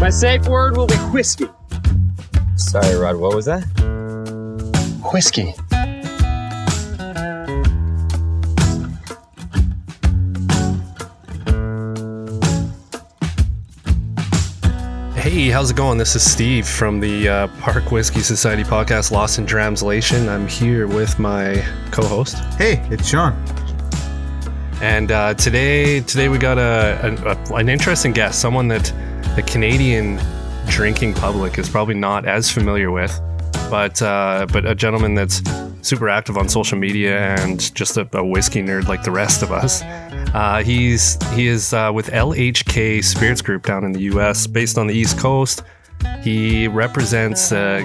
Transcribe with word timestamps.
My 0.00 0.10
safe 0.10 0.46
word 0.46 0.76
will 0.76 0.86
be 0.86 0.94
whiskey. 1.12 1.46
Sorry, 2.56 2.94
Rod, 2.94 3.16
what 3.16 3.34
was 3.34 3.46
that? 3.46 3.64
Whiskey. 5.12 5.54
Hey, 15.14 15.50
how's 15.50 15.70
it 15.70 15.76
going? 15.76 15.98
This 15.98 16.16
is 16.16 16.28
Steve 16.28 16.66
from 16.66 17.00
the 17.00 17.28
uh, 17.28 17.46
Park 17.60 17.90
Whiskey 17.90 18.20
Society 18.20 18.62
podcast, 18.62 19.10
Lost 19.10 19.38
in 19.38 19.46
Translation. 19.46 20.28
I'm 20.28 20.46
here 20.48 20.86
with 20.86 21.18
my 21.18 21.62
co-host, 21.90 22.36
Hey, 22.56 22.80
it's 22.90 23.08
Sean. 23.08 23.32
and 24.80 25.12
uh, 25.12 25.34
today, 25.34 26.00
today 26.00 26.28
we 26.28 26.38
got 26.38 26.56
a, 26.56 27.36
a, 27.50 27.54
an 27.54 27.68
interesting 27.68 28.12
guest, 28.12 28.40
someone 28.40 28.68
that 28.68 28.90
the 29.38 29.42
Canadian 29.44 30.18
drinking 30.66 31.14
public 31.14 31.58
is 31.58 31.68
probably 31.68 31.94
not 31.94 32.26
as 32.26 32.50
familiar 32.50 32.90
with, 32.90 33.20
but 33.70 34.02
uh, 34.02 34.44
but 34.52 34.66
a 34.66 34.74
gentleman 34.74 35.14
that's 35.14 35.40
super 35.80 36.08
active 36.08 36.36
on 36.36 36.48
social 36.48 36.76
media 36.76 37.20
and 37.36 37.72
just 37.72 37.96
a, 37.96 38.08
a 38.14 38.24
whiskey 38.24 38.64
nerd 38.64 38.88
like 38.88 39.04
the 39.04 39.12
rest 39.12 39.44
of 39.44 39.52
us. 39.52 39.82
Uh, 40.34 40.60
he's 40.64 41.22
he 41.34 41.46
is 41.46 41.72
uh, 41.72 41.92
with 41.94 42.08
LHK 42.08 43.04
Spirits 43.04 43.40
Group 43.40 43.62
down 43.64 43.84
in 43.84 43.92
the 43.92 44.00
U.S., 44.12 44.48
based 44.48 44.76
on 44.76 44.88
the 44.88 44.94
East 44.94 45.16
Coast. 45.20 45.62
He 46.20 46.66
represents 46.66 47.52
uh, 47.52 47.84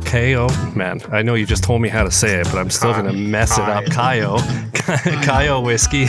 Kayo. 0.00 0.50
Man, 0.76 1.00
I 1.10 1.22
know 1.22 1.34
you 1.34 1.46
just 1.46 1.64
told 1.64 1.80
me 1.80 1.88
how 1.88 2.04
to 2.04 2.10
say 2.10 2.40
it, 2.40 2.44
but 2.44 2.56
I'm 2.56 2.68
still 2.68 2.92
gonna 2.92 3.14
mess 3.14 3.56
it 3.56 3.64
up. 3.64 3.84
Kayo, 3.84 4.36
Kayo 5.24 5.64
whiskey. 5.64 6.08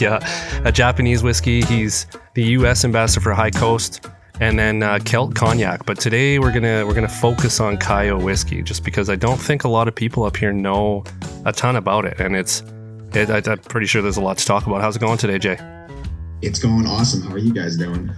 yeah, 0.04 0.18
a 0.64 0.72
Japanese 0.72 1.22
whiskey. 1.22 1.62
He's 1.62 2.08
the 2.34 2.42
U.S. 2.58 2.84
ambassador 2.84 3.20
for 3.20 3.34
High 3.34 3.52
Coast, 3.52 4.08
and 4.40 4.58
then 4.58 4.82
uh, 4.82 4.98
Kelt 5.04 5.34
Cognac. 5.34 5.84
But 5.86 5.98
today 6.00 6.38
we're 6.38 6.52
gonna 6.52 6.84
we're 6.86 6.94
gonna 6.94 7.08
focus 7.08 7.60
on 7.60 7.76
Kayo 7.78 8.22
whiskey, 8.22 8.62
just 8.62 8.84
because 8.84 9.08
I 9.10 9.16
don't 9.16 9.40
think 9.40 9.64
a 9.64 9.68
lot 9.68 9.88
of 9.88 9.94
people 9.94 10.24
up 10.24 10.36
here 10.36 10.52
know 10.52 11.04
a 11.44 11.52
ton 11.52 11.76
about 11.76 12.04
it, 12.04 12.20
and 12.20 12.36
it's. 12.36 12.62
It, 13.14 13.28
I, 13.28 13.42
I'm 13.50 13.58
pretty 13.58 13.86
sure 13.86 14.00
there's 14.00 14.16
a 14.16 14.22
lot 14.22 14.38
to 14.38 14.46
talk 14.46 14.66
about. 14.66 14.80
How's 14.80 14.96
it 14.96 15.00
going 15.00 15.18
today, 15.18 15.38
Jay? 15.38 15.58
It's 16.40 16.58
going 16.58 16.86
awesome. 16.86 17.20
How 17.22 17.34
are 17.34 17.38
you 17.38 17.52
guys 17.52 17.76
doing? 17.76 18.10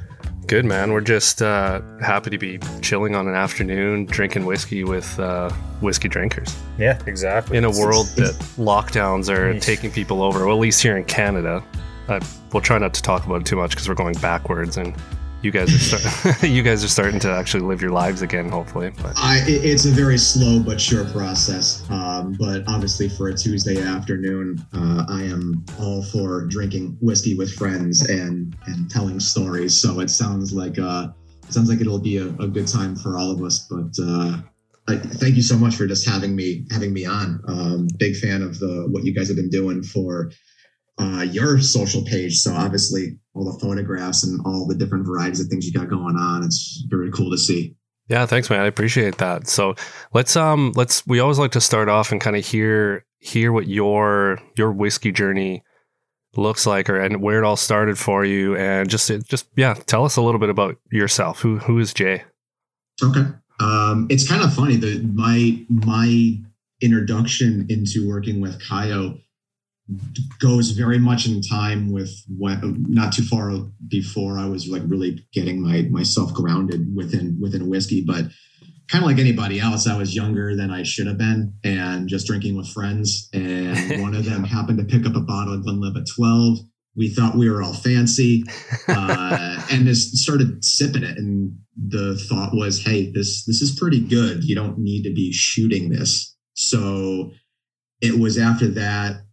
Good 0.46 0.64
man. 0.64 0.92
We're 0.92 1.00
just 1.00 1.42
uh, 1.42 1.80
happy 2.00 2.30
to 2.30 2.38
be 2.38 2.60
chilling 2.80 3.16
on 3.16 3.26
an 3.26 3.34
afternoon, 3.34 4.04
drinking 4.06 4.44
whiskey 4.46 4.84
with 4.84 5.18
uh, 5.18 5.50
whiskey 5.80 6.06
drinkers 6.06 6.54
Yeah, 6.78 7.00
exactly. 7.06 7.56
in 7.56 7.64
a 7.64 7.70
world 7.70 8.06
that 8.16 8.34
lockdowns 8.56 9.28
are 9.28 9.58
taking 9.58 9.90
people 9.90 10.22
over. 10.22 10.46
Well, 10.46 10.54
at 10.56 10.60
least 10.60 10.80
here 10.80 10.96
in 10.96 11.04
Canada. 11.06 11.64
Uh, 12.06 12.20
we'll 12.52 12.60
try 12.62 12.78
not 12.78 12.94
to 12.94 13.02
talk 13.02 13.26
about 13.26 13.40
it 13.40 13.46
too 13.46 13.56
much 13.56 13.70
because 13.70 13.88
we're 13.88 13.94
going 13.96 14.14
backwards, 14.18 14.76
and 14.76 14.94
you 15.44 15.50
guys 15.50 15.72
are 15.72 15.98
start- 15.98 16.42
you 16.42 16.62
guys 16.62 16.82
are 16.82 16.88
starting 16.88 17.20
to 17.20 17.30
actually 17.30 17.62
live 17.62 17.82
your 17.82 17.90
lives 17.90 18.22
again, 18.22 18.48
hopefully. 18.48 18.90
But 19.02 19.12
I, 19.16 19.42
it's 19.46 19.84
a 19.84 19.90
very 19.90 20.18
slow 20.18 20.60
but 20.60 20.80
sure 20.80 21.04
process. 21.06 21.88
Um, 21.90 22.34
but 22.38 22.64
obviously, 22.66 23.08
for 23.08 23.28
a 23.28 23.34
Tuesday 23.34 23.80
afternoon, 23.80 24.64
uh, 24.72 25.04
I 25.08 25.22
am 25.22 25.64
all 25.78 26.02
for 26.02 26.46
drinking 26.46 26.96
whiskey 27.00 27.34
with 27.34 27.52
friends 27.52 28.08
and 28.08 28.56
and 28.66 28.90
telling 28.90 29.20
stories. 29.20 29.76
So 29.76 30.00
it 30.00 30.10
sounds 30.10 30.52
like 30.52 30.78
uh, 30.78 31.08
it 31.46 31.52
sounds 31.52 31.68
like 31.68 31.80
it'll 31.80 32.00
be 32.00 32.16
a, 32.16 32.26
a 32.26 32.48
good 32.48 32.66
time 32.66 32.96
for 32.96 33.18
all 33.18 33.30
of 33.30 33.42
us. 33.42 33.68
But 33.70 33.94
uh, 34.02 34.38
I, 34.88 34.96
thank 34.96 35.36
you 35.36 35.42
so 35.42 35.56
much 35.56 35.76
for 35.76 35.86
just 35.86 36.08
having 36.08 36.34
me 36.34 36.66
having 36.70 36.92
me 36.92 37.04
on. 37.04 37.40
Um, 37.48 37.88
big 37.98 38.16
fan 38.16 38.42
of 38.42 38.58
the 38.58 38.86
what 38.90 39.04
you 39.04 39.14
guys 39.14 39.28
have 39.28 39.36
been 39.36 39.50
doing 39.50 39.82
for 39.82 40.30
uh, 40.98 41.26
your 41.30 41.60
social 41.60 42.04
page. 42.04 42.38
So 42.38 42.52
obviously, 42.52 43.18
all 43.34 43.50
the 43.52 43.58
photographs 43.58 44.24
and 44.24 44.40
all 44.44 44.66
the 44.66 44.74
different 44.74 45.06
varieties 45.06 45.40
of 45.40 45.48
things 45.48 45.66
you 45.66 45.72
got 45.72 45.88
going 45.88 46.16
on. 46.16 46.44
It's 46.44 46.84
very 46.88 47.10
cool 47.10 47.30
to 47.30 47.38
see. 47.38 47.76
Yeah, 48.08 48.26
thanks, 48.26 48.50
man. 48.50 48.60
I 48.60 48.66
appreciate 48.66 49.18
that. 49.18 49.48
So 49.48 49.74
let's 50.12 50.36
um 50.36 50.72
let's 50.76 51.06
we 51.06 51.20
always 51.20 51.38
like 51.38 51.52
to 51.52 51.60
start 51.60 51.88
off 51.88 52.12
and 52.12 52.20
kind 52.20 52.36
of 52.36 52.46
hear 52.46 53.04
hear 53.18 53.52
what 53.52 53.66
your 53.66 54.38
your 54.56 54.72
whiskey 54.72 55.10
journey 55.10 55.62
looks 56.36 56.66
like 56.66 56.90
or 56.90 57.00
and 57.00 57.22
where 57.22 57.38
it 57.38 57.44
all 57.44 57.56
started 57.56 57.98
for 57.98 58.24
you 58.24 58.56
and 58.56 58.90
just 58.90 59.10
just 59.28 59.48
yeah, 59.56 59.74
tell 59.86 60.04
us 60.04 60.16
a 60.16 60.22
little 60.22 60.40
bit 60.40 60.50
about 60.50 60.76
yourself. 60.92 61.40
Who 61.40 61.58
who 61.58 61.78
is 61.78 61.94
Jay? 61.94 62.24
Okay. 63.02 63.24
Um, 63.60 64.06
it's 64.10 64.28
kind 64.28 64.42
of 64.42 64.52
funny 64.52 64.76
that 64.76 65.10
my 65.14 65.64
my 65.68 66.36
introduction 66.82 67.66
into 67.70 68.06
working 68.06 68.40
with 68.40 68.60
Kaiyo 68.60 69.20
goes 70.40 70.70
very 70.70 70.98
much 70.98 71.26
in 71.26 71.42
time 71.42 71.92
with 71.92 72.10
what 72.28 72.58
not 72.62 73.12
too 73.12 73.22
far 73.24 73.52
before 73.88 74.38
I 74.38 74.46
was 74.46 74.66
like 74.66 74.82
really 74.86 75.26
getting 75.32 75.60
my 75.60 75.82
myself 75.90 76.32
grounded 76.32 76.94
within 76.94 77.38
within 77.40 77.68
whiskey, 77.68 78.02
but 78.06 78.24
kind 78.88 79.04
of 79.04 79.10
like 79.10 79.18
anybody 79.18 79.60
else, 79.60 79.86
I 79.86 79.96
was 79.96 80.14
younger 80.14 80.56
than 80.56 80.70
I 80.70 80.82
should 80.82 81.06
have 81.06 81.18
been 81.18 81.54
and 81.64 82.08
just 82.08 82.26
drinking 82.26 82.56
with 82.56 82.68
friends. 82.68 83.28
And 83.32 84.00
one 84.02 84.14
of 84.14 84.24
them 84.24 84.44
happened 84.44 84.78
to 84.78 84.84
pick 84.84 85.06
up 85.06 85.16
a 85.16 85.20
bottle 85.20 85.54
of 85.54 85.64
Glenlivet 85.64 86.08
12. 86.14 86.58
We 86.96 87.08
thought 87.08 87.36
we 87.36 87.50
were 87.50 87.62
all 87.62 87.74
fancy 87.74 88.44
uh, 88.88 89.66
and 89.70 89.84
just 89.84 90.16
started 90.16 90.64
sipping 90.64 91.02
it. 91.02 91.18
And 91.18 91.58
the 91.76 92.16
thought 92.28 92.54
was, 92.54 92.82
hey, 92.82 93.10
this 93.10 93.44
this 93.44 93.60
is 93.60 93.76
pretty 93.78 94.00
good. 94.00 94.44
You 94.44 94.54
don't 94.54 94.78
need 94.78 95.02
to 95.02 95.12
be 95.12 95.32
shooting 95.32 95.90
this. 95.90 96.36
So 96.54 97.32
it 98.00 98.18
was 98.18 98.38
after 98.38 98.68
that 98.68 99.24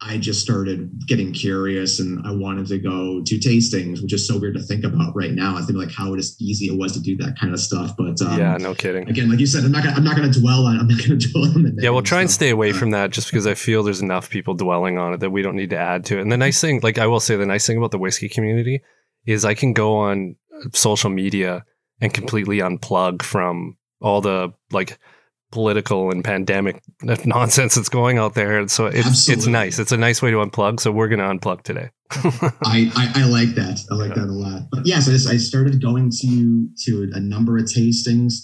I 0.00 0.16
just 0.16 0.40
started 0.40 1.06
getting 1.08 1.32
curious 1.32 1.98
and 1.98 2.24
I 2.24 2.30
wanted 2.30 2.68
to 2.68 2.78
go 2.78 3.20
to 3.24 3.34
tastings, 3.38 4.00
which 4.00 4.12
is 4.12 4.28
so 4.28 4.38
weird 4.38 4.54
to 4.54 4.62
think 4.62 4.84
about 4.84 5.16
right 5.16 5.32
now. 5.32 5.56
I 5.56 5.62
think 5.62 5.76
like 5.76 5.90
how 5.90 6.14
just 6.14 6.40
easy 6.40 6.66
it 6.66 6.78
was 6.78 6.92
to 6.92 7.00
do 7.00 7.16
that 7.16 7.36
kind 7.36 7.52
of 7.52 7.58
stuff. 7.58 7.96
But 7.98 8.22
um, 8.22 8.38
yeah, 8.38 8.56
no 8.58 8.74
kidding. 8.74 9.08
again, 9.08 9.28
like 9.28 9.40
you 9.40 9.46
said, 9.46 9.64
I'm 9.64 9.72
not 9.72 9.82
gonna, 9.82 9.96
I'm 9.96 10.04
not 10.04 10.16
going 10.16 10.30
to 10.30 10.40
dwell 10.40 10.66
on 10.66 10.78
I'm 10.78 10.86
not 10.86 10.98
going 10.98 11.18
to 11.18 11.28
dwell 11.32 11.46
on 11.46 11.64
the 11.64 11.76
Yeah, 11.82 11.90
we'll 11.90 12.02
try 12.02 12.20
and 12.20 12.30
stay 12.30 12.50
away 12.50 12.72
from 12.72 12.92
that 12.92 13.10
just 13.10 13.28
because 13.28 13.46
I 13.46 13.54
feel 13.54 13.82
there's 13.82 14.00
enough 14.00 14.30
people 14.30 14.54
dwelling 14.54 14.98
on 14.98 15.14
it 15.14 15.20
that 15.20 15.30
we 15.30 15.42
don't 15.42 15.56
need 15.56 15.70
to 15.70 15.78
add 15.78 16.04
to 16.06 16.18
it. 16.18 16.22
And 16.22 16.30
the 16.30 16.36
nice 16.36 16.60
thing, 16.60 16.78
like 16.82 16.98
I 16.98 17.08
will 17.08 17.20
say, 17.20 17.34
the 17.34 17.46
nice 17.46 17.66
thing 17.66 17.76
about 17.76 17.90
the 17.90 17.98
whiskey 17.98 18.28
community 18.28 18.82
is 19.26 19.44
I 19.44 19.54
can 19.54 19.72
go 19.72 19.96
on 19.96 20.36
social 20.74 21.10
media 21.10 21.64
and 22.00 22.14
completely 22.14 22.58
unplug 22.58 23.22
from 23.22 23.76
all 24.00 24.20
the 24.20 24.52
like 24.70 24.98
political 25.50 26.10
and 26.10 26.22
pandemic 26.24 26.82
nonsense 27.24 27.74
that's 27.74 27.88
going 27.88 28.18
out 28.18 28.34
there. 28.34 28.58
And 28.58 28.70
so 28.70 28.86
it's 28.86 29.28
it's 29.28 29.46
nice. 29.46 29.78
It's 29.78 29.92
a 29.92 29.96
nice 29.96 30.20
way 30.20 30.30
to 30.30 30.36
unplug. 30.38 30.80
So 30.80 30.92
we're 30.92 31.08
gonna 31.08 31.28
unplug 31.28 31.62
today. 31.62 31.90
I, 32.10 32.90
I, 32.96 33.12
I 33.16 33.24
like 33.26 33.54
that. 33.54 33.80
I 33.90 33.94
like 33.94 34.10
Yeah. 34.10 34.22
that 34.22 34.28
a 34.28 34.32
lot. 34.32 34.62
But 34.70 34.86
yes, 34.86 35.08
I, 35.08 35.12
just, 35.12 35.28
I 35.28 35.36
started 35.36 35.80
going 35.82 36.10
to 36.22 36.68
to 36.84 37.10
a 37.14 37.20
number 37.20 37.56
of 37.58 37.64
tastings. 37.64 38.34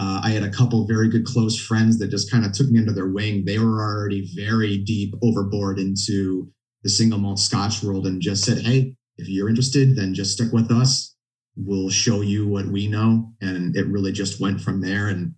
Uh, 0.00 0.20
I 0.22 0.30
had 0.30 0.44
a 0.44 0.50
couple 0.50 0.86
very 0.86 1.08
good 1.08 1.24
close 1.24 1.58
friends 1.60 1.98
that 1.98 2.08
just 2.08 2.30
kind 2.30 2.44
of 2.46 2.52
took 2.52 2.68
me 2.70 2.78
under 2.78 2.92
their 2.92 3.08
wing. 3.08 3.44
They 3.44 3.58
were 3.58 3.80
already 3.82 4.30
very 4.36 4.78
deep 4.78 5.12
overboard 5.22 5.78
into 5.78 6.48
the 6.84 6.88
single 6.90 7.18
malt 7.18 7.40
Scotch 7.40 7.82
world 7.82 8.06
and 8.06 8.20
just 8.22 8.44
said, 8.44 8.58
"Hey, 8.58 8.94
if 9.16 9.28
you're 9.28 9.48
interested, 9.48 9.96
then 9.96 10.14
just 10.14 10.32
stick 10.34 10.52
with 10.52 10.70
us. 10.70 11.14
We'll 11.56 11.90
show 11.90 12.20
you 12.20 12.46
what 12.46 12.66
we 12.68 12.86
know." 12.86 13.32
And 13.40 13.74
it 13.76 13.88
really 13.88 14.12
just 14.12 14.40
went 14.40 14.60
from 14.60 14.80
there 14.80 15.08
and 15.08 15.34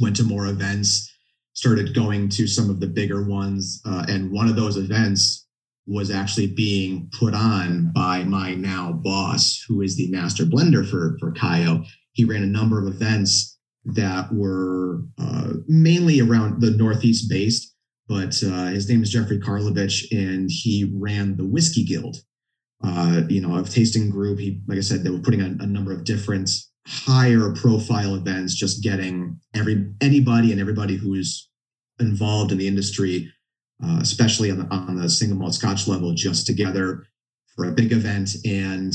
went 0.00 0.16
to 0.16 0.24
more 0.24 0.46
events. 0.46 1.06
Started 1.52 1.94
going 1.94 2.28
to 2.30 2.46
some 2.46 2.70
of 2.70 2.80
the 2.80 2.86
bigger 2.86 3.28
ones, 3.28 3.82
uh, 3.84 4.04
and 4.08 4.30
one 4.30 4.48
of 4.48 4.56
those 4.56 4.76
events 4.76 5.46
was 5.86 6.10
actually 6.10 6.46
being 6.46 7.10
put 7.18 7.34
on 7.34 7.90
by 7.92 8.22
my 8.22 8.54
now 8.54 8.92
boss, 8.92 9.62
who 9.66 9.82
is 9.82 9.96
the 9.96 10.10
master 10.10 10.44
blender 10.44 10.88
for 10.88 11.16
for 11.18 11.32
Kaiyo. 11.32 11.84
He 12.12 12.24
ran 12.24 12.42
a 12.42 12.46
number 12.46 12.80
of 12.80 12.94
events 12.94 13.58
that 13.84 14.32
were 14.32 15.02
uh, 15.18 15.54
mainly 15.66 16.20
around 16.20 16.60
the 16.60 16.70
Northeast 16.70 17.28
based, 17.28 17.74
but 18.08 18.40
uh, 18.44 18.66
his 18.66 18.88
name 18.88 19.02
is 19.02 19.10
Jeffrey 19.10 19.40
Karlovich, 19.40 20.04
and 20.12 20.48
he 20.50 20.90
ran 20.94 21.36
the 21.36 21.46
Whiskey 21.46 21.84
Guild. 21.84 22.18
Uh, 22.82 23.22
you 23.28 23.42
know, 23.42 23.58
a 23.58 23.62
tasting 23.62 24.08
group. 24.08 24.38
He, 24.38 24.62
like 24.66 24.78
I 24.78 24.80
said, 24.80 25.04
they 25.04 25.10
were 25.10 25.18
putting 25.18 25.42
on 25.42 25.58
a 25.60 25.66
number 25.66 25.92
of 25.92 26.04
different 26.04 26.50
higher 26.86 27.52
profile 27.52 28.14
events, 28.14 28.54
just 28.54 28.82
getting 28.82 29.38
every 29.54 29.92
anybody 30.00 30.52
and 30.52 30.60
everybody 30.60 30.96
who's 30.96 31.48
involved 31.98 32.52
in 32.52 32.58
the 32.58 32.68
industry 32.68 33.30
uh, 33.82 33.98
especially 34.00 34.50
on 34.50 34.58
the, 34.58 34.66
on 34.74 34.96
the 34.96 35.08
single 35.08 35.38
malt 35.38 35.54
scotch 35.54 35.88
level, 35.88 36.12
just 36.12 36.46
together 36.46 37.06
for 37.56 37.66
a 37.66 37.72
big 37.72 37.92
event. 37.92 38.30
And 38.44 38.92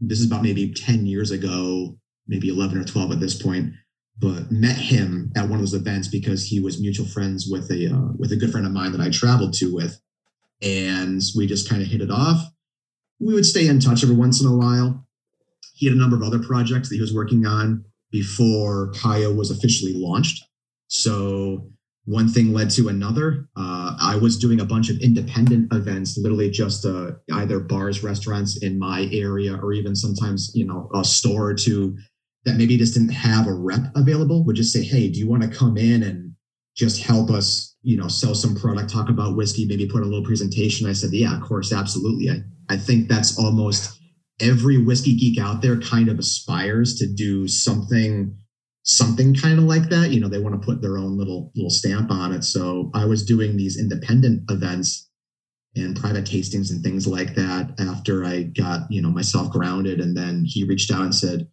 this 0.00 0.20
is 0.20 0.26
about 0.26 0.42
maybe 0.42 0.72
10 0.72 1.06
years 1.06 1.30
ago, 1.30 1.96
maybe 2.26 2.48
11 2.48 2.78
or 2.78 2.84
12 2.84 3.12
at 3.12 3.20
this 3.20 3.40
point, 3.40 3.72
but 4.18 4.50
met 4.50 4.76
him 4.76 5.32
at 5.36 5.44
one 5.44 5.54
of 5.54 5.60
those 5.60 5.74
events 5.74 6.08
because 6.08 6.44
he 6.44 6.60
was 6.60 6.80
mutual 6.80 7.06
friends 7.06 7.48
with 7.50 7.70
a, 7.70 7.92
uh, 7.92 8.12
with 8.18 8.32
a 8.32 8.36
good 8.36 8.50
friend 8.50 8.66
of 8.66 8.72
mine 8.72 8.92
that 8.92 9.00
I 9.00 9.10
traveled 9.10 9.54
to 9.54 9.74
with. 9.74 9.98
And 10.60 11.22
we 11.36 11.46
just 11.46 11.68
kind 11.68 11.80
of 11.80 11.88
hit 11.88 12.02
it 12.02 12.10
off. 12.10 12.42
We 13.20 13.34
would 13.34 13.46
stay 13.46 13.66
in 13.66 13.80
touch 13.80 14.02
every 14.02 14.16
once 14.16 14.40
in 14.40 14.46
a 14.46 14.54
while. 14.54 15.06
He 15.78 15.86
had 15.86 15.94
a 15.94 15.98
number 15.98 16.16
of 16.16 16.22
other 16.24 16.40
projects 16.40 16.88
that 16.88 16.96
he 16.96 17.00
was 17.00 17.14
working 17.14 17.46
on 17.46 17.84
before 18.10 18.90
Kaiyo 18.94 19.34
was 19.36 19.52
officially 19.52 19.94
launched. 19.94 20.44
So 20.88 21.70
one 22.04 22.26
thing 22.26 22.52
led 22.52 22.70
to 22.70 22.88
another. 22.88 23.48
Uh, 23.56 23.94
I 24.00 24.16
was 24.16 24.38
doing 24.38 24.60
a 24.60 24.64
bunch 24.64 24.90
of 24.90 24.98
independent 24.98 25.72
events, 25.72 26.18
literally 26.18 26.50
just 26.50 26.84
uh, 26.84 27.12
either 27.32 27.60
bars, 27.60 28.02
restaurants 28.02 28.60
in 28.60 28.76
my 28.76 29.08
area, 29.12 29.54
or 29.54 29.72
even 29.72 29.94
sometimes, 29.94 30.50
you 30.52 30.66
know, 30.66 30.90
a 30.94 31.04
store 31.04 31.50
or 31.50 31.54
two 31.54 31.96
that 32.44 32.56
maybe 32.56 32.76
just 32.76 32.94
didn't 32.94 33.10
have 33.10 33.46
a 33.46 33.54
rep 33.54 33.92
available 33.94 34.44
would 34.46 34.56
just 34.56 34.72
say, 34.72 34.82
Hey, 34.82 35.08
do 35.08 35.20
you 35.20 35.28
want 35.28 35.42
to 35.44 35.48
come 35.48 35.76
in 35.76 36.02
and 36.02 36.34
just 36.76 37.02
help 37.02 37.30
us, 37.30 37.76
you 37.82 37.96
know, 37.96 38.08
sell 38.08 38.34
some 38.34 38.56
product, 38.56 38.90
talk 38.90 39.10
about 39.10 39.36
whiskey, 39.36 39.66
maybe 39.66 39.86
put 39.86 40.02
a 40.02 40.06
little 40.06 40.24
presentation. 40.24 40.88
I 40.88 40.94
said, 40.94 41.12
Yeah, 41.12 41.36
of 41.36 41.42
course, 41.42 41.72
absolutely. 41.72 42.30
I, 42.30 42.42
I 42.68 42.76
think 42.76 43.08
that's 43.08 43.38
almost 43.38 43.97
every 44.40 44.78
whiskey 44.78 45.16
geek 45.16 45.38
out 45.38 45.62
there 45.62 45.80
kind 45.80 46.08
of 46.08 46.18
aspires 46.18 46.94
to 46.96 47.06
do 47.06 47.48
something 47.48 48.36
something 48.88 49.34
kind 49.34 49.58
of 49.58 49.64
like 49.66 49.90
that. 49.90 50.10
You 50.10 50.20
know 50.20 50.28
they 50.28 50.38
want 50.38 50.60
to 50.60 50.66
put 50.66 50.80
their 50.80 50.98
own 50.98 51.18
little 51.18 51.52
little 51.54 51.70
stamp 51.70 52.10
on 52.10 52.32
it. 52.32 52.44
So 52.44 52.90
i 52.94 53.04
was 53.04 53.24
doing 53.24 53.56
these 53.56 53.78
independent 53.78 54.50
events 54.50 55.08
and 55.76 55.94
private 55.94 56.24
tastings 56.24 56.70
and 56.70 56.82
things 56.82 57.06
like 57.06 57.34
that 57.34 57.78
after 57.78 58.24
i 58.24 58.42
got 58.42 58.90
you 58.90 59.02
know 59.02 59.10
myself 59.10 59.50
grounded. 59.52 60.00
And 60.00 60.16
then 60.16 60.44
he 60.46 60.64
reached 60.64 60.90
out 60.90 61.02
and 61.02 61.14
said 61.14 61.48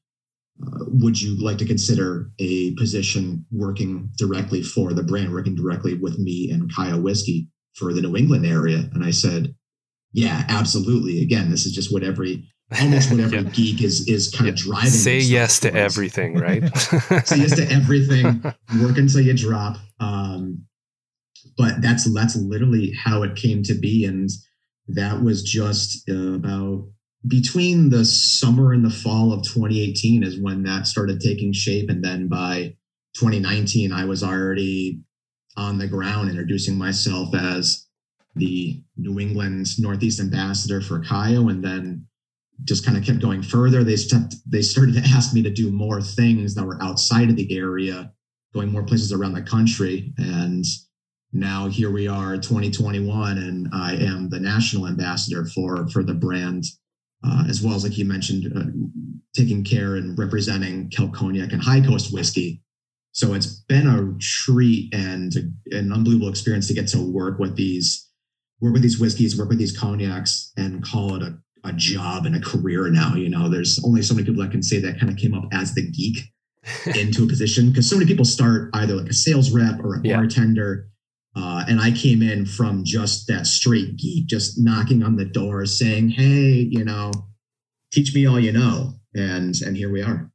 uh, 0.65 0.85
would 0.87 1.21
you 1.21 1.35
like 1.43 1.57
to 1.57 1.65
consider 1.65 2.31
a 2.39 2.73
position 2.75 3.45
working 3.51 4.09
directly 4.17 4.63
for 4.63 4.93
the 4.93 5.03
brand 5.03 5.33
working 5.33 5.55
directly 5.55 5.95
with 5.95 6.17
me 6.17 6.49
and 6.51 6.73
Kaiyo 6.73 7.01
whiskey 7.01 7.49
for 7.75 7.93
the 7.93 8.01
new 8.01 8.15
england 8.15 8.45
area? 8.45 8.89
And 8.93 9.03
i 9.03 9.11
said 9.11 9.53
yeah 10.13 10.45
absolutely. 10.47 11.21
Again 11.21 11.51
this 11.51 11.65
is 11.65 11.73
just 11.73 11.91
what 11.91 12.03
every 12.03 12.47
almost 12.79 13.11
what 13.11 13.19
every 13.21 13.39
yeah. 13.39 13.49
geek 13.49 13.81
is 13.81 14.07
is 14.07 14.31
kind 14.31 14.47
yeah. 14.47 14.53
of 14.53 14.57
driving. 14.57 14.89
Say 14.89 15.19
yes 15.19 15.59
to 15.61 15.73
everything, 15.73 16.35
right? 16.35 16.63
Say 16.77 17.37
yes 17.37 17.55
to 17.57 17.67
everything. 17.71 18.41
Work 18.81 18.97
until 18.97 19.21
you 19.21 19.33
drop. 19.33 19.77
Um, 19.99 20.65
but 21.57 21.81
that's 21.81 22.11
that's 22.13 22.35
literally 22.35 22.91
how 22.91 23.23
it 23.23 23.35
came 23.35 23.63
to 23.63 23.73
be, 23.73 24.05
and 24.05 24.29
that 24.87 25.21
was 25.21 25.43
just 25.43 26.09
uh, 26.09 26.33
about 26.33 26.87
between 27.27 27.89
the 27.89 28.05
summer 28.05 28.73
and 28.73 28.85
the 28.85 28.89
fall 28.89 29.33
of 29.33 29.41
2018 29.43 30.23
is 30.23 30.39
when 30.39 30.63
that 30.63 30.87
started 30.87 31.19
taking 31.19 31.53
shape, 31.53 31.89
and 31.89 32.03
then 32.03 32.27
by 32.27 32.75
2019, 33.15 33.91
I 33.91 34.05
was 34.05 34.23
already 34.23 34.99
on 35.57 35.77
the 35.77 35.87
ground 35.87 36.29
introducing 36.29 36.77
myself 36.77 37.33
as 37.33 37.87
the 38.35 38.81
New 38.97 39.19
England 39.19 39.67
Northeast 39.79 40.19
ambassador 40.19 40.81
for 40.81 40.99
Kaiyo, 40.99 41.49
and 41.49 41.63
then 41.63 42.05
just 42.63 42.85
kind 42.85 42.97
of 42.97 43.03
kept 43.03 43.19
going 43.19 43.43
further. 43.43 43.83
They 43.83 43.95
stepped, 43.95 44.35
they 44.49 44.61
started 44.61 44.95
to 44.95 45.09
ask 45.09 45.33
me 45.33 45.43
to 45.43 45.49
do 45.49 45.71
more 45.71 46.01
things 46.01 46.55
that 46.55 46.65
were 46.65 46.81
outside 46.81 47.29
of 47.29 47.35
the 47.35 47.57
area, 47.57 48.11
going 48.53 48.71
more 48.71 48.83
places 48.83 49.11
around 49.11 49.33
the 49.33 49.41
country. 49.41 50.13
And 50.17 50.65
now 51.33 51.67
here 51.67 51.91
we 51.91 52.07
are, 52.07 52.37
2021, 52.37 53.37
and 53.37 53.67
I 53.73 53.95
am 53.95 54.29
the 54.29 54.39
national 54.39 54.87
ambassador 54.87 55.45
for 55.45 55.87
for 55.89 56.01
the 56.01 56.13
brand, 56.13 56.63
uh, 57.25 57.43
as 57.49 57.61
well 57.61 57.75
as 57.75 57.83
like 57.83 57.97
you 57.97 58.05
mentioned, 58.05 58.51
uh, 58.55 58.71
taking 59.35 59.63
care 59.63 59.95
and 59.95 60.17
representing 60.17 60.89
Kelt 60.89 61.13
Cognac 61.13 61.51
and 61.51 61.61
High 61.61 61.81
Coast 61.81 62.13
whiskey. 62.13 62.61
So 63.11 63.33
it's 63.33 63.47
been 63.47 63.87
a 63.87 64.17
treat 64.19 64.93
and 64.93 65.33
an 65.71 65.91
unbelievable 65.91 66.29
experience 66.29 66.67
to 66.67 66.73
get 66.73 66.87
to 66.89 67.01
work 67.01 67.39
with 67.39 67.55
these 67.55 68.09
work 68.61 68.73
with 68.73 68.81
these 68.81 68.99
whiskeys, 68.99 69.37
work 69.37 69.49
with 69.49 69.57
these 69.57 69.77
cognacs, 69.77 70.51
and 70.57 70.83
call 70.83 71.15
it 71.15 71.23
a 71.23 71.37
a 71.65 71.73
job 71.73 72.25
and 72.25 72.35
a 72.35 72.39
career 72.39 72.89
now. 72.89 73.15
You 73.15 73.29
know, 73.29 73.49
there's 73.49 73.83
only 73.83 74.01
so 74.01 74.13
many 74.13 74.25
people 74.25 74.43
that 74.43 74.51
can 74.51 74.63
say 74.63 74.79
that 74.79 74.99
kind 74.99 75.11
of 75.11 75.17
came 75.17 75.33
up 75.33 75.45
as 75.51 75.73
the 75.73 75.89
geek 75.89 76.19
into 76.95 77.23
a 77.23 77.27
position 77.27 77.69
because 77.69 77.89
so 77.89 77.97
many 77.97 78.07
people 78.07 78.25
start 78.25 78.69
either 78.73 78.95
like 78.95 79.09
a 79.09 79.13
sales 79.13 79.51
rep 79.51 79.79
or 79.83 79.95
a 79.95 80.01
yeah. 80.03 80.17
bartender. 80.17 80.87
Uh, 81.35 81.65
and 81.67 81.81
I 81.81 81.91
came 81.91 82.21
in 82.21 82.45
from 82.45 82.85
just 82.85 83.27
that 83.27 83.45
straight 83.45 83.97
geek, 83.97 84.27
just 84.27 84.57
knocking 84.57 85.03
on 85.03 85.17
the 85.17 85.25
door 85.25 85.65
saying, 85.65 86.09
Hey, 86.09 86.67
you 86.69 86.85
know, 86.85 87.11
teach 87.91 88.15
me 88.15 88.25
all 88.25 88.39
you 88.39 88.53
know. 88.53 88.93
And, 89.13 89.55
and 89.61 89.75
here 89.75 89.91
we 89.91 90.01
are. 90.01 90.31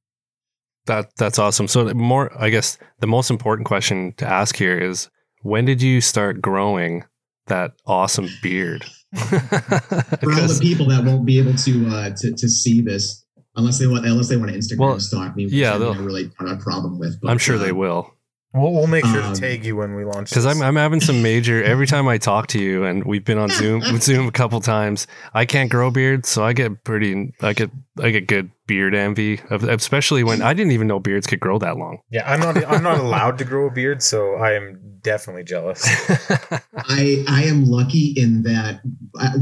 That 0.86 1.14
that's 1.16 1.38
awesome. 1.38 1.68
So 1.68 1.92
more, 1.94 2.30
I 2.38 2.50
guess 2.50 2.78
the 3.00 3.06
most 3.06 3.30
important 3.30 3.66
question 3.66 4.12
to 4.16 4.26
ask 4.26 4.56
here 4.56 4.78
is 4.78 5.10
when 5.42 5.64
did 5.64 5.80
you 5.80 6.00
start 6.00 6.40
growing 6.40 7.04
that 7.46 7.72
awesome 7.86 8.28
beard? 8.42 8.84
For 9.16 10.32
all 10.32 10.46
the 10.46 10.58
people 10.62 10.86
that 10.88 11.02
won't 11.04 11.26
be 11.26 11.38
able 11.38 11.54
to 11.54 11.88
uh, 11.88 12.10
to 12.16 12.32
to 12.32 12.48
see 12.48 12.80
this, 12.80 13.24
unless 13.56 13.78
they 13.78 13.86
want 13.86 14.06
unless 14.06 14.28
they 14.28 14.36
want 14.36 14.52
to 14.52 14.56
Instagram 14.56 14.78
well, 14.78 15.00
stalk 15.00 15.34
me, 15.36 15.46
yeah, 15.46 15.76
they'll 15.78 15.94
really 15.94 16.30
have 16.38 16.48
a 16.48 16.56
problem 16.56 16.98
with. 16.98 17.20
But, 17.20 17.30
I'm 17.30 17.38
sure 17.38 17.56
uh, 17.56 17.58
they 17.58 17.72
will. 17.72 18.14
We'll, 18.52 18.72
we'll 18.72 18.86
make 18.88 19.04
sure 19.04 19.22
um, 19.22 19.32
to 19.34 19.40
tag 19.40 19.64
you 19.64 19.76
when 19.76 19.94
we 19.94 20.04
launch. 20.04 20.30
Because 20.30 20.46
I'm 20.46 20.62
I'm 20.62 20.76
having 20.76 21.00
some 21.00 21.22
major 21.24 21.62
every 21.62 21.86
time 21.86 22.08
I 22.08 22.18
talk 22.18 22.48
to 22.48 22.60
you, 22.60 22.84
and 22.84 23.04
we've 23.04 23.24
been 23.24 23.38
on 23.38 23.48
Zoom 23.50 23.82
Zoom 24.00 24.28
a 24.28 24.32
couple 24.32 24.60
times. 24.60 25.06
I 25.34 25.44
can't 25.44 25.70
grow 25.70 25.90
beards, 25.90 26.28
so 26.28 26.44
I 26.44 26.52
get 26.52 26.84
pretty 26.84 27.32
I 27.40 27.52
get 27.52 27.70
I 28.00 28.10
get 28.10 28.26
good 28.26 28.50
beard 28.70 28.94
envy, 28.94 29.40
especially 29.50 30.22
when 30.22 30.42
I 30.42 30.54
didn't 30.54 30.70
even 30.70 30.86
know 30.86 31.00
beards 31.00 31.26
could 31.26 31.40
grow 31.40 31.58
that 31.58 31.76
long. 31.76 31.98
Yeah, 32.08 32.22
I'm 32.24 32.38
not 32.38 32.56
I'm 32.64 32.84
not 32.84 33.00
allowed 33.00 33.36
to 33.38 33.44
grow 33.44 33.66
a 33.66 33.70
beard, 33.72 34.00
so 34.00 34.36
I 34.36 34.52
am 34.52 35.00
definitely 35.02 35.42
jealous. 35.42 35.84
I 36.76 37.24
I 37.26 37.42
am 37.46 37.64
lucky 37.64 38.14
in 38.16 38.44
that 38.44 38.80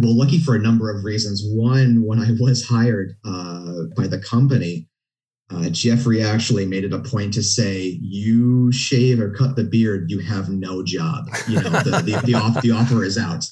well, 0.00 0.16
lucky 0.16 0.38
for 0.38 0.56
a 0.56 0.58
number 0.58 0.90
of 0.90 1.04
reasons. 1.04 1.44
One, 1.44 2.06
when 2.06 2.20
I 2.20 2.30
was 2.40 2.64
hired 2.64 3.16
uh, 3.22 3.82
by 3.94 4.06
the 4.06 4.18
company, 4.18 4.88
uh, 5.50 5.68
Jeffrey 5.68 6.24
actually 6.24 6.64
made 6.64 6.84
it 6.84 6.94
a 6.94 6.98
point 6.98 7.34
to 7.34 7.42
say, 7.42 7.98
"You 8.00 8.72
shave 8.72 9.20
or 9.20 9.34
cut 9.34 9.56
the 9.56 9.64
beard, 9.64 10.10
you 10.10 10.20
have 10.20 10.48
no 10.48 10.82
job. 10.82 11.26
You 11.46 11.60
know, 11.60 11.68
the 11.68 12.02
the, 12.02 12.22
the, 12.24 12.34
off, 12.34 12.62
the 12.62 12.70
offer 12.70 13.04
is 13.04 13.18
out." 13.18 13.44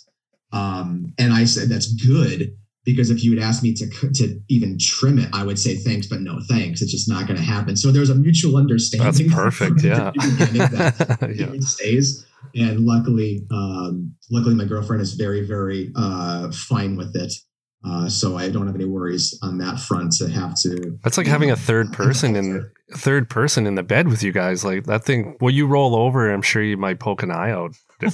Um, 0.53 1.13
and 1.19 1.35
I 1.35 1.45
said, 1.45 1.69
"That's 1.69 1.93
good." 1.93 2.57
Because 2.87 3.11
if 3.11 3.23
you 3.23 3.33
would 3.33 3.43
ask 3.43 3.63
me 3.63 3.75
to 3.75 3.91
to 4.15 4.41
even 4.49 4.79
trim 4.81 5.19
it, 5.19 5.29
I 5.35 5.45
would 5.45 5.59
say 5.59 5.75
thanks, 5.75 6.07
but 6.07 6.21
no 6.21 6.39
thanks. 6.49 6.81
It's 6.81 6.93
just 6.93 7.09
not 7.09 7.27
going 7.27 7.37
to 7.37 7.45
happen. 7.45 7.77
So 7.77 7.93
there's 7.93 8.11
a 8.11 8.15
mutual 8.15 8.57
understanding. 8.57 9.27
That's 9.27 9.35
perfect. 9.35 9.83
Yeah. 9.83 10.13
that 10.15 11.35
yeah. 11.37 11.61
Stays, 11.61 12.25
and 12.55 12.81
luckily, 12.81 13.47
um, 13.51 14.15
luckily, 14.31 14.55
my 14.55 14.65
girlfriend 14.65 15.03
is 15.03 15.15
very, 15.15 15.47
very 15.47 15.93
uh, 15.95 16.51
fine 16.53 16.97
with 16.97 17.15
it. 17.15 17.33
Uh, 17.85 18.09
so 18.09 18.37
I 18.37 18.49
don't 18.49 18.67
have 18.67 18.75
any 18.75 18.85
worries 18.85 19.39
on 19.43 19.59
that 19.59 19.79
front 19.79 20.13
to 20.13 20.29
have 20.29 20.57
to. 20.63 20.99
That's 21.05 21.19
like 21.19 21.27
having 21.27 21.49
know, 21.49 21.55
a 21.55 21.59
third 21.59 21.93
person 21.93 22.35
in 22.35 22.69
third 22.95 23.31
person 23.31 23.67
in 23.67 23.77
the 23.77 23.83
bed 23.83 24.09
with 24.09 24.23
you 24.23 24.33
guys. 24.33 24.65
Like 24.65 24.85
that 24.85 25.05
thing. 25.05 25.37
Well, 25.41 25.55
you 25.55 25.67
roll 25.67 25.95
over, 25.95 26.33
I'm 26.33 26.43
sure 26.43 26.63
you 26.63 26.77
might 26.77 26.99
poke 26.99 27.23
an 27.23 27.31
eye 27.31 27.51
out. 27.51 27.77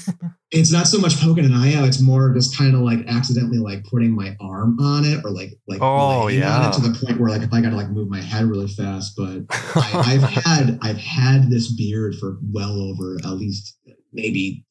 It's 0.55 0.71
not 0.71 0.87
so 0.87 0.99
much 0.99 1.19
poking 1.19 1.47
an 1.47 1.55
eye 1.55 1.73
out. 1.73 1.89
It's 1.89 2.03
more 2.03 2.31
just 2.35 2.59
kind 2.59 2.75
of 2.75 2.83
like 2.83 3.07
accidentally 3.09 3.57
like 3.57 3.85
putting 3.85 4.15
my 4.15 4.37
arm 4.39 4.79
on 4.79 5.07
it 5.07 5.25
or 5.25 5.31
like 5.31 5.59
like 5.67 5.79
oh 5.81 6.29
yeah 6.29 6.71
to 6.71 6.81
the 6.83 6.95
point 7.03 7.19
where 7.19 7.31
like 7.31 7.41
if 7.41 7.55
I 7.55 7.63
got 7.63 7.71
to 7.71 7.77
like 7.77 7.89
move 7.89 8.11
my 8.11 8.21
head 8.21 8.45
really 8.45 8.69
fast. 8.69 9.15
But 9.17 9.45
I, 9.51 10.03
I've 10.09 10.23
had 10.23 10.79
I've 10.83 10.99
had 10.99 11.49
this 11.49 11.75
beard 11.75 12.17
for 12.17 12.37
well 12.53 12.79
over 12.83 13.17
at 13.25 13.31
least 13.31 13.79
maybe 14.13 14.67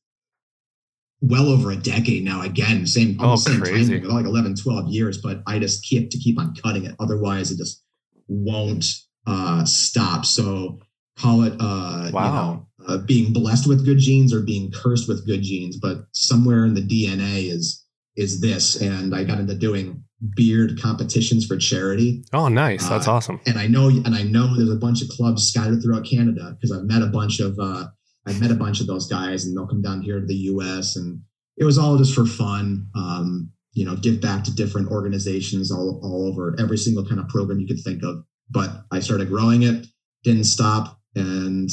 well 1.21 1.49
over 1.49 1.71
a 1.71 1.75
decade 1.75 2.23
now. 2.23 2.41
Again, 2.41 2.85
same 2.85 3.17
oh, 3.19 3.35
same 3.35 3.61
crazy. 3.61 3.99
time, 3.99 4.09
like 4.09 4.25
11, 4.25 4.55
12 4.55 4.89
years, 4.89 5.17
but 5.19 5.41
I 5.47 5.59
just 5.59 5.83
keep 5.83 6.09
to 6.11 6.17
keep 6.17 6.39
on 6.39 6.53
cutting 6.55 6.85
it. 6.85 6.95
Otherwise, 6.99 7.51
it 7.51 7.57
just 7.57 7.83
won't 8.27 8.85
uh, 9.25 9.63
stop. 9.65 10.25
So 10.25 10.79
call 11.17 11.43
it, 11.43 11.53
uh, 11.59 12.09
wow. 12.11 12.25
you 12.25 12.31
know, 12.31 12.67
uh, 12.87 12.97
being 12.99 13.33
blessed 13.33 13.67
with 13.67 13.85
good 13.85 13.99
genes 13.99 14.33
or 14.33 14.41
being 14.41 14.71
cursed 14.71 15.07
with 15.07 15.25
good 15.25 15.41
genes, 15.41 15.77
but 15.77 16.05
somewhere 16.13 16.65
in 16.65 16.73
the 16.73 16.81
DNA 16.81 17.49
is 17.49 17.85
is 18.15 18.41
this. 18.41 18.81
And 18.81 19.15
I 19.15 19.23
got 19.23 19.39
into 19.39 19.55
doing 19.55 20.03
beard 20.35 20.79
competitions 20.79 21.45
for 21.45 21.57
charity. 21.57 22.23
Oh, 22.33 22.47
nice! 22.47 22.87
That's 22.87 23.07
uh, 23.07 23.13
awesome. 23.13 23.39
And 23.45 23.57
I 23.57 23.67
know, 23.67 23.87
and 23.89 24.15
I 24.15 24.23
know 24.23 24.55
there's 24.55 24.71
a 24.71 24.75
bunch 24.75 25.01
of 25.01 25.09
clubs 25.09 25.47
scattered 25.47 25.81
throughout 25.81 26.05
Canada 26.05 26.55
because 26.55 26.75
I've 26.75 26.85
met 26.85 27.01
a 27.01 27.07
bunch 27.07 27.39
of 27.39 27.57
uh, 27.59 27.87
I 28.27 28.33
met 28.33 28.51
a 28.51 28.55
bunch 28.55 28.81
of 28.81 28.87
those 28.87 29.07
guys 29.07 29.45
and 29.45 29.55
they'll 29.55 29.67
come 29.67 29.81
down 29.81 30.01
here 30.01 30.19
to 30.19 30.25
the 30.25 30.35
US 30.35 30.95
and 30.95 31.21
it 31.57 31.65
was 31.65 31.77
all 31.77 31.97
just 31.97 32.13
for 32.13 32.25
fun. 32.25 32.87
Um, 32.95 33.51
you 33.73 33.85
know, 33.85 33.95
give 33.95 34.19
back 34.19 34.43
to 34.43 34.53
different 34.53 34.91
organizations 34.91 35.71
all, 35.71 35.99
all 36.03 36.27
over 36.27 36.55
every 36.59 36.77
single 36.77 37.05
kind 37.05 37.21
of 37.21 37.29
program 37.29 37.59
you 37.59 37.67
could 37.67 37.79
think 37.83 38.03
of. 38.03 38.23
But 38.49 38.83
I 38.91 38.99
started 38.99 39.29
growing 39.29 39.63
it, 39.63 39.85
didn't 40.23 40.43
stop, 40.43 40.99
and 41.15 41.69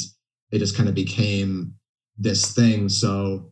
it 0.51 0.59
just 0.59 0.75
kind 0.75 0.89
of 0.89 0.95
became 0.95 1.73
this 2.17 2.53
thing. 2.53 2.89
So 2.89 3.51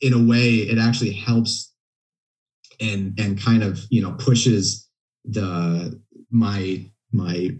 in 0.00 0.12
a 0.12 0.22
way, 0.22 0.54
it 0.54 0.78
actually 0.78 1.12
helps 1.12 1.72
and 2.80 3.18
and 3.18 3.40
kind 3.40 3.62
of, 3.62 3.80
you 3.90 4.02
know, 4.02 4.12
pushes 4.12 4.88
the 5.24 6.00
my 6.30 6.84
my 7.12 7.50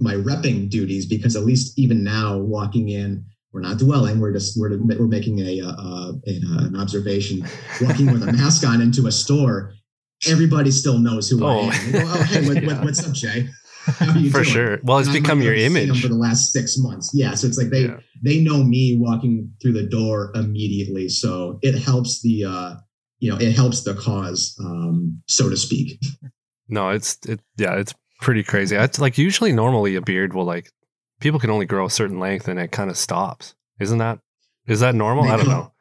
my 0.00 0.14
repping 0.14 0.68
duties 0.68 1.06
because 1.06 1.36
at 1.36 1.44
least 1.44 1.78
even 1.78 2.02
now 2.02 2.36
walking 2.36 2.88
in 2.88 3.24
we're 3.56 3.62
not 3.62 3.78
dwelling. 3.78 4.20
We're 4.20 4.32
just 4.32 4.60
we're, 4.60 4.76
we're 4.76 5.06
making 5.06 5.38
a, 5.40 5.62
uh, 5.62 5.72
uh, 5.72 6.12
an 6.26 6.76
observation. 6.76 7.42
Walking 7.80 8.12
with 8.12 8.22
a 8.22 8.30
mask 8.32 8.66
on 8.66 8.82
into 8.82 9.06
a 9.06 9.12
store, 9.12 9.72
everybody 10.28 10.70
still 10.70 10.98
knows 10.98 11.30
who 11.30 11.42
oh. 11.42 11.48
I 11.48 11.74
am. 11.74 11.92
Go, 11.92 12.00
oh, 12.04 12.22
hey, 12.24 12.46
what, 12.46 12.56
yeah. 12.62 12.66
what, 12.66 12.84
what's 12.84 13.08
up, 13.08 13.14
Jay? 13.14 13.48
for 14.32 14.44
sure. 14.44 14.78
Well, 14.82 14.98
it's 14.98 15.10
become 15.10 15.40
your 15.40 15.54
image 15.54 16.02
for 16.02 16.08
the 16.08 16.14
last 16.14 16.52
six 16.52 16.76
months. 16.78 17.10
Yeah, 17.14 17.34
so 17.34 17.46
it's 17.46 17.58
like 17.58 17.70
they 17.70 17.82
yeah. 17.82 17.98
they 18.22 18.40
know 18.40 18.64
me 18.64 18.96
walking 18.98 19.52
through 19.62 19.72
the 19.72 19.86
door 19.86 20.32
immediately. 20.34 21.08
So 21.08 21.58
it 21.62 21.78
helps 21.78 22.22
the 22.22 22.44
uh, 22.44 22.74
you 23.18 23.30
know 23.30 23.38
it 23.38 23.52
helps 23.52 23.84
the 23.84 23.94
cause, 23.94 24.56
um, 24.60 25.22
so 25.26 25.48
to 25.48 25.56
speak. 25.56 26.00
No, 26.68 26.90
it's 26.90 27.18
it 27.26 27.40
yeah, 27.56 27.76
it's 27.76 27.94
pretty 28.20 28.42
crazy. 28.42 28.76
It's 28.76 28.98
like 28.98 29.18
usually 29.18 29.52
normally 29.52 29.94
a 29.96 30.00
beard 30.00 30.34
will 30.34 30.44
like 30.44 30.70
people 31.20 31.40
can 31.40 31.50
only 31.50 31.66
grow 31.66 31.86
a 31.86 31.90
certain 31.90 32.18
length 32.18 32.48
and 32.48 32.58
it 32.58 32.72
kind 32.72 32.90
of 32.90 32.96
stops. 32.96 33.54
Isn't 33.78 33.98
that 33.98 34.18
is 34.66 34.80
that 34.80 34.94
normal? 34.94 35.24
I 35.24 35.36
don't 35.36 35.48
know. 35.48 35.72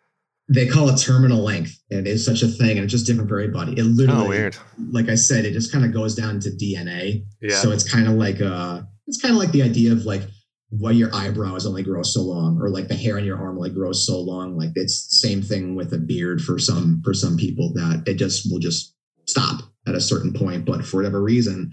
They 0.47 0.67
call 0.67 0.89
it 0.89 0.97
terminal 0.97 1.41
length. 1.43 1.75
And 1.89 2.05
It 2.07 2.11
is 2.11 2.23
such 2.25 2.43
a 2.43 2.47
thing, 2.47 2.77
and 2.77 2.83
it's 2.83 2.91
just 2.91 3.07
different 3.07 3.29
for 3.29 3.39
everybody. 3.39 3.73
It 3.73 3.83
literally, 3.83 4.25
Oh, 4.25 4.29
weird. 4.29 4.55
like 4.91 5.09
I 5.09 5.15
said, 5.15 5.45
it 5.45 5.53
just 5.53 5.71
kind 5.71 5.83
of 5.85 5.91
goes 5.93 6.13
down 6.15 6.39
to 6.41 6.49
DNA. 6.51 7.23
Yeah. 7.41 7.55
So 7.61 7.71
it's 7.71 7.89
kind 7.89 8.07
of 8.07 8.13
like 8.15 8.41
uh 8.41 8.81
it's 9.07 9.21
kind 9.21 9.33
of 9.33 9.39
like 9.39 9.51
the 9.51 9.61
idea 9.63 9.91
of 9.91 10.05
like 10.05 10.21
why 10.69 10.91
your 10.91 11.13
eyebrows 11.15 11.65
only 11.65 11.83
grow 11.83 12.03
so 12.03 12.21
long, 12.21 12.59
or 12.61 12.69
like 12.69 12.87
the 12.87 12.95
hair 12.95 13.17
on 13.17 13.23
your 13.25 13.37
arm 13.37 13.57
only 13.57 13.69
grows 13.69 14.05
so 14.05 14.19
long. 14.19 14.57
Like 14.57 14.71
it's 14.75 15.19
same 15.21 15.41
thing 15.41 15.75
with 15.75 15.93
a 15.93 15.97
beard 15.97 16.41
for 16.41 16.59
some 16.59 17.01
for 17.03 17.13
some 17.13 17.37
people 17.37 17.71
that 17.73 18.03
it 18.07 18.15
just 18.15 18.51
will 18.51 18.59
just 18.59 18.93
stop 19.27 19.61
at 19.87 19.95
a 19.95 20.01
certain 20.01 20.33
point. 20.33 20.65
But 20.65 20.85
for 20.85 20.97
whatever 20.97 21.21
reason, 21.21 21.71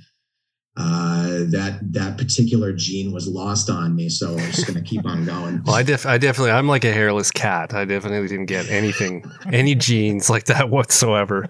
uh 0.77 1.45
that 1.51 1.79
that 1.83 2.17
particular 2.17 2.73
gene 2.73 3.13
was 3.13 3.29
lost 3.29 3.69
on 3.69 3.95
me. 3.95 4.09
So 4.09 4.33
I'm 4.33 4.51
just 4.53 4.67
gonna 4.67 4.81
keep 4.83 5.05
on 5.05 5.25
going. 5.27 5.63
Well, 5.65 5.77
I 5.77 5.83
def 5.83 6.07
I 6.07 6.19
definitely 6.19 6.53
I'm 6.53 6.67
like 6.67 6.85
a 6.85 6.93
hairless 6.93 7.31
cat. 7.31 7.75
I 7.75 7.85
definitely 7.85 8.27
didn't 8.29 8.47
get 8.47 8.71
anything 8.71 9.31
any 9.53 9.75
genes 9.75 10.31
like 10.31 10.45
that 10.45 10.71
whatsoever 10.71 11.49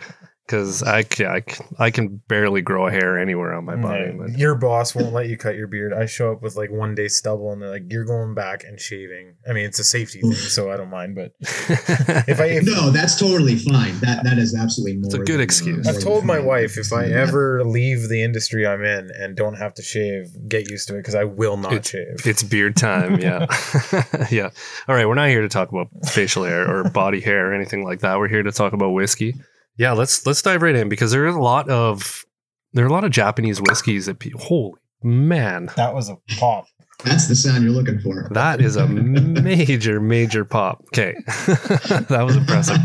because 0.53 0.83
I, 0.83 1.03
ca- 1.03 1.25
I 1.33 1.41
c- 1.51 1.65
I 1.79 1.91
can 1.91 2.21
barely 2.29 2.61
grow 2.61 2.87
a 2.87 2.91
hair 2.91 3.19
anywhere 3.19 3.55
on 3.55 3.65
my 3.65 3.75
body. 3.77 4.05
Yeah, 4.05 4.13
but- 4.19 4.39
Your 4.39 4.55
boss 4.55 4.95
won't 4.95 5.15
let 5.15 5.29
you 5.29 5.39
cut 5.39 5.57
your 5.57 5.67
beard. 5.67 5.95
I 5.95 6.05
show 6.05 6.31
up 6.31 6.43
with 6.43 6.57
like 6.57 6.71
one 6.71 6.95
day 6.95 7.09
stubble, 7.09 7.53
and 7.53 7.63
they're 7.63 7.71
like, 7.71 7.85
"You're 7.89 8.05
going 8.05 8.35
back 8.35 8.63
and 8.65 8.79
shaving." 8.79 9.35
I 9.49 9.55
mean, 9.55 9.65
it's 9.65 9.79
a 9.79 9.85
safety 9.85 10.21
thing, 10.21 10.33
so 10.35 10.71
I 10.71 10.77
don't 10.77 10.91
mind. 10.91 11.15
But 11.15 11.33
if 11.41 12.39
I 12.39 12.45
if, 12.47 12.67
no, 12.67 12.91
that's 12.91 13.19
totally 13.19 13.57
fine. 13.57 13.99
That 14.01 14.25
that 14.25 14.37
is 14.39 14.55
absolutely 14.55 14.99
more. 14.99 15.07
It's 15.07 15.15
a 15.15 15.19
good 15.19 15.27
than, 15.29 15.41
uh, 15.41 15.45
excuse. 15.45 15.89
I've 15.89 16.03
told 16.03 16.25
my 16.27 16.39
wife 16.39 16.77
if 16.77 16.93
I 16.93 17.07
ever 17.07 17.65
leave 17.65 18.09
the 18.11 18.23
industry 18.23 18.67
I'm 18.67 18.85
in 18.85 19.11
and 19.19 19.35
don't 19.35 19.55
have 19.55 19.73
to 19.75 19.83
shave, 19.83 20.27
get 20.49 20.69
used 20.71 20.89
to 20.89 20.95
it 20.97 20.99
because 20.99 21.15
I 21.15 21.25
will 21.25 21.57
not 21.57 21.87
shave. 21.87 22.27
It's 22.27 22.43
beard 22.43 22.77
time, 22.77 23.19
yeah. 23.21 23.47
yeah. 24.31 24.51
All 24.87 24.95
right, 24.95 25.09
we're 25.09 25.15
not 25.15 25.29
here 25.31 25.41
to 25.43 25.49
talk 25.49 25.71
about 25.71 25.89
facial 26.05 26.45
hair 26.45 26.69
or 26.71 26.91
body 26.91 27.21
hair 27.21 27.51
or 27.51 27.55
anything 27.55 27.85
like 27.85 28.01
that. 28.01 28.19
We're 28.19 28.29
here 28.29 28.43
to 28.43 28.53
talk 28.53 28.75
about 28.75 28.91
whiskey. 28.91 29.35
Yeah, 29.77 29.93
let's 29.93 30.27
let's 30.27 30.43
dive 30.43 30.63
right 30.63 30.75
in 30.75 30.89
because 30.89 31.13
there 31.13 31.25
are 31.25 31.29
a 31.29 31.43
lot 31.43 31.69
of 31.69 32.25
there 32.73 32.85
are 32.85 32.89
a 32.89 32.93
lot 32.93 33.05
of 33.05 33.11
Japanese 33.11 33.61
whiskeys 33.61 34.07
that 34.07 34.19
people 34.19 34.41
holy 34.41 34.81
man, 35.03 35.69
that 35.77 35.95
was 35.95 36.09
a 36.09 36.17
pop. 36.39 36.67
That's 37.05 37.27
the 37.27 37.35
sound 37.35 37.65
you're 37.65 37.73
looking 37.73 37.99
for. 37.99 38.29
that 38.33 38.61
is 38.61 38.77
a 38.77 38.87
major 38.87 40.01
major 40.01 40.45
pop. 40.45 40.83
Okay. 40.89 41.15
that 41.27 42.23
was 42.25 42.37
impressive. 42.37 42.77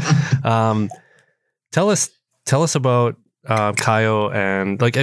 Um 0.46 0.90
tell 1.72 1.90
us 1.90 2.10
tell 2.46 2.64
us 2.64 2.76
about 2.76 3.16
uh 3.46 3.74
Kaiyo 3.74 4.34
and 4.34 4.82
like 4.82 4.98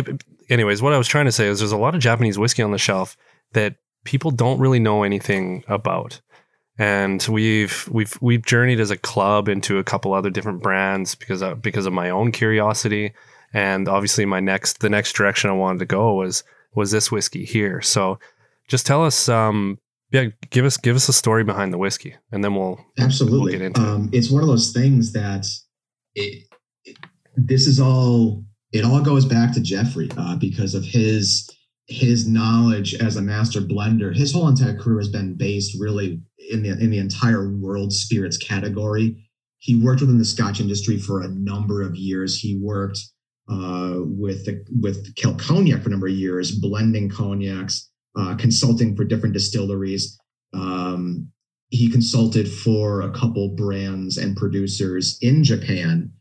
anyways, 0.51 0.83
what 0.83 0.93
I 0.93 0.99
was 0.99 1.09
trying 1.09 1.27
to 1.27 1.33
say 1.33 1.47
is 1.47 1.59
there's 1.61 1.73
a 1.73 1.77
lot 1.77 1.95
of 1.95 2.01
Japanese 2.01 2.39
whiskey 2.39 2.63
on 2.63 2.73
the 2.73 2.79
shelf 2.79 3.17
that 3.53 3.77
people 4.05 4.31
don't 4.31 4.59
really 4.59 4.81
know 4.81 5.03
anything 5.03 5.65
about. 5.69 6.21
And 6.79 7.25
we've 7.31 7.89
we've 7.93 8.19
we've 8.21 8.45
journeyed 8.45 8.81
as 8.81 8.91
a 8.91 8.97
club 8.97 9.49
into 9.49 9.79
a 9.79 9.85
couple 9.85 10.13
other 10.13 10.31
different 10.31 10.63
brands 10.63 11.15
because 11.15 11.41
of, 11.43 11.63
because 11.63 11.87
of 11.87 11.93
my 11.93 12.11
own 12.11 12.33
curiosity 12.33 13.13
and 13.53 13.89
obviously 13.89 14.25
my 14.27 14.41
next 14.41 14.81
the 14.81 14.89
next 14.91 15.13
direction 15.13 15.51
I 15.51 15.53
wanted 15.53 15.79
to 15.79 15.85
go 15.87 16.15
was 16.15 16.43
was 16.75 16.91
this 16.91 17.13
whiskey 17.13 17.45
here. 17.45 17.81
So 17.81 18.19
just 18.69 18.87
tell 18.87 19.05
us 19.05 19.29
um 19.29 19.79
yeah, 20.11 20.27
give 20.51 20.65
us 20.65 20.77
give 20.77 20.97
us 20.97 21.09
a 21.09 21.13
story 21.13 21.45
behind 21.45 21.73
the 21.73 21.79
whiskey 21.79 22.17
and 22.33 22.43
then 22.43 22.55
we'll 22.57 22.85
Absolutely. 22.99 23.39
We'll 23.41 23.53
get 23.53 23.63
into 23.63 23.81
it. 23.81 23.87
um, 23.87 24.11
It's 24.13 24.31
one 24.31 24.43
of 24.43 24.49
those 24.49 24.73
things 24.73 25.13
that 25.13 25.47
it, 26.17 26.45
it- 26.85 26.97
this 27.37 27.67
is 27.67 27.81
all. 27.81 28.45
It 28.73 28.85
all 28.85 29.01
goes 29.01 29.25
back 29.25 29.53
to 29.55 29.61
Jeffrey 29.61 30.09
uh, 30.17 30.37
because 30.37 30.75
of 30.77 30.85
his 30.85 31.49
his 31.87 32.27
knowledge 32.27 32.95
as 32.95 33.17
a 33.17 33.23
master 33.23 33.61
blender. 33.61 34.15
His 34.15 34.33
whole 34.33 34.49
entire 34.49 34.77
career 34.77 34.99
has 34.99 35.09
been 35.09 35.35
based 35.35 35.79
really 35.79 36.21
in 36.51 36.63
the 36.63 36.71
in 36.71 36.91
the 36.91 36.99
entire 36.99 37.51
world 37.51 37.93
spirits 37.93 38.39
category. 38.39 39.17
He 39.59 39.75
worked 39.75 40.01
within 40.01 40.19
the 40.19 40.25
Scotch 40.25 40.61
industry 40.61 40.99
for 40.99 41.23
a 41.23 41.29
number 41.29 41.83
of 41.83 41.97
years. 41.97 42.39
He 42.39 42.57
worked 42.57 42.99
uh, 43.51 43.97
with 44.01 44.45
the, 44.47 44.65
with 44.81 45.15
Kelt 45.17 45.39
Cognac 45.39 45.83
for 45.83 45.89
a 45.89 45.91
number 45.91 46.07
of 46.07 46.15
years, 46.15 46.51
blending 46.51 47.09
cognacs, 47.09 47.91
uh, 48.17 48.37
consulting 48.37 48.97
for 48.97 49.05
different 49.05 49.35
distilleries. 49.35 50.19
Um, 50.55 51.31
he 51.71 51.91
consulted 51.91 52.49
for 52.49 53.03
a 53.03 53.11
couple 53.11 53.49
brands 53.49 54.17
and 54.19 54.37
producers 54.37 55.19
in 55.21 55.43
Japan, 55.43 56.13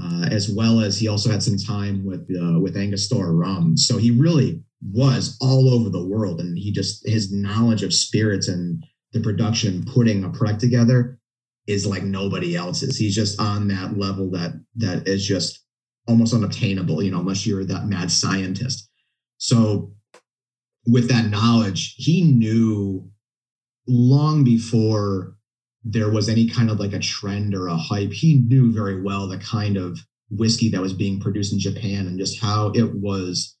uh, 0.00 0.28
as 0.30 0.50
well 0.50 0.80
as 0.80 0.98
he 0.98 1.08
also 1.08 1.30
had 1.30 1.42
some 1.42 1.56
time 1.56 2.04
with 2.04 2.28
uh, 2.30 2.60
with 2.60 2.76
Angostura 2.76 3.32
rum. 3.32 3.76
So 3.76 3.96
he 3.96 4.10
really 4.10 4.62
was 4.82 5.36
all 5.40 5.68
over 5.72 5.90
the 5.90 6.04
world, 6.04 6.40
and 6.40 6.56
he 6.56 6.72
just 6.72 7.06
his 7.06 7.32
knowledge 7.32 7.82
of 7.82 7.94
spirits 7.94 8.48
and 8.48 8.84
the 9.12 9.20
production, 9.20 9.84
putting 9.84 10.24
a 10.24 10.30
product 10.30 10.60
together, 10.60 11.18
is 11.66 11.86
like 11.86 12.02
nobody 12.02 12.56
else's. 12.56 12.96
He's 12.96 13.14
just 13.14 13.40
on 13.40 13.68
that 13.68 13.98
level 13.98 14.30
that 14.32 14.52
that 14.76 15.08
is 15.08 15.26
just 15.26 15.64
almost 16.06 16.34
unobtainable, 16.34 17.02
you 17.02 17.10
know, 17.10 17.20
unless 17.20 17.46
you're 17.46 17.64
that 17.64 17.86
mad 17.86 18.10
scientist. 18.10 18.88
So 19.38 19.92
with 20.86 21.08
that 21.08 21.26
knowledge, 21.26 21.94
he 21.96 22.22
knew 22.22 23.10
long 23.86 24.44
before 24.44 25.34
there 25.84 26.10
was 26.10 26.28
any 26.28 26.48
kind 26.48 26.70
of 26.70 26.80
like 26.80 26.92
a 26.92 26.98
trend 26.98 27.54
or 27.54 27.68
a 27.68 27.76
hype, 27.76 28.12
he 28.12 28.38
knew 28.38 28.72
very 28.72 29.00
well 29.02 29.28
the 29.28 29.38
kind 29.38 29.76
of 29.76 29.98
whiskey 30.30 30.68
that 30.70 30.80
was 30.80 30.92
being 30.92 31.20
produced 31.20 31.52
in 31.52 31.58
Japan 31.58 32.06
and 32.06 32.18
just 32.18 32.40
how 32.40 32.70
it 32.74 32.94
was 32.94 33.56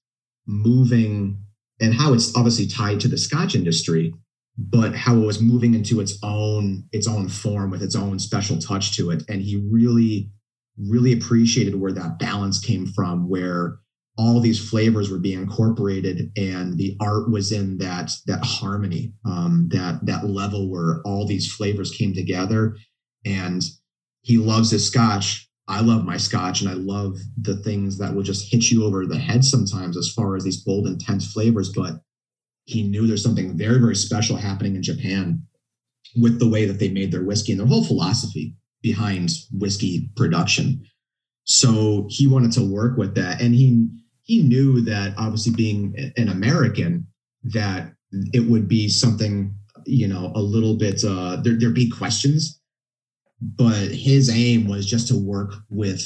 moving 0.48 1.38
and 1.80 1.94
how 1.94 2.12
it's 2.12 2.34
obviously 2.34 2.66
tied 2.66 2.98
to 3.00 3.08
the 3.08 3.18
scotch 3.18 3.54
industry, 3.54 4.12
but 4.56 4.96
how 4.96 5.16
it 5.16 5.26
was 5.26 5.40
moving 5.40 5.74
into 5.74 6.00
its 6.00 6.18
own 6.24 6.84
its 6.90 7.06
own 7.06 7.28
form 7.28 7.70
with 7.70 7.82
its 7.82 7.94
own 7.94 8.18
special 8.18 8.58
touch 8.58 8.96
to 8.96 9.10
it. 9.10 9.22
And 9.28 9.42
he 9.42 9.62
really, 9.70 10.30
really 10.76 11.12
appreciated 11.12 11.76
where 11.76 11.92
that 11.92 12.18
balance 12.18 12.58
came 12.58 12.86
from, 12.86 13.28
where 13.28 13.78
all 14.16 14.40
these 14.40 14.68
flavors 14.68 15.10
were 15.10 15.18
being 15.18 15.40
incorporated 15.40 16.32
and 16.36 16.76
the 16.76 16.96
art 17.00 17.30
was 17.30 17.52
in 17.52 17.78
that 17.78 18.10
that 18.26 18.44
harmony 18.44 19.12
um, 19.24 19.68
that 19.70 20.04
that 20.04 20.26
level 20.26 20.68
where 20.68 21.00
all 21.04 21.24
these 21.24 21.50
flavors 21.52 21.92
came 21.92 22.12
together 22.12 22.76
and 23.24 23.62
he 24.22 24.36
loves 24.36 24.72
his 24.72 24.84
scotch 24.84 25.47
i 25.68 25.80
love 25.80 26.04
my 26.04 26.16
scotch 26.16 26.60
and 26.60 26.70
i 26.70 26.74
love 26.74 27.16
the 27.40 27.56
things 27.56 27.98
that 27.98 28.14
will 28.14 28.22
just 28.22 28.50
hit 28.50 28.70
you 28.70 28.84
over 28.84 29.06
the 29.06 29.18
head 29.18 29.44
sometimes 29.44 29.96
as 29.96 30.10
far 30.10 30.36
as 30.36 30.44
these 30.44 30.62
bold 30.62 30.86
intense 30.86 31.32
flavors 31.32 31.72
but 31.72 32.00
he 32.64 32.82
knew 32.82 33.06
there's 33.06 33.22
something 33.22 33.56
very 33.56 33.78
very 33.78 33.96
special 33.96 34.36
happening 34.36 34.74
in 34.76 34.82
japan 34.82 35.42
with 36.16 36.38
the 36.38 36.48
way 36.48 36.64
that 36.64 36.78
they 36.78 36.88
made 36.88 37.12
their 37.12 37.24
whiskey 37.24 37.52
and 37.52 37.60
their 37.60 37.66
whole 37.66 37.84
philosophy 37.84 38.56
behind 38.82 39.30
whiskey 39.52 40.10
production. 40.16 40.84
So 41.44 42.06
he 42.08 42.26
wanted 42.26 42.52
to 42.52 42.62
work 42.62 42.96
with 42.96 43.14
that. 43.14 43.40
And 43.40 43.54
he 43.54 43.88
he 44.24 44.42
knew 44.42 44.82
that 44.82 45.14
obviously 45.16 45.54
being 45.54 45.94
an 46.16 46.28
American, 46.28 47.06
that 47.44 47.92
it 48.34 48.40
would 48.40 48.68
be 48.68 48.88
something, 48.88 49.54
you 49.86 50.06
know, 50.06 50.32
a 50.34 50.40
little 50.40 50.76
bit, 50.76 51.02
uh, 51.02 51.36
there, 51.36 51.54
there'd 51.58 51.74
be 51.74 51.88
questions, 51.88 52.60
but 53.40 53.90
his 53.90 54.30
aim 54.30 54.66
was 54.66 54.86
just 54.86 55.08
to 55.08 55.16
work 55.16 55.54
with 55.68 56.02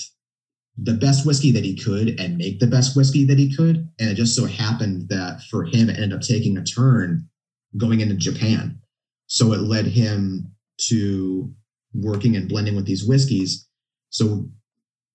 the 0.76 0.94
best 0.94 1.26
whiskey 1.26 1.50
that 1.52 1.64
he 1.64 1.76
could 1.76 2.18
and 2.20 2.38
make 2.38 2.58
the 2.58 2.66
best 2.66 2.96
whiskey 2.96 3.24
that 3.24 3.38
he 3.38 3.54
could. 3.54 3.88
And 3.98 4.10
it 4.10 4.14
just 4.14 4.34
so 4.34 4.46
happened 4.46 5.08
that 5.08 5.42
for 5.50 5.64
him, 5.64 5.88
it 5.88 5.96
ended 5.96 6.12
up 6.12 6.22
taking 6.22 6.56
a 6.56 6.64
turn 6.64 7.28
going 7.76 8.00
into 8.00 8.14
Japan. 8.14 8.78
So 9.26 9.52
it 9.52 9.60
led 9.60 9.86
him 9.86 10.52
to 10.88 11.52
working 11.94 12.36
and 12.36 12.48
blending 12.48 12.74
with 12.74 12.86
these 12.86 13.06
whiskeys. 13.06 13.68
So 14.10 14.48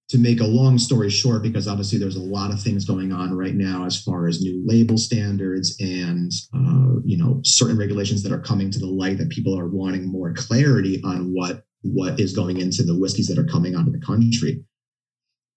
to 0.10 0.18
make 0.18 0.40
a 0.40 0.46
long 0.46 0.78
story 0.78 1.10
short, 1.10 1.44
because 1.44 1.68
obviously 1.68 2.00
there's 2.00 2.16
a 2.16 2.22
lot 2.22 2.52
of 2.52 2.62
things 2.62 2.86
going 2.86 3.12
on 3.12 3.36
right 3.36 3.54
now 3.54 3.86
as 3.86 4.02
far 4.02 4.28
as 4.28 4.42
new 4.42 4.64
label 4.66 4.98
standards 4.98 5.76
and 5.80 6.32
uh, 6.56 7.02
you 7.04 7.18
know 7.18 7.42
certain 7.44 7.78
regulations 7.78 8.24
that 8.24 8.32
are 8.32 8.40
coming 8.40 8.72
to 8.72 8.80
the 8.80 8.88
light 8.88 9.18
that 9.18 9.30
people 9.30 9.58
are 9.58 9.68
wanting 9.68 10.10
more 10.10 10.34
clarity 10.34 11.02
on 11.04 11.34
what 11.34 11.66
what 11.94 12.20
is 12.20 12.34
going 12.34 12.60
into 12.60 12.84
the 12.84 12.98
whiskeys 12.98 13.28
that 13.28 13.40
are 13.40 13.46
coming 13.46 13.76
out 13.76 13.88
of 13.88 13.94
the 13.94 14.00
country. 14.00 14.64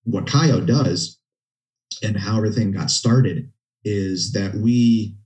What 0.04 0.26
Kaiyo 0.26 0.66
does 0.66 1.18
and 2.02 2.16
how 2.16 2.36
everything 2.36 2.72
got 2.72 2.90
started 2.90 3.50
is 3.84 4.32
that 4.32 4.54
we 4.54 5.16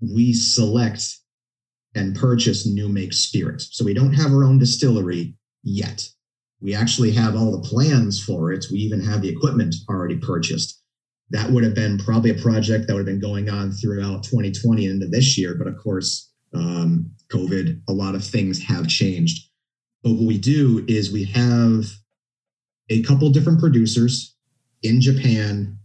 we 0.00 0.32
select 0.32 1.02
and 1.94 2.14
purchase 2.14 2.66
new 2.66 2.88
make 2.88 3.12
spirits. 3.12 3.68
So 3.72 3.84
we 3.84 3.94
don't 3.94 4.12
have 4.12 4.32
our 4.32 4.44
own 4.44 4.58
distillery 4.58 5.34
yet 5.62 6.06
we 6.60 6.74
actually 6.74 7.12
have 7.12 7.36
all 7.36 7.52
the 7.52 7.68
plans 7.68 8.22
for 8.22 8.52
it. 8.52 8.66
We 8.70 8.78
even 8.78 9.00
have 9.00 9.22
the 9.22 9.28
equipment 9.28 9.74
already 9.88 10.16
purchased. 10.16 10.82
That 11.30 11.50
would 11.50 11.64
have 11.64 11.74
been 11.74 11.98
probably 11.98 12.30
a 12.30 12.42
project 12.42 12.86
that 12.86 12.94
would 12.94 13.06
have 13.06 13.06
been 13.06 13.20
going 13.20 13.48
on 13.48 13.72
throughout 13.72 14.22
2020 14.24 14.86
into 14.86 15.06
this 15.06 15.36
year. 15.36 15.54
But 15.54 15.66
of 15.66 15.76
course, 15.76 16.32
um, 16.54 17.10
COVID, 17.32 17.80
a 17.88 17.92
lot 17.92 18.14
of 18.14 18.24
things 18.24 18.62
have 18.62 18.88
changed. 18.88 19.45
But 20.06 20.12
what 20.12 20.28
we 20.28 20.38
do 20.38 20.84
is 20.86 21.10
we 21.10 21.24
have 21.24 21.84
a 22.90 23.02
couple 23.02 23.28
different 23.30 23.58
producers 23.58 24.36
in 24.84 25.00
Japan 25.00 25.78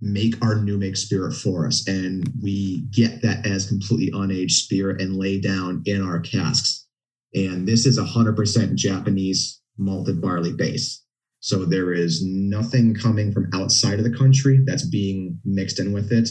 make 0.00 0.34
our 0.42 0.56
new 0.56 0.76
make 0.76 0.96
spirit 0.96 1.34
for 1.34 1.64
us. 1.64 1.86
And 1.86 2.28
we 2.42 2.88
get 2.90 3.22
that 3.22 3.46
as 3.46 3.68
completely 3.68 4.10
unaged 4.10 4.50
spirit 4.50 5.00
and 5.00 5.14
lay 5.14 5.40
down 5.40 5.84
in 5.86 6.02
our 6.02 6.18
casks. 6.18 6.88
And 7.32 7.68
this 7.68 7.86
is 7.86 8.00
100% 8.00 8.74
Japanese 8.74 9.60
malted 9.78 10.20
barley 10.20 10.52
base. 10.52 11.04
So 11.38 11.64
there 11.64 11.92
is 11.92 12.24
nothing 12.24 12.96
coming 12.96 13.30
from 13.30 13.48
outside 13.54 14.00
of 14.00 14.04
the 14.04 14.18
country 14.18 14.64
that's 14.66 14.88
being 14.88 15.38
mixed 15.44 15.78
in 15.78 15.92
with 15.92 16.10
it. 16.10 16.28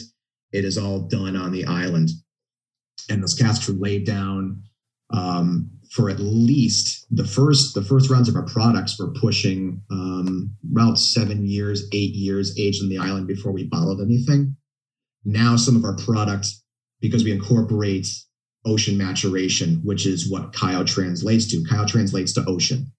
It 0.52 0.66
is 0.66 0.76
all 0.76 1.08
done 1.08 1.34
on 1.34 1.50
the 1.50 1.64
island. 1.64 2.10
And 3.08 3.22
those 3.22 3.32
casks 3.32 3.66
were 3.66 3.74
laid 3.74 4.04
down 4.04 4.64
um, 5.12 5.70
for 5.90 6.08
at 6.08 6.20
least 6.20 7.06
the 7.10 7.24
first 7.24 7.74
the 7.74 7.82
first 7.82 8.10
rounds 8.10 8.28
of 8.28 8.36
our 8.36 8.46
products 8.46 8.98
were 8.98 9.12
pushing 9.12 9.82
um, 9.90 10.54
about 10.70 10.98
seven 10.98 11.46
years, 11.46 11.88
eight 11.92 12.14
years 12.14 12.56
aged 12.58 12.82
on 12.82 12.88
the 12.88 12.98
island 12.98 13.26
before 13.26 13.52
we 13.52 13.64
bottled 13.64 14.00
anything. 14.00 14.56
Now 15.24 15.56
some 15.56 15.76
of 15.76 15.84
our 15.84 15.96
products, 15.96 16.62
because 17.00 17.24
we 17.24 17.32
incorporate 17.32 18.06
ocean 18.64 18.96
maturation, 18.96 19.80
which 19.84 20.06
is 20.06 20.30
what 20.30 20.52
Kaiyo 20.52 20.86
translates 20.86 21.50
to. 21.50 21.64
Kaiyo 21.64 21.88
translates 21.88 22.32
to 22.34 22.44
ocean. 22.46 22.92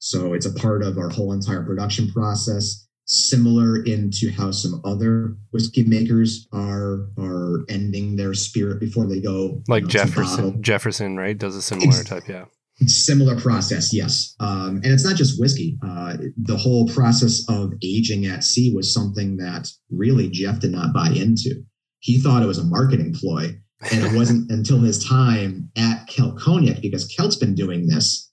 So 0.00 0.32
it's 0.32 0.46
a 0.46 0.54
part 0.54 0.82
of 0.82 0.98
our 0.98 1.08
whole 1.08 1.32
entire 1.32 1.62
production 1.62 2.10
process 2.10 2.87
similar 3.08 3.82
into 3.84 4.30
how 4.30 4.50
some 4.50 4.82
other 4.84 5.34
whiskey 5.50 5.82
makers 5.82 6.46
are 6.52 7.06
are 7.18 7.64
ending 7.70 8.16
their 8.16 8.34
spirit 8.34 8.78
before 8.78 9.06
they 9.06 9.18
go 9.18 9.62
like 9.66 9.80
you 9.80 9.86
know, 9.86 9.90
jefferson 9.90 10.62
jefferson 10.62 11.16
right? 11.16 11.38
Does 11.38 11.56
a 11.56 11.62
similar 11.62 11.88
it's, 11.88 12.04
type 12.04 12.28
yeah. 12.28 12.44
similar 12.86 13.40
process 13.40 13.94
yes. 13.94 14.34
Um, 14.40 14.82
and 14.84 14.86
it's 14.86 15.04
not 15.04 15.16
just 15.16 15.40
whiskey. 15.40 15.78
Uh, 15.82 16.18
the 16.36 16.56
whole 16.56 16.86
process 16.88 17.44
of 17.48 17.72
aging 17.82 18.26
at 18.26 18.44
sea 18.44 18.74
was 18.74 18.92
something 18.92 19.38
that 19.38 19.68
really 19.90 20.28
jeff 20.28 20.60
did 20.60 20.72
not 20.72 20.92
buy 20.92 21.08
into. 21.08 21.62
He 22.00 22.20
thought 22.20 22.42
it 22.42 22.46
was 22.46 22.58
a 22.58 22.64
marketing 22.64 23.14
ploy 23.14 23.58
and 23.90 24.04
it 24.04 24.14
wasn't 24.14 24.50
until 24.50 24.80
his 24.80 25.02
time 25.02 25.70
at 25.78 26.06
Kelt 26.08 26.38
Cognac 26.38 26.82
because 26.82 27.06
Kelt's 27.06 27.36
been 27.36 27.54
doing 27.54 27.86
this 27.86 28.30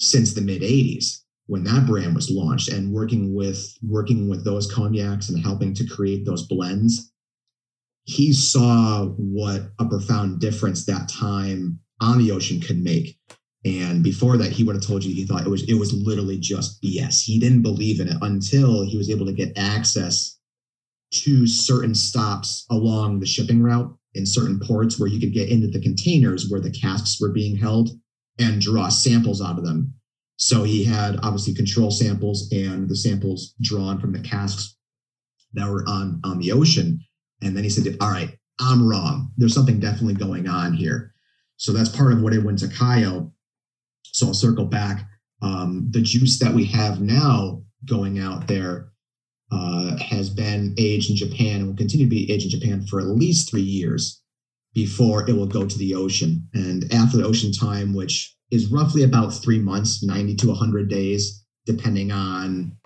since 0.00 0.34
the 0.34 0.40
mid 0.40 0.62
80s 0.62 1.20
when 1.46 1.64
that 1.64 1.86
brand 1.86 2.14
was 2.14 2.30
launched 2.30 2.68
and 2.68 2.92
working 2.92 3.34
with 3.34 3.76
working 3.82 4.28
with 4.28 4.44
those 4.44 4.72
cognacs 4.72 5.28
and 5.28 5.42
helping 5.42 5.74
to 5.74 5.86
create 5.86 6.24
those 6.24 6.46
blends 6.46 7.12
he 8.06 8.32
saw 8.32 9.06
what 9.16 9.72
a 9.80 9.84
profound 9.84 10.40
difference 10.40 10.86
that 10.86 11.08
time 11.08 11.80
on 12.00 12.18
the 12.18 12.30
ocean 12.30 12.60
could 12.60 12.78
make. 12.78 13.18
And 13.64 14.02
before 14.02 14.36
that 14.36 14.52
he 14.52 14.62
would 14.62 14.76
have 14.76 14.86
told 14.86 15.04
you 15.04 15.12
he 15.12 15.26
thought 15.26 15.44
it 15.44 15.50
was 15.50 15.68
it 15.68 15.74
was 15.74 15.92
literally 15.92 16.38
just 16.38 16.80
bs 16.82 17.24
he 17.24 17.40
didn't 17.40 17.62
believe 17.62 17.98
in 17.98 18.08
it 18.08 18.16
until 18.22 18.84
he 18.84 18.96
was 18.96 19.10
able 19.10 19.26
to 19.26 19.32
get 19.32 19.58
access 19.58 20.38
to 21.10 21.48
certain 21.48 21.94
stops 21.94 22.64
along 22.70 23.18
the 23.18 23.26
shipping 23.26 23.60
route 23.60 23.92
in 24.14 24.24
certain 24.24 24.60
ports 24.60 25.00
where 25.00 25.08
you 25.08 25.18
could 25.18 25.32
get 25.32 25.48
into 25.48 25.66
the 25.66 25.80
containers 25.80 26.48
where 26.48 26.60
the 26.60 26.70
casks 26.70 27.20
were 27.20 27.32
being 27.32 27.56
held 27.56 27.90
and 28.38 28.60
draw 28.60 28.88
samples 28.88 29.42
out 29.42 29.58
of 29.58 29.64
them 29.64 29.92
so 30.36 30.62
he 30.64 30.84
had 30.84 31.16
obviously 31.22 31.54
control 31.54 31.90
samples 31.90 32.50
and 32.52 32.88
the 32.88 32.96
samples 32.96 33.54
drawn 33.60 33.98
from 33.98 34.12
the 34.12 34.20
casks 34.20 34.76
that 35.54 35.70
were 35.70 35.84
on, 35.88 36.20
on 36.24 36.38
the 36.38 36.52
ocean. 36.52 37.00
And 37.42 37.56
then 37.56 37.64
he 37.64 37.70
said, 37.70 37.96
All 38.00 38.10
right, 38.10 38.36
I'm 38.60 38.86
wrong. 38.86 39.32
There's 39.36 39.54
something 39.54 39.80
definitely 39.80 40.14
going 40.14 40.48
on 40.48 40.74
here. 40.74 41.14
So 41.56 41.72
that's 41.72 41.88
part 41.88 42.12
of 42.12 42.20
what 42.20 42.34
it 42.34 42.44
went 42.44 42.58
to 42.60 42.66
Kaiyo. 42.66 43.32
So 44.04 44.26
I'll 44.26 44.34
circle 44.34 44.66
back. 44.66 45.08
Um, 45.42 45.88
the 45.90 46.02
juice 46.02 46.38
that 46.38 46.54
we 46.54 46.66
have 46.66 47.00
now 47.00 47.62
going 47.86 48.18
out 48.18 48.46
there 48.46 48.90
uh, 49.52 49.96
has 49.98 50.28
been 50.28 50.74
aged 50.78 51.10
in 51.10 51.16
Japan 51.16 51.56
and 51.56 51.66
will 51.68 51.76
continue 51.76 52.06
to 52.06 52.10
be 52.10 52.30
aged 52.30 52.52
in 52.52 52.60
Japan 52.60 52.86
for 52.86 53.00
at 53.00 53.06
least 53.06 53.50
three 53.50 53.62
years 53.62 54.20
before 54.74 55.28
it 55.28 55.34
will 55.34 55.46
go 55.46 55.66
to 55.66 55.78
the 55.78 55.94
ocean. 55.94 56.46
And 56.52 56.84
after 56.92 57.16
the 57.16 57.24
ocean 57.24 57.52
time, 57.52 57.94
which 57.94 58.35
is 58.50 58.70
roughly 58.70 59.02
about 59.02 59.30
three 59.30 59.58
months, 59.58 60.02
90 60.02 60.36
to 60.36 60.48
100 60.48 60.88
days, 60.88 61.44
depending 61.66 62.12
on 62.12 62.76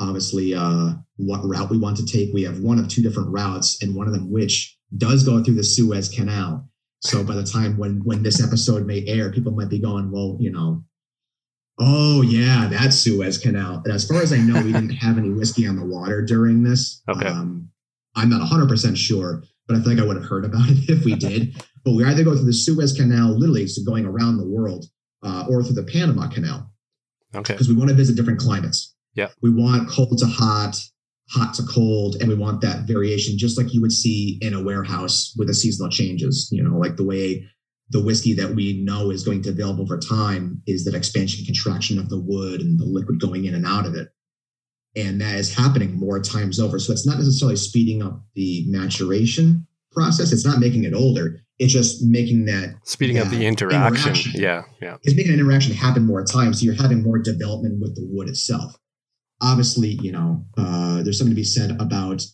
obviously 0.00 0.54
uh, 0.54 0.92
what 1.16 1.44
route 1.44 1.70
we 1.70 1.78
want 1.78 1.96
to 1.98 2.06
take. 2.06 2.32
We 2.32 2.42
have 2.44 2.60
one 2.60 2.78
of 2.78 2.88
two 2.88 3.02
different 3.02 3.30
routes, 3.30 3.82
and 3.82 3.94
one 3.94 4.06
of 4.06 4.12
them 4.12 4.32
which 4.32 4.76
does 4.96 5.24
go 5.24 5.42
through 5.42 5.54
the 5.54 5.64
Suez 5.64 6.08
Canal. 6.08 6.66
So 7.02 7.22
by 7.24 7.34
the 7.34 7.44
time 7.44 7.78
when 7.78 8.02
when 8.04 8.22
this 8.22 8.42
episode 8.42 8.86
may 8.86 9.06
air, 9.06 9.30
people 9.30 9.52
might 9.52 9.68
be 9.68 9.78
going, 9.78 10.10
well, 10.10 10.36
you 10.40 10.50
know, 10.50 10.84
oh 11.78 12.22
yeah, 12.22 12.68
that 12.68 12.92
Suez 12.92 13.38
Canal. 13.38 13.82
And 13.84 13.92
as 13.92 14.06
far 14.06 14.22
as 14.22 14.32
I 14.32 14.38
know, 14.38 14.62
we 14.62 14.72
didn't 14.72 14.90
have 14.90 15.18
any 15.18 15.30
whiskey 15.30 15.66
on 15.66 15.76
the 15.76 15.84
water 15.84 16.22
during 16.22 16.62
this. 16.62 17.02
Okay. 17.08 17.26
Um, 17.26 17.68
I'm 18.16 18.28
not 18.28 18.46
100% 18.50 18.96
sure, 18.96 19.44
but 19.66 19.76
I 19.76 19.80
feel 19.80 19.94
like 19.94 20.02
I 20.02 20.06
would 20.06 20.16
have 20.16 20.28
heard 20.28 20.44
about 20.44 20.68
it 20.68 20.88
if 20.90 21.04
we 21.04 21.14
did. 21.14 21.62
But 21.84 21.92
we 21.92 22.04
either 22.04 22.24
go 22.24 22.34
through 22.34 22.44
the 22.44 22.52
Suez 22.52 22.92
Canal, 22.92 23.38
literally, 23.38 23.66
so 23.66 23.82
going 23.82 24.04
around 24.04 24.36
the 24.36 24.46
world, 24.46 24.84
uh, 25.22 25.46
or 25.48 25.62
through 25.62 25.74
the 25.74 25.82
Panama 25.82 26.28
Canal. 26.28 26.70
Okay. 27.34 27.54
Because 27.54 27.68
we 27.68 27.74
want 27.74 27.90
to 27.90 27.94
visit 27.94 28.16
different 28.16 28.40
climates. 28.40 28.94
Yeah. 29.14 29.28
We 29.40 29.50
want 29.50 29.88
cold 29.88 30.18
to 30.18 30.26
hot, 30.26 30.76
hot 31.30 31.54
to 31.54 31.62
cold, 31.62 32.16
and 32.20 32.28
we 32.28 32.34
want 32.34 32.60
that 32.62 32.86
variation, 32.86 33.38
just 33.38 33.58
like 33.58 33.72
you 33.72 33.80
would 33.80 33.92
see 33.92 34.38
in 34.40 34.54
a 34.54 34.62
warehouse 34.62 35.34
with 35.36 35.48
the 35.48 35.54
seasonal 35.54 35.90
changes. 35.90 36.48
You 36.50 36.62
know, 36.62 36.76
like 36.76 36.96
the 36.96 37.04
way 37.04 37.46
the 37.90 38.02
whiskey 38.02 38.34
that 38.34 38.54
we 38.54 38.82
know 38.82 39.10
is 39.10 39.24
going 39.24 39.42
to 39.42 39.50
develop 39.50 39.80
over 39.80 39.98
time 39.98 40.62
is 40.66 40.84
that 40.84 40.94
expansion 40.94 41.44
contraction 41.44 41.98
of 41.98 42.08
the 42.08 42.20
wood 42.20 42.60
and 42.60 42.78
the 42.78 42.84
liquid 42.84 43.20
going 43.20 43.44
in 43.44 43.54
and 43.54 43.66
out 43.66 43.86
of 43.86 43.94
it. 43.94 44.08
And 44.96 45.20
that 45.20 45.36
is 45.36 45.54
happening 45.54 45.98
more 45.98 46.20
times 46.20 46.58
over. 46.58 46.78
So 46.78 46.92
it's 46.92 47.06
not 47.06 47.18
necessarily 47.18 47.56
speeding 47.56 48.02
up 48.02 48.22
the 48.34 48.64
maturation 48.68 49.66
process. 49.92 50.32
It's 50.32 50.44
not 50.44 50.58
making 50.58 50.84
it 50.84 50.94
older. 50.94 51.40
It's 51.58 51.72
just 51.72 52.02
making 52.02 52.46
that 52.46 52.74
speeding 52.84 53.16
that 53.16 53.26
up 53.26 53.30
the 53.30 53.46
interaction. 53.46 54.10
interaction. 54.10 54.40
Yeah, 54.40 54.62
yeah. 54.80 54.96
It's 55.02 55.14
making 55.14 55.34
an 55.34 55.40
interaction 55.40 55.74
happen 55.74 56.06
more 56.06 56.24
times. 56.24 56.60
So 56.60 56.64
you're 56.64 56.74
having 56.74 57.02
more 57.02 57.18
development 57.18 57.80
with 57.80 57.94
the 57.94 58.06
wood 58.10 58.28
itself. 58.28 58.76
Obviously, 59.42 59.98
you 60.02 60.12
know, 60.12 60.44
uh, 60.56 61.02
there's 61.02 61.18
something 61.18 61.34
to 61.34 61.40
be 61.40 61.44
said 61.44 61.72
about 61.80 62.24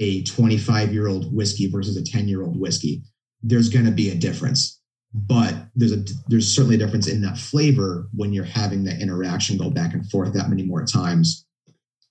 a 0.00 0.22
25 0.22 0.92
year 0.92 1.08
old 1.08 1.34
whiskey 1.34 1.68
versus 1.70 1.96
a 1.96 2.04
10 2.04 2.28
year 2.28 2.42
old 2.42 2.58
whiskey. 2.58 3.02
There's 3.42 3.68
going 3.68 3.86
to 3.86 3.90
be 3.90 4.10
a 4.10 4.14
difference, 4.14 4.80
but 5.12 5.54
there's 5.74 5.92
a 5.92 6.04
there's 6.28 6.52
certainly 6.52 6.76
a 6.76 6.78
difference 6.78 7.08
in 7.08 7.22
that 7.22 7.38
flavor 7.38 8.08
when 8.14 8.32
you're 8.32 8.44
having 8.44 8.84
that 8.84 9.00
interaction 9.00 9.56
go 9.56 9.70
back 9.70 9.94
and 9.94 10.08
forth 10.10 10.32
that 10.34 10.48
many 10.48 10.64
more 10.64 10.84
times. 10.84 11.44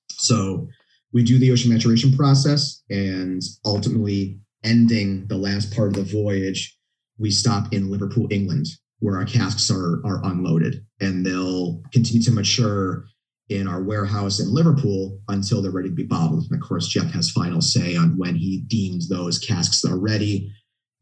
So 0.09 0.67
we 1.13 1.23
do 1.23 1.39
the 1.39 1.51
ocean 1.51 1.71
maturation 1.71 2.15
process, 2.15 2.81
and 2.89 3.41
ultimately 3.65 4.39
ending 4.65 5.27
the 5.27 5.37
last 5.37 5.73
part 5.73 5.89
of 5.89 5.93
the 5.93 6.03
voyage, 6.03 6.77
we 7.17 7.31
stop 7.31 7.73
in 7.73 7.89
Liverpool, 7.89 8.27
England, 8.31 8.65
where 8.99 9.17
our 9.17 9.25
casks 9.25 9.71
are, 9.71 10.05
are 10.05 10.25
unloaded 10.25 10.85
and 10.99 11.25
they'll 11.25 11.81
continue 11.93 12.21
to 12.23 12.31
mature 12.31 13.05
in 13.49 13.67
our 13.67 13.83
warehouse 13.83 14.39
in 14.39 14.53
Liverpool 14.53 15.19
until 15.27 15.61
they're 15.61 15.71
ready 15.71 15.89
to 15.89 15.95
be 15.95 16.03
bottled. 16.03 16.45
And 16.49 16.61
of 16.61 16.67
course, 16.67 16.87
Jeff 16.87 17.11
has 17.11 17.29
final 17.29 17.61
say 17.61 17.95
on 17.95 18.17
when 18.17 18.35
he 18.35 18.63
deems 18.67 19.07
those 19.07 19.37
casks 19.37 19.85
are 19.85 19.99
ready. 19.99 20.51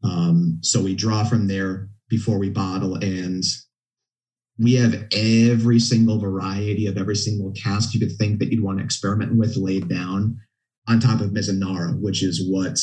Um, 0.02 0.58
so 0.60 0.82
we 0.82 0.94
draw 0.94 1.24
from 1.24 1.46
there 1.48 1.88
before 2.10 2.38
we 2.38 2.50
bottle, 2.50 2.96
and 2.96 3.42
we 4.58 4.74
have 4.74 5.06
every 5.12 5.80
single 5.80 6.18
variety 6.18 6.86
of 6.86 6.98
every 6.98 7.16
single 7.16 7.52
cask 7.52 7.94
you 7.94 8.00
could 8.00 8.16
think 8.18 8.38
that 8.38 8.52
you'd 8.52 8.62
want 8.62 8.78
to 8.78 8.84
experiment 8.84 9.36
with 9.36 9.56
laid 9.56 9.88
down 9.88 10.38
on 10.86 11.00
top 11.00 11.20
of 11.20 11.30
Mizunara, 11.30 11.98
which 11.98 12.22
is 12.22 12.46
what 12.50 12.78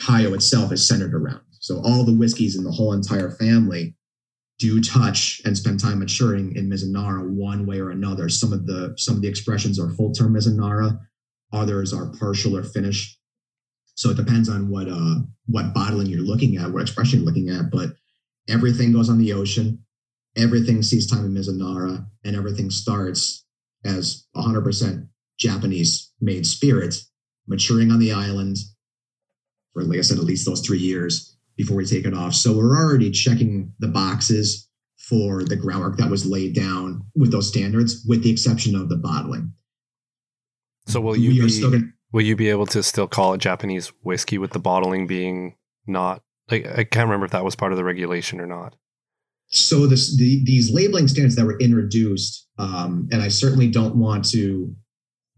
Kaiyo 0.00 0.34
itself 0.34 0.72
is 0.72 0.86
centered 0.86 1.14
around. 1.14 1.40
So 1.60 1.80
all 1.84 2.04
the 2.04 2.16
whiskeys 2.16 2.56
in 2.56 2.64
the 2.64 2.70
whole 2.70 2.92
entire 2.92 3.30
family 3.30 3.94
do 4.58 4.80
touch 4.80 5.40
and 5.44 5.56
spend 5.56 5.80
time 5.80 5.98
maturing 5.98 6.54
in 6.56 6.70
Mizunara 6.70 7.28
one 7.28 7.66
way 7.66 7.78
or 7.80 7.90
another. 7.90 8.28
Some 8.28 8.52
of 8.52 8.66
the 8.66 8.94
some 8.96 9.16
of 9.16 9.22
the 9.22 9.28
expressions 9.28 9.78
are 9.78 9.90
full 9.90 10.12
term 10.12 10.34
Mizunara, 10.34 10.98
others 11.52 11.92
are 11.92 12.12
partial 12.18 12.56
or 12.56 12.62
finished. 12.62 13.18
So 13.94 14.10
it 14.10 14.16
depends 14.16 14.48
on 14.48 14.68
what 14.68 14.88
uh 14.88 15.16
what 15.46 15.74
bottling 15.74 16.06
you're 16.06 16.20
looking 16.20 16.56
at, 16.56 16.70
what 16.70 16.82
expression 16.82 17.20
you're 17.20 17.26
looking 17.26 17.50
at. 17.50 17.70
But 17.70 17.90
everything 18.48 18.92
goes 18.92 19.10
on 19.10 19.18
the 19.18 19.32
ocean, 19.32 19.84
everything 20.36 20.82
sees 20.82 21.10
time 21.10 21.24
in 21.24 21.34
Mizunara, 21.34 22.06
and 22.24 22.36
everything 22.36 22.70
starts 22.70 23.44
as 23.84 24.26
100% 24.36 25.08
Japanese 25.38 26.12
made 26.20 26.46
spirit 26.46 26.96
maturing 27.46 27.90
on 27.90 27.98
the 27.98 28.12
island 28.12 28.56
for, 29.76 29.84
like 29.84 29.98
I 29.98 30.02
said, 30.02 30.18
at 30.18 30.24
least 30.24 30.46
those 30.46 30.60
three 30.60 30.78
years 30.78 31.36
before 31.56 31.76
we 31.76 31.84
take 31.84 32.06
it 32.06 32.14
off. 32.14 32.34
So 32.34 32.56
we're 32.56 32.76
already 32.76 33.10
checking 33.10 33.72
the 33.78 33.88
boxes 33.88 34.68
for 34.96 35.44
the 35.44 35.56
groundwork 35.56 35.98
that 35.98 36.10
was 36.10 36.24
laid 36.24 36.54
down 36.54 37.02
with 37.14 37.30
those 37.30 37.48
standards, 37.48 38.04
with 38.08 38.22
the 38.22 38.30
exception 38.30 38.74
of 38.74 38.88
the 38.88 38.96
bottling. 38.96 39.52
So 40.86 41.00
will 41.00 41.16
you 41.16 41.46
be, 41.46 41.60
gonna, 41.60 41.82
will 42.12 42.22
you 42.22 42.36
be 42.36 42.48
able 42.48 42.66
to 42.66 42.82
still 42.82 43.06
call 43.06 43.34
it 43.34 43.38
Japanese 43.38 43.88
whiskey 44.02 44.38
with 44.38 44.52
the 44.52 44.58
bottling 44.58 45.06
being 45.06 45.56
not 45.86 46.22
like 46.50 46.66
I 46.66 46.84
can't 46.84 47.06
remember 47.06 47.26
if 47.26 47.32
that 47.32 47.44
was 47.44 47.56
part 47.56 47.72
of 47.72 47.78
the 47.78 47.84
regulation 47.84 48.40
or 48.40 48.46
not. 48.46 48.76
So 49.48 49.86
this 49.86 50.16
the, 50.16 50.42
these 50.44 50.72
labeling 50.72 51.08
standards 51.08 51.36
that 51.36 51.44
were 51.44 51.58
introduced, 51.58 52.48
um, 52.58 53.08
and 53.12 53.20
I 53.20 53.28
certainly 53.28 53.68
don't 53.68 53.96
want 53.96 54.24
to 54.30 54.74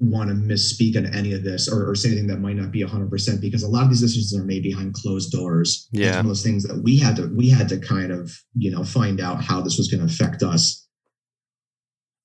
want 0.01 0.29
to 0.29 0.35
misspeak 0.35 0.97
on 0.97 1.13
any 1.15 1.33
of 1.33 1.43
this 1.43 1.69
or, 1.69 1.89
or, 1.89 1.95
say 1.95 2.11
anything 2.11 2.29
that 2.29 2.41
might 2.41 2.57
not 2.57 2.71
be 2.71 2.85
100% 2.85 3.41
because 3.41 3.65
a 3.65 3.69
lot 3.69 3.83
of 3.83 3.89
these 3.89 4.01
decisions 4.01 4.37
are 4.37 4.45
made 4.45 4.63
behind 4.63 4.95
closed 4.95 5.33
doors. 5.33 5.89
Yeah. 5.91 6.07
it's 6.07 6.17
one 6.17 6.27
of 6.27 6.29
those 6.29 6.43
things 6.43 6.63
that 6.65 6.83
we 6.83 6.99
had 6.99 7.17
to 7.17 7.27
we 7.35 7.51
had 7.51 7.69
to 7.71 7.79
kind 7.79 8.13
of 8.13 8.33
you 8.55 8.71
know 8.71 8.85
find 8.85 9.21
out 9.21 9.43
how 9.43 9.61
this 9.61 9.77
was 9.77 9.89
going 9.89 10.07
to 10.07 10.13
affect 10.13 10.43
us. 10.43 10.87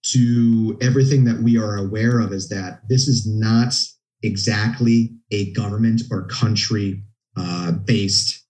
To 0.08 0.78
everything 0.82 1.24
that 1.26 1.42
we 1.42 1.58
are 1.58 1.78
aware 1.78 2.20
of 2.20 2.34
is 2.34 2.50
that 2.50 2.82
this 2.90 3.08
is 3.08 3.26
not 3.26 3.74
exactly 4.22 5.16
a 5.32 5.52
government 5.54 6.04
or 6.12 6.28
country 6.28 7.04
uh, 7.38 7.72
based 7.72 8.46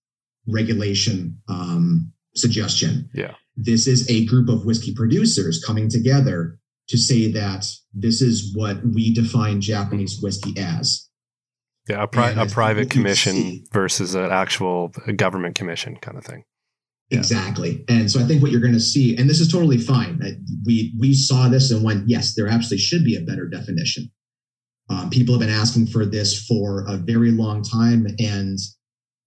regulation 0.48 1.38
um, 1.48 2.12
suggestion. 2.36 3.10
Yeah. 3.14 3.36
This 3.56 3.88
is 3.88 4.10
a 4.10 4.26
group 4.26 4.50
of 4.50 4.66
whiskey 4.66 4.94
producers 4.96 5.64
coming 5.64 5.90
together 5.90 6.60
to 6.90 6.98
say 6.98 7.32
that 7.32 7.66
this 7.94 8.22
is 8.22 8.54
what 8.56 8.84
we 8.86 9.14
define 9.14 9.62
Japanese 9.62 10.20
whiskey 10.22 10.54
as. 10.58 11.10
Yeah, 11.88 12.04
a, 12.04 12.08
pri- 12.08 12.32
a 12.32 12.46
private 12.46 12.90
commission 12.90 13.66
versus 13.74 14.16
an 14.16 14.32
actual 14.32 14.94
government 15.18 15.56
commission 15.56 15.98
kind 15.98 16.18
of 16.18 16.24
thing. 16.24 16.46
Exactly. 17.12 17.84
And 17.90 18.10
so 18.10 18.20
I 18.20 18.24
think 18.24 18.42
what 18.42 18.52
you're 18.52 18.62
going 18.62 18.74
to 18.74 18.80
see, 18.80 19.16
and 19.18 19.30
this 19.30 19.40
is 19.40 19.52
totally 19.52 19.78
fine. 19.78 20.20
We 20.66 20.96
we 21.00 21.14
saw 21.14 21.50
this 21.50 21.72
and 21.72 21.84
went, 21.84 22.08
yes, 22.08 22.36
there 22.36 22.48
absolutely 22.48 22.80
should 22.80 23.04
be 23.04 23.16
a 23.16 23.22
better 23.22 23.48
definition. 23.48 24.10
Um, 24.90 25.10
people 25.10 25.36
have 25.36 25.42
been 25.42 25.50
asking 25.50 25.88
for 25.88 26.06
this 26.06 26.46
for 26.46 26.86
a 26.88 26.98
very 26.98 27.32
long 27.32 27.64
time, 27.64 28.08
and 28.20 28.58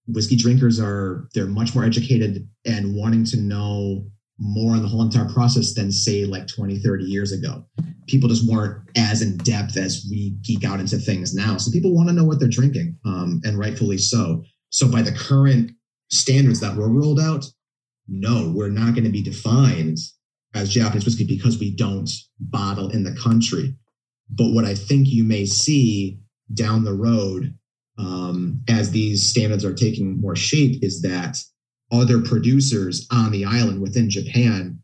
whiskey 0.07 0.35
drinkers 0.35 0.79
are 0.79 1.27
they're 1.33 1.47
much 1.47 1.75
more 1.75 1.83
educated 1.83 2.47
and 2.65 2.95
wanting 2.95 3.23
to 3.25 3.37
know 3.37 4.07
more 4.39 4.73
on 4.73 4.81
the 4.81 4.87
whole 4.87 5.01
entire 5.01 5.29
process 5.29 5.73
than 5.73 5.91
say 5.91 6.25
like 6.25 6.47
20 6.47 6.79
30 6.79 7.03
years 7.03 7.31
ago. 7.31 7.65
People 8.07 8.29
just 8.29 8.49
weren't 8.49 8.81
as 8.95 9.21
in 9.21 9.37
depth 9.37 9.77
as 9.77 10.05
we 10.09 10.31
geek 10.41 10.63
out 10.63 10.79
into 10.79 10.97
things 10.97 11.33
now. 11.33 11.57
So 11.57 11.71
people 11.71 11.93
want 11.93 12.09
to 12.09 12.13
know 12.13 12.23
what 12.23 12.39
they're 12.39 12.47
drinking 12.47 12.97
um, 13.05 13.41
and 13.43 13.57
rightfully 13.57 13.97
so. 13.97 14.43
So 14.69 14.89
by 14.89 15.01
the 15.01 15.11
current 15.11 15.71
standards 16.09 16.59
that 16.59 16.75
were 16.75 16.89
rolled 16.89 17.19
out 17.19 17.45
no 18.07 18.51
we're 18.55 18.69
not 18.69 18.93
going 18.93 19.03
to 19.03 19.09
be 19.09 19.21
defined 19.21 19.97
as 20.53 20.69
japanese 20.69 21.05
whiskey 21.05 21.25
because 21.25 21.59
we 21.59 21.75
don't 21.75 22.09
bottle 22.39 22.89
in 22.89 23.03
the 23.03 23.15
country. 23.15 23.75
But 24.29 24.53
what 24.53 24.65
i 24.65 24.75
think 24.75 25.07
you 25.07 25.23
may 25.23 25.45
see 25.45 26.19
down 26.53 26.83
the 26.83 26.93
road 26.93 27.53
um, 27.99 28.61
as 28.69 28.91
these 28.91 29.25
standards 29.25 29.65
are 29.65 29.73
taking 29.73 30.21
more 30.21 30.35
shape 30.35 30.83
is 30.83 31.01
that 31.01 31.37
other 31.91 32.21
producers 32.21 33.07
on 33.11 33.31
the 33.31 33.45
island 33.45 33.81
within 33.81 34.09
Japan 34.09 34.79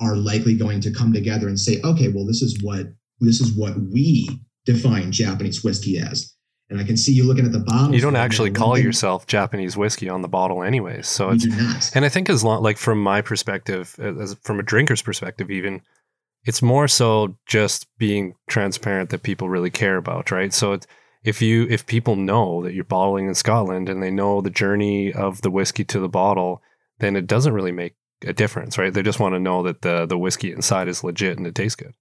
are 0.00 0.16
likely 0.16 0.56
going 0.56 0.80
to 0.82 0.90
come 0.90 1.12
together 1.12 1.48
and 1.48 1.58
say, 1.58 1.80
okay, 1.82 2.08
well, 2.08 2.26
this 2.26 2.42
is 2.42 2.62
what 2.62 2.86
this 3.20 3.40
is 3.40 3.56
what 3.56 3.74
we 3.92 4.28
define 4.66 5.10
Japanese 5.10 5.64
whiskey 5.64 5.98
as. 5.98 6.34
And 6.68 6.80
I 6.80 6.84
can 6.84 6.96
see 6.96 7.12
you 7.12 7.24
looking 7.24 7.46
at 7.46 7.52
the 7.52 7.60
bottle. 7.60 7.94
You 7.94 8.00
don't 8.00 8.16
actually 8.16 8.50
call 8.50 8.74
thing, 8.74 8.84
yourself 8.84 9.26
Japanese 9.26 9.76
whiskey 9.76 10.08
on 10.08 10.22
the 10.22 10.28
bottle, 10.28 10.64
anyways. 10.64 11.06
So 11.06 11.30
it's 11.30 11.46
and 11.94 12.04
I 12.04 12.08
think 12.08 12.28
as 12.28 12.42
long 12.42 12.62
like 12.62 12.76
from 12.76 13.00
my 13.00 13.22
perspective, 13.22 13.96
as 14.00 14.36
from 14.42 14.58
a 14.58 14.64
drinker's 14.64 15.00
perspective, 15.00 15.50
even 15.50 15.80
it's 16.44 16.62
more 16.62 16.88
so 16.88 17.36
just 17.46 17.86
being 17.98 18.34
transparent 18.48 19.10
that 19.10 19.22
people 19.22 19.48
really 19.48 19.70
care 19.70 19.96
about, 19.96 20.32
right? 20.32 20.52
So 20.52 20.72
it's 20.72 20.86
if 21.26 21.42
you 21.42 21.66
if 21.68 21.84
people 21.84 22.14
know 22.14 22.62
that 22.62 22.72
you're 22.72 22.84
bottling 22.84 23.26
in 23.26 23.34
Scotland 23.34 23.88
and 23.88 24.00
they 24.00 24.12
know 24.12 24.40
the 24.40 24.48
journey 24.48 25.12
of 25.12 25.42
the 25.42 25.50
whiskey 25.50 25.84
to 25.84 25.98
the 25.98 26.08
bottle, 26.08 26.62
then 27.00 27.16
it 27.16 27.26
doesn't 27.26 27.52
really 27.52 27.72
make 27.72 27.96
a 28.24 28.32
difference, 28.32 28.78
right? 28.78 28.94
They 28.94 29.02
just 29.02 29.18
want 29.18 29.34
to 29.34 29.40
know 29.40 29.64
that 29.64 29.82
the 29.82 30.06
the 30.06 30.16
whiskey 30.16 30.52
inside 30.52 30.86
is 30.86 31.02
legit 31.02 31.36
and 31.36 31.46
it 31.46 31.56
tastes 31.56 31.74
good. 31.74 31.94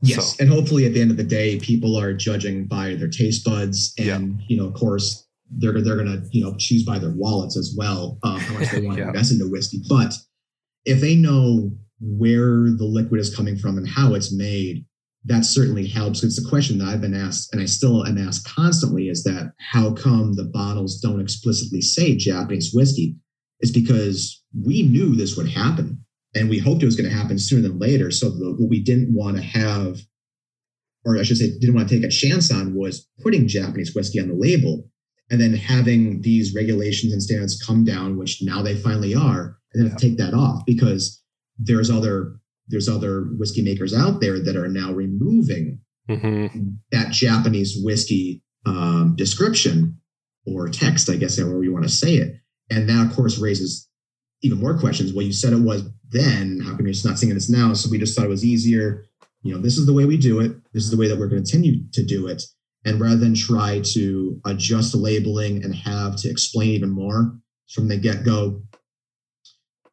Yes, 0.00 0.36
so. 0.36 0.42
and 0.42 0.52
hopefully 0.52 0.86
at 0.86 0.94
the 0.94 1.00
end 1.00 1.10
of 1.10 1.16
the 1.16 1.24
day, 1.24 1.58
people 1.58 1.96
are 1.96 2.14
judging 2.14 2.66
by 2.66 2.94
their 2.94 3.08
taste 3.08 3.44
buds, 3.44 3.92
and 3.98 4.38
yeah. 4.38 4.46
you 4.48 4.56
know, 4.56 4.66
of 4.68 4.74
course, 4.74 5.26
they're 5.50 5.80
they're 5.82 5.96
gonna 5.96 6.22
you 6.30 6.44
know 6.44 6.54
choose 6.56 6.84
by 6.84 7.00
their 7.00 7.12
wallets 7.16 7.56
as 7.56 7.74
well 7.76 8.18
um, 8.22 8.38
how 8.38 8.54
much 8.54 8.70
they 8.70 8.80
want 8.86 8.98
yeah. 8.98 9.04
to 9.04 9.10
invest 9.10 9.32
into 9.32 9.50
whiskey. 9.50 9.80
But 9.88 10.14
if 10.84 11.00
they 11.00 11.16
know 11.16 11.72
where 12.00 12.70
the 12.76 12.84
liquid 12.84 13.20
is 13.20 13.34
coming 13.34 13.56
from 13.56 13.78
and 13.78 13.88
how 13.88 14.14
it's 14.14 14.32
made, 14.32 14.84
that 15.26 15.44
certainly 15.44 15.86
helps. 15.86 16.22
It's 16.22 16.44
a 16.44 16.48
question 16.48 16.78
that 16.78 16.88
I've 16.88 17.00
been 17.00 17.14
asked, 17.14 17.52
and 17.52 17.62
I 17.62 17.66
still 17.66 18.06
am 18.06 18.18
asked 18.18 18.46
constantly: 18.46 19.08
is 19.08 19.24
that 19.24 19.52
how 19.58 19.92
come 19.92 20.34
the 20.34 20.44
bottles 20.44 21.00
don't 21.00 21.20
explicitly 21.20 21.80
say 21.80 22.16
Japanese 22.16 22.72
whiskey? 22.74 23.16
Is 23.60 23.72
because 23.72 24.42
we 24.64 24.82
knew 24.82 25.14
this 25.14 25.36
would 25.36 25.48
happen, 25.48 26.04
and 26.34 26.50
we 26.50 26.58
hoped 26.58 26.82
it 26.82 26.86
was 26.86 26.96
going 26.96 27.08
to 27.08 27.16
happen 27.16 27.38
sooner 27.38 27.62
than 27.62 27.78
later. 27.78 28.10
So 28.10 28.30
what 28.30 28.68
we 28.68 28.80
didn't 28.80 29.14
want 29.14 29.36
to 29.36 29.42
have, 29.42 30.00
or 31.04 31.18
I 31.18 31.22
should 31.22 31.38
say, 31.38 31.58
didn't 31.58 31.74
want 31.74 31.88
to 31.88 31.94
take 31.94 32.04
a 32.04 32.12
chance 32.12 32.52
on, 32.52 32.74
was 32.74 33.08
putting 33.22 33.48
Japanese 33.48 33.94
whiskey 33.94 34.20
on 34.20 34.28
the 34.28 34.34
label, 34.34 34.90
and 35.30 35.40
then 35.40 35.54
having 35.54 36.20
these 36.20 36.54
regulations 36.54 37.12
and 37.12 37.22
standards 37.22 37.62
come 37.62 37.84
down, 37.84 38.18
which 38.18 38.42
now 38.42 38.60
they 38.60 38.74
finally 38.74 39.14
are, 39.14 39.56
and 39.72 39.84
then 39.84 39.90
yeah. 39.92 39.96
take 39.96 40.18
that 40.18 40.34
off 40.34 40.66
because 40.66 41.22
there's 41.58 41.90
other 41.90 42.36
there's 42.68 42.88
other 42.88 43.22
whiskey 43.38 43.62
makers 43.62 43.94
out 43.94 44.20
there 44.20 44.40
that 44.40 44.56
are 44.56 44.68
now 44.68 44.92
removing 44.92 45.80
mm-hmm. 46.08 46.68
that 46.90 47.12
Japanese 47.12 47.76
whiskey 47.82 48.42
um, 48.66 49.14
description 49.16 49.98
or 50.46 50.68
text, 50.68 51.10
I 51.10 51.16
guess, 51.16 51.38
however 51.38 51.62
you 51.62 51.72
want 51.72 51.84
to 51.84 51.90
say 51.90 52.14
it. 52.14 52.36
And 52.70 52.88
that, 52.88 53.06
of 53.06 53.14
course, 53.14 53.38
raises 53.38 53.88
even 54.42 54.58
more 54.58 54.78
questions. 54.78 55.12
Well, 55.12 55.24
you 55.24 55.32
said 55.32 55.52
it 55.52 55.60
was 55.60 55.88
then. 56.10 56.60
How 56.62 56.70
come 56.76 56.86
you're 56.86 56.92
just 56.92 57.04
not 57.04 57.18
saying 57.18 57.34
this 57.34 57.50
now? 57.50 57.72
So 57.74 57.90
we 57.90 57.98
just 57.98 58.16
thought 58.16 58.26
it 58.26 58.30
was 58.30 58.44
easier. 58.44 59.04
You 59.42 59.54
know, 59.54 59.60
this 59.60 59.76
is 59.76 59.86
the 59.86 59.92
way 59.92 60.04
we 60.04 60.16
do 60.16 60.40
it. 60.40 60.52
This 60.72 60.84
is 60.84 60.90
the 60.90 60.96
way 60.96 61.08
that 61.08 61.18
we're 61.18 61.28
going 61.28 61.44
to 61.44 61.50
continue 61.50 61.82
to 61.92 62.02
do 62.02 62.26
it. 62.26 62.42
And 62.86 63.00
rather 63.00 63.16
than 63.16 63.34
try 63.34 63.80
to 63.92 64.40
adjust 64.44 64.92
the 64.92 64.98
labeling 64.98 65.64
and 65.64 65.74
have 65.74 66.16
to 66.16 66.30
explain 66.30 66.70
even 66.70 66.90
more 66.90 67.34
from 67.70 67.88
the 67.88 67.96
get 67.96 68.24
go, 68.24 68.62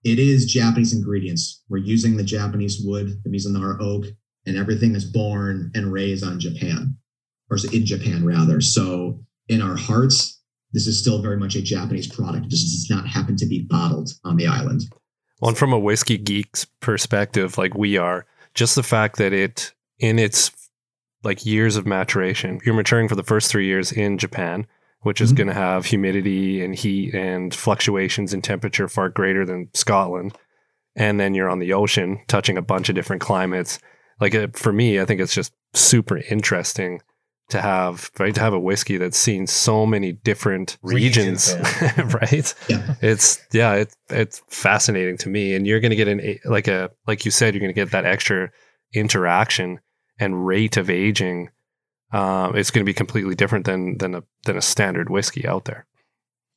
it 0.03 0.19
is 0.19 0.51
Japanese 0.51 0.93
ingredients. 0.93 1.63
We're 1.69 1.77
using 1.77 2.17
the 2.17 2.23
Japanese 2.23 2.81
wood, 2.83 3.21
the 3.23 3.29
Mizunara 3.29 3.79
oak, 3.79 4.05
and 4.45 4.57
everything 4.57 4.95
is 4.95 5.05
born 5.05 5.71
and 5.75 5.91
raised 5.93 6.23
on 6.23 6.39
Japan, 6.39 6.97
or 7.49 7.57
in 7.71 7.85
Japan 7.85 8.25
rather. 8.25 8.61
So 8.61 9.23
in 9.47 9.61
our 9.61 9.75
hearts, 9.75 10.41
this 10.73 10.87
is 10.87 10.97
still 10.97 11.21
very 11.21 11.37
much 11.37 11.55
a 11.55 11.61
Japanese 11.61 12.07
product. 12.07 12.45
It 12.45 12.49
just 12.49 12.65
does 12.65 12.89
not 12.89 13.07
happen 13.07 13.35
to 13.37 13.45
be 13.45 13.63
bottled 13.69 14.09
on 14.23 14.37
the 14.37 14.47
island. 14.47 14.83
Well, 15.39 15.49
and 15.49 15.57
from 15.57 15.73
a 15.73 15.79
whiskey 15.79 16.17
geek's 16.17 16.65
perspective, 16.79 17.57
like 17.57 17.75
we 17.75 17.97
are, 17.97 18.25
just 18.53 18.75
the 18.75 18.83
fact 18.83 19.17
that 19.17 19.33
it 19.33 19.73
in 19.99 20.19
its 20.19 20.51
like 21.23 21.45
years 21.45 21.75
of 21.75 21.85
maturation, 21.85 22.59
you're 22.65 22.75
maturing 22.75 23.07
for 23.07 23.15
the 23.15 23.23
first 23.23 23.51
three 23.51 23.65
years 23.65 23.91
in 23.91 24.17
Japan 24.17 24.65
which 25.01 25.21
is 25.21 25.29
mm-hmm. 25.29 25.37
going 25.37 25.47
to 25.47 25.53
have 25.53 25.85
humidity 25.85 26.63
and 26.63 26.75
heat 26.75 27.13
and 27.13 27.53
fluctuations 27.53 28.33
in 28.33 28.41
temperature 28.41 28.87
far 28.87 29.09
greater 29.09 29.45
than 29.45 29.69
Scotland. 29.73 30.37
And 30.95 31.19
then 31.19 31.33
you're 31.33 31.49
on 31.49 31.59
the 31.59 31.73
ocean, 31.73 32.19
touching 32.27 32.57
a 32.57 32.61
bunch 32.61 32.89
of 32.89 32.95
different 32.95 33.21
climates. 33.21 33.79
Like 34.19 34.33
it, 34.33 34.57
for 34.57 34.73
me, 34.73 34.99
I 34.99 35.05
think 35.05 35.21
it's 35.21 35.33
just 35.33 35.53
super 35.73 36.17
interesting 36.17 37.01
to 37.49 37.61
have 37.61 38.09
right 38.17 38.33
to 38.33 38.39
have 38.41 38.53
a 38.53 38.59
whiskey 38.59 38.97
that's 38.97 39.17
seen 39.17 39.45
so 39.45 39.85
many 39.85 40.13
different 40.13 40.77
regions, 40.81 41.53
regions 41.53 42.13
right? 42.13 42.55
Yeah. 42.69 42.95
It's 43.01 43.45
yeah, 43.51 43.73
it's 43.73 43.95
it's 44.09 44.41
fascinating 44.49 45.17
to 45.17 45.29
me. 45.29 45.53
And 45.55 45.67
you're 45.67 45.79
going 45.79 45.91
to 45.91 45.95
get 45.95 46.07
an 46.07 46.39
like 46.45 46.67
a 46.67 46.91
like 47.07 47.25
you 47.25 47.31
said, 47.31 47.53
you're 47.53 47.61
going 47.61 47.73
to 47.73 47.79
get 47.79 47.91
that 47.91 48.05
extra 48.05 48.51
interaction 48.93 49.79
and 50.19 50.45
rate 50.45 50.77
of 50.77 50.89
aging 50.89 51.49
uh, 52.11 52.51
it's 52.55 52.71
going 52.71 52.85
to 52.85 52.89
be 52.89 52.93
completely 52.93 53.35
different 53.35 53.65
than 53.65 53.97
than 53.97 54.15
a 54.15 54.23
than 54.45 54.57
a 54.57 54.61
standard 54.61 55.09
whiskey 55.09 55.47
out 55.47 55.65
there. 55.65 55.85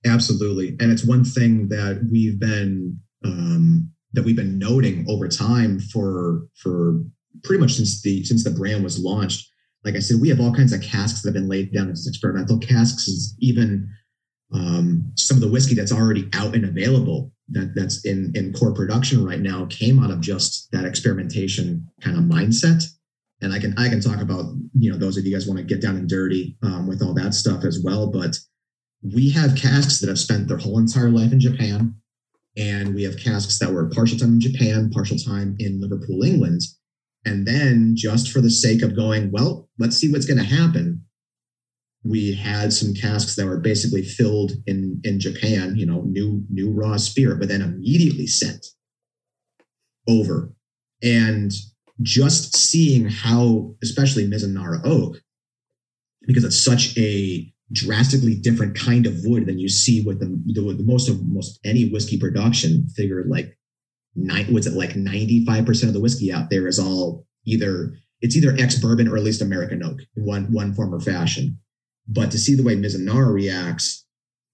Absolutely, 0.07 0.77
and 0.81 0.91
it's 0.91 1.05
one 1.05 1.25
thing 1.25 1.69
that 1.69 2.07
we've 2.11 2.39
been 2.39 2.99
um, 3.25 3.91
that 4.13 4.25
we've 4.25 4.37
been 4.37 4.59
noting 4.59 5.05
over 5.09 5.29
time 5.29 5.81
for 5.81 6.47
for 6.57 7.01
pretty 7.43 7.61
much 7.61 7.75
since 7.75 8.03
the 8.03 8.25
since 8.25 8.45
the 8.45 8.51
brand 8.51 8.83
was 8.83 8.99
launched. 8.99 9.49
Like 9.85 9.97
I 9.97 10.01
said, 10.01 10.21
we 10.21 10.31
have 10.31 10.41
all 10.41 10.55
kinds 10.55 10.73
of 10.73 10.81
casks 10.81 11.23
that 11.23 11.29
have 11.29 11.35
been 11.35 11.49
laid 11.49 11.73
down 11.73 11.91
as 11.91 12.07
experimental 12.07 12.59
casks, 12.59 13.07
is 13.07 13.37
even 13.39 13.89
um, 14.53 15.13
some 15.17 15.37
of 15.37 15.43
the 15.43 15.51
whiskey 15.51 15.75
that's 15.75 15.93
already 15.93 16.29
out 16.33 16.55
and 16.55 16.65
available 16.65 17.33
that 17.51 17.75
that's 17.75 18.05
in 18.05 18.33
in 18.35 18.53
core 18.53 18.73
production 18.73 19.25
right 19.25 19.41
now 19.41 19.67
came 19.67 20.03
out 20.03 20.11
of 20.11 20.21
just 20.21 20.71
that 20.73 20.85
experimentation 20.85 21.87
kind 22.01 22.17
of 22.17 22.25
mindset 22.25 22.83
and 23.45 23.53
I 23.53 23.59
can 23.59 23.75
I 23.79 23.89
can 23.89 24.01
talk 24.01 24.21
about 24.21 24.47
you 24.73 24.91
know 24.91 24.97
those 24.97 25.17
of 25.17 25.27
you 25.27 25.33
guys 25.33 25.47
want 25.47 25.59
to 25.59 25.65
get 25.65 25.83
down 25.83 25.97
and 25.97 26.09
dirty 26.09 26.57
um, 26.63 26.89
with 26.89 27.03
all 27.03 27.15
that 27.15 27.35
stuff 27.35 27.65
as 27.65 27.81
well. 27.85 28.11
But 28.11 28.37
we 29.03 29.31
have 29.31 29.55
casks 29.55 30.01
that 30.01 30.09
have 30.09 30.19
spent 30.19 30.49
their 30.49 30.57
whole 30.57 30.79
entire 30.79 31.11
life 31.11 31.31
in 31.31 31.41
Japan, 31.41 31.95
and 32.57 32.95
we 32.95 33.03
have 33.05 33.19
casks 33.19 33.59
that 33.59 33.73
were 33.73 33.91
partial 33.91 34.19
time 34.19 34.35
in 34.35 34.41
Japan, 34.41 34.91
partial 34.91 35.19
time 35.19 35.57
in 35.59 35.81
Liverpool, 35.81 36.25
England, 36.25 36.63
and 37.27 37.47
then 37.47 37.93
just 37.95 38.33
for 38.33 38.41
the 38.41 38.51
sake 38.51 38.83
of 38.83 38.97
going, 38.97 39.31
well, 39.31 39.69
let's 39.79 39.97
see 39.97 40.11
what's 40.11 40.27
going 40.27 40.39
to 40.39 40.45
happen. 40.45 41.05
We 42.03 42.35
had 42.35 42.73
some 42.73 42.95
casks 42.95 43.37
that 43.37 43.47
were 43.47 43.61
basically 43.61 44.03
filled 44.03 44.53
in 44.67 45.01
in 45.05 45.21
Japan, 45.21 45.77
you 45.77 45.85
know, 45.85 46.03
new 46.03 46.43
new 46.49 46.73
raw 46.73 46.97
spirit, 46.97 47.41
but 47.41 47.49
then 47.49 47.61
immediately 47.61 48.27
sent 48.27 48.65
over. 50.09 50.51
And 51.03 51.53
just 52.03 52.57
seeing 52.57 53.09
how, 53.09 53.75
especially 53.83 54.27
Mizunara 54.29 54.81
oak, 54.85 55.21
because 56.27 56.45
it's 56.45 56.63
such 56.63 56.97
a 56.99 57.51
drastically 57.73 58.35
different 58.35 58.77
kind 58.77 59.07
of 59.07 59.15
wood 59.25 59.47
than 59.47 59.59
you 59.59 59.69
see 59.69 60.03
with 60.03 60.21
the, 60.21 60.27
the, 60.47 60.75
the 60.75 60.85
most 60.85 61.09
of 61.09 61.27
most 61.27 61.59
any 61.65 61.89
whiskey 61.89 62.19
production. 62.19 62.89
Figure 62.97 63.25
like 63.29 63.57
nine, 64.15 64.47
what's 64.53 64.67
it 64.67 64.75
like 64.75 64.97
ninety 64.97 65.45
five 65.45 65.67
percent 65.67 65.89
of 65.89 65.95
the 65.95 66.01
whiskey 66.01 66.33
out 66.33 66.51
there 66.51 66.67
is 66.67 66.79
all 66.79 67.27
either 67.47 67.95
it's 68.21 68.37
either 68.37 68.55
ex 68.59 68.77
bourbon 68.77 69.09
or 69.09 69.17
at 69.17 69.23
least 69.23 69.43
American 69.43 69.83
oak 69.83 69.99
in 70.17 70.25
one 70.25 70.53
one 70.53 70.75
form 70.75 70.95
or 70.95 71.01
fashion. 71.01 71.59
But 72.07 72.31
to 72.33 72.39
see 72.39 72.55
the 72.55 72.63
way 72.63 72.77
Mizunara 72.77 73.33
reacts, 73.33 74.05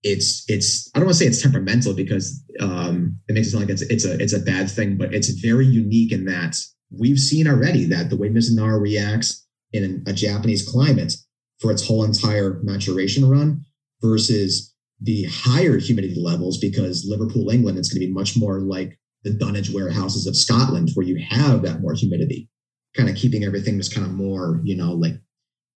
it's 0.03 0.45
it's 0.49 0.91
I 0.95 0.99
don't 0.99 1.07
want 1.07 1.19
to 1.19 1.25
say 1.25 1.29
it's 1.29 1.43
temperamental 1.43 1.95
because 1.95 2.43
um, 2.61 3.19
it 3.29 3.33
makes 3.33 3.49
it 3.49 3.51
sound 3.51 3.65
like 3.65 3.71
it's 3.71 3.83
it's 3.83 4.05
a 4.05 4.21
it's 4.21 4.33
a 4.33 4.41
bad 4.41 4.71
thing, 4.71 4.97
but 4.97 5.13
it's 5.15 5.31
very 5.31 5.67
unique 5.67 6.13
in 6.13 6.27
that 6.27 6.57
we've 6.91 7.19
seen 7.19 7.47
already 7.47 7.85
that 7.85 8.11
the 8.11 8.17
way 8.17 8.29
Mizunara 8.29 8.81
reacts 8.81 9.47
in 9.73 10.03
a 10.07 10.13
Japanese 10.13 10.69
climate 10.69 11.15
for 11.61 11.71
its 11.71 11.87
whole 11.87 12.05
entire 12.05 12.61
maturation 12.63 13.29
run 13.29 13.65
versus 14.03 14.75
the 15.01 15.25
higher 15.25 15.79
humidity 15.79 16.21
levels 16.21 16.59
because 16.59 17.07
Liverpool, 17.09 17.51
England, 17.51 17.79
it's 17.79 17.93
going 17.93 18.01
to 18.01 18.07
be 18.07 18.13
much 18.13 18.37
more 18.37 18.61
like 18.61 18.99
the 19.25 19.31
dunnage 19.31 19.71
warehouses 19.71 20.27
of 20.27 20.37
Scotland 20.37 20.91
where 20.95 21.07
you 21.07 21.23
have 21.29 21.63
that 21.63 21.81
more 21.81 21.95
humidity, 21.95 22.49
kind 22.97 23.09
of 23.09 23.17
keeping 23.17 23.45
everything 23.45 23.79
just 23.79 23.95
kind 23.95 24.07
of 24.07 24.13
more, 24.13 24.61
you 24.65 24.77
know, 24.77 24.93
like 24.93 25.15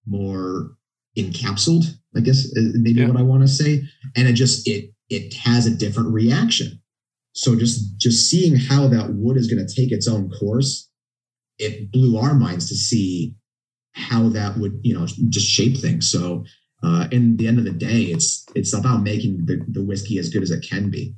more 0.06 0.76
encapsulated, 1.16 1.94
I 2.16 2.20
guess 2.20 2.46
uh, 2.56 2.60
maybe 2.74 3.00
yeah. 3.00 3.08
what 3.08 3.18
I 3.18 3.22
want 3.22 3.42
to 3.42 3.48
say. 3.48 3.82
And 4.16 4.28
it 4.28 4.32
just 4.32 4.66
it 4.66 4.90
it 5.08 5.34
has 5.34 5.66
a 5.66 5.74
different 5.74 6.12
reaction. 6.12 6.80
So 7.32 7.56
just 7.56 7.98
just 7.98 8.28
seeing 8.30 8.56
how 8.56 8.88
that 8.88 9.14
wood 9.14 9.36
is 9.36 9.52
going 9.52 9.64
to 9.64 9.74
take 9.74 9.92
its 9.92 10.08
own 10.08 10.30
course, 10.30 10.90
it 11.58 11.90
blew 11.90 12.18
our 12.18 12.34
minds 12.34 12.68
to 12.68 12.74
see 12.74 13.34
how 13.92 14.28
that 14.28 14.56
would 14.58 14.80
you 14.82 14.98
know 14.98 15.06
just 15.28 15.46
shape 15.46 15.78
things. 15.78 16.10
So 16.10 16.44
uh, 16.82 17.08
in 17.10 17.36
the 17.36 17.48
end 17.48 17.58
of 17.58 17.64
the 17.64 17.70
day, 17.70 18.02
it's 18.02 18.46
it's 18.54 18.74
about 18.74 19.02
making 19.02 19.46
the, 19.46 19.64
the 19.68 19.84
whiskey 19.84 20.18
as 20.18 20.28
good 20.28 20.42
as 20.42 20.50
it 20.50 20.66
can 20.68 20.90
be. 20.90 21.14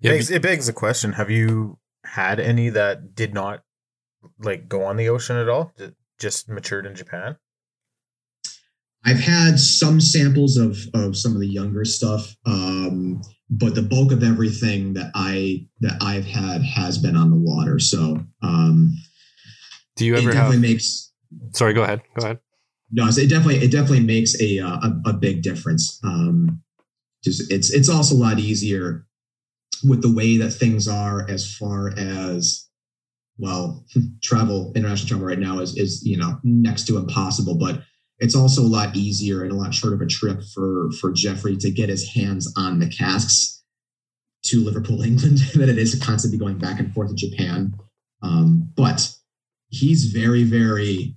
It 0.00 0.10
begs, 0.10 0.30
it 0.30 0.42
begs 0.42 0.66
the 0.66 0.72
question: 0.72 1.12
Have 1.12 1.30
you 1.30 1.78
had 2.04 2.40
any 2.40 2.68
that 2.70 3.14
did 3.14 3.34
not 3.34 3.62
like 4.38 4.68
go 4.68 4.84
on 4.84 4.96
the 4.96 5.08
ocean 5.08 5.36
at 5.36 5.48
all? 5.48 5.72
Just 6.18 6.48
matured 6.48 6.86
in 6.86 6.94
Japan. 6.94 7.36
I've 9.06 9.20
had 9.20 9.58
some 9.60 10.00
samples 10.00 10.56
of 10.56 10.76
of 10.92 11.16
some 11.16 11.34
of 11.34 11.40
the 11.40 11.46
younger 11.46 11.84
stuff, 11.84 12.34
um, 12.44 13.22
but 13.48 13.76
the 13.76 13.82
bulk 13.82 14.10
of 14.10 14.24
everything 14.24 14.94
that 14.94 15.12
I 15.14 15.66
that 15.80 15.96
I've 16.02 16.26
had 16.26 16.62
has 16.62 16.98
been 16.98 17.14
on 17.14 17.30
the 17.30 17.36
water. 17.36 17.78
So, 17.78 18.18
um, 18.42 18.96
do 19.94 20.04
you 20.04 20.16
ever 20.16 20.32
definitely 20.32 20.56
have? 20.56 20.62
Makes 20.62 21.12
Sorry, 21.52 21.72
go 21.72 21.84
ahead. 21.84 22.02
Go 22.18 22.24
ahead. 22.24 22.40
No, 22.90 23.06
it 23.06 23.30
definitely 23.30 23.58
it 23.58 23.70
definitely 23.70 24.00
makes 24.00 24.40
a 24.40 24.58
uh, 24.58 24.78
a, 24.78 25.10
a, 25.10 25.12
big 25.12 25.42
difference. 25.42 26.00
Um, 26.02 26.62
just 27.22 27.52
it's 27.52 27.70
it's 27.70 27.88
also 27.88 28.16
a 28.16 28.18
lot 28.18 28.40
easier 28.40 29.06
with 29.84 30.02
the 30.02 30.12
way 30.12 30.36
that 30.36 30.50
things 30.50 30.88
are 30.88 31.28
as 31.30 31.54
far 31.54 31.92
as 31.96 32.68
well 33.38 33.84
travel 34.22 34.72
international 34.74 35.08
travel 35.08 35.26
right 35.26 35.38
now 35.38 35.60
is 35.60 35.76
is 35.76 36.04
you 36.04 36.16
know 36.16 36.38
next 36.42 36.86
to 36.86 36.96
impossible 36.96 37.56
but 37.58 37.82
it's 38.18 38.34
also 38.34 38.62
a 38.62 38.64
lot 38.64 38.96
easier 38.96 39.42
and 39.42 39.52
a 39.52 39.54
lot 39.54 39.74
shorter 39.74 39.96
of 39.96 40.02
a 40.02 40.06
trip 40.06 40.42
for 40.54 40.90
for 41.00 41.12
jeffrey 41.12 41.56
to 41.56 41.70
get 41.70 41.88
his 41.88 42.12
hands 42.14 42.52
on 42.56 42.78
the 42.78 42.88
casks 42.88 43.62
to 44.42 44.64
liverpool 44.64 45.02
england 45.10 45.38
than 45.54 45.68
it 45.68 45.78
is 45.78 45.98
to 45.98 46.04
constantly 46.04 46.38
going 46.38 46.58
back 46.58 46.78
and 46.80 46.92
forth 46.94 47.08
to 47.08 47.14
japan 47.14 47.72
um, 48.22 48.70
but 48.76 49.08
he's 49.68 50.06
very, 50.06 50.44
very, 50.44 51.16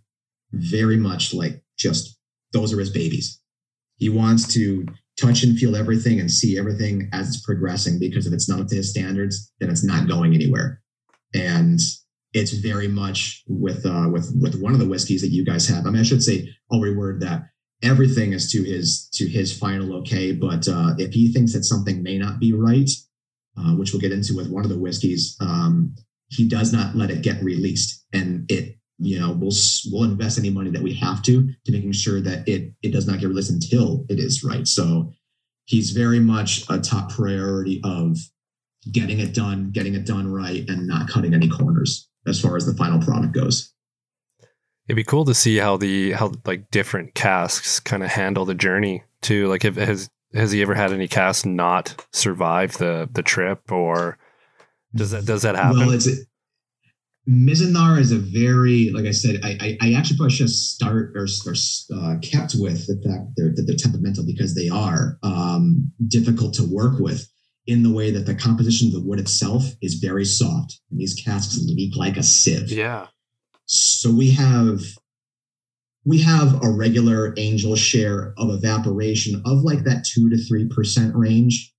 very 0.52 0.98
much 0.98 1.34
like 1.34 1.64
just 1.78 2.18
those 2.54 2.74
are 2.74 2.80
his 2.80 2.90
babies. 2.90 3.40
He 3.98 4.10
wants 4.10 4.52
to 4.54 4.86
touch 5.20 5.44
and 5.44 5.58
feel 5.58 5.76
everything 5.76 6.20
and 6.20 6.32
see 6.32 6.58
everything 6.58 7.10
as 7.14 7.28
it's 7.28 7.46
progressing 7.46 8.00
because 8.00 8.26
if 8.26 8.34
it's 8.34 8.50
not 8.50 8.60
up 8.60 8.68
to 8.68 8.76
his 8.76 8.90
standards, 8.90 9.52
then 9.60 9.70
it's 9.70 9.84
not 9.84 10.08
going 10.08 10.34
anywhere. 10.34 10.82
And 11.34 11.80
it's 12.34 12.52
very 12.52 12.88
much 12.88 13.44
with 13.48 13.86
uh, 13.86 14.08
with 14.12 14.32
with 14.40 14.62
one 14.62 14.74
of 14.74 14.80
the 14.80 14.88
whiskeys 14.88 15.22
that 15.22 15.30
you 15.30 15.46
guys 15.46 15.68
have. 15.68 15.86
I 15.86 15.90
mean, 15.90 16.02
I 16.02 16.04
should 16.04 16.24
say, 16.24 16.50
I'll 16.72 16.80
reword 16.80 17.22
that. 17.22 17.44
Everything 17.82 18.34
is 18.34 18.52
to 18.52 18.64
his 18.64 19.10
to 19.14 19.28
his 19.28 19.58
final 19.58 19.96
okay, 19.98 20.32
but 20.32 20.68
uh, 20.68 20.94
if 20.98 21.14
he 21.14 21.32
thinks 21.32 21.54
that 21.54 21.64
something 21.64 22.04
may 22.04 22.18
not 22.18 22.40
be 22.40 22.54
right, 22.54 22.90
uh, 23.58 23.76
which 23.76 23.94
we'll 23.94 24.02
get 24.02 24.12
into 24.12 24.36
with 24.36 24.50
one 24.50 24.64
of 24.64 24.70
the 24.70 24.78
whiskeys, 24.78 25.36
um, 25.40 25.96
he 26.30 26.48
does 26.48 26.72
not 26.72 26.96
let 26.96 27.10
it 27.10 27.24
get 27.24 27.44
released 27.44 28.06
and 28.14 28.50
it 28.52 28.78
you 29.00 29.20
know 29.20 29.32
we'll 29.32 29.54
we'll 29.92 30.04
invest 30.04 30.38
any 30.38 30.50
money 30.50 30.70
that 30.70 30.82
we 30.82 30.94
have 30.94 31.22
to 31.24 31.50
to 31.66 31.72
making 31.72 31.92
sure 31.92 32.22
that 32.22 32.48
it 32.48 32.74
it 32.84 32.92
does 32.92 33.08
not 33.08 33.20
get 33.20 33.28
released 33.28 33.52
until 33.52 34.06
it 34.10 34.20
is 34.20 34.44
right 34.44 34.68
so 34.68 35.12
he's 35.66 35.92
very 35.92 36.20
much 36.20 36.64
a 36.70 36.80
top 36.80 37.10
priority 37.12 37.82
of 37.84 38.18
getting 38.92 39.20
it 39.20 39.34
done 39.34 39.72
getting 39.72 39.96
it 39.96 40.06
done 40.06 40.32
right 40.32 40.70
and 40.70 40.86
not 40.86 41.10
cutting 41.10 41.34
any 41.34 41.48
corners 41.48 42.09
as 42.28 42.40
far 42.40 42.56
as 42.56 42.66
the 42.66 42.74
final 42.74 43.00
product 43.02 43.34
goes. 43.34 43.74
It'd 44.88 44.96
be 44.96 45.04
cool 45.04 45.26
to 45.26 45.34
see 45.34 45.58
how 45.58 45.78
the 45.78 46.14
how 46.14 46.32
like 46.46 46.72
different 46.72 47.14
casks 47.14 47.80
kind 47.80 48.04
of 48.04 48.10
handle 48.10 48.46
the 48.46 48.56
journey 48.56 49.04
too. 49.22 49.48
Like 49.48 49.64
if 49.64 49.76
has 49.76 50.10
has 50.34 50.52
he 50.52 50.62
ever 50.62 50.74
had 50.74 50.92
any 50.92 51.08
casks 51.08 51.46
not 51.46 52.06
survive 52.12 52.78
the 52.78 53.08
the 53.12 53.22
trip 53.22 53.72
or 53.72 54.18
does 54.96 55.12
that 55.12 55.26
does 55.26 55.44
that 55.44 55.56
happen? 55.56 55.80
Well, 55.80 55.92
it's 55.92 56.08
Mizunara 57.30 58.00
is 58.00 58.12
a 58.12 58.18
very, 58.18 58.90
like 58.92 59.06
I 59.06 59.12
said, 59.12 59.40
I 59.44 59.58
I, 59.62 59.78
I 59.82 59.94
actually 59.94 60.18
probably 60.18 60.36
should 60.36 60.50
start 60.50 61.14
or, 61.16 61.28
or 61.46 61.54
uh, 61.96 62.16
kept 62.24 62.56
with 62.58 62.88
the 62.88 62.96
fact 63.06 63.28
that 63.28 63.34
they're, 63.38 63.54
that 63.54 63.64
they're 63.68 63.76
temperamental 63.76 64.26
because 64.26 64.56
they 64.56 64.70
are 64.70 65.20
um, 65.22 65.92
difficult 66.08 66.56
to 66.56 66.64
work 66.64 67.00
with 67.00 67.30
in 67.70 67.84
the 67.84 67.92
way 67.92 68.10
that 68.10 68.26
the 68.26 68.34
composition 68.34 68.88
of 68.88 68.94
the 68.94 69.08
wood 69.08 69.20
itself 69.20 69.64
is 69.80 69.94
very 69.96 70.26
soft 70.26 70.82
and 70.90 71.00
these 71.00 71.14
casks 71.14 71.60
leak 71.68 71.96
like 71.96 72.18
a 72.18 72.24
sieve. 72.24 72.72
Yeah. 72.72 73.06
So 73.66 74.12
we 74.12 74.32
have 74.32 74.82
we 76.04 76.20
have 76.22 76.64
a 76.64 76.72
regular 76.72 77.36
angel 77.38 77.76
share 77.76 78.34
of 78.38 78.50
evaporation 78.50 79.44
of 79.46 79.60
like 79.60 79.84
that 79.84 80.04
two 80.04 80.32
to 80.32 80.38
three 80.38 80.68
percent 80.68 81.16
range. 81.16 81.72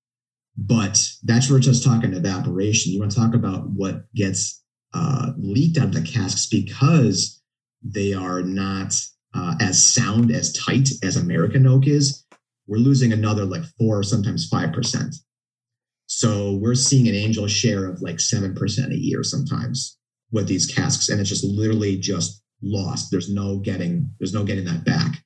But 0.56 1.04
that's 1.24 1.48
where 1.48 1.56
we're 1.56 1.62
just 1.62 1.82
talking 1.82 2.14
evaporation. 2.14 2.92
You 2.92 3.00
want 3.00 3.10
to 3.10 3.18
talk 3.18 3.34
about 3.34 3.70
what 3.70 4.04
gets 4.14 4.62
uh, 4.94 5.32
leaked 5.38 5.78
out 5.78 5.86
of 5.86 5.94
the 5.94 6.02
casks 6.02 6.46
because 6.46 7.42
they 7.82 8.12
are 8.12 8.42
not 8.42 8.94
uh, 9.34 9.56
as 9.60 9.82
sound, 9.82 10.30
as 10.30 10.52
tight 10.52 10.90
as 11.02 11.16
American 11.16 11.66
oak 11.66 11.88
is. 11.88 12.24
We're 12.68 12.78
losing 12.78 13.12
another 13.12 13.44
like 13.44 13.64
four, 13.76 14.04
sometimes 14.04 14.46
five 14.46 14.72
percent. 14.72 15.16
So 16.12 16.56
we're 16.56 16.74
seeing 16.74 17.06
an 17.06 17.14
angel 17.14 17.46
share 17.46 17.86
of 17.86 18.02
like 18.02 18.18
seven 18.18 18.52
percent 18.52 18.92
a 18.92 18.96
year 18.96 19.22
sometimes 19.22 19.96
with 20.32 20.48
these 20.48 20.66
casks, 20.66 21.08
and 21.08 21.20
it's 21.20 21.28
just 21.28 21.44
literally 21.44 21.98
just 21.98 22.42
lost. 22.62 23.12
There's 23.12 23.32
no 23.32 23.58
getting, 23.58 24.10
there's 24.18 24.34
no 24.34 24.42
getting 24.42 24.64
that 24.64 24.84
back. 24.84 25.22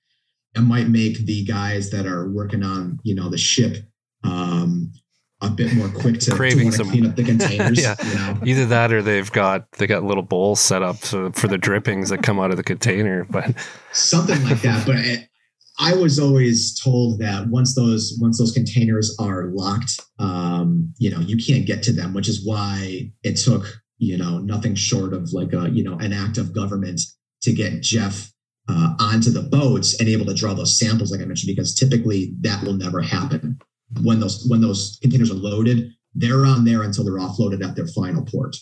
It 0.55 0.61
might 0.61 0.89
make 0.89 1.25
the 1.25 1.43
guys 1.47 1.91
that 1.93 2.05
are 2.05 2.31
working 2.31 2.63
on, 2.63 3.01
you 3.03 3.15
know, 3.15 3.31
the 3.31 3.39
ship 3.39 3.79
um, 4.25 4.93
a 5.41 5.49
bit 5.49 5.73
more 5.73 5.89
quick 5.89 6.21
to, 6.21 6.33
craving 6.33 6.71
to 6.71 6.77
some 6.77 6.91
clean 6.91 7.07
up 7.07 7.17
the 7.17 7.25
containers. 7.33 7.81
yeah. 7.81 7.97
You 8.05 8.15
know? 8.17 8.39
Either 8.45 8.67
that 8.67 8.93
or 8.93 9.01
they've 9.01 9.33
got 9.33 9.73
they 9.73 9.87
got 9.87 10.05
little 10.05 10.23
bowls 10.23 10.61
set 10.61 10.83
up 10.83 10.99
for, 10.99 11.33
for 11.33 11.49
the 11.49 11.57
drippings 11.57 12.11
that 12.11 12.23
come 12.23 12.39
out 12.39 12.51
of 12.51 12.59
the 12.59 12.63
container. 12.63 13.25
But 13.25 13.55
something 13.93 14.45
like 14.45 14.61
that. 14.61 14.87
But 14.87 14.97
I, 14.99 15.29
I 15.79 15.95
was 15.95 16.19
always 16.19 16.79
told 16.81 17.19
that 17.19 17.49
once 17.49 17.75
those 17.75 18.17
once 18.21 18.39
those 18.39 18.53
containers 18.53 19.17
are 19.19 19.47
locked, 19.47 20.01
um, 20.19 20.93
you 20.99 21.11
know, 21.11 21.21
you 21.21 21.37
can't 21.37 21.67
get 21.67 21.83
to 21.85 21.93
them, 21.93 22.15
which 22.15 22.29
is 22.29 22.47
why 22.47 23.11
it 23.23 23.37
took 23.37 23.65
you 23.99 24.17
know 24.17 24.39
nothing 24.39 24.75
short 24.75 25.13
of 25.13 25.33
like 25.33 25.53
a 25.53 25.71
you 25.71 25.83
know 25.83 25.99
an 25.99 26.13
act 26.13 26.39
of 26.39 26.55
government 26.55 27.01
to 27.43 27.53
get 27.53 27.83
Jeff 27.83 28.33
uh, 28.69 28.95
onto 28.99 29.31
the 29.31 29.43
boats 29.43 30.01
and 30.01 30.09
able 30.09 30.27
to 30.27 30.35
draw 30.35 30.55
those 30.55 30.79
samples, 30.79 31.11
like 31.11 31.21
I 31.21 31.25
mentioned, 31.25 31.55
because 31.55 31.75
typically 31.75 32.35
that 32.41 32.63
will 32.63 32.75
never 32.75 33.03
happen 33.03 33.59
when 34.03 34.21
those 34.21 34.47
when 34.49 34.61
those 34.61 34.99
containers 35.03 35.31
are 35.31 35.35
loaded, 35.35 35.91
they're 36.15 36.45
on 36.45 36.65
there 36.65 36.83
until 36.83 37.05
they're 37.05 37.15
offloaded 37.15 37.67
at 37.67 37.77
their 37.77 37.87
final 37.89 38.25
port. 38.25 38.57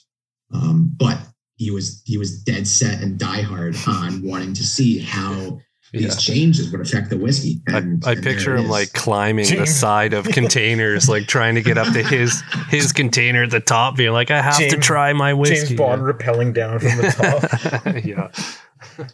Um, 0.52 0.92
but 0.96 1.18
he 1.56 1.70
was 1.70 2.02
he 2.04 2.18
was 2.18 2.42
dead 2.42 2.66
set 2.66 3.02
and 3.02 3.18
diehard 3.18 3.76
on 3.88 4.26
wanting 4.26 4.54
to 4.54 4.64
see 4.64 4.98
how 4.98 5.58
these 5.92 6.02
yeah. 6.04 6.34
changes 6.34 6.72
would 6.72 6.80
affect 6.80 7.10
the 7.10 7.18
whiskey. 7.18 7.60
And, 7.66 8.02
I, 8.04 8.12
I 8.12 8.14
picture 8.14 8.56
him 8.56 8.68
like 8.68 8.92
climbing 8.94 9.44
James. 9.44 9.60
the 9.60 9.66
side 9.66 10.14
of 10.14 10.24
containers, 10.28 11.08
like 11.08 11.26
trying 11.26 11.54
to 11.56 11.62
get 11.62 11.76
up 11.76 11.92
to 11.92 12.02
his 12.02 12.42
his 12.68 12.92
container 12.92 13.42
at 13.42 13.50
the 13.50 13.60
top, 13.60 13.96
being 13.96 14.12
like, 14.12 14.30
"I 14.30 14.40
have 14.40 14.58
James, 14.58 14.72
to 14.72 14.80
try 14.80 15.12
my 15.12 15.34
whiskey." 15.34 15.66
James 15.66 15.78
Bond 15.78 16.02
yeah. 16.02 16.12
rappelling 16.12 16.54
down 16.54 16.78
from 16.78 16.96
the 16.96 17.12
top. 17.12 18.04
yeah. 18.04 19.06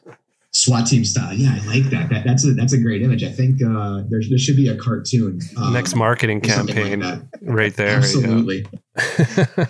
SWAT 0.53 0.87
team 0.87 1.05
style. 1.05 1.35
Yeah, 1.35 1.59
I 1.61 1.67
like 1.67 1.85
that. 1.91 2.11
that 2.11 2.25
that's 2.25 2.47
a 2.47 2.53
that's 2.55 2.73
a 2.73 2.79
great 2.79 3.03
image. 3.03 3.25
I 3.25 3.31
think 3.31 3.61
uh, 3.63 4.03
there 4.09 4.21
there 4.29 4.39
should 4.39 4.57
be 4.57 4.69
a 4.69 4.77
cartoon. 4.77 5.41
Um, 5.57 5.73
Next 5.73 5.97
marketing 5.97 6.41
campaign, 6.41 7.01
like 7.01 7.23
right 7.43 7.75
there. 7.75 7.97
Absolutely. 7.97 8.67
Yeah. 8.97 9.47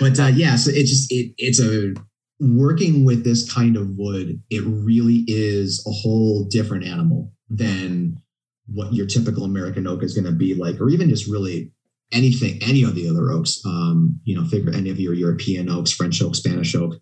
but 0.00 0.18
uh, 0.18 0.26
yeah, 0.26 0.54
so 0.56 0.70
it 0.70 0.86
just 0.86 1.10
it 1.10 1.34
it's 1.38 1.60
a 1.60 1.92
working 2.40 3.04
with 3.04 3.22
this 3.22 3.50
kind 3.50 3.76
of 3.76 3.90
wood, 3.96 4.42
it 4.50 4.62
really 4.64 5.24
is 5.26 5.84
a 5.86 5.90
whole 5.90 6.44
different 6.44 6.84
animal 6.84 7.32
than 7.50 8.20
what 8.66 8.94
your 8.94 9.06
typical 9.06 9.44
American 9.44 9.86
oak 9.86 10.02
is 10.02 10.14
going 10.14 10.24
to 10.24 10.38
be 10.38 10.54
like, 10.54 10.80
or 10.80 10.88
even 10.88 11.10
just 11.10 11.28
really 11.28 11.70
anything, 12.12 12.58
any 12.62 12.82
of 12.82 12.94
the 12.94 13.08
other 13.08 13.30
oaks. 13.30 13.60
Um, 13.66 14.20
you 14.24 14.34
know, 14.34 14.46
figure 14.46 14.72
any 14.72 14.90
of 14.90 14.98
your 14.98 15.12
European 15.12 15.68
oaks, 15.68 15.92
French 15.92 16.22
oak, 16.22 16.34
Spanish 16.34 16.74
oak. 16.74 16.94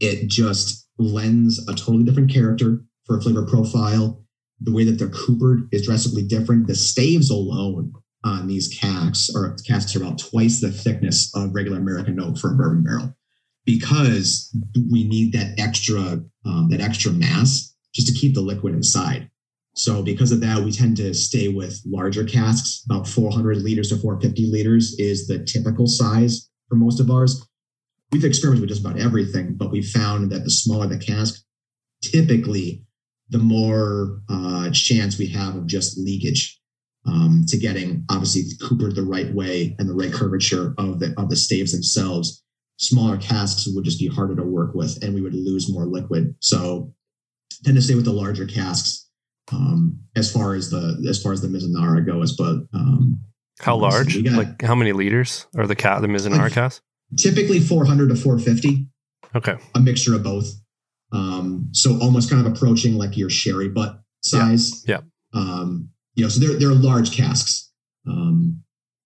It 0.00 0.28
just 0.28 0.88
lends 0.98 1.66
a 1.68 1.74
totally 1.74 2.04
different 2.04 2.32
character 2.32 2.82
for 3.06 3.18
a 3.18 3.20
flavor 3.20 3.46
profile. 3.46 4.24
The 4.60 4.72
way 4.72 4.84
that 4.84 4.98
they're 4.98 5.08
coopered 5.08 5.68
is 5.72 5.86
drastically 5.86 6.22
different. 6.22 6.66
The 6.66 6.74
staves 6.74 7.30
alone 7.30 7.92
on 8.24 8.46
these 8.46 8.68
casks 8.68 9.30
or 9.34 9.56
casks 9.66 9.94
are 9.94 10.02
about 10.02 10.18
twice 10.18 10.60
the 10.60 10.72
thickness 10.72 11.30
of 11.34 11.54
regular 11.54 11.78
American 11.78 12.18
oak 12.18 12.38
for 12.38 12.52
a 12.52 12.56
bourbon 12.56 12.82
barrel 12.82 13.14
because 13.64 14.54
we 14.90 15.04
need 15.04 15.32
that 15.32 15.58
extra 15.58 16.20
um, 16.44 16.68
that 16.70 16.80
extra 16.80 17.12
mass 17.12 17.74
just 17.94 18.08
to 18.08 18.14
keep 18.14 18.34
the 18.34 18.40
liquid 18.40 18.74
inside. 18.74 19.30
So 19.76 20.02
because 20.02 20.30
of 20.30 20.40
that, 20.40 20.62
we 20.62 20.70
tend 20.70 20.96
to 20.98 21.14
stay 21.14 21.48
with 21.48 21.80
larger 21.84 22.24
casks. 22.24 22.84
About 22.86 23.08
400 23.08 23.58
liters 23.58 23.88
to 23.88 23.96
450 23.96 24.50
liters 24.50 24.94
is 24.98 25.26
the 25.26 25.42
typical 25.44 25.86
size 25.86 26.48
for 26.68 26.76
most 26.76 27.00
of 27.00 27.10
ours. 27.10 27.44
We've 28.12 28.24
experimented 28.24 28.60
with 28.60 28.70
just 28.70 28.84
about 28.84 29.00
everything, 29.00 29.54
but 29.54 29.72
we 29.72 29.82
found 29.82 30.30
that 30.30 30.44
the 30.44 30.50
smaller 30.50 30.86
the 30.86 30.98
cask, 30.98 31.42
typically 32.02 32.84
the 33.30 33.38
more 33.38 34.20
uh, 34.28 34.70
chance 34.70 35.18
we 35.18 35.26
have 35.28 35.56
of 35.56 35.66
just 35.66 35.98
leakage 35.98 36.60
um, 37.06 37.44
to 37.48 37.56
getting 37.56 38.04
obviously 38.10 38.42
coopered 38.58 38.94
the 38.94 39.02
right 39.02 39.32
way 39.34 39.74
and 39.78 39.88
the 39.88 39.94
right 39.94 40.12
curvature 40.12 40.74
of 40.78 41.00
the 41.00 41.14
of 41.16 41.30
the 41.30 41.36
staves 41.36 41.72
themselves 41.72 42.43
smaller 42.76 43.16
casks 43.16 43.66
would 43.68 43.84
just 43.84 43.98
be 43.98 44.08
harder 44.08 44.34
to 44.36 44.42
work 44.42 44.74
with 44.74 45.02
and 45.02 45.14
we 45.14 45.20
would 45.20 45.34
lose 45.34 45.72
more 45.72 45.86
liquid. 45.86 46.34
So 46.40 46.92
tend 47.64 47.76
to 47.76 47.82
stay 47.82 47.94
with 47.94 48.04
the 48.04 48.12
larger 48.12 48.46
casks 48.46 49.08
um, 49.52 49.98
as 50.16 50.32
far 50.32 50.54
as 50.54 50.70
the 50.70 51.04
as 51.08 51.22
far 51.22 51.32
as 51.32 51.40
the 51.40 51.48
Mizunara 51.48 52.04
goes. 52.04 52.36
But 52.36 52.66
um, 52.72 53.20
how 53.60 53.76
large? 53.76 54.22
Got, 54.22 54.32
like 54.34 54.62
how 54.62 54.74
many 54.74 54.92
liters 54.92 55.46
are 55.56 55.66
the 55.66 55.76
cat 55.76 56.00
the 56.02 56.08
Mizunara 56.08 56.50
cask? 56.50 56.82
Typically 57.16 57.60
400 57.60 58.08
to 58.08 58.16
450. 58.16 58.86
Okay. 59.36 59.56
A 59.74 59.80
mixture 59.80 60.14
of 60.14 60.22
both. 60.22 60.50
Um, 61.12 61.68
so 61.72 61.98
almost 62.00 62.30
kind 62.30 62.44
of 62.44 62.52
approaching 62.52 62.94
like 62.94 63.16
your 63.16 63.30
sherry 63.30 63.68
butt 63.68 64.00
size. 64.22 64.84
Yeah. 64.86 65.00
yeah. 65.34 65.40
Um, 65.40 65.90
you 66.14 66.24
know, 66.24 66.28
so 66.28 66.40
they're 66.40 66.58
they're 66.58 66.74
large 66.74 67.16
casks. 67.16 67.70
Um, 68.06 68.62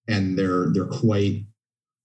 and 0.08 0.38
they're 0.38 0.70
they're 0.72 0.86
quite 0.86 1.44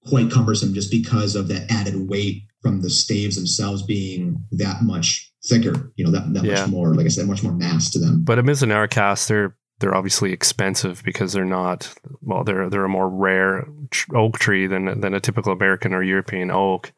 quite 0.08 0.32
cumbersome 0.32 0.74
just 0.74 0.92
because 0.92 1.36
of 1.36 1.48
that 1.48 1.70
added 1.72 2.10
weight 2.10 2.44
from 2.62 2.82
the 2.82 2.90
staves 2.90 3.36
themselves 3.36 3.84
being 3.84 4.44
that 4.52 4.84
much 4.84 5.32
thicker, 5.46 5.92
you 5.96 6.06
know, 6.06 6.12
that, 6.12 6.34
that 6.34 6.44
yeah. 6.44 6.62
much 6.62 6.70
more, 6.70 6.96
like 6.96 7.06
I 7.06 7.10
said, 7.10 7.28
much 7.28 7.44
more 7.44 7.54
mass 7.54 7.92
to 7.92 8.00
them. 8.00 8.24
But 8.24 8.40
a 8.40 8.44
Mizunara 8.44 8.90
cast, 8.90 9.28
they're 9.28 9.56
they're 9.80 9.96
obviously 9.96 10.32
expensive 10.32 11.04
because 11.04 11.34
they're 11.34 11.44
not 11.44 11.94
well, 12.22 12.44
they're 12.44 12.70
they're 12.70 12.86
a 12.86 12.90
more 12.90 13.10
rare 13.10 13.68
oak 14.16 14.40
tree 14.40 14.68
than 14.68 15.02
than 15.02 15.14
a 15.14 15.20
typical 15.20 15.52
American 15.52 15.94
or 15.94 16.04
European 16.04 16.52
oak. 16.52 16.94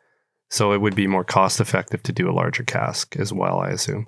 So 0.52 0.72
it 0.72 0.82
would 0.82 0.96
be 0.96 1.08
more 1.08 1.24
cost 1.24 1.60
effective 1.60 2.04
to 2.04 2.12
do 2.12 2.30
a 2.30 2.34
larger 2.34 2.63
cask 2.63 3.15
as 3.15 3.34
well, 3.34 3.60
I 3.60 3.70
assume. 3.70 4.08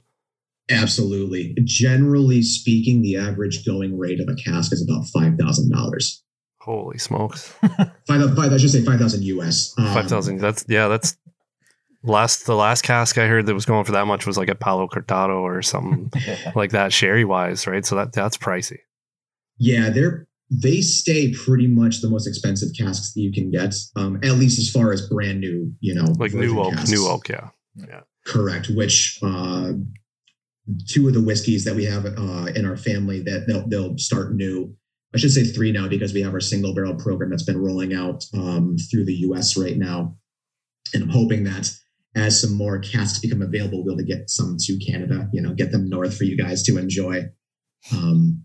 Absolutely. 0.69 1.55
Generally 1.63 2.43
speaking, 2.43 3.01
the 3.01 3.17
average 3.17 3.65
going 3.65 3.97
rate 3.97 4.19
of 4.19 4.29
a 4.29 4.35
cask 4.35 4.71
is 4.71 4.83
about 4.87 5.07
five 5.07 5.37
thousand 5.39 5.71
dollars. 5.71 6.23
Holy 6.59 6.97
smokes! 6.97 7.47
five, 8.07 8.35
five. 8.35 8.51
I 8.51 8.57
should 8.57 8.71
say 8.71 8.83
five 8.83 8.99
thousand 8.99 9.23
US. 9.23 9.73
Um, 9.77 9.93
five 9.93 10.07
thousand. 10.07 10.39
That's 10.39 10.65
yeah. 10.67 10.87
That's 10.87 11.17
last. 12.03 12.45
The 12.45 12.55
last 12.55 12.83
cask 12.83 13.17
I 13.17 13.27
heard 13.27 13.45
that 13.45 13.53
was 13.53 13.65
going 13.65 13.85
for 13.85 13.93
that 13.93 14.05
much 14.05 14.25
was 14.25 14.37
like 14.37 14.49
a 14.49 14.55
Palo 14.55 14.87
Cortado 14.87 15.41
or 15.41 15.61
something 15.61 16.11
like 16.55 16.71
that, 16.71 16.91
sherry 16.91 17.25
wise, 17.25 17.67
right? 17.67 17.85
So 17.85 17.95
that 17.95 18.13
that's 18.13 18.37
pricey. 18.37 18.79
Yeah, 19.57 19.89
they're 19.89 20.27
they 20.49 20.81
stay 20.81 21.33
pretty 21.33 21.67
much 21.67 22.01
the 22.01 22.09
most 22.09 22.27
expensive 22.27 22.69
casks 22.77 23.13
that 23.13 23.21
you 23.21 23.31
can 23.31 23.51
get, 23.51 23.75
um, 23.95 24.17
at 24.23 24.33
least 24.33 24.57
as 24.59 24.69
far 24.69 24.93
as 24.93 25.07
brand 25.09 25.41
new, 25.41 25.73
you 25.81 25.93
know, 25.93 26.05
like 26.17 26.33
new 26.33 26.59
oak, 26.59 26.73
casks. 26.73 26.89
new 26.89 27.07
oak, 27.07 27.27
yeah, 27.29 27.49
yeah, 27.75 28.01
correct. 28.25 28.69
Which 28.69 29.19
uh, 29.21 29.73
two 30.87 31.07
of 31.07 31.13
the 31.13 31.21
whiskeys 31.21 31.65
that 31.65 31.75
we 31.75 31.85
have 31.85 32.05
uh, 32.05 32.47
in 32.55 32.65
our 32.65 32.77
family 32.77 33.21
that 33.21 33.45
they'll 33.47 33.67
they'll 33.67 33.97
start 33.97 34.35
new 34.35 34.73
I 35.13 35.17
should 35.17 35.31
say 35.31 35.43
three 35.43 35.71
now 35.71 35.87
because 35.87 36.13
we 36.13 36.21
have 36.21 36.33
our 36.33 36.39
single 36.39 36.73
barrel 36.73 36.95
program 36.95 37.29
that's 37.29 37.43
been 37.43 37.61
rolling 37.61 37.93
out 37.93 38.23
um, 38.33 38.75
through 38.91 39.05
the 39.05 39.15
US 39.15 39.57
right 39.57 39.77
now. 39.77 40.15
And 40.93 41.03
I'm 41.03 41.09
hoping 41.09 41.43
that 41.45 41.71
as 42.15 42.41
some 42.41 42.53
more 42.53 42.79
casks 42.79 43.19
become 43.19 43.41
available, 43.41 43.83
we'll 43.83 43.95
be 43.95 44.03
able 44.03 44.09
to 44.09 44.17
get 44.17 44.29
some 44.29 44.57
to 44.59 44.79
Canada, 44.79 45.29
you 45.31 45.41
know, 45.41 45.53
get 45.53 45.71
them 45.71 45.89
north 45.89 46.17
for 46.17 46.23
you 46.23 46.37
guys 46.37 46.63
to 46.63 46.77
enjoy. 46.77 47.25
Um, 47.91 48.43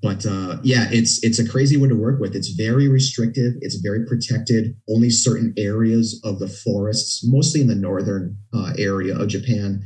but 0.00 0.24
uh, 0.24 0.58
yeah, 0.62 0.88
it's 0.92 1.22
it's 1.24 1.40
a 1.40 1.48
crazy 1.48 1.76
one 1.76 1.88
to 1.88 1.96
work 1.96 2.20
with. 2.20 2.36
It's 2.36 2.50
very 2.50 2.88
restrictive. 2.88 3.54
It's 3.60 3.76
very 3.76 4.06
protected. 4.06 4.76
Only 4.88 5.10
certain 5.10 5.52
areas 5.58 6.20
of 6.24 6.38
the 6.38 6.48
forests, 6.48 7.22
mostly 7.26 7.60
in 7.60 7.66
the 7.66 7.74
northern 7.74 8.36
uh, 8.54 8.74
area 8.78 9.18
of 9.18 9.28
Japan, 9.28 9.82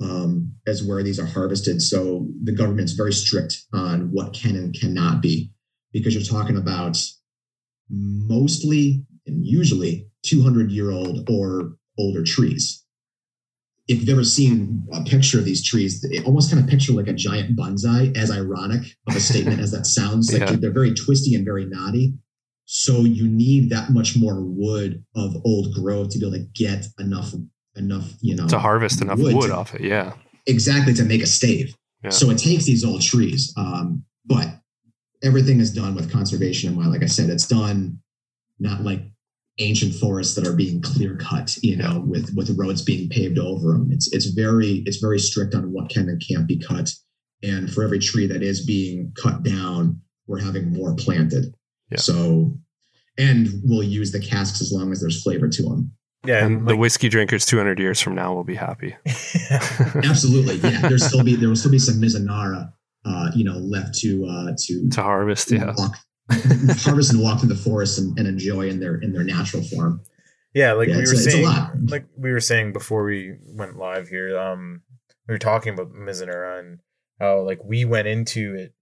um, 0.00 0.52
as 0.68 0.84
where 0.84 1.02
these 1.02 1.18
are 1.18 1.26
harvested. 1.26 1.82
So 1.82 2.28
the 2.44 2.52
government's 2.52 2.92
very 2.92 3.12
strict 3.12 3.64
on 3.72 4.10
what 4.12 4.34
can 4.34 4.54
and 4.54 4.78
cannot 4.78 5.20
be 5.20 5.50
because 5.98 6.14
you're 6.14 6.22
talking 6.22 6.56
about 6.56 6.98
mostly 7.88 9.04
and 9.26 9.44
usually 9.44 10.06
200 10.24 10.70
year 10.70 10.90
old 10.90 11.28
or 11.28 11.76
older 11.98 12.22
trees. 12.22 12.84
If 13.88 14.00
you've 14.00 14.08
ever 14.08 14.24
seen 14.24 14.84
a 14.92 15.02
picture 15.04 15.38
of 15.38 15.44
these 15.44 15.64
trees, 15.64 16.04
it 16.04 16.26
almost 16.26 16.50
kind 16.50 16.62
of 16.62 16.68
picture 16.68 16.92
like 16.92 17.06
a 17.06 17.12
giant 17.12 17.56
bonsai, 17.56 18.16
as 18.16 18.32
ironic 18.32 18.82
of 19.08 19.14
a 19.14 19.20
statement 19.20 19.60
as 19.60 19.70
that 19.70 19.86
sounds. 19.98 20.32
Like 20.32 20.42
yeah. 20.42 20.56
they're 20.56 20.72
very 20.72 20.92
twisty 20.92 21.34
and 21.34 21.44
very 21.44 21.66
knotty. 21.66 22.12
So 22.64 23.02
you 23.02 23.28
need 23.28 23.70
that 23.70 23.90
much 23.90 24.16
more 24.16 24.40
wood 24.40 25.04
of 25.14 25.36
old 25.44 25.72
growth 25.72 26.10
to 26.10 26.18
be 26.18 26.26
able 26.26 26.36
to 26.36 26.46
get 26.54 26.86
enough 26.98 27.32
enough, 27.76 28.12
you 28.20 28.34
know, 28.34 28.48
to 28.48 28.58
harvest 28.58 29.00
enough 29.00 29.18
wood, 29.18 29.36
wood 29.36 29.48
to, 29.48 29.54
off 29.54 29.74
it. 29.74 29.82
Yeah, 29.82 30.14
exactly 30.46 30.92
to 30.94 31.04
make 31.04 31.22
a 31.22 31.26
stave. 31.26 31.76
Yeah. 32.02 32.10
So 32.10 32.28
it 32.30 32.38
takes 32.38 32.64
these 32.64 32.84
old 32.84 33.02
trees, 33.02 33.54
um, 33.56 34.04
but 34.24 34.48
everything 35.26 35.60
is 35.60 35.72
done 35.72 35.94
with 35.94 36.12
conservation 36.12 36.70
in 36.70 36.76
mind. 36.76 36.92
Like 36.92 37.02
I 37.02 37.06
said, 37.06 37.28
it's 37.28 37.46
done 37.46 37.98
not 38.58 38.82
like 38.82 39.02
ancient 39.58 39.94
forests 39.94 40.34
that 40.34 40.46
are 40.46 40.54
being 40.54 40.80
clear 40.80 41.16
cut, 41.16 41.56
you 41.62 41.76
know, 41.76 42.02
with 42.06 42.34
with 42.34 42.56
roads 42.58 42.82
being 42.82 43.08
paved 43.08 43.38
over 43.38 43.72
them. 43.72 43.90
It's 43.90 44.12
it's 44.12 44.26
very 44.26 44.82
it's 44.86 44.98
very 44.98 45.18
strict 45.18 45.54
on 45.54 45.72
what 45.72 45.90
can 45.90 46.08
and 46.08 46.22
can't 46.26 46.46
be 46.46 46.58
cut. 46.58 46.90
And 47.42 47.70
for 47.72 47.82
every 47.82 47.98
tree 47.98 48.26
that 48.26 48.42
is 48.42 48.64
being 48.64 49.12
cut 49.20 49.42
down, 49.42 50.00
we're 50.26 50.40
having 50.40 50.72
more 50.72 50.94
planted. 50.94 51.54
Yeah. 51.90 51.98
So, 51.98 52.56
and 53.18 53.48
we'll 53.62 53.82
use 53.82 54.10
the 54.10 54.20
casks 54.20 54.60
as 54.62 54.72
long 54.72 54.90
as 54.90 55.00
there's 55.00 55.22
flavor 55.22 55.48
to 55.48 55.62
them. 55.62 55.92
Yeah, 56.24 56.44
and 56.44 56.60
like, 56.60 56.68
the 56.68 56.76
whiskey 56.76 57.08
drinkers 57.08 57.46
200 57.46 57.78
years 57.78 58.00
from 58.00 58.14
now 58.14 58.34
will 58.34 58.42
be 58.42 58.56
happy. 58.56 58.96
Absolutely, 59.50 60.56
yeah. 60.56 60.88
There's 60.88 61.06
still 61.06 61.22
be 61.22 61.36
there 61.36 61.48
will 61.48 61.56
still 61.56 61.70
be 61.70 61.78
some 61.78 61.96
Mizunara 61.96 62.72
uh, 63.06 63.30
you 63.34 63.44
know, 63.44 63.58
left 63.58 63.94
to 64.00 64.26
uh, 64.26 64.52
to 64.58 64.88
to 64.90 65.02
harvest, 65.02 65.50
yeah, 65.50 65.72
walk, 65.76 65.96
harvest 66.78 67.12
and 67.12 67.22
walk 67.22 67.40
through 67.40 67.48
the 67.48 67.54
forest 67.54 67.98
and, 67.98 68.18
and, 68.18 68.26
enjoy 68.26 68.68
in 68.68 68.80
their 68.80 68.96
in 68.96 69.12
their 69.12 69.24
natural 69.24 69.62
form. 69.62 70.00
Yeah, 70.54 70.72
like 70.72 70.88
yeah, 70.88 70.96
we 70.96 71.00
were 71.00 71.06
saying, 71.06 71.46
like 71.88 72.06
we 72.16 72.32
were 72.32 72.40
saying 72.40 72.72
before 72.72 73.04
we 73.04 73.36
went 73.44 73.76
live 73.76 74.08
here. 74.08 74.38
Um, 74.38 74.82
we 75.28 75.34
were 75.34 75.38
talking 75.38 75.74
about 75.74 75.92
Mizunara 75.92 76.60
and 76.60 76.78
how 77.20 77.40
like 77.42 77.62
we 77.64 77.84
went 77.84 78.08
into 78.08 78.54
it 78.54 78.74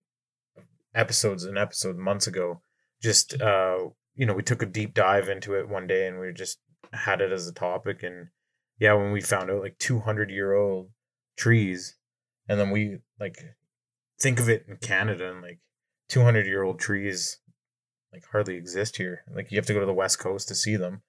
episodes 0.95 1.45
and 1.45 1.59
episodes 1.59 1.99
months 1.99 2.27
ago. 2.27 2.63
Just 3.03 3.41
uh, 3.41 3.79
you 4.15 4.27
know, 4.27 4.35
we 4.35 4.43
took 4.43 4.63
a 4.63 4.67
deep 4.67 4.95
dive 4.95 5.29
into 5.29 5.55
it 5.55 5.69
one 5.69 5.87
day 5.87 6.07
and 6.07 6.19
we 6.19 6.33
just 6.33 6.59
had 6.93 7.21
it 7.21 7.33
as 7.33 7.49
a 7.49 7.53
topic. 7.53 8.03
And 8.03 8.29
yeah, 8.79 8.95
when 8.95 9.13
we 9.13 9.21
found 9.21 9.51
out 9.51 9.63
like 9.63 9.79
200 9.79 10.31
year 10.31 10.55
old 10.55 10.91
trees, 11.37 11.97
and 12.49 12.61
then 12.61 12.71
we 12.71 12.99
like 13.19 13.37
think 14.21 14.41
of 14.41 14.49
it 14.49 14.65
in 14.69 14.77
Canada 14.77 15.31
and 15.31 15.43
like 15.43 15.59
200 16.09 16.47
year 16.47 16.63
old 16.63 16.79
trees 16.79 17.39
like 18.13 18.25
hardly 18.31 18.57
exist 18.57 18.97
here. 18.97 19.25
Like 19.35 19.51
you 19.51 19.57
have 19.57 19.67
to 19.67 19.75
go 19.75 19.81
to 19.81 19.87
the 19.87 19.93
west 19.93 20.19
coast 20.19 20.49
to 20.49 20.55
see 20.55 20.77
them. 20.77 21.03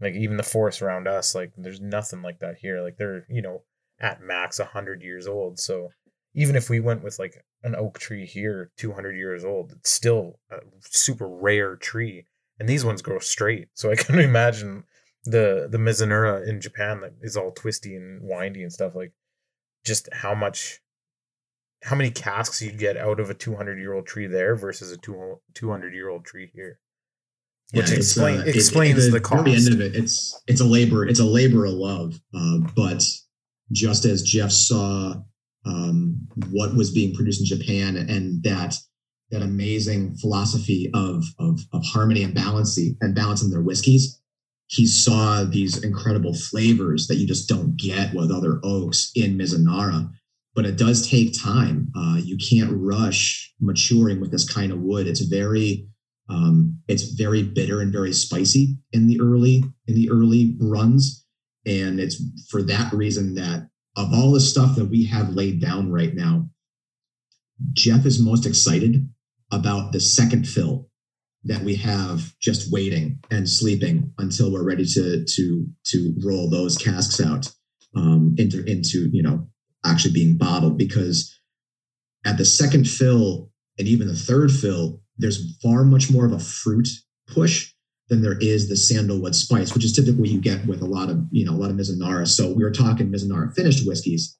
Like 0.00 0.14
even 0.14 0.36
the 0.36 0.42
forests 0.42 0.82
around 0.82 1.06
us, 1.06 1.34
like 1.34 1.52
there's 1.56 1.80
nothing 1.80 2.22
like 2.22 2.40
that 2.40 2.56
here. 2.60 2.82
Like 2.82 2.96
they're 2.96 3.24
you 3.28 3.40
know 3.40 3.62
at 4.00 4.20
max 4.20 4.58
100 4.58 5.02
years 5.02 5.28
old. 5.28 5.60
So 5.60 5.90
even 6.34 6.56
if 6.56 6.68
we 6.68 6.80
went 6.80 7.04
with 7.04 7.18
like 7.18 7.44
an 7.62 7.76
oak 7.76 7.98
tree 7.98 8.26
here, 8.26 8.72
200 8.76 9.16
years 9.16 9.44
old, 9.44 9.72
it's 9.72 9.92
still 9.92 10.40
a 10.50 10.56
super 10.80 11.28
rare 11.28 11.76
tree. 11.76 12.26
And 12.58 12.68
these 12.68 12.84
ones 12.84 13.02
grow 13.02 13.20
straight. 13.20 13.68
So 13.74 13.92
I 13.92 13.96
can 13.96 14.18
imagine 14.18 14.84
the 15.24 15.68
the 15.70 15.78
Mizunara 15.78 16.46
in 16.46 16.60
Japan 16.60 17.00
that 17.02 17.12
is 17.20 17.36
all 17.36 17.52
twisty 17.52 17.94
and 17.94 18.20
windy 18.22 18.62
and 18.62 18.72
stuff 18.72 18.96
like 18.96 19.12
just 19.84 20.08
how 20.12 20.34
much 20.34 20.80
how 21.82 21.96
many 21.96 22.10
casks 22.10 22.62
you'd 22.62 22.78
get 22.78 22.96
out 22.96 23.18
of 23.20 23.30
a 23.30 23.34
200 23.34 23.78
year 23.78 23.92
old 23.92 24.06
tree 24.06 24.26
there 24.26 24.56
versus 24.56 24.92
a 24.92 24.96
200 25.54 25.94
year 25.94 26.08
old 26.08 26.24
tree 26.24 26.50
here. 26.54 26.78
which 27.72 27.90
yeah, 27.90 27.96
explain, 27.96 28.40
uh, 28.40 28.44
explains 28.44 29.06
it, 29.06 29.10
the, 29.10 29.18
the 29.18 29.20
cost. 29.20 29.44
the 29.44 29.54
end 29.54 29.68
of 29.68 29.80
it, 29.80 29.96
it's 29.96 30.40
it's 30.46 30.60
a 30.60 30.64
labor 30.64 31.06
it's 31.06 31.20
a 31.20 31.24
labor 31.24 31.64
of 31.64 31.72
love. 31.72 32.20
Uh, 32.34 32.58
but 32.76 33.02
just 33.72 34.04
as 34.04 34.22
Jeff 34.22 34.50
saw 34.50 35.14
um, 35.64 36.28
what 36.50 36.74
was 36.74 36.90
being 36.90 37.14
produced 37.14 37.40
in 37.40 37.58
Japan 37.58 37.96
and 37.96 38.42
that 38.42 38.76
that 39.30 39.42
amazing 39.42 40.16
philosophy 40.16 40.90
of 40.94 41.24
of, 41.38 41.60
of 41.72 41.82
harmony 41.84 42.22
and 42.22 42.34
balancing 42.34 42.96
and 43.00 43.14
balancing 43.14 43.50
their 43.50 43.62
whiskeys, 43.62 44.20
he 44.68 44.86
saw 44.86 45.44
these 45.44 45.82
incredible 45.82 46.34
flavors 46.34 47.08
that 47.08 47.16
you 47.16 47.26
just 47.26 47.48
don't 47.48 47.76
get 47.76 48.14
with 48.14 48.30
other 48.30 48.60
oaks 48.62 49.10
in 49.16 49.36
Mizunara. 49.36 50.10
But 50.54 50.66
it 50.66 50.76
does 50.76 51.08
take 51.08 51.40
time. 51.40 51.90
Uh, 51.96 52.18
you 52.22 52.36
can't 52.36 52.72
rush 52.74 53.52
maturing 53.60 54.20
with 54.20 54.30
this 54.30 54.48
kind 54.48 54.70
of 54.70 54.80
wood. 54.80 55.06
It's 55.06 55.22
very 55.22 55.88
um, 56.28 56.80
it's 56.88 57.12
very 57.12 57.42
bitter 57.42 57.80
and 57.80 57.92
very 57.92 58.12
spicy 58.12 58.76
in 58.92 59.06
the 59.06 59.20
early 59.20 59.64
in 59.86 59.94
the 59.94 60.10
early 60.10 60.56
runs, 60.60 61.26
and 61.66 62.00
it's 62.00 62.22
for 62.48 62.62
that 62.62 62.92
reason 62.92 63.34
that 63.34 63.68
of 63.96 64.12
all 64.14 64.32
the 64.32 64.40
stuff 64.40 64.76
that 64.76 64.86
we 64.86 65.04
have 65.06 65.30
laid 65.30 65.60
down 65.60 65.92
right 65.92 66.14
now, 66.14 66.48
Jeff 67.72 68.06
is 68.06 68.20
most 68.20 68.46
excited 68.46 69.08
about 69.50 69.92
the 69.92 70.00
second 70.00 70.48
fill 70.48 70.88
that 71.44 71.62
we 71.62 71.74
have 71.74 72.32
just 72.40 72.72
waiting 72.72 73.18
and 73.30 73.48
sleeping 73.48 74.12
until 74.18 74.52
we're 74.52 74.64
ready 74.64 74.84
to 74.84 75.24
to 75.24 75.66
to 75.84 76.14
roll 76.24 76.48
those 76.48 76.76
casks 76.78 77.20
out 77.20 77.52
um, 77.96 78.34
into 78.38 78.64
into 78.64 79.08
you 79.12 79.22
know 79.22 79.46
actually 79.84 80.12
being 80.12 80.36
bottled 80.36 80.78
because 80.78 81.38
at 82.24 82.38
the 82.38 82.44
second 82.44 82.88
fill 82.88 83.50
and 83.78 83.88
even 83.88 84.06
the 84.06 84.14
third 84.14 84.50
fill 84.50 85.00
there's 85.18 85.56
far 85.62 85.84
much 85.84 86.10
more 86.10 86.26
of 86.26 86.32
a 86.32 86.38
fruit 86.38 86.88
push 87.26 87.72
than 88.08 88.22
there 88.22 88.38
is 88.40 88.68
the 88.68 88.76
sandalwood 88.76 89.34
spice, 89.34 89.72
which 89.72 89.84
is 89.84 89.92
typically 89.92 90.20
what 90.20 90.28
you 90.28 90.40
get 90.40 90.66
with 90.66 90.82
a 90.82 90.86
lot 90.86 91.08
of, 91.08 91.24
you 91.30 91.44
know, 91.44 91.52
a 91.52 91.56
lot 91.56 91.70
of 91.70 91.76
Mizunara. 91.76 92.26
So 92.26 92.52
we 92.52 92.62
were 92.62 92.70
talking 92.70 93.10
Mizunara 93.10 93.54
finished 93.54 93.86
whiskeys. 93.86 94.36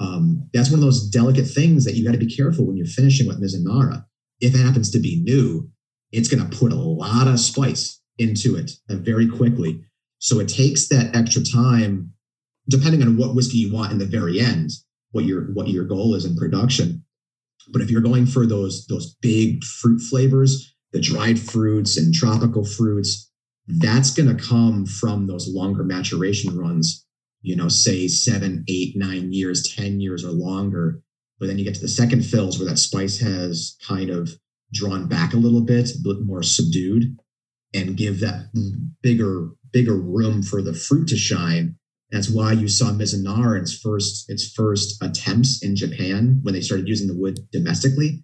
Um, 0.00 0.48
that's 0.52 0.70
one 0.70 0.80
of 0.80 0.84
those 0.84 1.08
delicate 1.08 1.46
things 1.46 1.84
that 1.84 1.94
you 1.94 2.04
got 2.04 2.12
to 2.12 2.18
be 2.18 2.34
careful 2.34 2.66
when 2.66 2.76
you're 2.76 2.86
finishing 2.86 3.28
with 3.28 3.40
Mizunara. 3.40 4.04
If 4.40 4.54
it 4.54 4.58
happens 4.58 4.90
to 4.90 4.98
be 4.98 5.22
new, 5.22 5.70
it's 6.10 6.28
going 6.28 6.48
to 6.48 6.56
put 6.56 6.72
a 6.72 6.76
lot 6.76 7.28
of 7.28 7.38
spice 7.38 8.00
into 8.18 8.56
it 8.56 8.72
very 8.88 9.28
quickly. 9.28 9.84
So 10.18 10.40
it 10.40 10.48
takes 10.48 10.88
that 10.88 11.14
extra 11.14 11.42
time, 11.44 12.11
depending 12.68 13.02
on 13.02 13.16
what 13.16 13.34
whiskey 13.34 13.58
you 13.58 13.72
want 13.72 13.92
in 13.92 13.98
the 13.98 14.06
very 14.06 14.40
end, 14.40 14.70
what 15.12 15.24
your 15.24 15.52
what 15.52 15.68
your 15.68 15.84
goal 15.84 16.14
is 16.14 16.24
in 16.24 16.36
production. 16.36 17.04
But 17.72 17.82
if 17.82 17.90
you're 17.90 18.00
going 18.00 18.26
for 18.26 18.46
those 18.46 18.86
those 18.86 19.14
big 19.20 19.64
fruit 19.64 20.00
flavors, 20.00 20.74
the 20.92 21.00
dried 21.00 21.38
fruits 21.38 21.96
and 21.96 22.14
tropical 22.14 22.64
fruits, 22.64 23.30
that's 23.66 24.12
going 24.12 24.34
to 24.34 24.42
come 24.42 24.86
from 24.86 25.26
those 25.26 25.48
longer 25.48 25.84
maturation 25.84 26.56
runs. 26.56 27.06
You 27.42 27.56
know, 27.56 27.68
say 27.68 28.08
seven, 28.08 28.64
eight, 28.68 28.96
nine 28.96 29.32
years, 29.32 29.74
ten 29.74 30.00
years 30.00 30.24
or 30.24 30.30
longer. 30.30 31.02
But 31.40 31.46
then 31.46 31.58
you 31.58 31.64
get 31.64 31.74
to 31.74 31.80
the 31.80 31.88
second 31.88 32.24
fills 32.24 32.58
where 32.58 32.68
that 32.68 32.76
spice 32.78 33.18
has 33.18 33.76
kind 33.86 34.10
of 34.10 34.30
drawn 34.72 35.08
back 35.08 35.34
a 35.34 35.38
little 35.38 35.60
bit, 35.60 35.90
a 35.90 35.98
bit 36.02 36.22
more 36.24 36.42
subdued, 36.42 37.16
and 37.74 37.96
give 37.96 38.20
that 38.20 38.46
bigger 39.02 39.50
bigger 39.72 39.96
room 39.96 40.42
for 40.42 40.62
the 40.62 40.74
fruit 40.74 41.08
to 41.08 41.16
shine 41.16 41.76
that's 42.12 42.28
why 42.28 42.52
you 42.52 42.68
saw 42.68 42.90
Mizunara 42.90 43.58
its 43.58 43.76
first 43.76 44.30
its 44.30 44.52
first 44.52 45.02
attempts 45.02 45.62
in 45.62 45.74
Japan 45.74 46.40
when 46.42 46.52
they 46.52 46.60
started 46.60 46.86
using 46.86 47.08
the 47.08 47.18
wood 47.18 47.40
domestically. 47.50 48.22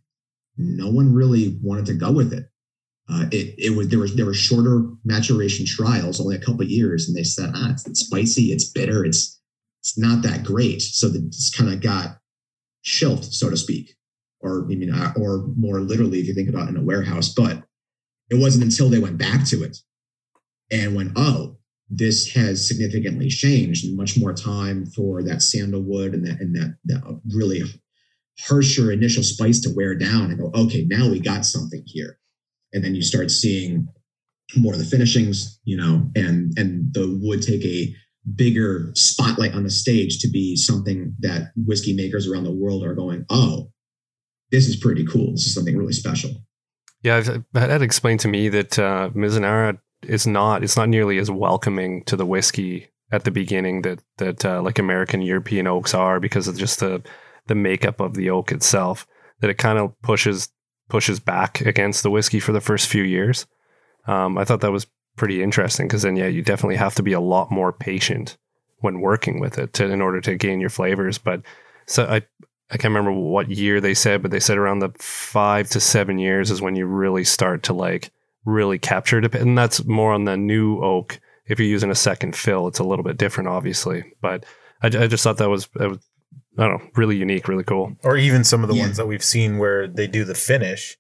No 0.58 0.90
one 0.90 1.14
really 1.14 1.58
wanted 1.62 1.86
to 1.86 1.94
go 1.94 2.12
with 2.12 2.32
it. 2.32 2.44
Uh, 3.10 3.24
it, 3.32 3.54
it 3.56 3.76
was 3.76 3.88
there 3.88 3.98
was 3.98 4.14
there 4.14 4.26
were 4.26 4.34
shorter 4.34 4.86
maturation 5.04 5.64
trials, 5.64 6.20
only 6.20 6.36
a 6.36 6.40
couple 6.40 6.62
years, 6.64 7.08
and 7.08 7.16
they 7.16 7.22
said, 7.22 7.50
ah, 7.54 7.70
it's, 7.70 7.86
it's, 7.86 8.00
spicy, 8.00 8.52
it's 8.52 8.70
bitter, 8.70 9.04
it's 9.04 9.40
it's 9.80 9.96
not 9.96 10.22
that 10.22 10.44
great. 10.44 10.82
So 10.82 11.08
it's 11.14 11.56
kind 11.56 11.72
of 11.72 11.80
got 11.80 12.18
shelved, 12.82 13.24
so 13.24 13.48
to 13.48 13.56
speak, 13.56 13.96
or 14.40 14.64
I 14.64 14.74
mean, 14.74 14.92
uh, 14.92 15.14
or 15.16 15.46
more 15.56 15.80
literally, 15.80 16.20
if 16.20 16.26
you 16.26 16.34
think 16.34 16.50
about 16.50 16.68
in 16.68 16.76
a 16.76 16.82
warehouse. 16.82 17.32
But 17.32 17.62
it 18.28 18.34
wasn't 18.34 18.64
until 18.64 18.90
they 18.90 18.98
went 18.98 19.16
back 19.16 19.46
to 19.46 19.62
it 19.62 19.78
and 20.70 20.94
went, 20.94 21.12
oh, 21.16 21.57
this 21.90 22.32
has 22.34 22.66
significantly 22.66 23.28
changed 23.28 23.84
and 23.84 23.96
much 23.96 24.18
more 24.18 24.34
time 24.34 24.86
for 24.86 25.22
that 25.22 25.42
sandalwood 25.42 26.14
and 26.14 26.26
that 26.26 26.40
and 26.40 26.54
that, 26.54 26.76
that 26.84 27.20
really 27.34 27.62
harsher 28.40 28.92
initial 28.92 29.22
spice 29.22 29.60
to 29.60 29.70
wear 29.74 29.94
down 29.94 30.30
and 30.30 30.38
go, 30.38 30.50
okay, 30.54 30.84
now 30.88 31.08
we 31.10 31.18
got 31.18 31.44
something 31.44 31.82
here. 31.86 32.18
And 32.72 32.84
then 32.84 32.94
you 32.94 33.02
start 33.02 33.30
seeing 33.30 33.88
more 34.56 34.74
of 34.74 34.78
the 34.78 34.84
finishings, 34.84 35.58
you 35.64 35.76
know, 35.76 36.10
and 36.14 36.56
and 36.58 36.92
the 36.92 37.18
wood 37.22 37.42
take 37.42 37.64
a 37.64 37.94
bigger 38.34 38.90
spotlight 38.94 39.54
on 39.54 39.64
the 39.64 39.70
stage 39.70 40.18
to 40.20 40.28
be 40.28 40.56
something 40.56 41.14
that 41.20 41.52
whiskey 41.56 41.94
makers 41.94 42.28
around 42.28 42.44
the 42.44 42.52
world 42.52 42.84
are 42.84 42.94
going, 42.94 43.24
oh, 43.30 43.70
this 44.50 44.68
is 44.68 44.76
pretty 44.76 45.06
cool. 45.06 45.32
This 45.32 45.46
is 45.46 45.54
something 45.54 45.76
really 45.76 45.92
special. 45.92 46.30
Yeah, 47.02 47.22
i 47.54 47.66
that 47.66 47.82
explained 47.82 48.20
to 48.20 48.28
me 48.28 48.48
that 48.48 48.78
uh, 48.78 49.10
Mizunara 49.14 49.78
is 50.02 50.26
not 50.26 50.62
it's 50.62 50.76
not 50.76 50.88
nearly 50.88 51.18
as 51.18 51.30
welcoming 51.30 52.04
to 52.04 52.16
the 52.16 52.26
whiskey 52.26 52.88
at 53.10 53.24
the 53.24 53.30
beginning 53.30 53.82
that 53.82 54.00
that 54.18 54.44
uh, 54.44 54.62
like 54.62 54.78
American 54.78 55.22
European 55.22 55.66
oaks 55.66 55.94
are 55.94 56.20
because 56.20 56.48
of 56.48 56.56
just 56.56 56.80
the 56.80 57.02
the 57.46 57.54
makeup 57.54 58.00
of 58.00 58.14
the 58.14 58.30
oak 58.30 58.52
itself 58.52 59.06
that 59.40 59.50
it 59.50 59.58
kind 59.58 59.78
of 59.78 60.00
pushes 60.02 60.50
pushes 60.88 61.20
back 61.20 61.60
against 61.62 62.02
the 62.02 62.10
whiskey 62.10 62.40
for 62.40 62.52
the 62.52 62.60
first 62.60 62.88
few 62.88 63.02
years. 63.02 63.46
Um, 64.06 64.38
I 64.38 64.44
thought 64.44 64.60
that 64.60 64.72
was 64.72 64.86
pretty 65.16 65.42
interesting 65.42 65.88
because 65.88 66.02
then 66.02 66.16
yeah 66.16 66.28
you 66.28 66.42
definitely 66.42 66.76
have 66.76 66.94
to 66.94 67.02
be 67.02 67.12
a 67.12 67.20
lot 67.20 67.50
more 67.50 67.72
patient 67.72 68.36
when 68.80 69.00
working 69.00 69.40
with 69.40 69.58
it 69.58 69.72
to, 69.72 69.84
in 69.84 70.00
order 70.00 70.20
to 70.20 70.36
gain 70.36 70.60
your 70.60 70.70
flavors. 70.70 71.18
But 71.18 71.42
so 71.86 72.04
I 72.04 72.22
I 72.70 72.76
can't 72.76 72.94
remember 72.94 73.12
what 73.12 73.50
year 73.50 73.80
they 73.80 73.94
said, 73.94 74.20
but 74.20 74.30
they 74.30 74.40
said 74.40 74.58
around 74.58 74.80
the 74.80 74.90
five 74.98 75.70
to 75.70 75.80
seven 75.80 76.18
years 76.18 76.50
is 76.50 76.60
when 76.60 76.76
you 76.76 76.84
really 76.84 77.24
start 77.24 77.62
to 77.64 77.72
like 77.72 78.10
really 78.48 78.78
captured 78.78 79.24
it. 79.24 79.34
And 79.34 79.56
that's 79.56 79.84
more 79.84 80.12
on 80.12 80.24
the 80.24 80.36
new 80.36 80.80
oak. 80.82 81.20
If 81.46 81.58
you're 81.58 81.68
using 81.68 81.90
a 81.90 81.94
second 81.94 82.34
fill, 82.34 82.66
it's 82.66 82.78
a 82.78 82.84
little 82.84 83.04
bit 83.04 83.16
different, 83.16 83.48
obviously. 83.48 84.04
But 84.20 84.44
I, 84.82 84.86
I 84.86 85.06
just 85.06 85.24
thought 85.24 85.38
that 85.38 85.48
was, 85.48 85.72
was, 85.74 85.98
I 86.58 86.66
don't 86.66 86.82
know, 86.82 86.90
really 86.96 87.16
unique, 87.16 87.48
really 87.48 87.64
cool. 87.64 87.94
Or 88.02 88.16
even 88.16 88.44
some 88.44 88.62
of 88.62 88.68
the 88.68 88.74
yeah. 88.74 88.82
ones 88.82 88.96
that 88.96 89.06
we've 89.06 89.24
seen 89.24 89.58
where 89.58 89.86
they 89.86 90.06
do 90.06 90.24
the 90.24 90.34
finish, 90.34 90.96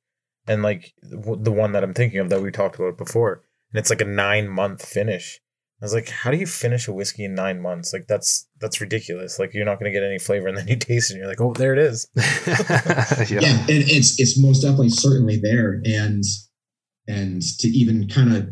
and 0.46 0.62
like 0.62 0.92
the 1.02 1.52
one 1.52 1.72
that 1.72 1.82
I'm 1.82 1.94
thinking 1.94 2.20
of 2.20 2.30
that 2.30 2.40
we 2.40 2.50
talked 2.50 2.78
about 2.78 2.96
before, 2.96 3.42
and 3.72 3.78
it's 3.78 3.90
like 3.90 4.00
a 4.00 4.06
nine 4.06 4.48
month 4.48 4.86
finish. 4.86 5.40
I 5.80 5.84
was 5.84 5.94
like, 5.94 6.08
how 6.08 6.32
do 6.32 6.36
you 6.36 6.46
finish 6.46 6.88
a 6.88 6.92
whiskey 6.92 7.24
in 7.24 7.34
nine 7.34 7.60
months? 7.60 7.92
Like 7.92 8.06
that's 8.08 8.48
that's 8.60 8.80
ridiculous. 8.80 9.38
Like 9.38 9.52
you're 9.52 9.64
not 9.64 9.78
going 9.78 9.92
to 9.92 9.96
get 9.96 10.06
any 10.06 10.18
flavor, 10.18 10.48
and 10.48 10.56
then 10.56 10.66
you 10.66 10.76
taste 10.76 11.10
it, 11.10 11.14
and 11.14 11.20
you're 11.20 11.28
like, 11.28 11.40
oh, 11.40 11.52
there 11.52 11.72
it 11.72 11.78
is. 11.78 12.08
yeah. 12.16 13.40
yeah, 13.40 13.60
and 13.60 13.68
it's 13.68 14.18
it's 14.18 14.40
most 14.40 14.62
definitely 14.62 14.88
certainly 14.88 15.36
there, 15.36 15.82
and 15.84 16.24
and 17.08 17.42
to 17.58 17.68
even 17.68 18.08
kind 18.08 18.36
of 18.36 18.48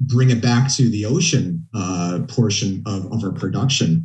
bring 0.00 0.30
it 0.30 0.40
back 0.40 0.72
to 0.74 0.88
the 0.88 1.04
ocean 1.04 1.66
uh, 1.74 2.20
portion 2.28 2.82
of, 2.86 3.12
of 3.12 3.24
our 3.24 3.32
production, 3.32 4.04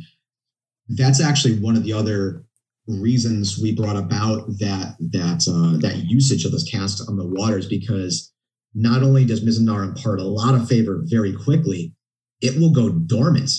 that's 0.88 1.20
actually 1.20 1.58
one 1.58 1.76
of 1.76 1.84
the 1.84 1.92
other 1.92 2.44
reasons 2.88 3.58
we 3.58 3.72
brought 3.74 3.96
about 3.96 4.46
that 4.58 4.96
that 4.98 5.46
uh, 5.48 5.78
that 5.78 6.04
usage 6.04 6.44
of 6.44 6.50
those 6.50 6.64
casks 6.64 7.00
on 7.06 7.16
the 7.16 7.26
waters 7.26 7.68
because 7.68 8.32
not 8.74 9.02
only 9.02 9.24
does 9.24 9.44
Mizunara 9.44 9.88
impart 9.88 10.18
a 10.18 10.24
lot 10.24 10.54
of 10.54 10.68
favor 10.68 11.02
very 11.04 11.32
quickly, 11.32 11.94
it 12.40 12.58
will 12.58 12.72
go 12.72 12.88
dormant 12.88 13.50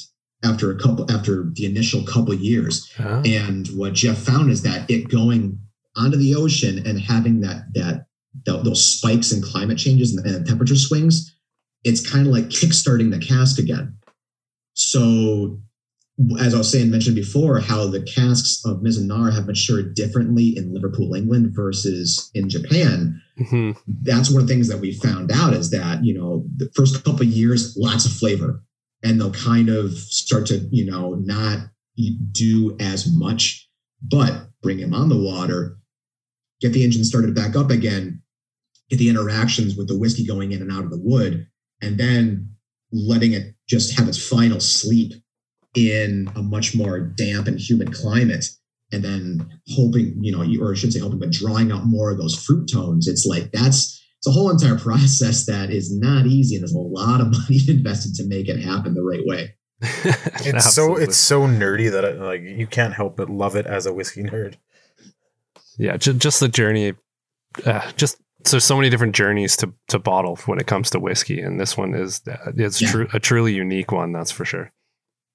after 0.43 0.72
a 0.72 0.78
couple 0.78 1.09
after 1.09 1.49
the 1.53 1.66
initial 1.66 2.03
couple 2.03 2.34
years. 2.34 2.91
Oh. 2.99 3.22
And 3.26 3.68
what 3.68 3.93
Jeff 3.93 4.18
found 4.18 4.51
is 4.51 4.64
that 4.64 4.89
it 4.89 5.09
going 5.09 5.59
onto 5.95 6.18
the 6.18 6.36
ocean 6.36 6.86
and 6.86 6.99
having 6.99 7.41
that 7.41 7.74
that 7.74 8.05
those 8.45 8.84
spikes 8.84 9.31
in 9.31 9.41
climate 9.41 9.77
changes 9.77 10.15
and, 10.15 10.25
and 10.25 10.45
temperature 10.45 10.75
swings, 10.75 11.36
it's 11.84 12.07
kind 12.07 12.27
of 12.27 12.34
like 12.34 12.45
kickstarting 12.45 13.11
the 13.11 13.19
cask 13.19 13.59
again. 13.59 13.97
So, 14.73 15.59
as 16.39 16.53
I 16.53 16.59
was 16.59 16.71
saying, 16.71 16.91
mentioned 16.91 17.15
before, 17.15 17.59
how 17.59 17.88
the 17.88 18.01
casks 18.01 18.63
of 18.65 18.81
Mizunara 18.81 19.34
have 19.34 19.47
matured 19.47 19.95
differently 19.95 20.55
in 20.55 20.73
Liverpool, 20.73 21.15
England 21.15 21.53
versus 21.55 22.29
in 22.34 22.49
Japan. 22.49 23.21
Mm-hmm. 23.39 23.71
That's 23.88 24.29
one 24.29 24.41
of 24.41 24.47
the 24.47 24.53
things 24.53 24.67
that 24.67 24.79
we 24.79 24.93
found 24.93 25.31
out 25.31 25.53
is 25.53 25.71
that, 25.71 26.03
you 26.03 26.13
know, 26.13 26.45
the 26.55 26.71
first 26.75 27.03
couple 27.03 27.21
of 27.21 27.27
years, 27.27 27.75
lots 27.77 28.05
of 28.05 28.13
flavor, 28.13 28.63
and 29.03 29.19
they'll 29.19 29.31
kind 29.31 29.69
of 29.69 29.91
start 29.91 30.45
to, 30.47 30.59
you 30.71 30.89
know, 30.89 31.15
not 31.15 31.67
do 32.31 32.75
as 32.79 33.11
much, 33.11 33.67
but 34.01 34.47
bring 34.61 34.77
them 34.77 34.93
on 34.93 35.09
the 35.09 35.19
water, 35.19 35.77
get 36.61 36.73
the 36.73 36.84
engine 36.84 37.03
started 37.03 37.36
back 37.36 37.55
up 37.55 37.69
again, 37.69 38.22
the 38.98 39.10
interactions 39.10 39.76
with 39.76 39.88
the 39.88 39.98
whiskey 39.98 40.26
going 40.26 40.52
in 40.52 40.62
and 40.62 40.72
out 40.72 40.84
of 40.84 40.91
the 40.91 41.00
wood, 41.00 41.48
and 41.82 41.98
then 41.98 42.50
letting 42.91 43.34
it 43.34 43.56
just 43.68 43.98
have 43.98 44.08
its 44.08 44.30
final 44.30 44.60
sleep 44.60 45.14
in 45.76 46.30
a 46.36 46.41
much 46.41 46.76
more 46.76 47.00
damp 47.00 47.48
and 47.48 47.60
humid 47.60 47.94
climate. 47.94 48.46
And 48.91 49.04
then 49.04 49.50
hoping, 49.70 50.16
you 50.22 50.32
know, 50.32 50.46
or 50.64 50.74
I 50.74 50.76
should 50.76 50.94
say 50.94 51.00
hoping, 51.00 51.20
but 51.20 51.32
drawing 51.32 51.72
out 51.72 51.86
more 51.86 52.12
of 52.12 52.20
those 52.20 52.36
fruit 52.36 52.70
tones. 52.72 53.08
It's 53.08 53.26
like 53.26 53.52
that's 53.52 54.00
it's 54.20 54.28
a 54.28 54.32
whole 54.32 54.52
entire 54.52 54.78
process 54.80 55.46
that 55.48 55.72
is 55.72 55.98
not 55.98 56.28
easy, 56.28 56.56
and 56.56 56.62
there's 56.62 56.74
a 56.74 56.78
lot 56.78 57.20
of 57.20 57.32
money 57.32 57.60
invested 57.68 58.14
to 58.16 58.28
make 58.28 58.48
it 58.48 58.60
happen 58.60 58.94
the 58.94 59.02
right 59.02 59.26
way. 59.26 59.56
it's 59.82 60.74
so 60.74 60.96
it's 60.96 61.18
so 61.18 61.41
nerdy 61.41 61.91
that 61.91 62.06
it, 62.06 62.20
like 62.20 62.41
you 62.41 62.68
can't 62.68 62.94
help 62.94 63.18
but 63.18 63.30
love 63.30 63.56
it 63.56 63.66
as 63.66 63.86
a 63.86 63.94
whiskey 63.94 64.24
nerd. 64.24 64.56
Yeah, 65.78 65.98
just, 65.98 66.20
just 66.20 66.39
the 66.39 66.48
journey. 66.48 66.94
Uh, 67.66 67.91
just 67.98 68.18
there's 68.52 68.64
so 68.64 68.76
many 68.76 68.89
different 68.89 69.16
journeys 69.16 69.58
to 69.58 69.74
to 69.89 70.00
bottle 70.00 70.38
when 70.46 70.60
it 70.60 70.68
comes 70.68 70.89
to 70.91 71.00
whiskey, 71.00 71.39
and 71.39 71.60
this 71.60 71.78
one 71.78 71.94
is 71.94 72.22
uh, 72.28 72.52
it's 72.56 72.82
yeah. 72.82 73.06
a 73.14 73.20
truly 73.20 73.54
unique 73.54 73.91
one. 73.91 74.12
That's 74.12 74.32
for 74.32 74.46
sure. 74.46 74.72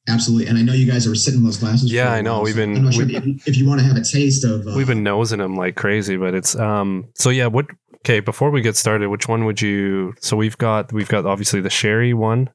Absolutely, 0.09 0.47
and 0.47 0.57
I 0.57 0.63
know 0.63 0.73
you 0.73 0.91
guys 0.91 1.07
are 1.07 1.15
sitting 1.15 1.41
in 1.41 1.45
those 1.45 1.59
glasses. 1.59 1.93
Yeah, 1.93 2.13
I 2.13 2.23
know. 2.23 2.41
We've 2.41 2.57
been. 2.57 2.77
I'm 2.77 2.85
not 2.85 2.95
sure 2.95 3.07
if, 3.09 3.47
if, 3.47 3.57
you 3.57 3.69
want 3.69 3.81
to 3.81 3.87
have 3.87 3.97
a 3.97 4.03
taste 4.03 4.45
of. 4.45 4.67
Uh, 4.67 4.73
we've 4.75 4.87
been 4.87 5.03
nosing 5.03 5.39
them 5.39 5.55
like 5.55 5.77
crazy, 5.77 6.17
but 6.17 6.35
it's 6.35 6.57
um. 6.57 7.09
So 7.15 7.31
yeah, 7.31 7.47
what? 7.47 7.67
Okay, 7.97 8.21
before 8.21 8.51
we 8.51 8.63
get 8.63 8.77
started, 8.77 9.09
which 9.09 9.29
one 9.29 9.45
would 9.45 9.61
you? 9.61 10.15
So 10.21 10.37
we've 10.37 10.57
got 10.57 10.93
we've 10.93 11.09
got 11.09 11.27
obviously 11.27 11.61
the 11.61 11.71
sherry 11.71 12.15
one 12.15 12.49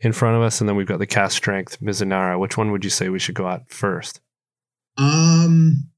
in 0.00 0.12
front 0.12 0.36
of 0.36 0.42
us, 0.42 0.60
and 0.60 0.68
then 0.68 0.76
we've 0.76 0.86
got 0.86 0.98
the 0.98 1.06
cast 1.06 1.36
strength 1.36 1.80
Mizunara. 1.80 2.38
Which 2.38 2.58
one 2.58 2.72
would 2.72 2.84
you 2.84 2.90
say 2.90 3.08
we 3.08 3.18
should 3.18 3.34
go 3.34 3.48
at 3.48 3.70
first? 3.70 4.20
Um, 4.98 5.88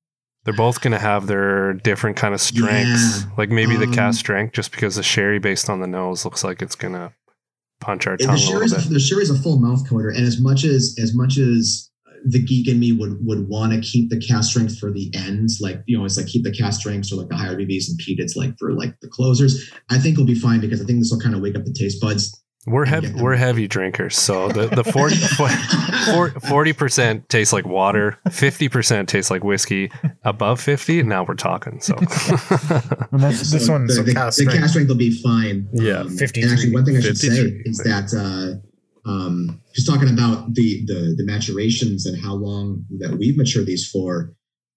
they're 0.45 0.55
both 0.55 0.81
going 0.81 0.93
to 0.93 0.99
have 0.99 1.27
their 1.27 1.75
different 1.75 2.17
kind 2.17 2.35
of 2.35 2.41
strengths. 2.41 3.23
Yeah, 3.23 3.31
like 3.37 3.51
maybe 3.51 3.75
um, 3.75 3.81
the 3.81 3.95
cast 3.95 4.19
strength, 4.19 4.55
just 4.55 4.73
because 4.73 4.97
the 4.97 5.03
sherry 5.03 5.39
based 5.39 5.69
on 5.69 5.81
the 5.81 5.87
nose 5.87 6.25
looks 6.25 6.43
like 6.43 6.63
it's 6.63 6.75
going 6.75 6.95
to 6.95 7.13
punch 7.81 8.07
our 8.07 8.17
tongue. 8.17 8.35
The 8.35 8.39
sherry's, 8.39 8.73
a, 8.73 8.89
the 8.89 9.01
sherry's 9.01 9.31
a 9.31 9.39
full 9.39 9.59
mouth 9.59 9.89
coater, 9.89 10.09
and 10.09 10.25
as 10.27 10.41
much 10.41 10.65
as 10.65 10.97
as 11.01 11.15
much 11.15 11.37
as 11.39 11.91
the 12.25 12.43
geek 12.43 12.69
in 12.69 12.79
me 12.79 12.93
would 12.93 13.19
would 13.25 13.49
want 13.49 13.73
to 13.73 13.81
keep 13.81 14.11
the 14.11 14.21
cast 14.21 14.51
strength 14.51 14.79
for 14.79 14.91
the 14.91 15.11
ends, 15.15 15.59
like 15.61 15.83
you 15.87 15.99
know, 15.99 16.05
it's 16.05 16.17
like 16.17 16.27
keep 16.27 16.45
the 16.45 16.53
cast 16.53 16.81
strengths 16.81 17.13
or 17.13 17.17
like 17.17 17.29
the 17.29 17.37
higher 17.37 17.57
BVs 17.57 17.89
and 17.89 18.01
peated 18.01 18.35
like 18.37 18.55
for 18.59 18.73
like 18.73 18.95
the 19.01 19.09
closers. 19.09 19.71
I 19.91 19.99
think 19.99 20.17
we'll 20.17 20.27
be 20.27 20.35
fine 20.35 20.61
because 20.61 20.81
I 20.81 20.85
think 20.85 21.01
this 21.01 21.11
will 21.11 21.21
kind 21.21 21.35
of 21.35 21.41
wake 21.41 21.57
up 21.57 21.65
the 21.65 21.73
taste 21.73 22.01
buds. 22.01 22.40
We're 22.67 22.85
heavy. 22.85 23.11
We're 23.15 23.37
heavy 23.37 23.67
drinkers, 23.67 24.19
so 24.19 24.49
the 24.49 24.67
the 24.69 24.85
40 26.49 26.73
percent 26.75 27.27
tastes 27.31 27.55
like 27.55 27.65
water, 27.65 28.19
fifty 28.31 28.69
percent 28.69 29.09
tastes 29.09 29.31
like 29.31 29.43
whiskey. 29.43 29.91
Above 30.25 30.61
fifty, 30.61 31.03
now 31.03 31.25
we're 31.25 31.37
talking. 31.37 31.81
So, 31.81 31.95
that's, 33.13 33.49
so 33.49 33.57
this 33.57 33.67
one, 33.67 33.87
the, 33.87 34.03
the, 34.03 34.13
cask, 34.13 34.39
the 34.39 34.45
cask 34.45 34.71
strength 34.71 34.89
will 34.89 34.97
be 34.97 35.11
fine. 35.23 35.69
Yeah, 35.73 36.01
um, 36.01 36.11
fifty. 36.11 36.43
And 36.43 36.53
actually, 36.53 36.75
one 36.75 36.85
thing 36.85 36.99
I 36.99 37.01
should 37.01 37.17
say 37.17 37.63
is 37.65 37.79
that 37.79 38.13
uh, 38.13 39.11
um, 39.11 39.63
just 39.75 39.87
talking 39.87 40.11
about 40.11 40.53
the 40.53 40.85
the 40.85 41.15
the 41.17 41.25
maturations 41.25 42.05
and 42.05 42.23
how 42.23 42.35
long 42.35 42.85
that 42.99 43.17
we've 43.19 43.39
matured 43.39 43.65
these 43.65 43.89
for, 43.89 44.35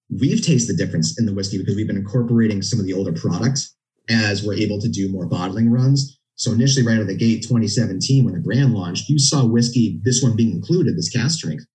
we've 0.10 0.42
tasted 0.42 0.78
the 0.78 0.86
difference 0.86 1.20
in 1.20 1.26
the 1.26 1.34
whiskey 1.34 1.58
because 1.58 1.76
we've 1.76 1.88
been 1.88 1.98
incorporating 1.98 2.62
some 2.62 2.80
of 2.80 2.86
the 2.86 2.94
older 2.94 3.12
products 3.12 3.76
as 4.10 4.42
we're 4.42 4.54
able 4.54 4.80
to 4.80 4.88
do 4.88 5.12
more 5.12 5.26
bottling 5.26 5.70
runs. 5.70 6.18
So 6.36 6.52
initially, 6.52 6.86
right 6.86 6.96
out 6.96 7.02
of 7.02 7.08
the 7.08 7.16
gate, 7.16 7.44
2017, 7.44 8.26
when 8.26 8.34
the 8.34 8.40
brand 8.40 8.74
launched, 8.74 9.10
you 9.10 9.20
saw 9.20 9.46
whiskey, 9.46 10.00
this 10.04 10.22
one 10.24 10.36
being 10.36 10.52
included, 10.52 10.98
this 10.98 11.10
cast 11.10 11.38
strength. 11.38 11.66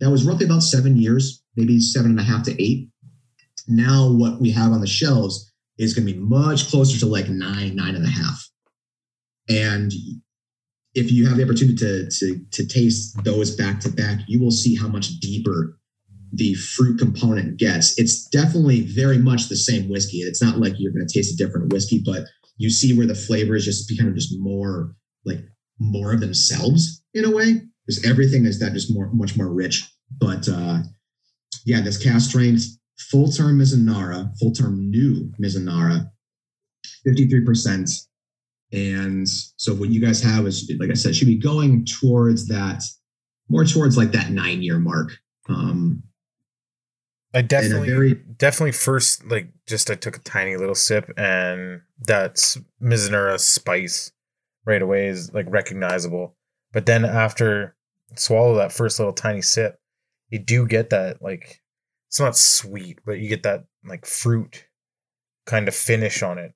That 0.00 0.10
was 0.10 0.24
roughly 0.24 0.46
about 0.46 0.62
seven 0.62 0.96
years, 0.96 1.42
maybe 1.56 1.80
seven 1.80 2.12
and 2.12 2.20
a 2.20 2.24
half 2.24 2.44
to 2.44 2.62
eight. 2.62 2.88
Now, 3.66 4.10
what 4.10 4.40
we 4.40 4.50
have 4.52 4.72
on 4.72 4.80
the 4.80 4.86
shelves 4.86 5.52
is 5.78 5.94
going 5.94 6.06
to 6.06 6.12
be 6.12 6.18
much 6.18 6.68
closer 6.68 6.98
to 6.98 7.06
like 7.06 7.28
nine, 7.28 7.76
nine 7.76 7.94
and 7.94 8.04
a 8.04 8.10
half. 8.10 8.48
And 9.48 9.92
if 10.94 11.12
you 11.12 11.26
have 11.26 11.36
the 11.36 11.44
opportunity 11.44 11.76
to, 11.76 12.10
to, 12.10 12.40
to 12.52 12.66
taste 12.66 13.22
those 13.24 13.54
back 13.54 13.80
to 13.80 13.90
back, 13.90 14.20
you 14.26 14.40
will 14.40 14.50
see 14.50 14.74
how 14.74 14.88
much 14.88 15.20
deeper 15.20 15.78
the 16.32 16.54
fruit 16.54 16.98
component 16.98 17.56
gets. 17.58 17.98
It's 17.98 18.26
definitely 18.28 18.82
very 18.82 19.18
much 19.18 19.48
the 19.48 19.56
same 19.56 19.88
whiskey. 19.88 20.18
It's 20.18 20.42
not 20.42 20.58
like 20.58 20.74
you're 20.78 20.92
going 20.92 21.06
to 21.06 21.12
taste 21.12 21.32
a 21.32 21.36
different 21.36 21.72
whiskey, 21.72 22.02
but 22.04 22.24
you 22.58 22.70
see 22.70 22.96
where 22.96 23.06
the 23.06 23.14
flavor 23.14 23.56
is 23.56 23.64
just 23.64 23.90
kind 23.96 24.08
of 24.08 24.14
just 24.14 24.34
more 24.38 24.94
like 25.24 25.40
more 25.78 26.12
of 26.12 26.20
themselves 26.20 27.02
in 27.14 27.24
a 27.24 27.30
way. 27.30 27.62
Because 27.86 28.04
everything 28.04 28.44
is 28.44 28.58
that 28.58 28.74
just 28.74 28.92
more 28.92 29.10
much 29.14 29.36
more 29.36 29.48
rich. 29.48 29.88
But 30.18 30.46
uh 30.48 30.80
yeah, 31.64 31.80
this 31.80 32.02
cask 32.02 32.28
strength 32.28 32.66
full 32.98 33.30
term 33.30 33.58
Mizunara, 33.58 34.30
full 34.38 34.52
term 34.52 34.90
new 34.90 35.32
Mizunara, 35.40 36.10
53%. 37.06 38.06
And 38.72 39.26
so 39.28 39.74
what 39.74 39.88
you 39.88 40.00
guys 40.00 40.20
have 40.22 40.46
is 40.46 40.70
like 40.78 40.90
I 40.90 40.94
said, 40.94 41.16
should 41.16 41.28
be 41.28 41.38
going 41.38 41.86
towards 41.86 42.48
that 42.48 42.82
more 43.48 43.64
towards 43.64 43.96
like 43.96 44.12
that 44.12 44.30
nine 44.30 44.62
year 44.62 44.78
mark. 44.78 45.16
Um 45.48 46.02
I 47.34 47.42
definitely 47.42 47.88
very, 47.88 48.14
definitely 48.14 48.72
first 48.72 49.24
like 49.26 49.48
just 49.66 49.90
I 49.90 49.94
took 49.94 50.16
a 50.16 50.20
tiny 50.20 50.56
little 50.56 50.74
sip 50.74 51.10
and 51.16 51.82
that's 52.00 52.58
Mizunara 52.82 53.38
spice 53.38 54.12
right 54.64 54.80
away 54.80 55.08
is 55.08 55.32
like 55.34 55.46
recognizable. 55.48 56.36
But 56.72 56.86
then 56.86 57.04
after 57.04 57.76
swallow 58.14 58.54
that 58.56 58.72
first 58.72 58.98
little 58.98 59.12
tiny 59.12 59.42
sip, 59.42 59.78
you 60.30 60.38
do 60.38 60.66
get 60.66 60.90
that 60.90 61.20
like 61.20 61.60
it's 62.08 62.20
not 62.20 62.36
sweet, 62.36 62.98
but 63.04 63.18
you 63.18 63.28
get 63.28 63.42
that 63.42 63.64
like 63.84 64.06
fruit 64.06 64.66
kind 65.46 65.68
of 65.68 65.74
finish 65.74 66.22
on 66.22 66.38
it. 66.38 66.52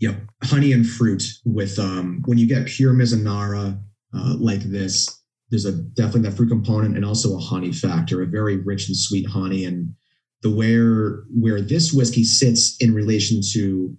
Yep, 0.00 0.16
honey 0.44 0.72
and 0.72 0.86
fruit 0.86 1.24
with 1.44 1.78
um 1.78 2.22
when 2.26 2.38
you 2.38 2.46
get 2.46 2.66
pure 2.66 2.92
Mizunara 2.92 3.80
uh, 4.14 4.34
like 4.38 4.60
this, 4.60 5.17
there's 5.50 5.64
a 5.64 5.72
definitely 5.72 6.22
that 6.22 6.36
fruit 6.36 6.48
component 6.48 6.96
and 6.96 7.04
also 7.04 7.36
a 7.36 7.40
honey 7.40 7.72
factor, 7.72 8.22
a 8.22 8.26
very 8.26 8.56
rich 8.56 8.88
and 8.88 8.96
sweet 8.96 9.26
honey. 9.26 9.64
And 9.64 9.94
the 10.42 10.50
where 10.50 11.24
where 11.34 11.60
this 11.60 11.92
whiskey 11.92 12.24
sits 12.24 12.76
in 12.80 12.94
relation 12.94 13.40
to 13.52 13.96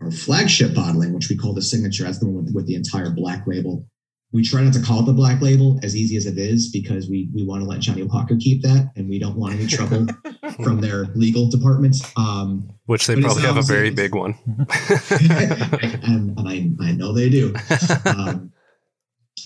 our 0.00 0.10
flagship 0.10 0.74
bottling, 0.74 1.12
which 1.12 1.28
we 1.28 1.36
call 1.36 1.54
the 1.54 1.62
signature, 1.62 2.04
that's 2.04 2.18
the 2.18 2.26
one 2.26 2.44
with, 2.44 2.54
with 2.54 2.66
the 2.66 2.74
entire 2.74 3.10
black 3.10 3.46
label. 3.46 3.86
We 4.32 4.42
try 4.42 4.62
not 4.62 4.72
to 4.72 4.82
call 4.82 5.00
it 5.00 5.06
the 5.06 5.12
black 5.12 5.40
label 5.40 5.78
as 5.84 5.94
easy 5.94 6.16
as 6.16 6.26
it 6.26 6.38
is 6.38 6.70
because 6.70 7.08
we 7.08 7.28
we 7.34 7.44
want 7.44 7.62
to 7.62 7.68
let 7.68 7.80
Johnnie 7.80 8.02
Walker 8.02 8.36
keep 8.38 8.62
that 8.62 8.90
and 8.96 9.08
we 9.08 9.18
don't 9.18 9.36
want 9.36 9.54
any 9.54 9.66
trouble 9.66 10.06
from 10.62 10.80
their 10.80 11.04
legal 11.14 11.48
department. 11.48 11.96
Um, 12.16 12.70
which 12.86 13.06
they 13.06 13.20
probably 13.20 13.42
have 13.42 13.56
a 13.56 13.62
very 13.62 13.90
big 13.90 14.14
one. 14.14 14.34
and, 15.10 16.36
and 16.38 16.48
I, 16.48 16.70
I 16.80 16.92
know 16.92 17.12
they 17.12 17.28
do. 17.28 17.54
Um, 18.06 18.52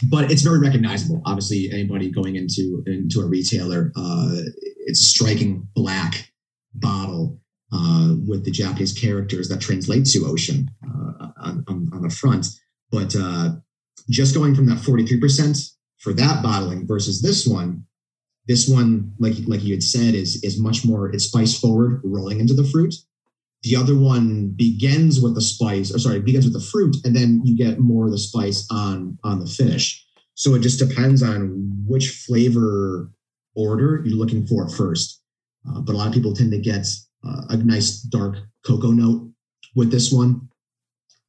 but 0.04 0.30
it's 0.30 0.42
very 0.42 0.58
recognizable. 0.58 1.22
Obviously, 1.26 1.70
anybody 1.72 2.10
going 2.10 2.36
into 2.36 2.82
into 2.86 3.20
a 3.20 3.26
retailer, 3.26 3.92
uh, 3.96 4.36
it's 4.86 5.00
striking 5.00 5.66
black 5.74 6.30
bottle 6.74 7.40
uh, 7.72 8.14
with 8.26 8.44
the 8.44 8.50
Japanese 8.50 8.92
characters 8.92 9.48
that 9.48 9.60
translate 9.60 10.06
to 10.06 10.26
ocean 10.26 10.68
uh, 10.84 11.28
on, 11.42 11.64
on, 11.68 11.90
on, 11.92 12.02
the 12.02 12.10
front. 12.10 12.46
But 12.90 13.14
uh, 13.18 13.56
just 14.08 14.34
going 14.34 14.54
from 14.54 14.66
that 14.66 14.78
forty 14.78 15.06
three 15.06 15.20
percent 15.20 15.58
for 15.98 16.12
that 16.14 16.42
bottling 16.42 16.86
versus 16.86 17.20
this 17.20 17.46
one, 17.46 17.84
this 18.46 18.68
one, 18.68 19.12
like 19.18 19.34
like 19.46 19.62
you 19.62 19.74
had 19.74 19.82
said, 19.82 20.14
is 20.14 20.42
is 20.44 20.60
much 20.60 20.84
more 20.84 21.10
it's 21.10 21.24
spice 21.24 21.58
forward, 21.58 22.00
rolling 22.04 22.40
into 22.40 22.54
the 22.54 22.64
fruit. 22.64 22.94
The 23.62 23.76
other 23.76 23.98
one 23.98 24.54
begins 24.56 25.20
with 25.20 25.34
the 25.34 25.40
spice, 25.40 25.92
or 25.92 25.98
sorry, 25.98 26.20
begins 26.20 26.44
with 26.44 26.54
the 26.54 26.60
fruit, 26.60 26.96
and 27.04 27.14
then 27.14 27.40
you 27.44 27.56
get 27.56 27.80
more 27.80 28.06
of 28.06 28.12
the 28.12 28.18
spice 28.18 28.66
on 28.70 29.18
on 29.24 29.40
the 29.40 29.46
finish. 29.46 30.04
So 30.34 30.54
it 30.54 30.60
just 30.60 30.78
depends 30.78 31.22
on 31.22 31.84
which 31.86 32.24
flavor 32.26 33.10
order 33.56 34.02
you're 34.04 34.16
looking 34.16 34.46
for 34.46 34.68
first. 34.68 35.20
Uh, 35.68 35.80
but 35.80 35.94
a 35.94 35.98
lot 35.98 36.06
of 36.06 36.14
people 36.14 36.32
tend 36.32 36.52
to 36.52 36.60
get 36.60 36.86
uh, 37.26 37.42
a 37.48 37.56
nice 37.56 38.00
dark 38.02 38.36
cocoa 38.64 38.92
note 38.92 39.32
with 39.74 39.90
this 39.90 40.12
one. 40.12 40.48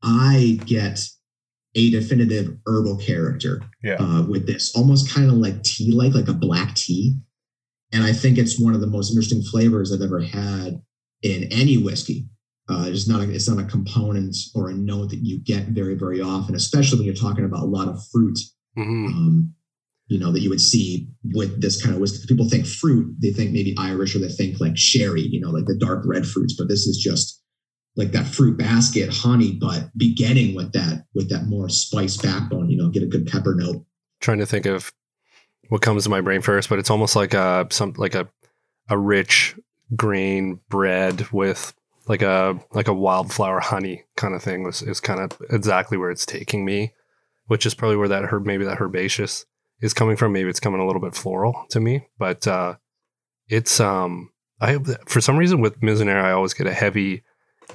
I 0.03 0.59
get 0.65 1.03
a 1.75 1.89
definitive 1.89 2.55
herbal 2.67 2.97
character 2.97 3.63
yeah. 3.83 3.95
uh, 3.95 4.23
with 4.23 4.45
this, 4.45 4.75
almost 4.75 5.13
kind 5.13 5.29
of 5.29 5.37
like 5.37 5.63
tea 5.63 5.91
like, 5.91 6.13
like 6.13 6.27
a 6.27 6.33
black 6.33 6.75
tea. 6.75 7.15
And 7.91 8.03
I 8.03 8.13
think 8.13 8.37
it's 8.37 8.59
one 8.59 8.75
of 8.75 8.81
the 8.81 8.87
most 8.87 9.09
interesting 9.09 9.41
flavors 9.41 9.91
I've 9.91 10.01
ever 10.01 10.19
had 10.19 10.81
in 11.21 11.43
any 11.51 11.77
whiskey. 11.77 12.27
Uh, 12.69 12.85
it's 12.87 13.07
not 13.07 13.21
a, 13.21 13.31
it's 13.31 13.49
not 13.49 13.59
a 13.59 13.67
component 13.67 14.35
or 14.53 14.69
a 14.69 14.73
note 14.73 15.09
that 15.09 15.19
you 15.23 15.39
get 15.39 15.67
very 15.69 15.95
very 15.95 16.21
often, 16.21 16.55
especially 16.55 16.99
when 16.99 17.05
you're 17.05 17.15
talking 17.15 17.45
about 17.45 17.63
a 17.63 17.65
lot 17.65 17.87
of 17.87 17.99
fruit. 18.11 18.37
Mm-hmm. 18.77 19.05
Um, 19.07 19.55
you 20.07 20.19
know 20.19 20.31
that 20.31 20.41
you 20.41 20.49
would 20.49 20.61
see 20.61 21.07
with 21.33 21.61
this 21.61 21.81
kind 21.81 21.95
of 21.95 22.01
whiskey. 22.01 22.27
People 22.27 22.49
think 22.49 22.65
fruit, 22.65 23.15
they 23.19 23.31
think 23.31 23.51
maybe 23.51 23.75
Irish, 23.77 24.15
or 24.15 24.19
they 24.19 24.29
think 24.29 24.59
like 24.59 24.75
sherry, 24.75 25.21
you 25.21 25.39
know, 25.39 25.49
like 25.49 25.65
the 25.65 25.77
dark 25.77 26.03
red 26.05 26.25
fruits. 26.25 26.55
But 26.57 26.67
this 26.67 26.87
is 26.87 26.97
just 26.97 27.41
like 27.95 28.11
that 28.11 28.25
fruit 28.25 28.57
basket, 28.57 29.09
honey, 29.11 29.57
but 29.59 29.89
beginning 29.97 30.55
with 30.55 30.73
that 30.73 31.05
with 31.13 31.29
that 31.29 31.45
more 31.45 31.69
spice 31.69 32.17
backbone. 32.17 32.69
You 32.69 32.77
know, 32.77 32.89
get 32.89 33.03
a 33.03 33.07
good 33.07 33.27
pepper 33.27 33.55
note. 33.55 33.85
Trying 34.19 34.39
to 34.39 34.45
think 34.45 34.65
of 34.65 34.91
what 35.69 35.81
comes 35.81 36.03
to 36.03 36.09
my 36.09 36.21
brain 36.21 36.41
first, 36.41 36.69
but 36.69 36.79
it's 36.79 36.89
almost 36.89 37.15
like 37.15 37.33
a 37.33 37.67
some 37.69 37.93
like 37.97 38.15
a 38.15 38.27
a 38.89 38.97
rich 38.97 39.55
grain 39.95 40.59
bread 40.69 41.29
with 41.31 41.73
like 42.07 42.21
a 42.21 42.59
like 42.71 42.87
a 42.87 42.93
wildflower 42.93 43.59
honey 43.59 44.03
kind 44.15 44.33
of 44.33 44.43
thing 44.43 44.63
was 44.63 44.81
is 44.81 44.99
kind 44.99 45.19
of 45.19 45.39
exactly 45.49 45.97
where 45.97 46.11
it's 46.11 46.25
taking 46.25 46.65
me, 46.65 46.93
which 47.47 47.65
is 47.65 47.73
probably 47.73 47.97
where 47.97 48.07
that 48.07 48.25
herb 48.25 48.45
maybe 48.45 48.65
that 48.65 48.81
herbaceous 48.81 49.45
is 49.81 49.93
coming 49.93 50.17
from. 50.17 50.33
Maybe 50.33 50.49
it's 50.49 50.59
coming 50.59 50.81
a 50.81 50.85
little 50.85 51.01
bit 51.01 51.15
floral 51.15 51.65
to 51.69 51.79
me, 51.79 52.07
but 52.17 52.47
uh, 52.47 52.75
it's 53.47 53.79
um 53.79 54.31
I 54.59 54.77
for 55.05 55.21
some 55.21 55.37
reason 55.37 55.61
with 55.61 55.79
Mizunara 55.81 56.23
I 56.23 56.31
always 56.31 56.53
get 56.53 56.67
a 56.67 56.73
heavy 56.73 57.23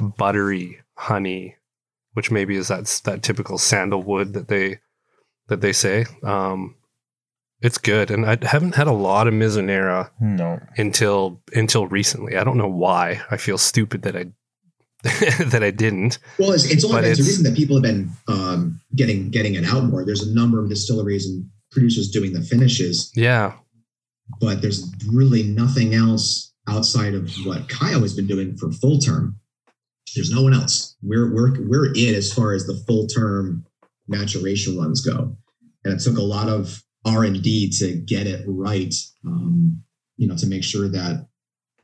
buttery 0.00 0.80
honey 0.96 1.56
which 2.14 2.30
maybe 2.30 2.56
is 2.56 2.68
that 2.68 2.86
that 3.04 3.22
typical 3.22 3.58
sandalwood 3.58 4.32
that 4.32 4.48
they 4.48 4.78
that 5.48 5.60
they 5.60 5.72
say. 5.72 6.06
Um, 6.22 6.76
it's 7.64 7.78
good, 7.78 8.10
and 8.10 8.26
I 8.26 8.36
haven't 8.42 8.74
had 8.74 8.86
a 8.86 8.92
lot 8.92 9.26
of 9.26 9.32
Mizunara 9.32 10.10
no 10.20 10.60
until 10.76 11.40
until 11.54 11.86
recently. 11.86 12.36
I 12.36 12.44
don't 12.44 12.58
know 12.58 12.68
why. 12.68 13.22
I 13.30 13.38
feel 13.38 13.56
stupid 13.56 14.02
that 14.02 14.14
I 14.14 14.26
that 15.44 15.62
I 15.62 15.70
didn't. 15.70 16.18
Well, 16.38 16.52
it's, 16.52 16.70
it's 16.70 16.84
only 16.84 17.08
it's, 17.08 17.18
a 17.18 17.22
reason 17.22 17.42
that 17.44 17.56
people 17.56 17.76
have 17.76 17.82
been 17.82 18.10
um, 18.28 18.82
getting 18.94 19.30
getting 19.30 19.54
it 19.54 19.64
out 19.64 19.84
more. 19.84 20.04
There's 20.04 20.22
a 20.22 20.34
number 20.34 20.62
of 20.62 20.68
distilleries 20.68 21.26
and 21.26 21.48
producers 21.70 22.10
doing 22.10 22.34
the 22.34 22.42
finishes. 22.42 23.10
Yeah, 23.16 23.54
but 24.40 24.60
there's 24.60 24.92
really 25.10 25.42
nothing 25.42 25.94
else 25.94 26.52
outside 26.68 27.14
of 27.14 27.32
what 27.46 27.68
Kaiyo 27.68 28.02
has 28.02 28.14
been 28.14 28.26
doing 28.26 28.58
for 28.58 28.72
full 28.72 28.98
term. 28.98 29.38
There's 30.14 30.30
no 30.30 30.42
one 30.42 30.52
else. 30.52 30.96
We're 31.02 31.32
we're 31.32 31.66
we're 31.66 31.92
it 31.96 32.14
as 32.14 32.30
far 32.30 32.52
as 32.52 32.66
the 32.66 32.76
full 32.86 33.06
term 33.06 33.64
maturation 34.06 34.76
runs 34.76 35.00
go, 35.00 35.34
and 35.82 35.94
it 35.94 36.00
took 36.00 36.18
a 36.18 36.22
lot 36.22 36.50
of 36.50 36.83
R 37.04 37.24
and 37.24 37.42
D 37.42 37.70
to 37.78 37.94
get 37.94 38.26
it 38.26 38.44
right. 38.46 38.94
Um, 39.26 39.82
you 40.16 40.28
know, 40.28 40.36
to 40.36 40.46
make 40.46 40.62
sure 40.62 40.88
that 40.88 41.26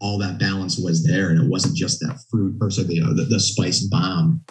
all 0.00 0.18
that 0.18 0.38
balance 0.38 0.78
was 0.78 1.04
there 1.04 1.30
and 1.30 1.42
it 1.42 1.48
wasn't 1.48 1.76
just 1.76 2.00
that 2.00 2.18
fruit 2.30 2.56
or 2.60 2.70
so 2.70 2.82
the, 2.82 3.02
uh, 3.02 3.12
the, 3.12 3.24
the 3.24 3.40
spice 3.40 3.86
bomb 3.86 4.42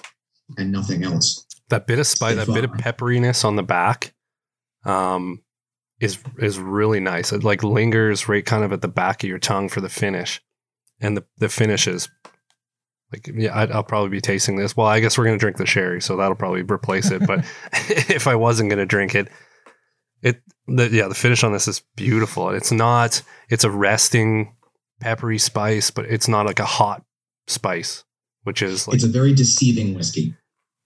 and 0.57 0.71
nothing 0.71 1.03
else. 1.03 1.45
That 1.69 1.87
bit 1.87 1.99
of 1.99 2.07
spice, 2.07 2.35
that 2.35 2.47
bit 2.47 2.63
of 2.63 2.71
pepperiness 2.71 3.45
on 3.45 3.55
the 3.55 3.63
back, 3.63 4.13
um, 4.85 5.41
is 5.99 6.17
is 6.37 6.57
really 6.57 6.99
nice. 6.99 7.31
It 7.31 7.43
like 7.43 7.63
lingers 7.63 8.27
right 8.27 8.45
kind 8.45 8.63
of 8.63 8.71
at 8.71 8.81
the 8.81 8.87
back 8.87 9.23
of 9.23 9.29
your 9.29 9.37
tongue 9.37 9.69
for 9.69 9.81
the 9.81 9.89
finish, 9.89 10.41
and 10.99 11.17
the 11.17 11.25
the 11.37 11.49
finish 11.49 11.87
is 11.87 12.09
like 13.11 13.29
yeah. 13.33 13.53
i 13.53 13.65
will 13.65 13.83
probably 13.83 14.09
be 14.09 14.21
tasting 14.21 14.55
this. 14.55 14.75
Well, 14.75 14.87
I 14.87 14.99
guess 14.99 15.17
we're 15.17 15.25
gonna 15.25 15.37
drink 15.37 15.57
the 15.57 15.65
sherry, 15.65 16.01
so 16.01 16.15
that'll 16.15 16.35
probably 16.35 16.63
replace 16.63 17.11
it. 17.11 17.25
But 17.27 17.45
if 17.73 18.27
I 18.27 18.35
wasn't 18.35 18.69
gonna 18.69 18.85
drink 18.85 19.13
it, 19.13 19.27
it 20.21 20.41
the 20.67 20.89
yeah 20.89 21.07
the 21.07 21.15
finish 21.15 21.43
on 21.43 21.53
this 21.53 21.67
is 21.67 21.81
beautiful. 21.95 22.49
It's 22.49 22.71
not. 22.71 23.21
It's 23.49 23.63
a 23.63 23.71
resting 23.71 24.55
peppery 24.99 25.37
spice, 25.37 25.91
but 25.91 26.05
it's 26.05 26.27
not 26.27 26.45
like 26.45 26.59
a 26.59 26.65
hot 26.65 27.03
spice, 27.47 28.03
which 28.43 28.61
is 28.61 28.87
like 28.87 28.95
it's 28.95 29.03
a 29.03 29.07
very 29.07 29.33
deceiving 29.33 29.93
whiskey. 29.93 30.35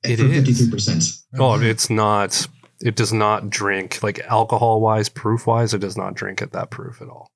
It 0.03 0.19
is 0.19 0.31
fifty 0.31 0.53
three 0.53 0.71
percent. 0.71 1.03
Oh, 1.37 1.59
it's 1.59 1.89
not. 1.89 2.47
It 2.81 2.95
does 2.95 3.13
not 3.13 3.49
drink 3.49 4.03
like 4.03 4.19
alcohol 4.19 4.81
wise, 4.81 5.09
proof 5.09 5.47
wise. 5.47 5.73
It 5.73 5.79
does 5.79 5.97
not 5.97 6.15
drink 6.15 6.41
at 6.41 6.51
that 6.51 6.69
proof 6.69 7.01
at 7.01 7.07
all. 7.07 7.27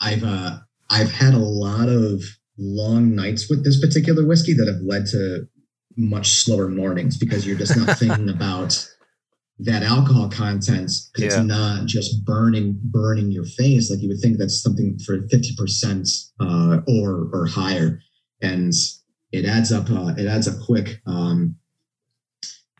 I've 0.00 0.24
uh, 0.24 0.58
I've 0.90 1.10
had 1.10 1.34
a 1.34 1.38
lot 1.38 1.88
of 1.88 2.22
long 2.58 3.14
nights 3.14 3.48
with 3.48 3.64
this 3.64 3.80
particular 3.80 4.26
whiskey 4.26 4.52
that 4.54 4.66
have 4.66 4.80
led 4.82 5.06
to 5.06 5.46
much 5.96 6.30
slower 6.30 6.68
mornings 6.68 7.16
because 7.16 7.46
you're 7.46 7.58
just 7.58 7.76
not 7.76 7.98
thinking 7.98 8.28
about 8.34 8.88
that 9.60 9.82
alcohol 9.82 10.28
content 10.28 10.90
because 11.12 11.34
yeah. 11.34 11.40
it's 11.40 11.48
not 11.48 11.86
just 11.86 12.24
burning 12.24 12.78
burning 12.82 13.30
your 13.30 13.44
face. 13.44 13.90
Like 13.90 14.00
you 14.00 14.08
would 14.08 14.20
think 14.20 14.38
that's 14.38 14.62
something 14.62 14.98
for 15.04 15.18
50% 15.18 16.30
uh, 16.40 16.80
or 16.86 17.28
or 17.32 17.46
higher. 17.46 18.00
And 18.40 18.72
it 19.32 19.44
adds 19.44 19.72
up 19.72 19.90
uh, 19.90 20.14
it 20.16 20.26
adds 20.26 20.48
up 20.48 20.64
quick. 20.64 21.00
Um, 21.06 21.56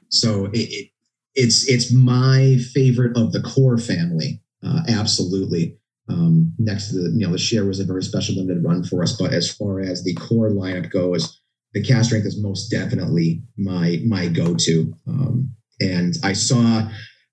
so 0.08 0.46
it, 0.46 0.68
it, 0.70 0.90
it's 1.34 1.68
it's 1.68 1.92
my 1.92 2.58
favorite 2.72 3.16
of 3.16 3.32
the 3.32 3.42
core 3.42 3.78
family 3.78 4.40
uh, 4.64 4.82
absolutely. 4.88 5.76
Um, 6.10 6.54
next 6.58 6.88
to 6.88 6.94
the 6.94 7.10
you 7.10 7.26
know 7.26 7.32
the 7.32 7.38
share 7.38 7.66
was 7.66 7.80
a 7.80 7.84
very 7.84 8.02
special 8.02 8.36
limited 8.36 8.64
run 8.64 8.82
for 8.82 9.02
us 9.02 9.14
but 9.14 9.34
as 9.34 9.52
far 9.52 9.80
as 9.80 10.04
the 10.04 10.14
core 10.14 10.48
lineup 10.48 10.90
goes 10.90 11.38
the 11.74 11.82
cast 11.82 12.06
strength 12.06 12.26
is 12.26 12.40
most 12.40 12.68
definitely 12.68 13.42
my 13.56 14.00
my 14.06 14.28
go-to. 14.28 14.94
Um, 15.06 15.50
and 15.80 16.14
I 16.22 16.32
saw 16.32 16.88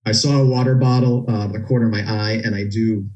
I 0.06 0.12
saw 0.12 0.42
a 0.42 0.46
water 0.46 0.76
bottle 0.76 1.26
uh, 1.28 1.48
the 1.48 1.62
corner 1.62 1.88
of 1.88 1.92
my 1.92 2.02
eye, 2.02 2.42
and 2.44 2.56
I 2.56 2.66
do 2.66 3.08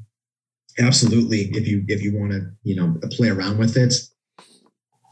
absolutely 0.78 1.50
if 1.52 1.66
you 1.66 1.84
if 1.88 2.02
you 2.02 2.18
want 2.18 2.32
to 2.32 2.50
you 2.62 2.76
know 2.76 2.96
play 3.12 3.28
around 3.28 3.58
with 3.58 3.76
it. 3.76 3.94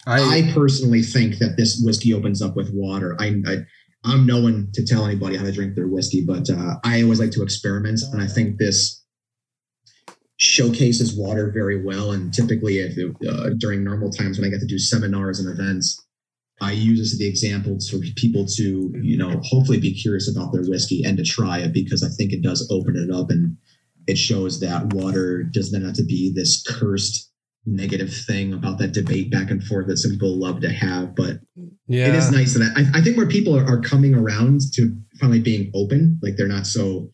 I, 0.07 0.39
I 0.39 0.53
personally 0.55 1.03
think 1.03 1.37
that 1.37 1.59
this 1.59 1.83
whiskey 1.85 2.15
opens 2.15 2.41
up 2.41 2.57
with 2.57 2.71
water. 2.73 3.15
I, 3.21 3.43
I 3.47 3.57
I'm 4.05 4.27
no 4.27 4.41
one 4.41 4.71
to 4.73 4.85
tell 4.85 5.05
anybody 5.05 5.37
how 5.37 5.45
to 5.45 5.53
drink 5.53 5.75
their 5.75 5.89
whiskey, 5.89 6.25
but 6.25 6.49
uh, 6.49 6.77
I 6.83 7.03
always 7.03 7.21
like 7.21 7.33
to 7.33 7.43
experiment, 7.43 8.01
and 8.13 8.23
I 8.23 8.27
think 8.27 8.59
this 8.59 9.05
showcases 10.39 11.17
water 11.17 11.51
very 11.53 11.85
well. 11.85 12.13
And 12.13 12.33
typically, 12.33 12.79
if 12.79 12.97
it, 12.97 13.15
uh, 13.29 13.51
during 13.59 13.85
normal 13.85 14.11
times 14.11 14.39
when 14.39 14.47
I 14.47 14.51
get 14.51 14.61
to 14.61 14.67
do 14.67 14.79
seminars 14.79 15.41
and 15.41 15.51
events, 15.51 16.08
I 16.61 16.73
use 16.73 16.99
this 16.99 17.13
as 17.13 17.19
the 17.19 17.29
example 17.29 17.79
for 17.81 17.99
people 18.17 18.45
to, 18.57 18.93
you 19.01 19.17
know, 19.17 19.41
hopefully 19.45 19.79
be 19.79 19.95
curious 19.95 20.31
about 20.31 20.53
their 20.53 20.65
whiskey 20.65 21.05
and 21.05 21.17
to 21.17 21.25
try 21.25 21.59
it 21.59 21.73
because 21.73 22.03
I 22.03 22.09
think 22.09 22.33
it 22.33 22.43
does 22.43 22.69
open 22.71 22.97
it 22.97 23.15
up 23.15 23.31
and 23.31 23.57
it 24.07 24.19
shows 24.19 24.61
that 24.61 24.93
water 24.93 25.43
does 25.43 25.73
not 25.73 25.83
have 25.83 25.95
to 25.95 26.05
be 26.05 26.33
this 26.35 26.63
cursed 26.63 27.31
negative 27.67 28.13
thing 28.13 28.53
about 28.55 28.79
that 28.79 28.93
debate 28.93 29.31
back 29.31 29.51
and 29.51 29.63
forth 29.63 29.87
that 29.87 29.99
some 29.99 30.13
people 30.13 30.39
love 30.39 30.61
to 30.63 30.71
have. 30.71 31.15
But 31.15 31.41
yeah. 31.87 32.09
it 32.09 32.15
is 32.15 32.31
nice 32.31 32.55
that 32.55 32.73
I, 32.77 32.99
I 32.99 33.03
think 33.03 33.17
where 33.17 33.29
people 33.29 33.57
are, 33.57 33.65
are, 33.67 33.81
coming 33.81 34.15
around 34.15 34.61
to 34.75 34.97
finally 35.21 35.41
being 35.41 35.71
open, 35.75 36.19
like 36.23 36.37
they're 36.37 36.49
not 36.49 36.67
so 36.67 37.13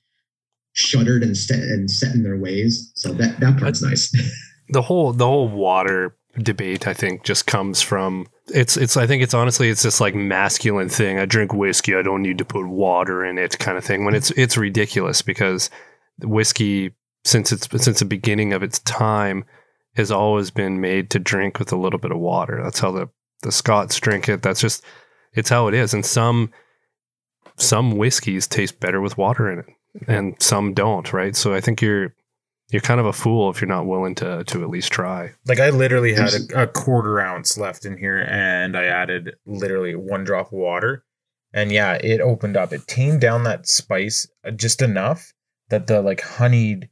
shuttered 0.73 1.23
and 1.23 1.37
set 1.37 1.59
and 1.59 1.91
set 1.91 2.15
in 2.15 2.23
their 2.23 2.39
ways. 2.39 2.93
So 2.95 3.13
that 3.15 3.41
that 3.41 3.59
part's 3.59 3.83
nice. 3.83 4.15
the 4.69 4.83
whole 4.83 5.13
the 5.13 5.27
whole 5.27 5.49
water 5.49 6.17
debate 6.43 6.89
I 6.89 6.95
think 6.95 7.23
just 7.23 7.47
comes 7.47 7.81
from 7.81 8.27
it's 8.49 8.77
it's 8.77 8.97
I 8.97 9.07
think 9.07 9.23
it's 9.23 9.35
honestly 9.35 9.69
it's 9.69 9.83
this 9.83 10.01
like 10.01 10.15
masculine 10.15 10.89
thing. 10.89 11.19
I 11.19 11.27
drink 11.27 11.53
whiskey, 11.53 11.95
I 11.95 12.03
don't 12.03 12.23
need 12.23 12.39
to 12.39 12.45
put 12.45 12.67
water 12.67 13.25
in 13.25 13.39
it 13.39 13.59
kind 13.59 13.79
of 13.79 13.85
thing. 13.85 14.05
When 14.05 14.15
it's 14.15 14.31
it's 14.33 14.57
ridiculous 14.57 15.23
because 15.23 15.71
whiskey 16.23 16.95
since 17.25 17.53
it's 17.53 17.69
since 17.83 18.01
the 18.01 18.05
beginning 18.05 18.53
of 18.53 18.63
its 18.63 18.81
time 18.81 19.45
has 19.97 20.11
always 20.11 20.51
been 20.51 20.81
made 20.81 21.11
to 21.11 21.19
drink 21.19 21.59
with 21.59 21.73
a 21.73 21.77
little 21.77 21.99
bit 21.99 22.11
of 22.11 22.19
water. 22.19 22.61
That's 22.63 22.81
how 22.81 22.91
the 22.93 23.09
the 23.43 23.53
Scots 23.53 23.99
drink 24.01 24.29
it. 24.29 24.43
That's 24.43 24.61
just 24.61 24.85
it's 25.33 25.51
how 25.51 25.69
it 25.69 25.75
is. 25.75 25.95
And 25.95 26.05
some 26.05 26.53
some 27.57 27.97
whiskeys 27.97 28.47
taste 28.47 28.81
better 28.81 29.01
with 29.01 29.17
water 29.17 29.51
in 29.51 29.61
it 29.61 29.67
and 30.09 30.41
some 30.41 30.75
don't, 30.75 31.13
right? 31.13 31.37
So 31.37 31.55
I 31.55 31.61
think 31.61 31.81
you're 31.81 32.15
you're 32.71 32.81
kind 32.81 33.01
of 33.01 33.07
a 33.07 33.13
fool 33.13 33.51
if 33.51 33.61
you're 33.61 33.69
not 33.69 33.87
willing 33.87 34.15
to 34.17 34.45
to 34.45 34.63
at 34.63 34.71
least 34.71 34.93
try. 34.93 35.33
Like 35.47 35.61
I 35.61 35.71
literally 35.71 36.15
had 36.15 36.33
a, 36.35 36.63
a, 36.63 36.67
quarter 36.67 37.21
ounce 37.21 37.59
left 37.59 37.85
in 37.85 37.99
here, 37.99 38.27
and 38.29 38.77
I 38.77 38.85
added 38.85 39.37
literally 39.47 39.95
one 39.95 40.25
drop 40.25 40.47
of 40.47 40.53
water, 40.53 41.05
and 41.53 41.71
yeah, 41.71 41.95
it 41.95 42.21
opened 42.21 42.57
up. 42.57 42.73
It 42.73 42.87
tamed 42.87 43.21
down 43.21 43.45
that 43.45 43.69
spice 43.69 44.27
uh, 44.47 44.51
just 44.51 44.83
enough 44.83 45.33
that 45.69 45.87
the 45.87 46.01
like 46.01 46.23
honeyed 46.23 46.89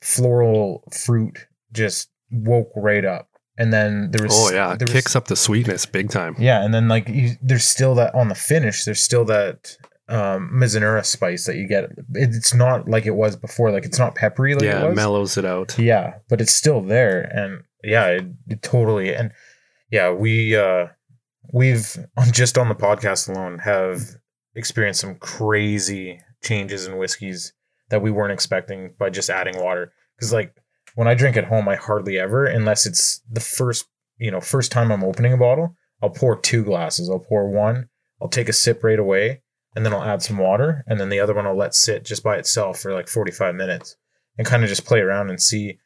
floral 0.00 0.84
fruit 0.92 1.46
just 1.72 2.08
woke 2.30 2.70
right 2.76 3.04
up. 3.04 3.28
And 3.58 3.72
then 3.72 4.10
there 4.10 4.24
was 4.24 4.32
oh 4.34 4.54
yeah, 4.54 4.74
there 4.74 4.86
kicks 4.86 5.10
was, 5.10 5.16
up 5.16 5.26
the 5.26 5.36
sweetness 5.36 5.84
big 5.84 6.10
time. 6.10 6.34
Yeah, 6.38 6.64
and 6.64 6.72
then 6.72 6.88
like 6.88 7.08
you, 7.08 7.32
there's 7.42 7.66
still 7.66 7.94
that 7.96 8.14
on 8.14 8.28
the 8.28 8.34
finish. 8.34 8.84
There's 8.84 9.02
still 9.02 9.24
that 9.26 9.76
um, 10.10 10.50
Mizunara 10.52 11.04
spice 11.04 11.46
that 11.46 11.56
you 11.56 11.66
get. 11.66 11.90
It's 12.14 12.52
not 12.52 12.88
like 12.88 13.06
it 13.06 13.14
was 13.14 13.36
before. 13.36 13.70
Like 13.70 13.84
it's 13.84 13.98
not 13.98 14.16
peppery. 14.16 14.54
Like 14.54 14.64
yeah, 14.64 14.84
it, 14.84 14.90
it 14.90 14.94
mellows 14.94 15.38
it 15.38 15.44
out. 15.44 15.78
Yeah, 15.78 16.14
but 16.28 16.40
it's 16.40 16.52
still 16.52 16.80
there, 16.80 17.20
and 17.20 17.62
yeah, 17.84 18.06
it, 18.06 18.26
it 18.48 18.62
totally. 18.62 19.14
And 19.14 19.32
yeah, 19.90 20.12
we 20.12 20.56
uh, 20.56 20.88
we've 21.52 21.96
just 22.32 22.58
on 22.58 22.68
the 22.68 22.74
podcast 22.74 23.28
alone 23.28 23.60
have 23.60 24.00
experienced 24.54 25.00
some 25.00 25.14
crazy 25.16 26.20
changes 26.42 26.86
in 26.86 26.98
whiskeys 26.98 27.52
that 27.90 28.02
we 28.02 28.10
weren't 28.10 28.32
expecting 28.32 28.94
by 28.98 29.10
just 29.10 29.30
adding 29.30 29.62
water. 29.62 29.92
Because 30.16 30.32
like 30.32 30.54
when 30.96 31.06
I 31.06 31.14
drink 31.14 31.36
at 31.36 31.44
home, 31.44 31.68
I 31.68 31.76
hardly 31.76 32.18
ever, 32.18 32.46
unless 32.46 32.84
it's 32.84 33.20
the 33.30 33.40
first 33.40 33.86
you 34.18 34.30
know 34.32 34.40
first 34.40 34.72
time 34.72 34.90
I'm 34.90 35.04
opening 35.04 35.32
a 35.32 35.38
bottle, 35.38 35.76
I'll 36.02 36.10
pour 36.10 36.36
two 36.36 36.64
glasses. 36.64 37.08
I'll 37.08 37.20
pour 37.20 37.48
one. 37.48 37.88
I'll 38.20 38.28
take 38.28 38.48
a 38.48 38.52
sip 38.52 38.82
right 38.82 38.98
away 38.98 39.40
and 39.74 39.84
then 39.84 39.92
I'll 39.92 40.02
add 40.02 40.22
some 40.22 40.38
water, 40.38 40.84
and 40.86 41.00
then 41.00 41.08
the 41.08 41.20
other 41.20 41.34
one 41.34 41.46
I'll 41.46 41.56
let 41.56 41.74
sit 41.74 42.04
just 42.04 42.22
by 42.22 42.36
itself 42.36 42.80
for 42.80 42.92
like 42.92 43.08
45 43.08 43.54
minutes 43.54 43.96
and 44.38 44.46
kind 44.46 44.62
of 44.62 44.68
just 44.68 44.84
play 44.84 45.00
around 45.00 45.30
and 45.30 45.40
see. 45.40 45.78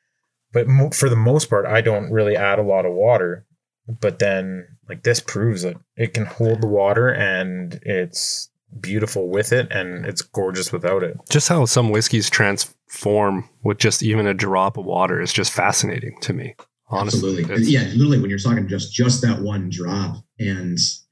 But 0.53 0.69
mo- 0.69 0.91
for 0.91 1.09
the 1.09 1.17
most 1.17 1.51
part, 1.51 1.67
I 1.67 1.81
don't 1.81 2.13
really 2.13 2.37
add 2.37 2.59
a 2.59 2.63
lot 2.63 2.87
of 2.87 2.93
water. 2.93 3.45
But 3.87 4.19
then, 4.19 4.67
like 4.89 5.03
this 5.03 5.21
proves 5.21 5.63
that 5.63 5.77
it 5.97 6.15
can 6.15 6.25
hold 6.25 6.63
the 6.63 6.67
water 6.67 7.09
and 7.09 7.81
it's 7.83 8.49
beautiful 8.81 9.29
with 9.29 9.53
it 9.53 9.71
and 9.71 10.07
it's 10.07 10.23
gorgeous 10.23 10.73
without 10.73 11.03
it. 11.03 11.17
Just 11.29 11.49
how 11.49 11.65
some 11.67 11.91
whiskeys 11.91 12.31
transform 12.31 13.49
with 13.63 13.79
just 13.79 14.03
even 14.03 14.27
a 14.27 14.35
drop 14.35 14.77
of 14.77 14.85
water 14.85 15.21
is 15.21 15.33
just 15.33 15.53
fascinating 15.53 16.17
to 16.23 16.33
me. 16.33 16.55
Honestly. 16.89 17.41
Absolutely. 17.41 17.65
Yeah, 17.67 17.85
literally 17.95 18.21
when 18.21 18.31
you're 18.31 18.39
talking 18.39 18.69
just 18.69 18.93
just 18.93 19.23
that 19.23 19.41
one 19.41 19.69
drop 19.71 20.25
and 20.39 20.79
what 20.79 21.04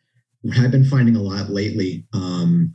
I've 0.58 0.70
been 0.70 0.84
finding 0.84 1.16
a 1.16 1.22
lot 1.22 1.50
lately 1.50 2.06
um, 2.12 2.74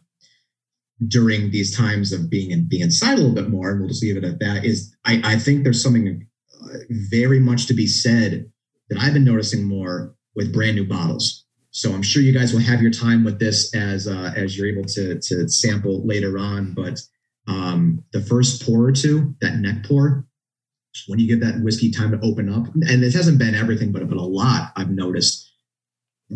during 1.07 1.51
these 1.51 1.75
times 1.75 2.13
of 2.13 2.29
being 2.29 2.51
in, 2.51 2.67
being 2.67 2.83
inside 2.83 3.13
a 3.13 3.17
little 3.17 3.35
bit 3.35 3.49
more, 3.49 3.71
and 3.71 3.79
we'll 3.79 3.89
just 3.89 4.01
leave 4.01 4.17
it 4.17 4.23
at 4.23 4.39
that, 4.39 4.65
is 4.65 4.95
I, 5.05 5.21
I 5.23 5.37
think 5.37 5.63
there's 5.63 5.83
something 5.83 6.25
uh, 6.63 6.77
very 6.89 7.39
much 7.39 7.67
to 7.67 7.73
be 7.73 7.87
said 7.87 8.49
that 8.89 8.99
I've 8.99 9.13
been 9.13 9.25
noticing 9.25 9.63
more 9.63 10.15
with 10.35 10.53
brand 10.53 10.75
new 10.75 10.85
bottles. 10.87 11.45
So 11.71 11.91
I'm 11.91 12.01
sure 12.01 12.23
you 12.23 12.33
guys 12.33 12.53
will 12.53 12.61
have 12.61 12.81
your 12.81 12.91
time 12.91 13.23
with 13.23 13.39
this 13.39 13.75
as 13.75 14.07
uh, 14.07 14.33
as 14.35 14.57
you're 14.57 14.67
able 14.67 14.85
to 14.85 15.19
to 15.19 15.47
sample 15.49 16.05
later 16.07 16.39
on. 16.39 16.73
But 16.73 16.99
um, 17.47 18.03
the 18.13 18.21
first 18.21 18.65
pour 18.65 18.85
or 18.85 18.91
two, 18.91 19.35
that 19.41 19.57
neck 19.57 19.83
pour, 19.83 20.25
when 21.07 21.19
you 21.19 21.27
give 21.27 21.41
that 21.41 21.61
whiskey 21.61 21.91
time 21.91 22.11
to 22.11 22.19
open 22.25 22.51
up, 22.51 22.73
and 22.73 23.03
this 23.03 23.13
hasn't 23.13 23.37
been 23.37 23.53
everything, 23.53 23.91
but 23.91 24.07
but 24.07 24.17
a 24.17 24.21
lot 24.21 24.71
I've 24.75 24.89
noticed. 24.89 25.46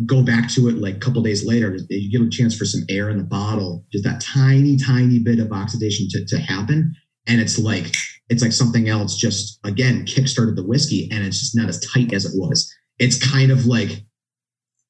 Go 0.06 0.22
back 0.22 0.48
to 0.52 0.68
it 0.68 0.78
like 0.78 0.96
a 0.96 1.00
couple 1.00 1.22
days 1.22 1.46
later, 1.46 1.76
you 1.90 2.10
get 2.10 2.26
a 2.26 2.30
chance 2.30 2.56
for 2.56 2.64
some 2.64 2.84
air 2.88 3.10
in 3.10 3.18
the 3.18 3.24
bottle, 3.24 3.84
just 3.92 4.04
that 4.04 4.22
tiny, 4.22 4.78
tiny 4.78 5.18
bit 5.18 5.38
of 5.38 5.52
oxidation 5.52 6.08
to, 6.10 6.24
to 6.24 6.38
happen. 6.38 6.94
And 7.26 7.40
it's 7.40 7.58
like 7.58 7.92
it's 8.28 8.42
like 8.42 8.52
something 8.52 8.88
else 8.88 9.16
just 9.16 9.60
again 9.64 10.06
kickstarted 10.06 10.56
the 10.56 10.66
whiskey 10.66 11.08
and 11.12 11.24
it's 11.24 11.40
just 11.40 11.56
not 11.56 11.68
as 11.68 11.80
tight 11.80 12.12
as 12.14 12.24
it 12.24 12.32
was. 12.34 12.72
It's 12.98 13.18
kind 13.30 13.50
of 13.50 13.66
like 13.66 14.02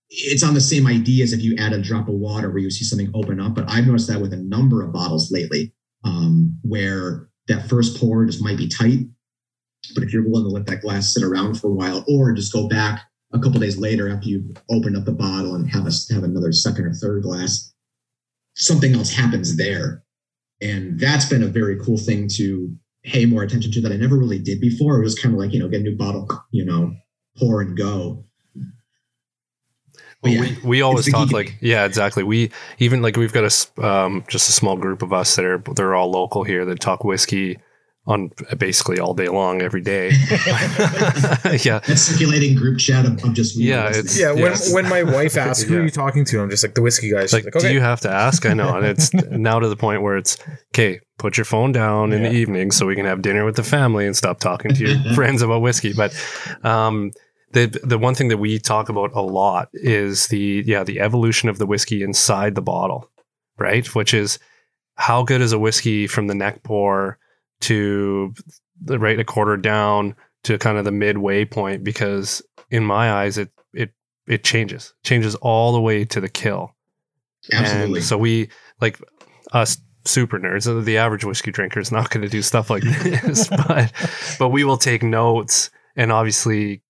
it's 0.08 0.42
on 0.42 0.54
the 0.54 0.60
same 0.60 0.86
idea 0.86 1.24
as 1.24 1.32
if 1.32 1.42
you 1.42 1.56
add 1.58 1.72
a 1.72 1.80
drop 1.80 2.08
of 2.08 2.14
water 2.14 2.50
where 2.50 2.58
you 2.58 2.70
see 2.70 2.84
something 2.84 3.10
open 3.14 3.40
up. 3.40 3.54
But 3.54 3.70
I've 3.70 3.86
noticed 3.86 4.08
that 4.08 4.20
with 4.20 4.32
a 4.32 4.36
number 4.36 4.82
of 4.82 4.92
bottles 4.92 5.32
lately, 5.32 5.72
um, 6.04 6.58
where 6.62 7.28
that 7.48 7.68
first 7.68 7.98
pour 7.98 8.24
just 8.26 8.42
might 8.42 8.58
be 8.58 8.68
tight. 8.68 9.00
But 9.94 10.04
if 10.04 10.12
you're 10.12 10.28
willing 10.28 10.44
to 10.44 10.54
let 10.54 10.66
that 10.66 10.82
glass 10.82 11.12
sit 11.12 11.22
around 11.22 11.58
for 11.58 11.68
a 11.68 11.72
while, 11.72 12.04
or 12.06 12.32
just 12.32 12.52
go 12.52 12.68
back 12.68 13.00
a 13.32 13.38
couple 13.38 13.60
days 13.60 13.78
later 13.78 14.08
after 14.08 14.28
you've 14.28 14.56
opened 14.70 14.96
up 14.96 15.04
the 15.04 15.12
bottle 15.12 15.54
and 15.54 15.70
have 15.70 15.86
a, 15.86 15.90
have 16.12 16.24
another 16.24 16.52
second 16.52 16.86
or 16.86 16.92
third 16.92 17.22
glass, 17.22 17.72
something 18.54 18.94
else 18.94 19.10
happens 19.10 19.56
there. 19.56 20.02
And 20.60 20.98
that's 20.98 21.28
been 21.28 21.42
a 21.42 21.48
very 21.48 21.78
cool 21.80 21.98
thing 21.98 22.28
to 22.34 22.74
pay 23.04 23.26
more 23.26 23.42
attention 23.42 23.72
to 23.72 23.80
that 23.80 23.92
I 23.92 23.96
never 23.96 24.16
really 24.16 24.38
did 24.38 24.60
before. 24.60 25.00
It 25.00 25.04
was 25.04 25.18
kind 25.18 25.34
of 25.34 25.40
like, 25.40 25.52
you 25.52 25.58
know, 25.58 25.68
get 25.68 25.80
a 25.80 25.84
new 25.84 25.96
bottle, 25.96 26.28
you 26.50 26.64
know, 26.64 26.94
pour 27.36 27.60
and 27.60 27.76
go. 27.76 28.24
Well, 30.22 30.32
yeah, 30.32 30.40
we, 30.40 30.58
we 30.62 30.82
always 30.82 31.10
talk 31.10 31.32
like 31.32 31.56
yeah 31.60 31.84
exactly 31.84 32.22
we 32.22 32.52
even 32.78 33.02
like 33.02 33.16
we've 33.16 33.32
got 33.32 33.42
a 33.42 33.84
um, 33.84 34.24
just 34.28 34.48
a 34.48 34.52
small 34.52 34.76
group 34.76 35.02
of 35.02 35.12
us 35.12 35.34
that 35.34 35.44
are 35.44 35.58
they're 35.74 35.96
all 35.96 36.12
local 36.12 36.44
here 36.44 36.64
that 36.64 36.78
talk 36.78 37.02
whiskey 37.02 37.58
on 38.06 38.30
basically 38.58 38.98
all 38.98 39.14
day 39.14 39.28
long 39.28 39.62
every 39.62 39.80
day. 39.80 40.08
yeah, 40.10 41.78
that 41.78 41.96
circulating 41.96 42.56
group 42.56 42.78
chat 42.78 43.06
of, 43.06 43.22
of 43.22 43.32
just 43.32 43.56
yeah, 43.56 43.90
it's 43.94 44.18
yeah. 44.18 44.32
When 44.32 44.54
when 44.72 44.88
my 44.88 45.02
wife 45.04 45.36
asks 45.36 45.64
who 45.64 45.74
yeah. 45.74 45.80
are 45.80 45.84
you 45.84 45.90
talking 45.90 46.24
to, 46.26 46.40
I'm 46.40 46.50
just 46.50 46.64
like 46.64 46.74
the 46.74 46.82
whiskey 46.82 47.10
guys. 47.10 47.32
Like, 47.32 47.44
like 47.44 47.56
okay. 47.56 47.68
do 47.68 47.74
you 47.74 47.80
have 47.80 48.00
to 48.00 48.10
ask? 48.10 48.44
I 48.44 48.54
know, 48.54 48.76
and 48.76 48.84
it's 48.84 49.14
now 49.30 49.60
to 49.60 49.68
the 49.68 49.76
point 49.76 50.02
where 50.02 50.16
it's 50.16 50.36
okay. 50.74 51.00
Put 51.18 51.36
your 51.36 51.44
phone 51.44 51.70
down 51.70 52.12
in 52.12 52.24
the 52.24 52.32
evening 52.32 52.72
so 52.72 52.84
we 52.84 52.96
can 52.96 53.04
have 53.04 53.22
dinner 53.22 53.44
with 53.44 53.54
the 53.54 53.62
family 53.62 54.06
and 54.06 54.16
stop 54.16 54.40
talking 54.40 54.74
to 54.74 54.88
your 54.88 55.14
friends 55.14 55.40
about 55.40 55.62
whiskey. 55.62 55.92
But 55.92 56.12
um, 56.64 57.12
the 57.52 57.66
the 57.84 57.98
one 57.98 58.16
thing 58.16 58.26
that 58.28 58.38
we 58.38 58.58
talk 58.58 58.88
about 58.88 59.12
a 59.14 59.20
lot 59.20 59.68
is 59.72 60.26
the 60.28 60.64
yeah 60.66 60.82
the 60.82 60.98
evolution 60.98 61.48
of 61.48 61.58
the 61.58 61.66
whiskey 61.66 62.02
inside 62.02 62.56
the 62.56 62.62
bottle, 62.62 63.08
right? 63.56 63.86
Which 63.94 64.14
is 64.14 64.40
how 64.96 65.22
good 65.22 65.40
is 65.40 65.52
a 65.52 65.58
whiskey 65.60 66.08
from 66.08 66.26
the 66.26 66.34
neck 66.34 66.64
pour 66.64 67.18
to 67.62 68.34
the 68.80 68.98
right 68.98 69.18
a 69.18 69.24
quarter 69.24 69.56
down 69.56 70.14
to 70.44 70.58
kind 70.58 70.78
of 70.78 70.84
the 70.84 70.92
midway 70.92 71.44
point 71.44 71.84
because 71.84 72.42
in 72.70 72.84
my 72.84 73.12
eyes 73.12 73.38
it 73.38 73.50
it 73.72 73.92
it 74.26 74.44
changes 74.44 74.94
changes 75.04 75.34
all 75.36 75.72
the 75.72 75.80
way 75.80 76.04
to 76.04 76.20
the 76.20 76.28
kill. 76.28 76.74
Absolutely. 77.52 77.98
And 77.98 78.04
so 78.04 78.18
we 78.18 78.48
like 78.80 79.00
us 79.52 79.78
super 80.04 80.38
nerds. 80.38 80.66
Uh, 80.66 80.82
the 80.82 80.98
average 80.98 81.24
whiskey 81.24 81.50
drinker 81.50 81.80
is 81.80 81.92
not 81.92 82.10
going 82.10 82.22
to 82.22 82.28
do 82.28 82.42
stuff 82.42 82.70
like 82.70 82.82
this, 83.02 83.48
but 83.48 83.92
but 84.38 84.48
we 84.48 84.64
will 84.64 84.76
take 84.76 85.02
notes 85.02 85.70
and 85.96 86.12
obviously 86.12 86.82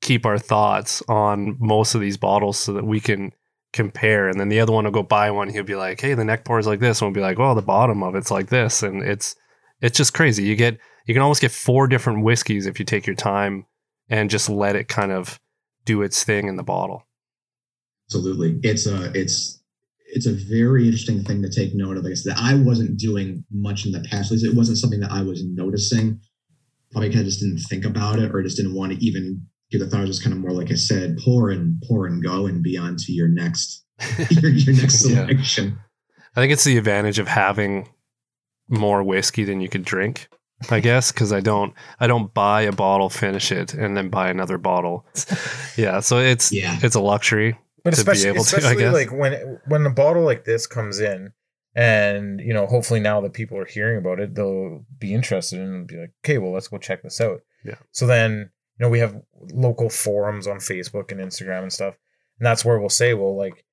keep 0.00 0.24
our 0.24 0.38
thoughts 0.38 1.02
on 1.08 1.56
most 1.58 1.94
of 1.94 2.00
these 2.00 2.16
bottles 2.16 2.58
so 2.58 2.72
that 2.72 2.84
we 2.84 3.00
can 3.00 3.32
compare. 3.72 4.28
And 4.28 4.40
then 4.40 4.48
the 4.48 4.60
other 4.60 4.72
one 4.72 4.84
will 4.84 4.90
go 4.90 5.02
buy 5.02 5.30
one. 5.30 5.48
He'll 5.48 5.62
be 5.62 5.76
like, 5.76 6.00
"Hey, 6.00 6.14
the 6.14 6.24
neck 6.24 6.44
pour 6.44 6.58
is 6.58 6.66
like 6.66 6.80
this," 6.80 7.00
and 7.00 7.08
we'll 7.08 7.14
be 7.14 7.20
like, 7.20 7.38
"Well, 7.38 7.54
the 7.54 7.62
bottom 7.62 8.02
of 8.02 8.14
it's 8.14 8.30
like 8.30 8.48
this," 8.48 8.82
and 8.82 9.02
it's 9.02 9.36
it's 9.80 9.96
just 9.96 10.14
crazy. 10.14 10.44
You 10.44 10.56
get 10.56 10.78
you 11.06 11.14
can 11.14 11.22
almost 11.22 11.40
get 11.40 11.50
four 11.50 11.86
different 11.86 12.24
whiskeys 12.24 12.66
if 12.66 12.78
you 12.78 12.84
take 12.84 13.06
your 13.06 13.16
time 13.16 13.66
and 14.08 14.30
just 14.30 14.48
let 14.48 14.76
it 14.76 14.88
kind 14.88 15.12
of 15.12 15.40
do 15.84 16.02
its 16.02 16.24
thing 16.24 16.48
in 16.48 16.56
the 16.56 16.62
bottle. 16.62 17.06
Absolutely, 18.08 18.58
it's 18.62 18.86
a 18.86 19.10
it's 19.14 19.62
it's 20.12 20.26
a 20.26 20.32
very 20.32 20.84
interesting 20.84 21.22
thing 21.24 21.42
to 21.42 21.50
take 21.50 21.74
note 21.74 21.96
of. 21.96 22.04
Like 22.04 22.12
I 22.12 22.14
said, 22.14 22.34
I 22.36 22.54
wasn't 22.54 22.98
doing 22.98 23.44
much 23.50 23.86
in 23.86 23.92
the 23.92 24.00
past. 24.10 24.32
It 24.32 24.56
wasn't 24.56 24.78
something 24.78 25.00
that 25.00 25.12
I 25.12 25.22
was 25.22 25.44
noticing. 25.44 26.20
Probably 26.90 27.08
because 27.08 27.22
I 27.22 27.24
just 27.24 27.40
didn't 27.40 27.58
think 27.70 27.84
about 27.84 28.18
it, 28.18 28.34
or 28.34 28.42
just 28.42 28.56
didn't 28.56 28.74
want 28.74 28.92
to 28.92 29.04
even 29.04 29.46
give 29.70 29.80
the 29.80 29.86
thought 29.86 30.00
It 30.00 30.08
was 30.08 30.16
just 30.16 30.24
kind 30.24 30.34
of 30.34 30.40
more 30.40 30.50
like 30.50 30.72
I 30.72 30.74
said, 30.74 31.18
pour 31.24 31.50
and 31.50 31.80
pour 31.86 32.06
and 32.06 32.22
go 32.22 32.46
and 32.46 32.62
be 32.62 32.76
on 32.76 32.96
to 32.96 33.12
your 33.12 33.28
next 33.28 33.84
your, 34.30 34.50
your 34.50 34.74
next 34.74 34.94
selection. 35.00 35.66
Yeah. 35.66 35.74
I 36.36 36.40
think 36.40 36.52
it's 36.52 36.64
the 36.64 36.76
advantage 36.76 37.18
of 37.18 37.28
having 37.28 37.88
more 38.70 39.02
whiskey 39.02 39.44
than 39.44 39.60
you 39.60 39.68
could 39.68 39.84
drink. 39.84 40.28
I 40.70 40.80
guess 40.80 41.10
because 41.10 41.32
I 41.32 41.40
don't 41.40 41.72
I 42.00 42.06
don't 42.06 42.32
buy 42.34 42.62
a 42.62 42.72
bottle, 42.72 43.08
finish 43.08 43.50
it, 43.50 43.72
and 43.72 43.96
then 43.96 44.10
buy 44.10 44.28
another 44.28 44.58
bottle. 44.58 45.06
yeah, 45.76 46.00
so 46.00 46.18
it's 46.18 46.52
yeah. 46.52 46.78
it's 46.82 46.94
a 46.94 47.00
luxury. 47.00 47.58
But 47.82 47.94
especially, 47.94 48.30
especially 48.36 48.68
to, 48.68 48.68
I 48.68 48.74
guess 48.74 48.92
like 48.92 49.10
when 49.10 49.58
when 49.66 49.86
a 49.86 49.90
bottle 49.90 50.22
like 50.22 50.44
this 50.44 50.66
comes 50.66 51.00
in, 51.00 51.32
and 51.74 52.40
you 52.40 52.52
know, 52.52 52.66
hopefully 52.66 53.00
now 53.00 53.22
that 53.22 53.32
people 53.32 53.56
are 53.56 53.64
hearing 53.64 53.96
about 53.96 54.20
it, 54.20 54.34
they'll 54.34 54.84
be 54.98 55.14
interested 55.14 55.60
and 55.60 55.86
be 55.86 55.96
like, 55.96 56.12
okay, 56.22 56.36
well, 56.36 56.52
let's 56.52 56.68
go 56.68 56.76
check 56.76 57.02
this 57.02 57.22
out. 57.22 57.40
Yeah. 57.64 57.76
So 57.92 58.06
then 58.06 58.50
you 58.80 58.86
know, 58.86 58.90
we 58.90 59.00
have 59.00 59.20
local 59.52 59.90
forums 59.90 60.46
on 60.46 60.56
Facebook 60.56 61.12
and 61.12 61.20
Instagram 61.20 61.62
and 61.62 61.72
stuff. 61.72 61.98
And 62.38 62.46
that's 62.46 62.64
where 62.64 62.78
we'll 62.78 62.88
say, 62.88 63.12
well, 63.12 63.36
like, 63.36 63.66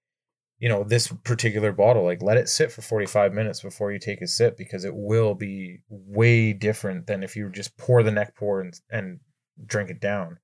you 0.59 0.69
know, 0.69 0.83
this 0.83 1.07
particular 1.23 1.71
bottle, 1.71 2.03
like 2.03 2.21
let 2.21 2.37
it 2.37 2.49
sit 2.49 2.71
for 2.71 2.81
45 2.81 3.33
minutes 3.33 3.61
before 3.61 3.91
you 3.91 3.99
take 3.99 4.21
a 4.21 4.27
sip 4.27 4.57
because 4.57 4.85
it 4.85 4.95
will 4.95 5.35
be 5.35 5.79
way 5.89 6.53
different 6.53 7.07
than 7.07 7.23
if 7.23 7.35
you 7.35 7.49
just 7.49 7.77
pour 7.77 8.01
the 8.01 8.11
neck 8.11 8.35
pour 8.35 8.61
and, 8.61 8.73
and 8.89 9.19
drink 9.65 9.89
it 9.89 10.01
down. 10.01 10.37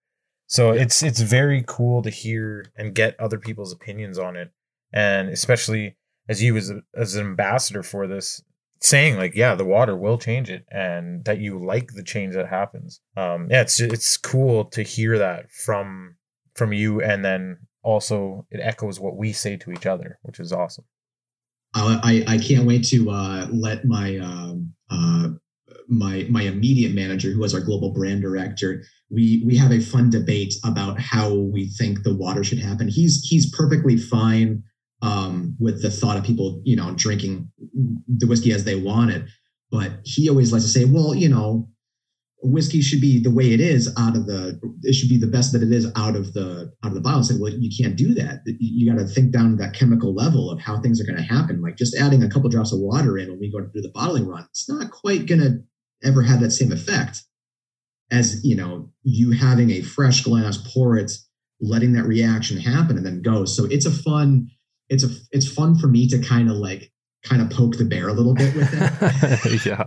So 0.45 0.71
it's 0.71 1.01
it's 1.01 1.21
very 1.21 1.63
cool 1.65 2.03
to 2.03 2.09
hear 2.09 2.65
and 2.75 2.93
get 2.93 3.19
other 3.19 3.39
people's 3.39 3.73
opinions 3.73 4.19
on 4.19 4.35
it. 4.35 4.51
And 4.91 5.29
especially 5.29 5.95
as 6.29 6.43
you 6.43 6.55
as, 6.57 6.69
a, 6.69 6.81
as 6.95 7.15
an 7.15 7.25
ambassador 7.25 7.81
for 7.81 8.05
this, 8.05 8.43
saying 8.83 9.15
like 9.15 9.33
yeah 9.33 9.55
the 9.55 9.63
water 9.63 9.95
will 9.95 10.17
change 10.17 10.49
it 10.49 10.65
and 10.69 11.23
that 11.23 11.39
you 11.39 11.57
like 11.57 11.93
the 11.93 12.03
change 12.03 12.35
that 12.35 12.49
happens 12.49 12.99
um 13.15 13.47
yeah 13.49 13.61
it's 13.61 13.79
it's 13.79 14.17
cool 14.17 14.65
to 14.65 14.83
hear 14.83 15.17
that 15.17 15.49
from 15.49 16.15
from 16.53 16.73
you 16.73 17.01
and 17.01 17.23
then 17.23 17.57
also 17.83 18.45
it 18.51 18.59
echoes 18.61 18.99
what 18.99 19.17
we 19.17 19.31
say 19.31 19.57
to 19.57 19.71
each 19.71 19.85
other 19.85 20.19
which 20.23 20.39
is 20.39 20.51
awesome 20.51 20.85
i 21.75 22.23
i 22.27 22.37
can't 22.37 22.65
wait 22.65 22.83
to 22.83 23.09
uh 23.09 23.47
let 23.51 23.85
my 23.85 24.17
um 24.17 24.73
uh 24.89 25.29
my 25.89 26.25
my 26.29 26.43
immediate 26.43 26.93
manager 26.93 27.31
who 27.31 27.39
was 27.39 27.53
our 27.53 27.59
global 27.59 27.91
brand 27.91 28.21
director 28.21 28.83
we 29.09 29.43
we 29.45 29.57
have 29.57 29.71
a 29.71 29.79
fun 29.79 30.09
debate 30.09 30.53
about 30.63 30.99
how 30.99 31.33
we 31.33 31.67
think 31.67 32.03
the 32.03 32.15
water 32.15 32.43
should 32.43 32.59
happen 32.59 32.87
he's 32.87 33.23
he's 33.23 33.53
perfectly 33.55 33.97
fine 33.97 34.63
um, 35.03 35.55
with 35.59 35.81
the 35.81 35.91
thought 35.91 36.17
of 36.17 36.23
people, 36.23 36.61
you 36.63 36.77
know, 36.77 36.93
drinking 36.95 37.51
the 38.07 38.25
whiskey 38.25 38.53
as 38.53 38.63
they 38.63 38.75
want 38.75 39.11
it. 39.11 39.25
But 39.69 39.99
he 40.05 40.29
always 40.29 40.53
likes 40.53 40.63
to 40.63 40.69
say, 40.69 40.85
well, 40.85 41.13
you 41.13 41.27
know, 41.27 41.67
whiskey 42.43 42.81
should 42.81 43.01
be 43.01 43.19
the 43.19 43.31
way 43.31 43.53
it 43.53 43.61
is 43.61 43.93
out 43.97 44.15
of 44.15 44.25
the 44.25 44.59
it 44.83 44.93
should 44.93 45.09
be 45.09 45.17
the 45.17 45.27
best 45.27 45.53
that 45.53 45.63
it 45.63 45.71
is 45.71 45.89
out 45.95 46.15
of 46.15 46.33
the 46.33 46.71
out 46.83 46.89
of 46.89 46.93
the 46.93 47.01
bottle. 47.01 47.23
Said, 47.23 47.39
well, 47.39 47.51
you 47.51 47.71
can't 47.75 47.95
do 47.95 48.13
that. 48.15 48.41
You 48.45 48.91
got 48.91 48.99
to 48.99 49.07
think 49.07 49.31
down 49.31 49.51
to 49.51 49.55
that 49.57 49.73
chemical 49.73 50.13
level 50.13 50.51
of 50.51 50.59
how 50.59 50.79
things 50.79 50.99
are 50.99 51.05
going 51.05 51.17
to 51.17 51.23
happen. 51.23 51.61
Like 51.61 51.77
just 51.77 51.95
adding 51.95 52.21
a 52.21 52.29
couple 52.29 52.49
drops 52.49 52.73
of 52.73 52.79
water 52.79 53.17
in 53.17 53.29
when 53.29 53.39
we 53.39 53.51
go 53.51 53.59
to 53.59 53.69
do 53.73 53.81
the 53.81 53.91
bottling 53.93 54.27
run, 54.27 54.45
it's 54.49 54.69
not 54.69 54.91
quite 54.91 55.25
going 55.25 55.41
to 55.41 55.63
ever 56.03 56.21
have 56.21 56.41
that 56.41 56.51
same 56.51 56.71
effect 56.71 57.23
as 58.11 58.43
you 58.43 58.55
know 58.55 58.91
you 59.03 59.31
having 59.31 59.71
a 59.71 59.81
fresh 59.81 60.23
glass, 60.23 60.57
pour 60.57 60.97
it, 60.97 61.11
letting 61.61 61.93
that 61.93 62.03
reaction 62.03 62.57
happen, 62.57 62.97
and 62.97 63.05
then 63.05 63.21
go. 63.21 63.45
So 63.45 63.65
it's 63.65 63.85
a 63.85 63.91
fun 63.91 64.49
it's 64.89 65.03
a 65.03 65.09
it's 65.31 65.47
fun 65.47 65.77
for 65.77 65.87
me 65.87 66.07
to 66.09 66.19
kind 66.19 66.49
of 66.49 66.57
like 66.57 66.91
kind 67.23 67.41
of 67.41 67.49
poke 67.49 67.77
the 67.77 67.85
bear 67.85 68.09
a 68.09 68.13
little 68.13 68.33
bit 68.33 68.53
with 68.55 68.69
it. 68.73 69.65
yeah. 69.65 69.85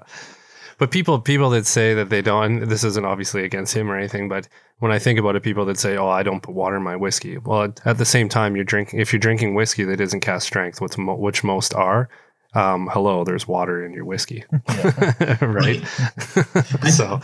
But 0.79 0.91
people 0.91 1.19
people 1.21 1.51
that 1.51 1.67
say 1.67 1.95
that 1.95 2.11
they 2.11 2.23
don't 2.23 2.69
this 2.69 2.85
isn't 2.85 3.05
obviously 3.05 3.45
against 3.45 3.75
him 3.75 3.91
or 3.91 3.97
anything, 3.97 4.29
but 4.29 4.49
when 4.79 4.93
I 4.93 4.99
think 4.99 5.19
about 5.19 5.37
it, 5.37 5.43
people 5.43 5.65
that 5.67 5.79
say, 5.79 5.97
"Oh, 5.97 6.09
I 6.09 6.23
don't 6.23 6.43
put 6.43 6.55
water 6.55 6.77
in 6.77 6.83
my 6.83 6.97
whiskey." 6.97 7.39
Well, 7.39 7.73
at 7.85 7.99
the 7.99 8.05
same 8.05 8.29
time, 8.29 8.57
you're 8.57 8.65
drinking 8.65 9.01
if 9.01 9.13
you're 9.13 9.21
drinking 9.21 9.55
whiskey 9.55 9.85
that 9.85 10.01
isn't 10.01 10.21
cast 10.21 10.47
strength, 10.47 10.81
which 10.81 10.99
mo- 10.99 11.17
which 11.17 11.43
most 11.43 11.75
are. 11.75 12.09
Um, 12.55 12.89
hello, 12.93 13.25
there's 13.25 13.49
water 13.49 13.85
in 13.85 13.93
your 13.93 14.05
whiskey, 14.05 14.45
right? 15.41 15.83
so 16.91 17.21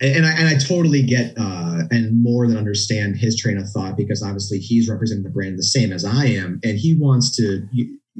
and 0.00 0.26
I, 0.26 0.30
and 0.30 0.48
I 0.48 0.54
totally 0.56 1.02
get 1.02 1.34
uh, 1.36 1.82
and 1.90 2.22
more 2.22 2.46
than 2.46 2.56
understand 2.56 3.16
his 3.16 3.36
train 3.36 3.58
of 3.58 3.68
thought 3.68 3.96
because 3.96 4.22
obviously 4.22 4.58
he's 4.58 4.88
representing 4.88 5.24
the 5.24 5.30
brand 5.30 5.58
the 5.58 5.62
same 5.62 5.92
as 5.92 6.04
I 6.04 6.26
am, 6.26 6.60
and 6.64 6.78
he 6.78 6.96
wants 6.98 7.36
to 7.36 7.66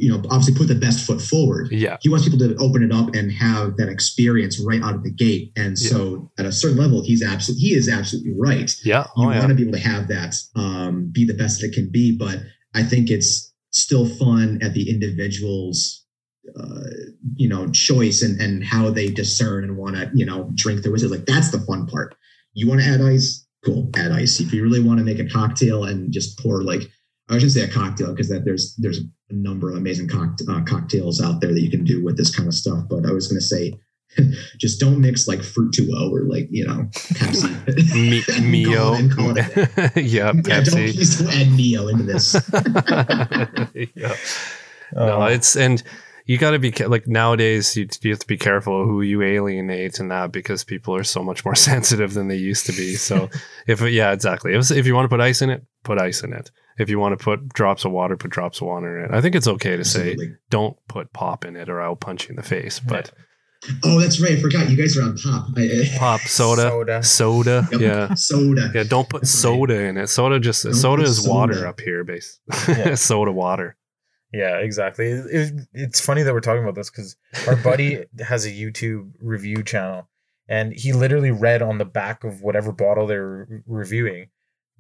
you, 0.01 0.11
know 0.11 0.23
obviously 0.31 0.55
put 0.55 0.69
the 0.69 0.75
best 0.75 1.07
foot 1.07 1.21
forward. 1.21 1.71
Yeah, 1.71 1.99
he 2.01 2.09
wants 2.09 2.25
people 2.25 2.39
to 2.41 2.57
open 2.57 2.83
it 2.83 2.93
up 2.93 3.15
and 3.15 3.31
have 3.33 3.77
that 3.77 3.89
experience 3.89 4.61
right 4.61 4.83
out 4.83 4.95
of 4.95 5.03
the 5.03 5.11
gate, 5.11 5.53
and 5.57 5.79
so 5.79 6.31
yeah. 6.39 6.45
at 6.45 6.49
a 6.49 6.53
certain 6.53 6.79
level, 6.79 7.03
he's 7.03 7.23
absolutely 7.23 7.69
he 7.69 7.75
is 7.75 7.89
absolutely 7.89 8.35
right. 8.39 8.71
Yeah, 8.85 9.05
you 9.17 9.25
oh, 9.25 9.27
want 9.27 9.49
to 9.49 9.55
be 9.55 9.63
able 9.63 9.73
to 9.73 9.79
have 9.79 10.09
that 10.09 10.35
um, 10.57 11.11
be 11.13 11.25
the 11.25 11.35
best 11.35 11.61
that 11.61 11.69
it 11.69 11.75
can 11.75 11.91
be, 11.91 12.17
but 12.17 12.39
I 12.75 12.83
think 12.83 13.11
it's 13.11 13.53
still 13.73 14.07
fun 14.07 14.59
at 14.63 14.75
the 14.75 14.91
individual's 14.91 16.05
uh, 16.59 16.91
you 17.37 17.49
know 17.49 17.71
choice 17.71 18.23
and 18.23 18.41
and 18.41 18.65
how 18.65 18.91
they 18.91 19.09
discern 19.09 19.65
and 19.65 19.77
want 19.77 19.97
to 19.97 20.11
you 20.15 20.25
know 20.25 20.51
drink 20.55 20.83
their 20.83 20.93
whiskey. 20.93 21.09
Like 21.09 21.27
that's 21.27 21.51
the 21.51 21.61
fun 21.61 21.87
part. 21.87 22.15
You 22.55 22.69
want 22.69 22.81
to 22.81 22.87
add 22.87 23.01
ice? 23.01 23.47
Cool, 23.65 23.91
add 23.95 24.11
ice. 24.11 24.41
If 24.41 24.53
you 24.53 24.63
really 24.63 24.83
want 24.83 24.99
to 24.99 25.05
make 25.05 25.19
a 25.19 25.29
cocktail 25.29 25.85
and 25.85 26.11
just 26.13 26.39
pour 26.39 26.63
like 26.63 26.91
I 27.31 27.35
shouldn't 27.35 27.53
say 27.53 27.63
a 27.63 27.69
cocktail 27.69 28.11
because 28.11 28.29
that 28.29 28.45
there's 28.45 28.75
there's 28.77 28.99
a 28.99 29.33
number 29.33 29.71
of 29.71 29.77
amazing 29.77 30.09
cockta- 30.09 30.49
uh, 30.49 30.65
cocktails 30.65 31.21
out 31.21 31.41
there 31.41 31.53
that 31.55 31.61
you 31.61 31.71
can 31.71 31.85
do 31.85 32.05
with 32.05 32.17
this 32.17 32.35
kind 32.35 32.49
of 32.49 32.55
stuff. 32.55 32.85
But 32.89 33.07
I 33.07 33.13
was 33.13 33.29
going 33.29 33.39
to 33.39 33.47
say 33.47 33.73
just 34.59 34.81
don't 34.81 35.01
mix 35.01 35.29
like 35.29 35.43
fruit 35.43 35.73
2 35.73 35.93
or 36.13 36.25
like 36.25 36.49
you 36.51 36.67
know 36.67 36.89
Pepsi. 36.93 37.95
Me- 37.95 38.41
Mio. 38.51 38.95
yeah, 39.97 40.33
Pepsi. 40.33 40.49
Yeah, 40.49 40.61
don't 40.63 40.75
please 40.75 41.19
don't 41.19 41.35
add 41.35 41.53
Mio 41.53 41.89
into 41.89 42.03
this. 42.03 42.35
yeah. 43.97 44.17
No, 44.93 45.25
it's 45.27 45.57
and 45.57 45.83
you 46.27 46.39
got 46.39 46.53
to 46.53 46.59
be 46.59 46.71
like 46.71 47.09
nowadays 47.09 47.77
you, 47.77 47.89
you 48.03 48.11
have 48.11 48.21
to 48.21 48.27
be 48.27 48.37
careful 48.37 48.85
who 48.85 49.03
you 49.03 49.21
alienate 49.23 49.99
and 49.99 50.11
that 50.11 50.31
because 50.31 50.63
people 50.63 50.95
are 50.95 51.05
so 51.05 51.25
much 51.25 51.45
more 51.45 51.55
sensitive 51.55 52.15
than 52.15 52.29
they 52.29 52.37
used 52.37 52.67
to 52.67 52.73
be. 52.73 52.95
So 52.95 53.29
if 53.67 53.81
yeah, 53.83 54.13
exactly. 54.13 54.55
If, 54.55 54.71
if 54.71 54.87
you 54.87 54.95
want 54.95 55.07
to 55.07 55.09
put 55.09 55.21
ice 55.21 55.43
in 55.43 55.51
it, 55.51 55.65
put 55.83 56.01
ice 56.01 56.23
in 56.23 56.33
it. 56.33 56.51
If 56.81 56.89
you 56.91 56.99
want 56.99 57.19
to 57.19 57.23
put 57.23 57.51
drops 57.51 57.85
of 57.85 57.93
water, 57.93 58.17
put 58.17 58.31
drops 58.31 58.61
of 58.61 58.67
water 58.67 58.99
in 58.99 59.05
it. 59.07 59.11
I 59.17 59.21
think 59.21 59.35
it's 59.35 59.47
okay 59.47 59.73
to 59.73 59.81
Absolutely. 59.81 60.27
say 60.29 60.33
don't 60.49 60.77
put 60.89 61.13
pop 61.13 61.45
in 61.45 61.55
it 61.57 61.69
or 61.69 61.81
I'll 61.81 61.95
punch 61.97 62.25
you 62.25 62.31
in 62.31 62.37
the 62.37 62.43
face. 62.43 62.81
But 62.81 63.13
Oh, 63.85 64.01
that's 64.01 64.21
right. 64.23 64.33
I 64.33 64.41
forgot. 64.41 64.71
You 64.71 64.77
guys 64.77 64.97
are 64.97 65.03
on 65.03 65.17
pop. 65.19 65.49
Pop 65.99 66.21
soda, 66.23 66.63
soda, 66.71 67.03
soda. 67.03 67.69
Yep. 67.73 67.81
Yeah, 67.81 68.15
soda. 68.15 68.71
Yeah, 68.75 68.85
don't 68.85 69.09
put 69.09 69.23
that's 69.23 69.31
soda 69.33 69.75
right. 69.77 69.85
in 69.89 69.97
it. 69.99 70.07
Soda 70.07 70.41
just 70.41 70.65
don't 70.65 70.73
soda 70.75 71.03
is 71.03 71.19
soda. 71.19 71.29
water 71.31 71.67
up 71.67 71.79
here, 71.81 72.03
base. 72.03 72.41
Yeah. 72.67 72.95
soda 72.95 73.33
water. 73.33 73.77
Yeah, 74.33 74.59
exactly. 74.59 75.09
It, 75.11 75.27
it, 75.31 75.53
it's 75.75 76.01
funny 76.01 76.23
that 76.23 76.33
we're 76.33 76.41
talking 76.41 76.63
about 76.63 76.75
this 76.77 76.89
because 76.89 77.17
our 77.47 77.57
buddy 77.57 78.05
has 78.27 78.47
a 78.47 78.51
YouTube 78.51 79.13
review 79.21 79.63
channel, 79.63 80.09
and 80.49 80.73
he 80.73 80.93
literally 80.95 81.31
read 81.33 81.61
on 81.61 81.77
the 81.79 81.85
back 81.85 82.25
of 82.25 82.41
whatever 82.41 82.73
bottle 82.73 83.07
they're 83.07 83.47
re- 83.49 83.61
reviewing, 83.67 84.29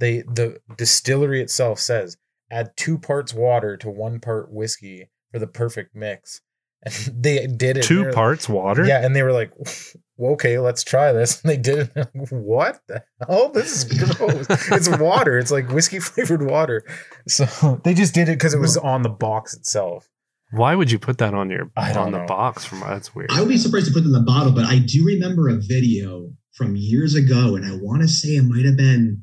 they 0.01 0.22
the 0.22 0.59
distillery 0.76 1.40
itself 1.40 1.78
says 1.78 2.16
add 2.51 2.72
two 2.76 2.98
parts 2.98 3.32
water 3.32 3.76
to 3.76 3.88
one 3.88 4.18
part 4.18 4.53
whiskey 4.53 5.09
for 5.30 5.38
the 5.38 5.46
perfect 5.46 5.94
mix 5.94 6.40
and 6.84 7.22
they 7.22 7.46
did 7.46 7.76
it. 7.76 7.82
Two 7.82 8.11
parts 8.11 8.48
water. 8.48 8.86
Yeah, 8.86 9.05
and 9.05 9.14
they 9.14 9.22
were 9.22 9.32
like, 9.32 9.53
"Okay, 10.20 10.59
let's 10.59 10.82
try 10.82 11.12
this." 11.12 11.40
And 11.44 11.51
they 11.51 11.59
did 11.59 11.78
it. 11.94 12.09
Like, 12.14 12.28
what 12.30 12.80
the 12.88 13.05
hell? 13.20 13.51
This 13.51 13.84
is 13.84 14.14
gross. 14.14 14.46
it's 14.48 14.88
water. 14.98 15.38
It's 15.38 15.51
like 15.51 15.68
whiskey 15.70 16.01
flavored 16.01 16.48
water. 16.48 16.82
So 17.28 17.80
they 17.84 17.92
just 17.92 18.14
did 18.14 18.28
it 18.30 18.38
because 18.38 18.55
it 18.55 18.61
was 18.61 18.78
on 18.78 19.03
the 19.03 19.11
box 19.11 19.55
itself. 19.55 20.09
Why 20.53 20.74
would 20.74 20.90
you 20.90 20.98
put 20.98 21.18
that 21.18 21.34
on 21.34 21.51
your 21.51 21.70
on 21.76 22.12
know. 22.12 22.20
the 22.20 22.24
box? 22.24 22.64
From 22.64 22.80
that's 22.80 23.14
weird. 23.14 23.30
I 23.30 23.40
would 23.40 23.48
be 23.48 23.59
surprised 23.59 23.86
to 23.86 23.92
put 23.92 24.03
it 24.03 24.07
in 24.07 24.12
the 24.12 24.20
bottle, 24.20 24.53
but 24.53 24.64
I 24.64 24.78
do 24.78 25.05
remember 25.05 25.51
a 25.51 25.57
video 25.61 26.30
from 26.55 26.76
years 26.76 27.14
ago, 27.14 27.57
and 27.57 27.64
I 27.64 27.76
want 27.76 28.03
to 28.03 28.09
say 28.09 28.30
it 28.30 28.42
might 28.42 28.64
have 28.64 28.76
been, 28.76 29.22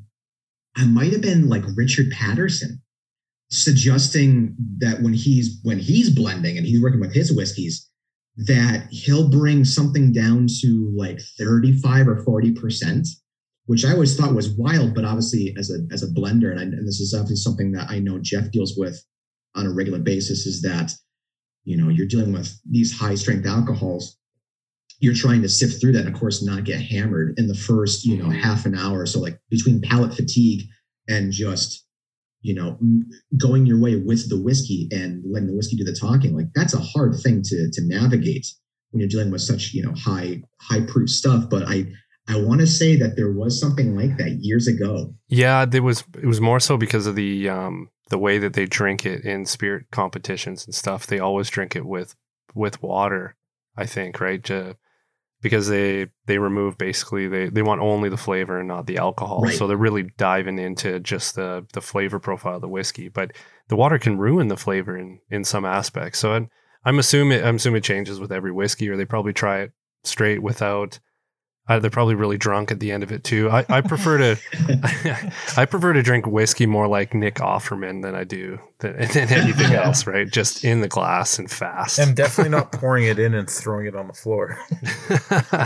I 0.78 0.84
might 0.84 1.12
have 1.12 1.22
been 1.22 1.48
like 1.48 1.64
Richard 1.76 2.10
Paterson 2.10 2.80
suggesting 3.50 4.54
that 4.78 5.02
when 5.02 5.12
he's 5.12 5.58
when 5.62 5.78
he's 5.78 6.10
blending 6.14 6.56
and 6.56 6.66
he's 6.66 6.82
working 6.82 7.00
with 7.00 7.14
his 7.14 7.32
whiskeys 7.32 7.88
that 8.36 8.86
he'll 8.90 9.28
bring 9.28 9.64
something 9.64 10.12
down 10.12 10.46
to 10.60 10.92
like 10.94 11.18
35 11.38 12.08
or 12.08 12.22
40 12.24 12.52
percent 12.52 13.08
which 13.64 13.86
i 13.86 13.92
always 13.92 14.16
thought 14.16 14.34
was 14.34 14.50
wild 14.50 14.94
but 14.94 15.06
obviously 15.06 15.54
as 15.58 15.70
a 15.70 15.78
as 15.92 16.02
a 16.02 16.08
blender 16.08 16.50
and, 16.50 16.60
I, 16.60 16.64
and 16.64 16.86
this 16.86 17.00
is 17.00 17.14
obviously 17.14 17.36
something 17.36 17.72
that 17.72 17.88
i 17.88 17.98
know 17.98 18.18
jeff 18.18 18.50
deals 18.50 18.76
with 18.76 19.02
on 19.54 19.66
a 19.66 19.72
regular 19.72 19.98
basis 19.98 20.44
is 20.44 20.60
that 20.62 20.92
you 21.64 21.78
know 21.78 21.88
you're 21.88 22.06
dealing 22.06 22.34
with 22.34 22.54
these 22.70 22.96
high 22.96 23.14
strength 23.14 23.46
alcohols 23.46 24.18
you're 25.00 25.14
trying 25.14 25.42
to 25.42 25.48
sift 25.48 25.80
through 25.80 25.92
that 25.92 26.06
and 26.06 26.14
of 26.14 26.18
course 26.18 26.42
not 26.42 26.64
get 26.64 26.80
hammered 26.80 27.34
in 27.38 27.46
the 27.46 27.54
first 27.54 28.04
you 28.04 28.16
know 28.16 28.24
mm-hmm. 28.24 28.40
half 28.40 28.66
an 28.66 28.76
hour 28.76 29.06
so 29.06 29.20
like 29.20 29.38
between 29.50 29.80
palate 29.80 30.14
fatigue 30.14 30.62
and 31.08 31.32
just 31.32 31.86
you 32.42 32.54
know, 32.54 32.78
going 33.36 33.66
your 33.66 33.80
way 33.80 33.96
with 33.96 34.28
the 34.28 34.40
whiskey 34.40 34.88
and 34.90 35.22
letting 35.26 35.48
the 35.48 35.56
whiskey 35.56 35.76
do 35.76 35.84
the 35.84 35.92
talking, 35.92 36.36
like 36.36 36.46
that's 36.54 36.74
a 36.74 36.80
hard 36.80 37.16
thing 37.16 37.42
to 37.42 37.70
to 37.72 37.82
navigate 37.82 38.46
when 38.90 39.00
you're 39.00 39.08
dealing 39.08 39.30
with 39.30 39.42
such 39.42 39.72
you 39.74 39.82
know 39.82 39.92
high 39.92 40.42
high 40.60 40.80
proof 40.86 41.10
stuff. 41.10 41.50
But 41.50 41.64
I 41.66 41.86
I 42.28 42.40
want 42.40 42.60
to 42.60 42.66
say 42.66 42.96
that 42.96 43.16
there 43.16 43.32
was 43.32 43.60
something 43.60 43.96
like 43.96 44.16
that 44.18 44.38
years 44.40 44.68
ago. 44.68 45.14
Yeah, 45.28 45.64
there 45.64 45.82
was. 45.82 46.04
It 46.14 46.26
was 46.26 46.40
more 46.40 46.60
so 46.60 46.76
because 46.76 47.06
of 47.06 47.16
the 47.16 47.48
um 47.48 47.90
the 48.10 48.18
way 48.18 48.38
that 48.38 48.54
they 48.54 48.66
drink 48.66 49.04
it 49.04 49.24
in 49.24 49.44
spirit 49.44 49.86
competitions 49.90 50.64
and 50.64 50.74
stuff. 50.74 51.06
They 51.06 51.18
always 51.18 51.50
drink 51.50 51.74
it 51.74 51.86
with 51.86 52.14
with 52.54 52.82
water. 52.82 53.34
I 53.76 53.86
think 53.86 54.20
right. 54.20 54.42
To, 54.44 54.76
because 55.40 55.68
they 55.68 56.08
they 56.26 56.38
remove 56.38 56.78
basically 56.78 57.28
they 57.28 57.48
they 57.48 57.62
want 57.62 57.80
only 57.80 58.08
the 58.08 58.16
flavor 58.16 58.58
and 58.58 58.68
not 58.68 58.86
the 58.86 58.98
alcohol. 58.98 59.42
Right. 59.42 59.54
So 59.54 59.66
they're 59.66 59.76
really 59.76 60.10
diving 60.16 60.58
into 60.58 61.00
just 61.00 61.34
the 61.34 61.66
the 61.72 61.80
flavor 61.80 62.18
profile 62.18 62.56
of 62.56 62.60
the 62.62 62.68
whiskey. 62.68 63.08
But 63.08 63.32
the 63.68 63.76
water 63.76 63.98
can 63.98 64.18
ruin 64.18 64.48
the 64.48 64.56
flavor 64.56 64.96
in 64.96 65.20
in 65.30 65.44
some 65.44 65.64
aspects. 65.64 66.18
So 66.18 66.32
I'm, 66.32 66.50
I'm 66.84 66.98
assuming 66.98 67.42
I'm 67.44 67.56
assuming 67.56 67.78
it 67.78 67.84
changes 67.84 68.20
with 68.20 68.32
every 68.32 68.52
whiskey, 68.52 68.88
or 68.88 68.96
they 68.96 69.04
probably 69.04 69.32
try 69.32 69.60
it 69.60 69.72
straight 70.04 70.42
without 70.42 70.98
uh, 71.68 71.78
they're 71.78 71.90
probably 71.90 72.14
really 72.14 72.38
drunk 72.38 72.70
at 72.70 72.80
the 72.80 72.90
end 72.90 73.02
of 73.02 73.12
it 73.12 73.24
too. 73.24 73.50
I, 73.50 73.64
I 73.68 73.80
prefer 73.82 74.18
to 74.18 74.40
I 75.56 75.66
prefer 75.66 75.92
to 75.92 76.02
drink 76.02 76.26
whiskey 76.26 76.66
more 76.66 76.88
like 76.88 77.14
Nick 77.14 77.36
Offerman 77.36 78.02
than 78.02 78.14
I 78.14 78.24
do 78.24 78.58
than, 78.78 78.96
than 79.12 79.32
anything 79.32 79.72
else, 79.72 80.06
right? 80.06 80.28
Just 80.30 80.64
in 80.64 80.80
the 80.80 80.88
glass 80.88 81.38
and 81.38 81.50
fast. 81.50 82.00
I'm 82.00 82.14
definitely 82.14 82.50
not 82.50 82.72
pouring 82.72 83.04
it 83.04 83.18
in 83.18 83.34
and 83.34 83.48
throwing 83.48 83.86
it 83.86 83.94
on 83.94 84.06
the 84.06 84.14
floor. 84.14 84.58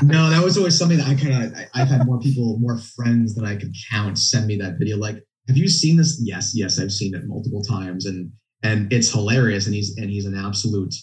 no, 0.03 0.31
that 0.31 0.41
was 0.43 0.59
always 0.59 0.77
something 0.77 0.99
that 0.99 1.07
I 1.07 1.15
kind 1.15 1.45
of 1.45 1.59
I've 1.75 1.89
had 1.89 2.05
more 2.05 2.19
people, 2.19 2.59
more 2.59 2.79
friends 2.79 3.35
that 3.37 3.45
I 3.45 3.57
could 3.57 3.73
count 3.91 4.19
send 4.19 4.47
me 4.47 4.57
that 4.57 4.79
video. 4.79 4.97
Like, 4.97 5.17
have 5.47 5.57
you 5.57 5.69
seen 5.69 5.97
this? 5.97 6.21
Yes, 6.23 6.53
yes, 6.55 6.81
I've 6.81 6.93
seen 6.93 7.15
it 7.15 7.23
multiple 7.27 7.63
times, 7.63 8.07
and 8.07 8.33
and 8.65 8.93
it's 8.93 9.13
hilarious. 9.13 9.67
And 9.67 9.75
he's 9.75 9.97
and 9.97 10.11
he's 10.11 10.27
an 10.27 10.37
absolute 10.37 10.95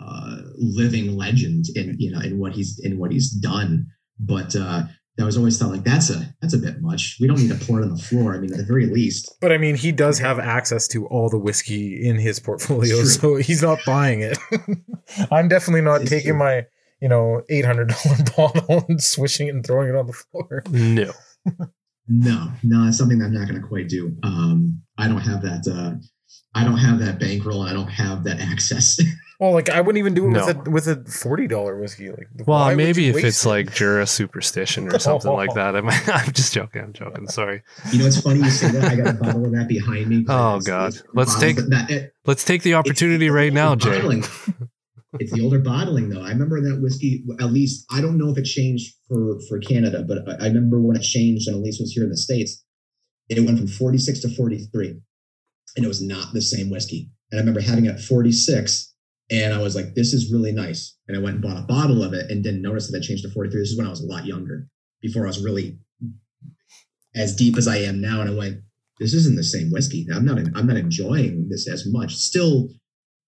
uh, 0.00 0.38
living 0.56 1.16
legend 1.16 1.66
in 1.76 1.94
you 1.98 2.10
know 2.10 2.20
in 2.20 2.38
what 2.38 2.52
he's 2.52 2.80
in 2.82 2.98
what 2.98 3.12
he's 3.12 3.30
done 3.30 3.86
but 4.20 4.54
uh, 4.54 4.84
I 5.20 5.24
was 5.24 5.36
always 5.36 5.58
thought 5.58 5.70
like 5.70 5.84
that's 5.84 6.10
a 6.10 6.34
that's 6.40 6.54
a 6.54 6.58
bit 6.58 6.80
much. 6.80 7.16
We 7.20 7.26
don't 7.26 7.38
need 7.38 7.50
to 7.50 7.66
pour 7.66 7.80
it 7.80 7.84
on 7.84 7.90
the 7.90 8.02
floor. 8.02 8.34
I 8.34 8.38
mean, 8.38 8.52
at 8.52 8.58
the 8.58 8.64
very 8.64 8.86
least. 8.86 9.34
But 9.40 9.52
I 9.52 9.58
mean, 9.58 9.74
he 9.74 9.92
does 9.92 10.18
have 10.18 10.38
access 10.38 10.88
to 10.88 11.06
all 11.06 11.28
the 11.28 11.38
whiskey 11.38 12.06
in 12.06 12.16
his 12.16 12.40
portfolio, 12.40 13.04
so 13.04 13.36
he's 13.36 13.62
not 13.62 13.78
buying 13.84 14.20
it. 14.20 14.38
I'm 15.30 15.48
definitely 15.48 15.82
not 15.82 16.02
it's 16.02 16.10
taking 16.10 16.30
true. 16.30 16.38
my 16.38 16.66
you 17.00 17.08
know 17.08 17.42
eight 17.48 17.64
hundred 17.64 17.88
dollar 17.88 18.16
bottle 18.36 18.84
and 18.88 19.02
swishing 19.02 19.48
it 19.48 19.54
and 19.54 19.66
throwing 19.66 19.88
it 19.88 19.96
on 19.96 20.06
the 20.06 20.12
floor. 20.12 20.62
No. 20.70 21.12
no, 22.08 22.52
no, 22.62 22.88
it's 22.88 22.98
something 22.98 23.18
that 23.18 23.26
I'm 23.26 23.34
not 23.34 23.48
going 23.48 23.60
to 23.60 23.66
quite 23.66 23.88
do. 23.88 24.16
Um, 24.22 24.82
I 24.96 25.08
don't 25.08 25.20
have 25.20 25.42
that. 25.42 25.66
Uh, 25.66 25.96
I 26.54 26.64
don't 26.64 26.78
have 26.78 26.98
that 27.00 27.18
bankroll. 27.18 27.62
I 27.62 27.72
don't 27.72 27.88
have 27.88 28.24
that 28.24 28.40
access. 28.40 29.00
Well, 29.40 29.52
like 29.52 29.70
I 29.70 29.80
wouldn't 29.80 29.98
even 29.98 30.12
do 30.12 30.26
it 30.26 30.32
no. 30.32 30.46
with 30.46 30.66
a 30.66 30.70
with 30.70 30.86
a 30.86 31.10
forty 31.10 31.46
dollar 31.46 31.80
whiskey. 31.80 32.10
Like, 32.10 32.28
well, 32.46 32.76
maybe 32.76 33.08
if 33.08 33.24
it's 33.24 33.46
it? 33.46 33.48
like 33.48 33.72
Jura 33.72 34.06
Superstition 34.06 34.94
or 34.94 34.98
something 34.98 35.32
like 35.32 35.54
that. 35.54 35.74
I'm, 35.74 35.88
I'm 36.12 36.32
just 36.32 36.52
joking. 36.52 36.82
I'm 36.82 36.92
joking. 36.92 37.26
Sorry. 37.28 37.62
You 37.90 38.00
know, 38.00 38.06
it's 38.06 38.20
funny 38.20 38.40
you 38.40 38.50
say 38.50 38.70
that. 38.70 38.84
I 38.84 38.96
got 38.96 39.08
a 39.08 39.12
bottle 39.14 39.46
of 39.46 39.52
that 39.52 39.66
behind 39.66 40.08
me. 40.08 40.26
Oh 40.28 40.60
God, 40.60 40.92
let's 41.14 41.40
take 41.40 41.56
that, 41.56 41.90
it, 41.90 42.14
let's 42.26 42.44
take 42.44 42.62
the 42.62 42.74
opportunity 42.74 43.28
it's, 43.28 43.32
right 43.32 43.50
now, 43.50 43.74
Jay. 43.74 43.98
it's 45.14 45.32
the 45.32 45.40
older 45.42 45.58
bottling 45.58 46.10
though. 46.10 46.20
I 46.20 46.28
remember 46.28 46.60
that 46.60 46.78
whiskey. 46.82 47.24
At 47.40 47.50
least 47.50 47.86
I 47.90 48.02
don't 48.02 48.18
know 48.18 48.28
if 48.28 48.36
it 48.36 48.44
changed 48.44 48.94
for 49.08 49.40
for 49.48 49.58
Canada, 49.58 50.04
but 50.06 50.18
I 50.38 50.48
remember 50.48 50.82
when 50.82 50.98
it 50.98 51.02
changed, 51.02 51.48
and 51.48 51.56
at 51.56 51.62
least 51.62 51.80
was 51.80 51.92
here 51.92 52.04
in 52.04 52.10
the 52.10 52.16
states. 52.18 52.62
It 53.30 53.40
went 53.40 53.56
from 53.56 53.68
forty 53.68 53.96
six 53.96 54.20
to 54.20 54.28
forty 54.28 54.58
three, 54.66 55.00
and 55.76 55.84
it 55.86 55.88
was 55.88 56.02
not 56.02 56.34
the 56.34 56.42
same 56.42 56.68
whiskey. 56.68 57.10
And 57.32 57.38
I 57.38 57.40
remember 57.40 57.62
having 57.62 57.86
it 57.86 57.94
at 57.94 58.02
forty 58.02 58.32
six 58.32 58.89
and 59.30 59.54
I 59.54 59.58
was 59.58 59.76
like, 59.76 59.94
this 59.94 60.12
is 60.12 60.32
really 60.32 60.52
nice. 60.52 60.96
And 61.06 61.16
I 61.16 61.20
went 61.20 61.36
and 61.36 61.42
bought 61.42 61.56
a 61.56 61.66
bottle 61.66 62.02
of 62.02 62.12
it 62.12 62.30
and 62.30 62.42
didn't 62.42 62.62
notice 62.62 62.90
that 62.90 62.98
it 62.98 63.02
changed 63.02 63.22
to 63.24 63.30
43. 63.30 63.60
This 63.60 63.70
is 63.70 63.78
when 63.78 63.86
I 63.86 63.90
was 63.90 64.02
a 64.02 64.06
lot 64.06 64.26
younger, 64.26 64.66
before 65.00 65.24
I 65.24 65.28
was 65.28 65.42
really 65.42 65.78
as 67.14 67.36
deep 67.36 67.56
as 67.56 67.68
I 67.68 67.76
am 67.78 68.00
now. 68.00 68.20
And 68.20 68.30
I 68.30 68.34
went, 68.34 68.60
this 68.98 69.14
isn't 69.14 69.36
the 69.36 69.44
same 69.44 69.70
whiskey. 69.70 70.06
I'm 70.12 70.24
not, 70.24 70.38
I'm 70.56 70.66
not 70.66 70.76
enjoying 70.76 71.48
this 71.48 71.68
as 71.68 71.86
much. 71.86 72.16
Still, 72.16 72.68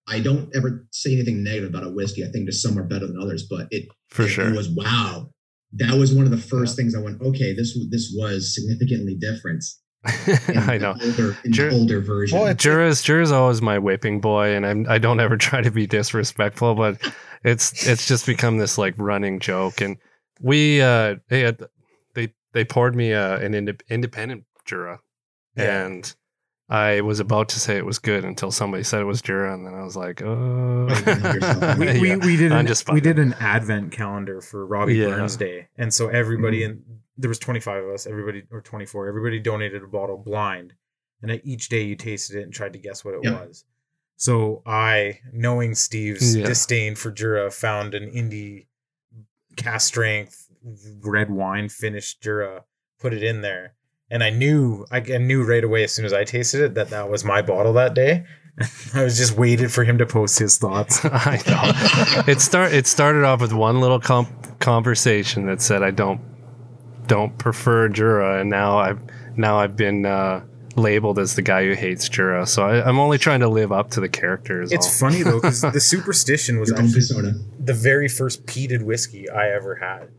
I 0.07 0.19
don't 0.19 0.53
ever 0.53 0.85
say 0.91 1.13
anything 1.13 1.43
negative 1.43 1.69
about 1.69 1.87
a 1.87 1.89
whiskey. 1.89 2.23
I 2.25 2.31
think 2.31 2.47
just 2.47 2.61
some 2.61 2.77
are 2.77 2.83
better 2.83 3.07
than 3.07 3.19
others, 3.21 3.47
but 3.49 3.67
it, 3.71 3.87
for 4.09 4.27
sure, 4.27 4.49
it 4.49 4.55
was 4.55 4.69
wow. 4.69 5.29
That 5.75 5.97
was 5.97 6.13
one 6.13 6.25
of 6.25 6.31
the 6.31 6.37
first 6.37 6.73
yeah. 6.73 6.83
things 6.83 6.95
I 6.95 7.01
went, 7.01 7.21
okay, 7.21 7.53
this 7.55 7.77
this 7.89 8.13
was 8.15 8.53
significantly 8.53 9.15
different 9.15 9.63
I 10.05 10.77
know. 10.77 10.95
Older, 11.01 11.37
Jur- 11.49 11.71
older 11.71 12.01
version. 12.01 12.37
Well, 12.37 12.53
Jura's 12.53 13.01
Jura's 13.01 13.31
always 13.31 13.61
my 13.61 13.79
whipping 13.79 14.19
boy, 14.19 14.53
and 14.53 14.65
I'm 14.65 14.85
I 14.89 14.97
don't 14.97 15.19
ever 15.19 15.37
try 15.37 15.61
to 15.61 15.71
be 15.71 15.87
disrespectful, 15.87 16.75
but 16.75 17.01
it's 17.43 17.87
it's 17.87 18.07
just 18.07 18.25
become 18.25 18.57
this 18.57 18.77
like 18.77 18.95
running 18.97 19.39
joke. 19.39 19.79
And 19.79 19.97
we 20.41 20.81
uh 20.81 21.15
they 21.29 21.41
had, 21.41 21.63
they 22.15 22.33
they 22.51 22.65
poured 22.65 22.95
me 22.95 23.13
uh, 23.13 23.37
an 23.37 23.53
ind- 23.53 23.83
independent 23.89 24.43
Jura, 24.65 24.99
yeah. 25.55 25.85
and 25.85 26.13
I 26.69 27.01
was 27.01 27.19
about 27.19 27.49
to 27.49 27.59
say 27.59 27.77
it 27.77 27.85
was 27.85 27.99
good 27.99 28.25
until 28.25 28.51
somebody 28.51 28.83
said 28.83 29.01
it 29.01 29.05
was 29.05 29.21
Jura, 29.21 29.53
and 29.53 29.65
then 29.65 29.73
I 29.73 29.83
was 29.83 29.95
like, 29.95 30.21
"Oh." 30.21 30.87
we, 31.77 31.99
we, 31.99 32.15
we, 32.17 32.35
did 32.35 32.51
an, 32.51 32.67
we 32.91 32.99
did 32.99 33.19
an 33.19 33.33
advent 33.39 33.91
calendar 33.91 34.41
for 34.41 34.65
Robbie 34.65 34.95
yeah. 34.95 35.07
Burns 35.07 35.37
Day, 35.37 35.67
and 35.77 35.93
so 35.93 36.09
everybody 36.09 36.61
mm-hmm. 36.61 36.71
in 36.71 36.99
there 37.17 37.29
was 37.29 37.39
twenty 37.39 37.59
five 37.59 37.83
of 37.83 37.89
us, 37.91 38.07
everybody 38.07 38.43
or 38.51 38.61
twenty 38.61 38.85
four, 38.85 39.07
everybody 39.07 39.39
donated 39.39 39.83
a 39.83 39.87
bottle 39.87 40.17
blind, 40.17 40.73
and 41.21 41.39
each 41.43 41.69
day 41.69 41.83
you 41.83 41.95
tasted 41.95 42.37
it 42.37 42.43
and 42.43 42.53
tried 42.53 42.73
to 42.73 42.79
guess 42.79 43.03
what 43.03 43.13
it 43.13 43.21
yep. 43.23 43.47
was. 43.47 43.65
So 44.15 44.61
I, 44.65 45.19
knowing 45.31 45.75
Steve's 45.75 46.35
yeah. 46.35 46.45
disdain 46.45 46.95
for 46.95 47.11
Jura, 47.11 47.51
found 47.51 47.93
an 47.93 48.09
indie 48.11 48.67
cast 49.55 49.87
strength 49.87 50.49
red 51.01 51.29
wine 51.29 51.69
finished 51.69 52.21
Jura, 52.21 52.63
put 52.99 53.13
it 53.13 53.23
in 53.23 53.41
there, 53.41 53.73
and 54.09 54.23
I 54.23 54.29
knew 54.29 54.85
I 54.91 54.99
knew 54.99 55.43
right 55.43 55.63
away 55.63 55.83
as 55.83 55.91
soon 55.91 56.05
as 56.05 56.13
I 56.13 56.23
tasted 56.23 56.61
it 56.61 56.73
that 56.75 56.89
that 56.89 57.09
was 57.09 57.23
my 57.23 57.41
bottle 57.41 57.73
that 57.73 57.93
day. 57.93 58.25
I 58.93 59.03
was 59.03 59.17
just 59.17 59.35
waited 59.35 59.71
for 59.71 59.83
him 59.83 59.97
to 59.97 60.05
post 60.05 60.37
his 60.37 60.57
thoughts. 60.57 60.99
I 61.03 61.41
know. 61.47 62.31
it 62.31 62.39
start 62.39 62.71
it 62.73 62.87
started 62.87 63.23
off 63.23 63.41
with 63.41 63.53
one 63.53 63.81
little 63.81 63.99
comp- 63.99 64.59
conversation 64.59 65.47
that 65.47 65.61
said 65.61 65.83
I 65.83 65.91
don't 65.91 66.21
don't 67.07 67.37
prefer 67.37 67.89
Jura, 67.89 68.41
and 68.41 68.49
now 68.49 68.77
I've 68.77 69.01
now 69.37 69.57
I've 69.59 69.75
been 69.75 70.05
uh, 70.05 70.43
labeled 70.75 71.19
as 71.19 71.35
the 71.35 71.41
guy 71.41 71.65
who 71.65 71.73
hates 71.73 72.07
Jura. 72.09 72.45
So 72.45 72.63
I, 72.63 72.87
am 72.87 72.99
only 72.99 73.17
trying 73.17 73.41
to 73.41 73.47
live 73.47 73.71
up 73.71 73.91
to 73.91 73.99
the 73.99 74.09
characters. 74.09 74.71
It's 74.71 74.85
all. 74.85 75.09
funny 75.09 75.23
though 75.23 75.39
because 75.39 75.61
the 75.73 75.79
superstition 75.79 76.59
was 76.59 76.71
actually 76.71 77.33
the 77.59 77.73
very 77.73 78.07
first 78.07 78.45
peated 78.45 78.83
whiskey 78.83 79.29
I 79.29 79.49
ever 79.49 79.75
had. 79.75 80.09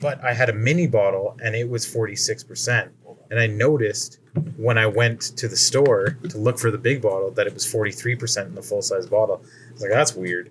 But 0.00 0.22
I 0.24 0.32
had 0.32 0.48
a 0.48 0.54
mini 0.54 0.86
bottle 0.86 1.36
and 1.42 1.54
it 1.54 1.68
was 1.68 1.86
46%. 1.86 2.90
And 3.30 3.38
I 3.38 3.46
noticed 3.46 4.18
when 4.56 4.78
I 4.78 4.86
went 4.86 5.20
to 5.36 5.46
the 5.46 5.56
store 5.56 6.16
to 6.30 6.38
look 6.38 6.58
for 6.58 6.70
the 6.70 6.78
big 6.78 7.02
bottle 7.02 7.30
that 7.32 7.46
it 7.46 7.54
was 7.54 7.64
43% 7.66 8.46
in 8.46 8.54
the 8.54 8.62
full 8.62 8.82
size 8.82 9.06
bottle. 9.06 9.42
I 9.68 9.72
was 9.72 9.82
like, 9.82 9.90
that's 9.90 10.14
weird. 10.14 10.50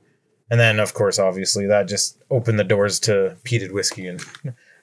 And 0.52 0.60
then, 0.60 0.80
of 0.80 0.94
course, 0.94 1.20
obviously, 1.20 1.66
that 1.68 1.88
just 1.88 2.18
opened 2.32 2.58
the 2.58 2.64
doors 2.64 3.00
to 3.02 3.38
peated 3.44 3.72
whiskey 3.72 4.08
and 4.08 4.24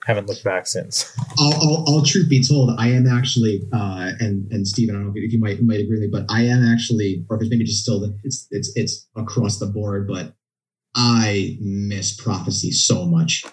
haven't 0.06 0.28
looked 0.28 0.44
back 0.44 0.68
since. 0.68 1.12
All, 1.38 1.52
all, 1.54 1.84
all 1.86 2.02
truth 2.02 2.30
be 2.30 2.42
told, 2.42 2.70
I 2.78 2.88
am 2.88 3.06
actually, 3.06 3.60
uh, 3.70 4.12
and 4.20 4.50
and 4.50 4.66
Stephen, 4.66 4.94
I 4.94 4.98
don't 5.00 5.08
know 5.08 5.12
if 5.16 5.30
you 5.30 5.38
might 5.38 5.60
might 5.60 5.80
agree 5.80 6.00
with 6.00 6.00
me, 6.00 6.08
but 6.10 6.24
I 6.30 6.44
am 6.46 6.64
actually, 6.64 7.26
or 7.28 7.36
if 7.36 7.42
it's 7.42 7.50
maybe 7.50 7.64
just 7.64 7.82
still, 7.82 8.10
it's 8.24 8.46
it's 8.50 8.72
it's 8.74 9.06
across 9.16 9.58
the 9.58 9.66
board, 9.66 10.08
but 10.08 10.32
I 10.94 11.58
miss 11.60 12.16
prophecy 12.16 12.70
so 12.70 13.04
much. 13.04 13.44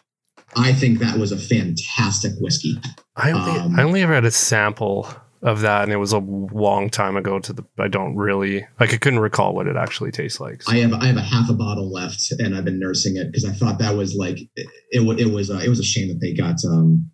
I 0.56 0.72
think 0.72 1.00
that 1.00 1.18
was 1.18 1.34
a 1.34 1.38
fantastic 1.38 2.34
whiskey. 2.40 2.80
I 3.18 3.32
only, 3.32 3.60
um, 3.60 3.78
I 3.78 3.84
only 3.84 4.02
ever 4.02 4.14
had 4.14 4.24
a 4.24 4.32
sample 4.32 5.10
of 5.44 5.62
that, 5.62 5.84
and 5.84 5.92
it 5.92 5.98
was 5.98 6.14
a 6.14 6.20
long 6.20 6.90
time 6.90 7.18
ago. 7.18 7.40
To 7.40 7.54
the, 7.54 7.64
I 7.78 7.88
don't 7.88 8.16
really 8.16 8.66
like. 8.80 8.94
I 8.94 8.98
couldn't 8.98 9.20
recall 9.20 9.54
what 9.54 9.68
it 9.68 9.76
actually 9.76 10.12
tastes 10.12 10.40
like. 10.40 10.64
So. 10.64 10.72
I 10.72 10.78
have, 10.78 10.94
I 10.94 11.06
have 11.08 11.18
a 11.18 11.22
half 11.22 11.50
a 11.50 11.54
bottle 11.54 11.92
left, 11.92 12.32
and 12.32 12.56
I've 12.56 12.66
been 12.66 12.80
nursing 12.80 13.18
it 13.18 13.28
because 13.28 13.46
I 13.46 13.52
thought 13.52 13.80
that 13.80 13.96
was 13.96 14.16
like 14.16 14.40
it. 14.56 14.68
It, 14.92 15.20
it 15.20 15.34
was, 15.34 15.52
uh, 15.52 15.62
it 15.64 15.70
was 15.70 15.80
a 15.80 15.84
shame 15.84 16.08
that 16.08 16.20
they 16.22 16.34
got, 16.34 16.56
um, 16.66 17.12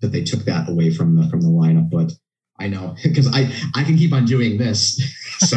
that 0.00 0.08
they 0.08 0.22
took 0.22 0.40
that 0.44 0.68
away 0.68 0.90
from 0.92 1.16
the 1.16 1.28
from 1.28 1.40
the 1.40 1.48
lineup. 1.48 1.90
But 1.90 2.12
I 2.58 2.68
know 2.68 2.96
because 3.02 3.28
I 3.32 3.52
I 3.74 3.84
can 3.84 3.96
keep 3.96 4.12
on 4.12 4.24
doing 4.24 4.58
this. 4.58 5.00
So 5.38 5.56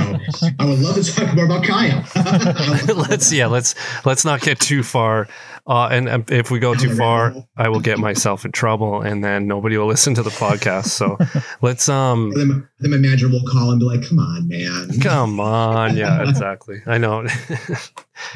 I 0.60 0.66
would 0.66 0.78
love 0.78 0.94
to 0.94 1.04
talk 1.04 1.34
more 1.34 1.46
about 1.46 1.66
Kyle. 1.66 2.06
let's 2.96 3.34
yeah, 3.34 3.48
let's 3.48 3.74
let's 4.06 4.24
not 4.24 4.40
get 4.40 4.60
too 4.60 4.84
far. 4.84 5.28
Uh, 5.72 5.88
and 5.88 6.10
um, 6.10 6.26
if 6.28 6.52
we 6.52 6.60
go 6.60 6.76
too 6.76 6.94
far, 6.98 7.34
I 7.56 7.70
will 7.70 7.80
get 7.80 7.98
myself 7.98 8.44
in 8.44 8.52
trouble, 8.52 9.02
and 9.02 9.24
then 9.24 9.48
nobody 9.48 9.78
will 9.78 9.88
listen 9.88 10.14
to 10.16 10.22
the 10.22 10.30
podcast. 10.30 10.88
So 10.88 11.18
let's 11.62 11.88
um. 11.88 12.34
Then, 12.36 12.68
then 12.80 12.92
my 12.92 12.98
manager 12.98 13.30
will 13.30 13.46
call 13.50 13.72
and 13.72 13.80
be 13.80 13.86
like, 13.86 14.06
"Come 14.06 14.20
on, 14.20 14.50
man. 14.50 15.00
Come 15.02 15.40
on, 15.40 15.96
yeah, 15.96 16.28
exactly. 16.28 16.82
I 16.86 16.98
know. 16.98 17.26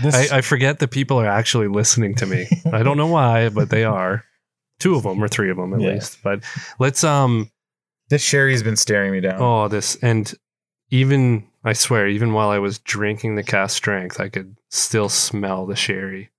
I, 0.02 0.28
I 0.32 0.42
forget 0.42 0.80
that 0.80 0.92
people 0.92 1.20
are 1.20 1.28
actually 1.28 1.68
listening 1.68 2.16
to 2.16 2.26
me. 2.26 2.48
I 2.72 2.84
don't 2.84 2.96
know 2.96 3.08
why, 3.08 3.50
but 3.50 3.70
they 3.70 3.84
are. 3.84 4.24
Two 4.80 4.96
of 4.96 5.04
them 5.04 5.22
or 5.22 5.28
three 5.28 5.52
of 5.52 5.58
them 5.58 5.74
at 5.74 5.82
yeah. 5.82 5.90
least. 5.90 6.20
But 6.24 6.42
let's 6.80 7.04
um 7.04 7.52
this 8.10 8.22
sherry's 8.22 8.64
been 8.64 8.78
staring 8.78 9.12
me 9.12 9.20
down. 9.20 9.42
Oh, 9.42 9.68
this 9.68 9.98
and 9.98 10.34
even 10.90 11.48
I 11.66 11.74
swear, 11.74 12.08
even 12.08 12.32
while 12.32 12.50
I 12.50 12.60
was 12.60 12.80
drinking 12.80 13.36
the 13.36 13.44
cask 13.44 13.76
strength, 13.76 14.22
I 14.22 14.30
could 14.30 14.56
still 14.70 15.10
smell 15.10 15.66
the 15.66 15.76
sherry 15.76 16.30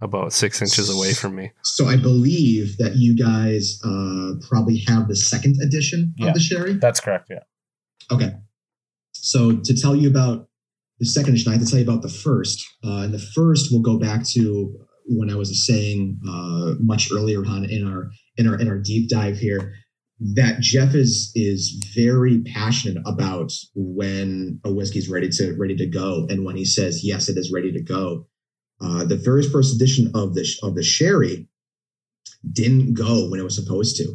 about 0.00 0.32
six 0.32 0.60
inches 0.60 0.90
away 0.90 1.14
from 1.14 1.34
me. 1.34 1.52
So 1.62 1.86
I 1.86 1.96
believe 1.96 2.76
that 2.78 2.96
you 2.96 3.16
guys 3.16 3.80
uh, 3.84 4.32
probably 4.48 4.84
have 4.86 5.08
the 5.08 5.16
second 5.16 5.56
edition 5.62 6.14
yeah, 6.16 6.28
of 6.28 6.34
the 6.34 6.40
sherry. 6.40 6.74
That's 6.74 7.00
correct. 7.00 7.28
Yeah. 7.30 7.40
Okay. 8.10 8.32
So 9.12 9.56
to 9.56 9.80
tell 9.80 9.96
you 9.96 10.08
about 10.08 10.48
the 10.98 11.06
second 11.06 11.34
edition, 11.34 11.50
I 11.50 11.56
have 11.56 11.64
to 11.64 11.70
tell 11.70 11.80
you 11.80 11.84
about 11.84 12.02
the 12.02 12.08
first. 12.08 12.66
Uh, 12.84 13.02
and 13.02 13.14
the 13.14 13.18
first 13.34 13.72
will 13.72 13.80
go 13.80 13.98
back 13.98 14.24
to 14.34 14.74
when 15.08 15.30
I 15.30 15.36
was 15.36 15.66
saying 15.66 16.18
uh, 16.28 16.74
much 16.80 17.10
earlier 17.12 17.44
on 17.46 17.64
in 17.64 17.86
our 17.86 18.10
in 18.36 18.48
our 18.48 18.58
in 18.58 18.68
our 18.68 18.78
deep 18.78 19.08
dive 19.08 19.38
here 19.38 19.74
that 20.18 20.60
Jeff 20.60 20.94
is 20.94 21.30
is 21.34 21.84
very 21.94 22.42
passionate 22.42 23.02
about 23.06 23.52
when 23.74 24.60
a 24.64 24.72
whiskey 24.72 24.98
is 24.98 25.08
ready 25.08 25.28
to 25.30 25.54
ready 25.58 25.76
to 25.76 25.86
go, 25.86 26.26
and 26.28 26.44
when 26.44 26.56
he 26.56 26.64
says 26.64 27.04
yes, 27.04 27.28
it 27.28 27.36
is 27.36 27.52
ready 27.52 27.72
to 27.72 27.82
go. 27.82 28.26
Uh, 28.80 29.04
the 29.04 29.16
very 29.16 29.42
first 29.42 29.74
edition 29.74 30.10
of 30.14 30.34
the 30.34 30.46
of 30.62 30.74
the 30.74 30.82
sherry 30.82 31.48
didn't 32.52 32.94
go 32.94 33.28
when 33.28 33.40
it 33.40 33.44
was 33.44 33.56
supposed 33.56 33.96
to. 33.96 34.14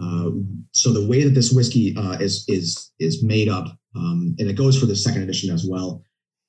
Uh, 0.00 0.30
so 0.72 0.92
the 0.92 1.06
way 1.06 1.24
that 1.24 1.34
this 1.34 1.52
whiskey 1.52 1.94
uh, 1.96 2.18
is 2.18 2.44
is 2.48 2.92
is 2.98 3.22
made 3.22 3.48
up, 3.48 3.66
um, 3.94 4.34
and 4.38 4.48
it 4.48 4.56
goes 4.56 4.78
for 4.78 4.86
the 4.86 4.96
second 4.96 5.22
edition 5.22 5.52
as 5.52 5.66
well. 5.66 6.02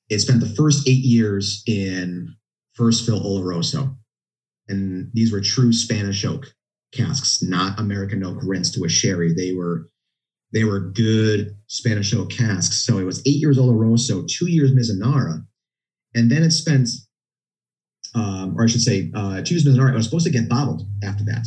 It 0.08 0.20
spent 0.20 0.40
the 0.40 0.54
first 0.54 0.88
eight 0.88 1.04
years 1.04 1.62
in 1.66 2.34
first 2.74 3.04
fill 3.04 3.20
Oloroso, 3.20 3.96
and 4.68 5.10
these 5.12 5.32
were 5.32 5.40
true 5.40 5.72
Spanish 5.72 6.24
oak 6.24 6.46
casks, 6.92 7.42
not 7.42 7.78
American 7.78 8.24
oak 8.24 8.38
rinsed 8.42 8.74
to 8.74 8.84
a 8.84 8.88
sherry. 8.88 9.34
They 9.34 9.52
were 9.52 9.88
they 10.52 10.64
were 10.64 10.80
good 10.80 11.56
Spanish 11.66 12.14
oak 12.14 12.30
casks. 12.30 12.84
So 12.84 12.98
it 12.98 13.04
was 13.04 13.20
eight 13.26 13.40
years 13.40 13.58
Oloroso, 13.58 14.26
two 14.26 14.48
years 14.50 14.72
Mizunara, 14.72 15.44
and 16.14 16.30
then 16.30 16.42
it 16.42 16.52
spent, 16.52 16.88
um, 18.18 18.54
or 18.56 18.64
I 18.64 18.66
should 18.66 18.82
say, 18.82 19.10
uh, 19.14 19.42
two 19.42 19.54
years 19.54 19.64
Mizunara. 19.64 19.92
It 19.92 19.96
was 19.96 20.06
supposed 20.06 20.26
to 20.26 20.32
get 20.32 20.48
bottled 20.48 20.82
after 21.04 21.24
that. 21.24 21.46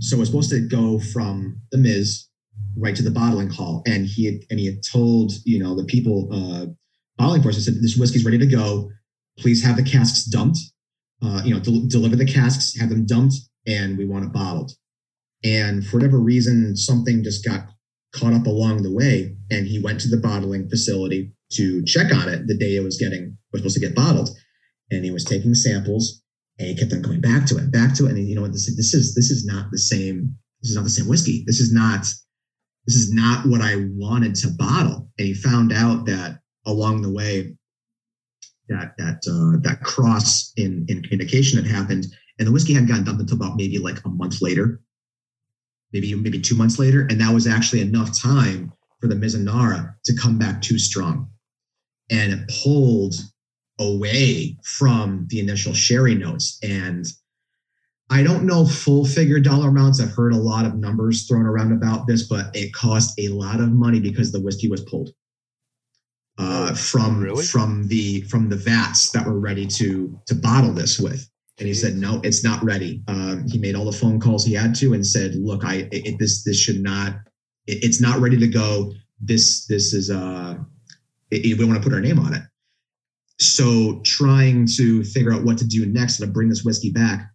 So 0.00 0.16
it 0.16 0.20
was 0.20 0.28
supposed 0.28 0.50
to 0.50 0.60
go 0.60 1.00
from 1.12 1.60
the 1.72 1.78
Miz 1.78 2.28
right 2.76 2.94
to 2.94 3.02
the 3.02 3.10
bottling 3.10 3.50
hall, 3.50 3.82
and 3.86 4.06
he 4.06 4.26
had, 4.26 4.34
and 4.50 4.60
he 4.60 4.66
had 4.66 4.82
told 4.82 5.32
you 5.44 5.58
know 5.58 5.74
the 5.74 5.84
people 5.84 6.28
uh, 6.32 6.66
bottling 7.16 7.42
for 7.42 7.48
us. 7.48 7.56
He 7.56 7.62
said 7.62 7.74
this 7.82 7.96
whiskey's 7.96 8.24
ready 8.24 8.38
to 8.38 8.46
go. 8.46 8.90
Please 9.38 9.62
have 9.64 9.76
the 9.76 9.82
casks 9.82 10.24
dumped. 10.24 10.58
Uh, 11.20 11.42
you 11.44 11.52
know, 11.52 11.58
del- 11.58 11.86
deliver 11.88 12.14
the 12.14 12.24
casks, 12.24 12.78
have 12.78 12.90
them 12.90 13.04
dumped, 13.04 13.34
and 13.66 13.98
we 13.98 14.04
want 14.04 14.24
it 14.24 14.32
bottled. 14.32 14.70
And 15.42 15.84
for 15.84 15.96
whatever 15.96 16.18
reason, 16.18 16.76
something 16.76 17.24
just 17.24 17.44
got 17.44 17.66
caught 18.14 18.32
up 18.32 18.46
along 18.46 18.82
the 18.82 18.92
way. 18.92 19.36
And 19.50 19.66
he 19.66 19.80
went 19.80 20.00
to 20.00 20.08
the 20.08 20.16
bottling 20.16 20.68
facility 20.68 21.32
to 21.52 21.84
check 21.84 22.12
on 22.12 22.28
it 22.28 22.46
the 22.46 22.56
day 22.56 22.76
it 22.76 22.84
was 22.84 22.98
getting 22.98 23.36
was 23.52 23.60
supposed 23.60 23.74
to 23.74 23.80
get 23.80 23.94
bottled. 23.94 24.30
And 24.90 25.04
he 25.04 25.10
was 25.10 25.24
taking 25.24 25.54
samples 25.54 26.22
and 26.58 26.68
he 26.68 26.74
kept 26.74 26.92
on 26.92 27.02
going 27.02 27.20
back 27.20 27.46
to 27.46 27.58
it, 27.58 27.70
back 27.70 27.94
to 27.94 28.06
it. 28.06 28.12
And 28.12 28.26
you 28.26 28.34
know 28.34 28.42
what? 28.42 28.52
This, 28.52 28.74
this 28.76 28.94
is 28.94 29.14
this 29.14 29.30
is 29.30 29.44
not 29.44 29.70
the 29.70 29.78
same. 29.78 30.34
This 30.62 30.70
is 30.70 30.76
not 30.76 30.84
the 30.84 30.90
same 30.90 31.08
whiskey. 31.08 31.44
This 31.46 31.60
is 31.60 31.72
not 31.72 32.06
this 32.86 32.96
is 32.96 33.12
not 33.12 33.46
what 33.46 33.60
I 33.60 33.86
wanted 33.90 34.34
to 34.36 34.48
bottle. 34.56 35.10
And 35.18 35.28
he 35.28 35.34
found 35.34 35.72
out 35.72 36.06
that 36.06 36.40
along 36.66 37.02
the 37.02 37.12
way, 37.12 37.54
that 38.68 38.94
that 38.98 39.22
uh, 39.28 39.60
that 39.62 39.82
cross 39.82 40.52
in 40.56 40.84
in 40.88 41.02
communication 41.02 41.62
had 41.62 41.70
happened, 41.70 42.06
and 42.38 42.48
the 42.48 42.52
whiskey 42.52 42.72
hadn't 42.72 42.88
gotten 42.88 43.04
dumped 43.04 43.20
until 43.20 43.36
about 43.36 43.56
maybe 43.56 43.78
like 43.78 44.04
a 44.04 44.08
month 44.08 44.42
later, 44.42 44.80
maybe 45.92 46.14
maybe 46.14 46.40
two 46.40 46.56
months 46.56 46.78
later, 46.78 47.06
and 47.08 47.20
that 47.20 47.32
was 47.32 47.46
actually 47.46 47.80
enough 47.80 48.18
time 48.18 48.72
for 49.00 49.06
the 49.06 49.14
Mizunara 49.14 49.94
to 50.04 50.16
come 50.16 50.38
back 50.38 50.60
too 50.60 50.78
strong, 50.78 51.30
and 52.10 52.32
it 52.32 52.50
pulled 52.62 53.14
away 53.78 54.56
from 54.64 55.26
the 55.28 55.40
initial 55.40 55.72
sherry 55.72 56.14
notes. 56.14 56.58
And 56.62 57.06
I 58.10 58.22
don't 58.22 58.44
know 58.44 58.66
full 58.66 59.04
figure 59.04 59.40
dollar 59.40 59.68
amounts. 59.68 60.00
I've 60.00 60.14
heard 60.14 60.32
a 60.32 60.36
lot 60.36 60.64
of 60.64 60.74
numbers 60.74 61.26
thrown 61.26 61.46
around 61.46 61.72
about 61.72 62.06
this, 62.06 62.26
but 62.26 62.54
it 62.54 62.72
cost 62.72 63.18
a 63.18 63.28
lot 63.28 63.60
of 63.60 63.70
money 63.70 64.00
because 64.00 64.32
the 64.32 64.40
whiskey 64.40 64.68
was 64.68 64.82
pulled 64.82 65.10
uh, 66.38 66.74
from 66.74 67.20
really? 67.20 67.44
from 67.44 67.86
the 67.88 68.22
from 68.22 68.48
the 68.48 68.56
vats 68.56 69.10
that 69.10 69.26
were 69.26 69.38
ready 69.38 69.66
to 69.66 70.18
to 70.26 70.34
bottle 70.34 70.72
this 70.72 70.98
with. 70.98 71.28
And 71.58 71.66
he 71.66 71.74
said, 71.74 71.96
no, 71.96 72.20
it's 72.22 72.44
not 72.44 72.62
ready. 72.62 73.02
Um, 73.08 73.44
he 73.48 73.58
made 73.58 73.74
all 73.74 73.84
the 73.84 73.92
phone 73.92 74.20
calls 74.20 74.44
he 74.44 74.54
had 74.54 74.76
to 74.76 74.94
and 74.94 75.04
said, 75.04 75.34
look, 75.34 75.64
I, 75.64 75.88
it, 75.90 76.16
this, 76.18 76.44
this 76.44 76.58
should 76.58 76.80
not, 76.80 77.14
it, 77.66 77.82
it's 77.82 78.00
not 78.00 78.20
ready 78.20 78.38
to 78.38 78.46
go. 78.46 78.92
This, 79.20 79.66
this 79.66 79.92
is, 79.92 80.08
uh, 80.08 80.56
it, 81.32 81.58
we 81.58 81.64
want 81.64 81.76
to 81.76 81.82
put 81.82 81.92
our 81.92 82.00
name 82.00 82.20
on 82.20 82.32
it. 82.32 82.42
So 83.40 84.00
trying 84.04 84.66
to 84.76 85.04
figure 85.04 85.32
out 85.32 85.44
what 85.44 85.58
to 85.58 85.66
do 85.66 85.86
next 85.86 86.16
to 86.18 86.26
bring 86.26 86.48
this 86.48 86.64
whiskey 86.64 86.90
back, 86.90 87.30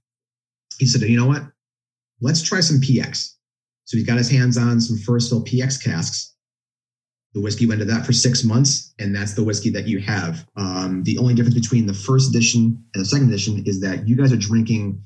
he 0.77 0.85
said, 0.85 1.01
you 1.01 1.17
know 1.17 1.27
what? 1.27 1.43
Let's 2.21 2.41
try 2.41 2.59
some 2.59 2.81
PX. 2.81 3.33
So 3.85 3.97
he 3.97 4.03
got 4.03 4.17
his 4.17 4.29
hands 4.29 4.57
on 4.57 4.81
some 4.81 4.97
first 4.97 5.29
fill 5.29 5.43
PX 5.43 5.83
casks 5.83 6.33
the 7.33 7.41
whiskey 7.41 7.65
went 7.65 7.79
to 7.79 7.85
that 7.85 8.05
for 8.05 8.13
six 8.13 8.43
months, 8.43 8.93
and 8.99 9.15
that's 9.15 9.33
the 9.33 9.43
whiskey 9.43 9.71
that 9.71 9.87
you 9.87 9.99
have. 9.99 10.45
Um, 10.55 11.03
the 11.03 11.17
only 11.17 11.33
difference 11.33 11.55
between 11.55 11.87
the 11.87 11.93
first 11.93 12.29
edition 12.29 12.83
and 12.93 13.01
the 13.01 13.05
second 13.05 13.27
edition 13.27 13.63
is 13.65 13.81
that 13.81 14.07
you 14.07 14.15
guys 14.15 14.31
are 14.31 14.37
drinking 14.37 15.01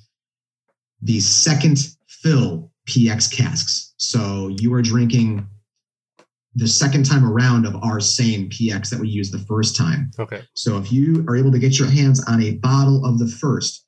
the 1.01 1.19
second 1.21 1.95
fill 2.07 2.71
PX 2.89 3.31
casks. 3.31 3.93
So 3.97 4.49
you 4.59 4.73
are 4.73 4.81
drinking 4.81 5.47
the 6.57 6.67
second 6.67 7.05
time 7.05 7.23
around 7.23 7.65
of 7.65 7.75
our 7.83 7.99
same 7.99 8.49
PX 8.49 8.89
that 8.89 8.99
we 8.99 9.07
used 9.07 9.31
the 9.31 9.45
first 9.45 9.77
time. 9.77 10.09
Okay. 10.17 10.41
So 10.55 10.77
if 10.77 10.91
you 10.91 11.23
are 11.29 11.35
able 11.35 11.51
to 11.51 11.59
get 11.59 11.77
your 11.77 11.87
hands 11.87 12.23
on 12.27 12.41
a 12.41 12.55
bottle 12.55 13.05
of 13.05 13.19
the 13.19 13.27
first, 13.27 13.85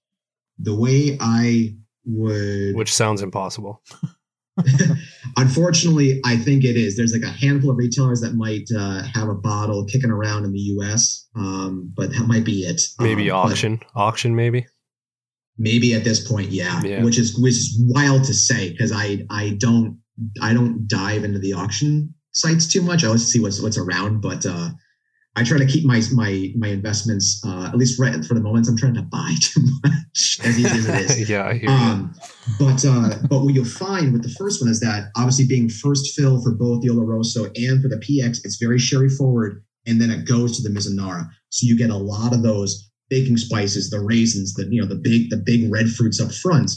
the 0.60 0.76
way 0.76 1.18
I 1.20 1.76
would. 2.06 2.76
Which 2.76 2.94
sounds 2.94 3.24
impossible. 3.24 3.82
Unfortunately, 5.38 6.22
I 6.26 6.38
think 6.38 6.64
it 6.64 6.76
is. 6.76 6.96
There's 6.96 7.14
like 7.14 7.24
a 7.24 7.36
handful 7.36 7.72
of 7.72 7.78
retailers 7.78 8.22
that 8.22 8.36
might 8.36 8.70
uh, 8.78 9.02
have 9.16 9.30
a 9.30 9.36
bottle 9.36 9.86
kicking 9.86 10.12
around 10.12 10.46
in 10.46 10.52
the 10.52 10.60
U.S., 10.60 11.28
um, 11.36 11.92
but 11.96 12.12
that 12.12 12.28
might 12.28 12.44
be 12.44 12.62
it. 12.64 12.82
Maybe 13.00 13.32
um, 13.32 13.38
auction, 13.38 13.80
auction, 13.96 14.36
maybe. 14.36 14.68
Maybe 15.58 15.96
at 15.96 16.04
this 16.04 16.26
point, 16.30 16.52
yeah, 16.52 16.82
yeah. 16.84 17.04
which 17.04 17.18
is 17.18 17.38
which 17.40 17.54
is 17.54 17.82
wild 17.88 18.26
to 18.26 18.34
say 18.34 18.72
because 18.72 18.92
I 18.94 19.26
I 19.30 19.56
don't 19.58 20.00
I 20.42 20.54
don't 20.54 20.88
dive 20.88 21.24
into 21.24 21.40
the 21.40 21.54
auction 21.54 22.14
sites 22.34 22.68
too 22.68 22.82
much. 22.82 23.04
I 23.04 23.08
always 23.08 23.26
see 23.26 23.40
what's 23.40 23.62
what's 23.62 23.78
around, 23.78 24.22
but 24.22 24.46
uh, 24.46 24.70
I 25.36 25.44
try 25.44 25.58
to 25.58 25.66
keep 25.66 25.86
my 25.86 26.02
my 26.14 26.52
my 26.58 26.68
investments 26.68 27.42
uh, 27.46 27.68
at 27.68 27.78
least 27.78 28.00
right 28.00 28.24
for 28.26 28.34
the 28.34 28.42
moment. 28.42 28.68
I'm 28.68 28.78
trying 28.78 28.96
to 28.96 29.02
buy 29.04 29.36
too 29.42 29.62
much 29.84 30.40
as 30.44 30.60
easy 30.60 30.66
as 30.66 30.88
it 30.88 30.96
is. 30.96 31.30
yeah, 31.30 31.48
I 31.48 31.54
hear 31.58 31.70
um, 31.70 32.14
But 32.60 32.84
uh, 32.86 33.16
but 33.30 33.42
what 33.42 33.54
you'll 33.54 33.66
find 33.66 34.12
with 34.12 34.24
the 34.24 34.36
first 34.38 34.62
one 34.62 34.70
is 34.70 34.80
that 34.82 35.10
obviously 35.16 35.46
being 35.46 35.70
first 35.70 36.16
fill 36.16 36.42
for 36.42 36.52
both 36.52 36.82
the 36.82 36.90
Oloroso 36.90 37.46
and 37.56 37.82
for 37.82 37.88
the 37.88 37.98
PX, 37.98 38.40
it's 38.44 38.58
very 38.58 38.80
sherry 38.80 39.10
forward, 39.10 39.64
and 39.86 40.02
then 40.02 40.10
it 40.10 40.28
goes 40.28 40.58
to 40.58 40.64
the 40.68 40.76
Mizunara. 40.76 41.28
So 41.50 41.66
you 41.66 41.78
get 41.78 41.90
a 41.90 41.96
lot 41.96 42.34
of 42.34 42.44
those 42.44 42.90
baking 43.10 43.38
spices, 43.38 43.90
the 43.90 44.00
raisins, 44.00 44.54
the 44.54 44.68
you 44.70 44.82
know 44.82 44.88
the 44.88 44.96
big 44.96 45.30
the 45.30 45.38
big 45.38 45.72
red 45.72 45.90
fruits 45.90 46.20
up 46.20 46.32
front, 46.32 46.72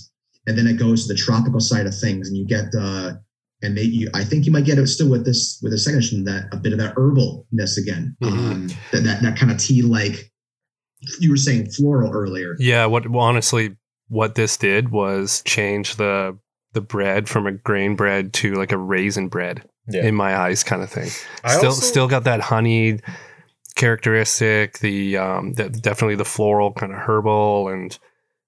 and 0.46 0.56
then 0.56 0.66
it 0.66 0.78
goes 0.78 1.06
to 1.06 1.12
the 1.12 1.18
tropical 1.18 1.60
side 1.60 1.86
of 1.86 1.98
things, 1.98 2.28
and 2.28 2.36
you 2.36 2.46
get 2.46 2.66
uh, 2.78 3.14
and 3.62 3.76
they, 3.76 3.82
you, 3.82 4.10
I 4.14 4.24
think 4.24 4.46
you 4.46 4.52
might 4.52 4.64
get 4.64 4.78
it 4.78 4.86
still 4.88 5.08
with 5.08 5.24
this 5.24 5.58
with 5.62 5.72
a 5.72 5.78
second 5.78 5.98
edition 5.98 6.24
that 6.24 6.48
a 6.52 6.56
bit 6.56 6.72
of 6.72 6.78
that 6.78 6.94
herbalness 6.94 7.78
again, 7.78 8.16
mm-hmm. 8.22 8.38
um, 8.38 8.68
that 8.90 9.04
that, 9.04 9.22
that 9.22 9.38
kind 9.38 9.52
of 9.52 9.58
tea 9.58 9.82
like 9.82 10.30
you 11.18 11.30
were 11.30 11.36
saying 11.36 11.70
floral 11.70 12.12
earlier. 12.12 12.56
Yeah, 12.58 12.86
what 12.86 13.08
well, 13.08 13.22
honestly, 13.22 13.76
what 14.08 14.34
this 14.34 14.56
did 14.56 14.90
was 14.90 15.42
change 15.44 15.96
the 15.96 16.38
the 16.72 16.80
bread 16.80 17.28
from 17.28 17.46
a 17.46 17.52
grain 17.52 17.96
bread 17.96 18.32
to 18.32 18.54
like 18.54 18.72
a 18.72 18.78
raisin 18.78 19.28
bread 19.28 19.62
yeah. 19.88 20.04
in 20.04 20.14
my 20.14 20.36
eyes, 20.36 20.62
kind 20.64 20.82
of 20.82 20.90
thing. 20.90 21.10
I 21.44 21.56
still 21.56 21.70
also, 21.70 21.86
still 21.86 22.08
got 22.08 22.24
that 22.24 22.40
honey 22.40 23.00
characteristic, 23.74 24.78
the 24.78 25.16
um, 25.16 25.52
the, 25.54 25.68
definitely 25.68 26.16
the 26.16 26.24
floral 26.24 26.72
kind 26.72 26.92
of 26.92 26.98
herbal, 26.98 27.68
and 27.68 27.98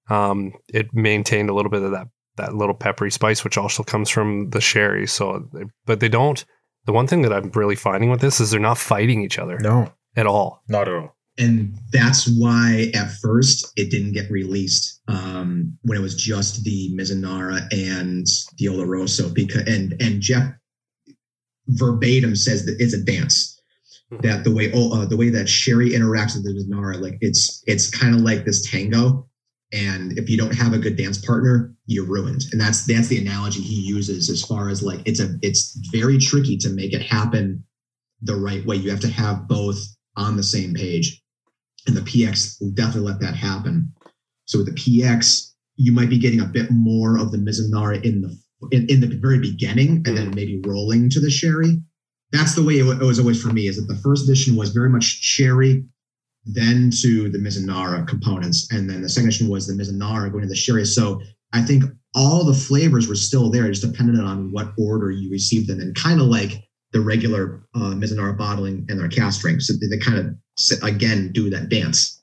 um, 0.09 0.53
it 0.73 0.93
maintained 0.93 1.49
a 1.49 1.53
little 1.53 1.71
bit 1.71 1.83
of 1.83 1.91
that 1.91 2.07
that 2.37 2.55
little 2.55 2.75
peppery 2.75 3.11
spice, 3.11 3.43
which 3.43 3.57
also 3.57 3.83
comes 3.83 4.09
from 4.09 4.49
the 4.49 4.61
sherry. 4.61 5.07
So, 5.07 5.49
but 5.85 5.99
they 5.99 6.09
don't. 6.09 6.43
The 6.85 6.93
one 6.93 7.07
thing 7.07 7.23
that 7.23 7.33
I'm 7.33 7.51
really 7.51 7.75
finding 7.75 8.09
with 8.09 8.21
this 8.21 8.39
is 8.39 8.51
they're 8.51 8.59
not 8.59 8.77
fighting 8.77 9.21
each 9.23 9.39
other. 9.39 9.57
No, 9.59 9.91
at 10.15 10.27
all. 10.27 10.63
Not 10.67 10.87
at 10.87 10.93
all. 10.93 11.15
And 11.37 11.77
that's 11.91 12.29
why 12.29 12.91
at 12.93 13.11
first 13.21 13.73
it 13.75 13.91
didn't 13.91 14.13
get 14.13 14.31
released 14.31 15.01
um, 15.09 15.77
when 15.81 15.97
it 15.97 16.01
was 16.01 16.15
just 16.15 16.63
the 16.63 16.95
Mizunara 16.97 17.61
and 17.73 18.25
the 18.57 18.67
Oloroso 18.67 19.33
because 19.33 19.67
and 19.67 20.01
and 20.01 20.21
Jeff 20.21 20.53
verbatim 21.67 22.35
says 22.35 22.65
that 22.65 22.77
it's 22.79 22.93
a 22.93 23.03
dance. 23.03 23.59
Mm-hmm. 24.11 24.25
That 24.25 24.43
the 24.43 24.53
way 24.53 24.71
oh, 24.73 25.01
uh, 25.01 25.05
the 25.05 25.17
way 25.17 25.29
that 25.29 25.49
Sherry 25.49 25.89
interacts 25.89 26.35
with 26.35 26.45
the 26.45 26.53
Mizunara, 26.53 27.01
like 27.01 27.17
it's 27.19 27.61
it's 27.67 27.89
kind 27.89 28.15
of 28.15 28.21
like 28.21 28.45
this 28.45 28.69
tango 28.69 29.27
and 29.75 30.17
if 30.17 30.29
you 30.29 30.37
don't 30.37 30.55
have 30.55 30.73
a 30.73 30.79
good 30.79 30.95
dance 30.95 31.23
partner 31.23 31.75
you're 31.87 32.05
ruined. 32.05 32.45
And 32.51 32.59
that's 32.59 32.85
that's 32.85 33.07
the 33.07 33.19
analogy 33.19 33.61
he 33.61 33.81
uses 33.81 34.29
as 34.29 34.43
far 34.43 34.69
as 34.69 34.81
like 34.81 35.01
it's 35.05 35.19
a 35.19 35.35
it's 35.41 35.77
very 35.91 36.17
tricky 36.17 36.57
to 36.57 36.69
make 36.69 36.93
it 36.93 37.01
happen 37.01 37.63
the 38.21 38.35
right 38.35 38.65
way. 38.65 38.77
You 38.77 38.89
have 38.89 39.01
to 39.01 39.09
have 39.09 39.47
both 39.47 39.79
on 40.17 40.37
the 40.37 40.43
same 40.43 40.73
page. 40.73 41.21
And 41.87 41.95
the 41.95 42.01
px 42.01 42.59
will 42.59 42.71
definitely 42.71 43.11
let 43.11 43.19
that 43.19 43.35
happen. 43.35 43.93
So 44.45 44.59
with 44.59 44.67
the 44.67 44.73
px 44.73 45.51
you 45.77 45.91
might 45.91 46.09
be 46.09 46.17
getting 46.17 46.39
a 46.39 46.45
bit 46.45 46.71
more 46.71 47.19
of 47.19 47.31
the 47.31 47.37
mizunara 47.37 48.03
in 48.03 48.21
the 48.21 48.35
in, 48.71 48.87
in 48.87 49.01
the 49.01 49.17
very 49.17 49.39
beginning 49.39 50.01
and 50.05 50.17
then 50.17 50.33
maybe 50.33 50.61
rolling 50.65 51.09
to 51.11 51.19
the 51.19 51.29
sherry. 51.29 51.81
That's 52.31 52.55
the 52.55 52.63
way 52.63 52.79
it 52.79 52.83
was 52.83 53.19
always 53.19 53.41
for 53.41 53.53
me 53.53 53.67
is 53.67 53.75
that 53.75 53.93
the 53.93 54.01
first 54.01 54.27
edition 54.27 54.55
was 54.55 54.71
very 54.71 54.89
much 54.89 55.03
sherry 55.03 55.85
then 56.45 56.91
to 57.01 57.29
the 57.29 57.37
Mizunara 57.37 58.07
components, 58.07 58.67
and 58.71 58.89
then 58.89 59.01
the 59.01 59.09
second 59.09 59.29
edition 59.29 59.49
was 59.49 59.67
the 59.67 59.73
Mizunara 59.73 60.31
going 60.31 60.43
to 60.43 60.47
the 60.47 60.55
sherry. 60.55 60.85
So 60.85 61.21
I 61.53 61.61
think 61.61 61.83
all 62.13 62.43
the 62.43 62.53
flavors 62.53 63.07
were 63.07 63.15
still 63.15 63.49
there, 63.49 63.67
just 63.67 63.81
depended 63.81 64.19
on 64.23 64.51
what 64.51 64.73
order 64.77 65.11
you 65.11 65.29
received 65.31 65.67
them 65.67 65.79
and 65.79 65.95
kind 65.95 66.21
of 66.21 66.27
like 66.27 66.63
the 66.91 67.01
regular 67.01 67.67
uh, 67.75 67.93
Mizunara 67.93 68.37
bottling 68.37 68.85
and 68.87 68.99
their 68.99 69.09
cask 69.09 69.41
drinks. 69.41 69.67
So 69.67 69.73
they, 69.73 69.87
they 69.87 69.97
kind 69.97 70.17
of 70.19 70.83
again 70.83 71.31
do 71.33 71.49
that 71.49 71.69
dance. 71.69 72.21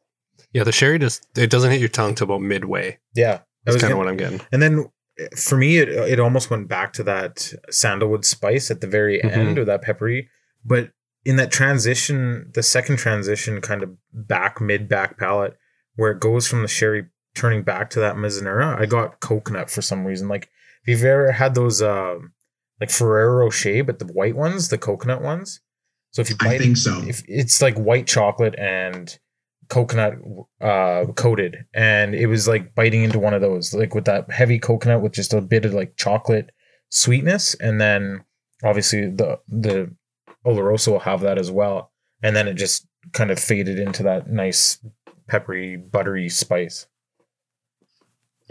Yeah, 0.53 0.65
the 0.65 0.73
sherry 0.73 0.99
just 0.99 1.27
it 1.37 1.51
doesn't 1.51 1.71
hit 1.71 1.81
your 1.81 1.89
tongue 1.89 2.15
till 2.15 2.27
about 2.27 2.43
midway. 2.43 2.99
Yeah, 3.15 3.41
that's 3.65 3.81
kind 3.81 3.93
of 3.93 3.99
what 3.99 4.09
I'm 4.09 4.17
getting. 4.17 4.41
And 4.53 4.63
then 4.63 4.91
for 5.37 5.57
me, 5.57 5.79
it 5.79 5.89
it 5.89 6.21
almost 6.21 6.51
went 6.51 6.69
back 6.69 6.93
to 6.95 7.03
that 7.05 7.53
sandalwood 7.71 8.25
spice 8.25 8.71
at 8.71 8.81
the 8.81 8.87
very 8.87 9.19
mm-hmm. 9.19 9.29
end, 9.29 9.59
or 9.59 9.65
that 9.65 9.83
peppery. 9.83 10.29
But 10.65 10.91
in 11.25 11.37
that 11.37 11.53
transition, 11.53 12.51
the 12.55 12.63
second 12.63 12.97
transition 12.97 13.61
kind 13.61 13.83
of 13.83 13.91
back 14.13 14.61
mid 14.61 14.89
back 14.89 15.19
palate 15.19 15.57
where 15.97 16.11
it 16.11 16.21
goes 16.21 16.49
from 16.49 16.63
the 16.63 16.69
sherry 16.69 17.07
turning 17.35 17.63
back 17.63 17.91
to 17.91 18.01
that 18.01 18.17
Mizunara, 18.17 18.79
I 18.81 18.87
got 18.87 19.21
coconut 19.21 19.71
for 19.71 19.83
some 19.83 20.05
reason. 20.05 20.29
Like 20.29 20.49
if 20.83 20.89
you've 20.89 21.05
ever 21.05 21.33
had 21.33 21.55
those 21.55 21.81
uh, 21.81 22.17
like 22.81 22.91
Ferrero 22.91 23.45
Rocher, 23.45 23.85
but 23.85 23.99
the 23.99 24.07
white 24.07 24.37
ones, 24.37 24.69
the 24.69 24.79
coconut 24.79 25.23
ones. 25.23 25.61
So 26.11 26.21
if 26.21 26.29
you 26.29 26.37
bite 26.37 26.49
I 26.49 26.59
think 26.59 26.77
so. 26.77 27.03
If 27.07 27.23
it's 27.27 27.63
like 27.63 27.77
white 27.77 28.07
chocolate 28.07 28.55
and 28.59 29.17
coconut 29.69 30.15
uh 30.61 31.07
coated 31.15 31.57
and 31.73 32.15
it 32.15 32.27
was 32.27 32.47
like 32.47 32.75
biting 32.75 33.05
into 33.05 33.19
one 33.19 33.33
of 33.33 33.41
those 33.41 33.73
like 33.73 33.95
with 33.95 34.05
that 34.05 34.31
heavy 34.31 34.59
coconut 34.59 35.01
with 35.01 35.13
just 35.13 35.33
a 35.33 35.41
bit 35.41 35.65
of 35.65 35.73
like 35.73 35.97
chocolate 35.97 36.51
sweetness 36.91 37.55
and 37.55 37.81
then 37.81 38.23
obviously 38.65 39.09
the 39.09 39.39
the 39.49 39.91
Oloroso 40.47 40.93
will 40.93 41.01
have 41.01 41.21
that 41.21 41.39
as 41.39 41.51
well. 41.51 41.93
And 42.23 42.37
then 42.37 42.49
it 42.49 42.55
just 42.55 42.87
kind 43.13 43.31
of 43.31 43.39
faded 43.39 43.79
into 43.79 44.03
that 44.05 44.31
nice 44.31 44.79
peppery, 45.29 45.77
buttery 45.77 46.29
spice. 46.29 46.87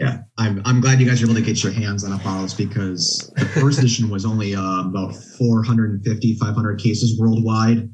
Yeah, 0.00 0.22
I'm, 0.36 0.62
I'm 0.64 0.80
glad 0.80 1.00
you 1.00 1.06
guys 1.06 1.20
were 1.20 1.26
able 1.26 1.36
to 1.36 1.42
get 1.42 1.62
your 1.62 1.72
hands 1.72 2.02
on 2.02 2.12
a 2.12 2.22
bottles 2.24 2.54
because 2.54 3.32
the 3.36 3.44
first 3.44 3.78
edition 3.78 4.10
was 4.10 4.24
only 4.24 4.54
uh, 4.54 4.80
about 4.80 5.14
450, 5.14 6.34
500 6.38 6.80
cases 6.80 7.18
worldwide. 7.20 7.88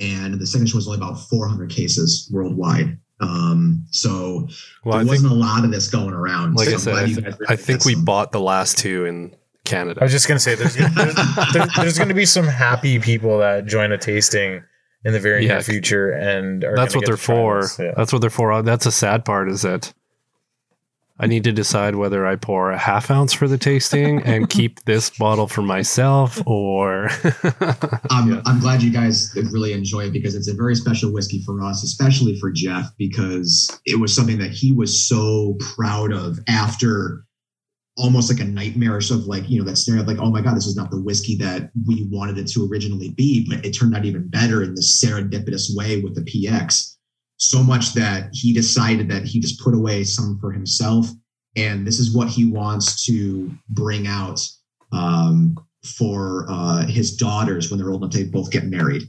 And 0.00 0.40
the 0.40 0.46
second 0.46 0.62
edition 0.62 0.78
was 0.78 0.86
only 0.86 0.98
about 0.98 1.20
400 1.28 1.70
cases 1.70 2.30
worldwide. 2.32 2.98
Um, 3.20 3.84
so 3.90 4.48
well, 4.84 4.96
there 4.96 5.00
I 5.00 5.04
wasn't 5.04 5.30
think, 5.30 5.32
a 5.32 5.34
lot 5.34 5.64
of 5.64 5.70
this 5.70 5.88
going 5.90 6.14
around. 6.14 6.54
Like 6.54 6.68
so 6.68 6.74
I 6.74 6.78
said, 6.78 6.94
I, 6.94 7.06
th- 7.06 7.36
I 7.48 7.56
think 7.56 7.84
we 7.84 7.92
some. 7.92 8.04
bought 8.06 8.32
the 8.32 8.40
last 8.40 8.78
two 8.78 9.04
in 9.04 9.36
Canada. 9.64 10.00
I 10.00 10.04
was 10.04 10.12
just 10.12 10.26
gonna 10.26 10.40
say 10.40 10.54
there's 10.54 10.74
there's, 10.74 10.94
there's, 11.52 11.76
there's 11.76 11.98
gonna 11.98 12.14
be 12.14 12.26
some 12.26 12.46
happy 12.46 12.98
people 12.98 13.38
that 13.38 13.66
join 13.66 13.92
a 13.92 13.98
tasting 13.98 14.62
in 15.04 15.12
the 15.12 15.20
very 15.20 15.46
yeah, 15.46 15.54
near 15.54 15.62
future, 15.62 16.10
and 16.10 16.62
that's 16.62 16.94
what 16.94 17.06
they're 17.06 17.16
for. 17.16 17.64
Yeah. 17.78 17.92
That's 17.96 18.12
what 18.12 18.20
they're 18.20 18.30
for. 18.30 18.52
Uh, 18.52 18.62
that's 18.62 18.86
a 18.86 18.92
sad 18.92 19.24
part 19.24 19.50
is 19.50 19.62
that 19.62 19.92
I 21.18 21.26
need 21.26 21.44
to 21.44 21.52
decide 21.52 21.96
whether 21.96 22.26
I 22.26 22.36
pour 22.36 22.70
a 22.70 22.78
half 22.78 23.10
ounce 23.10 23.34
for 23.34 23.46
the 23.46 23.58
tasting 23.58 24.22
and 24.22 24.48
keep 24.50 24.82
this 24.84 25.10
bottle 25.10 25.46
for 25.46 25.60
myself, 25.60 26.42
or. 26.46 27.10
I'm, 28.10 28.30
yeah. 28.30 28.42
I'm 28.46 28.58
glad 28.60 28.82
you 28.82 28.90
guys 28.90 29.36
really 29.52 29.72
enjoy 29.72 30.06
it 30.06 30.12
because 30.12 30.34
it's 30.34 30.48
a 30.48 30.54
very 30.54 30.74
special 30.74 31.12
whiskey 31.12 31.42
for 31.44 31.62
us, 31.62 31.82
especially 31.82 32.38
for 32.38 32.50
Jeff, 32.50 32.86
because 32.96 33.80
it 33.84 34.00
was 34.00 34.14
something 34.14 34.38
that 34.38 34.50
he 34.50 34.72
was 34.72 35.06
so 35.06 35.56
proud 35.60 36.12
of 36.12 36.38
after 36.48 37.24
almost 38.00 38.32
like 38.32 38.40
a 38.40 38.50
nightmarish 38.50 39.10
of 39.10 39.26
like 39.26 39.48
you 39.48 39.58
know 39.58 39.64
that 39.64 39.76
scenario 39.76 40.02
of 40.02 40.08
like 40.08 40.18
oh 40.18 40.30
my 40.30 40.40
god 40.40 40.56
this 40.56 40.66
is 40.66 40.76
not 40.76 40.90
the 40.90 41.00
whiskey 41.00 41.36
that 41.36 41.70
we 41.86 42.08
wanted 42.10 42.38
it 42.38 42.46
to 42.46 42.66
originally 42.70 43.10
be 43.10 43.46
but 43.48 43.64
it 43.64 43.72
turned 43.72 43.94
out 43.94 44.04
even 44.04 44.26
better 44.28 44.62
in 44.62 44.74
this 44.74 45.02
serendipitous 45.04 45.76
way 45.76 46.00
with 46.00 46.14
the 46.14 46.22
px 46.22 46.96
so 47.36 47.62
much 47.62 47.94
that 47.94 48.28
he 48.32 48.52
decided 48.52 49.08
that 49.08 49.24
he 49.24 49.38
just 49.38 49.60
put 49.60 49.74
away 49.74 50.02
some 50.02 50.38
for 50.40 50.50
himself 50.50 51.08
and 51.56 51.86
this 51.86 51.98
is 51.98 52.14
what 52.14 52.28
he 52.28 52.46
wants 52.46 53.04
to 53.06 53.50
bring 53.68 54.06
out 54.06 54.40
um, 54.92 55.56
for 55.84 56.46
uh, 56.48 56.86
his 56.86 57.16
daughters 57.16 57.70
when 57.70 57.78
they're 57.78 57.90
old 57.90 58.02
enough 58.02 58.12
to 58.12 58.24
both 58.30 58.50
get 58.50 58.64
married. 58.64 59.02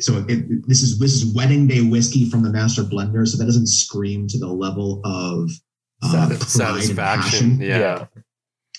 So 0.00 0.24
it, 0.28 0.68
this 0.68 0.82
is 0.82 0.98
this 0.98 1.12
is 1.12 1.34
wedding 1.34 1.66
day 1.66 1.80
whiskey 1.80 2.30
from 2.30 2.44
the 2.44 2.50
master 2.50 2.82
blender 2.82 3.26
so 3.26 3.36
that 3.36 3.46
doesn't 3.46 3.66
scream 3.66 4.28
to 4.28 4.38
the 4.38 4.46
level 4.46 5.00
of 5.04 5.50
uh, 6.02 6.36
satisfaction. 6.36 7.60
yeah. 7.60 7.78
yeah 7.78 8.06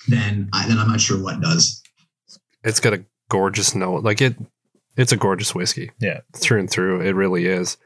then 0.07 0.49
I, 0.53 0.67
then 0.67 0.77
I'm 0.79 0.87
not 0.87 1.01
sure 1.01 1.21
what 1.21 1.41
does. 1.41 1.81
It's 2.63 2.79
got 2.79 2.93
a 2.93 3.03
gorgeous 3.29 3.75
note. 3.75 4.03
Like 4.03 4.21
it, 4.21 4.35
It's 4.97 5.11
a 5.11 5.17
gorgeous 5.17 5.53
whiskey. 5.53 5.91
Yeah. 5.99 6.21
Through 6.35 6.59
and 6.61 6.69
through. 6.69 7.01
It 7.01 7.11
really 7.15 7.45
is. 7.45 7.77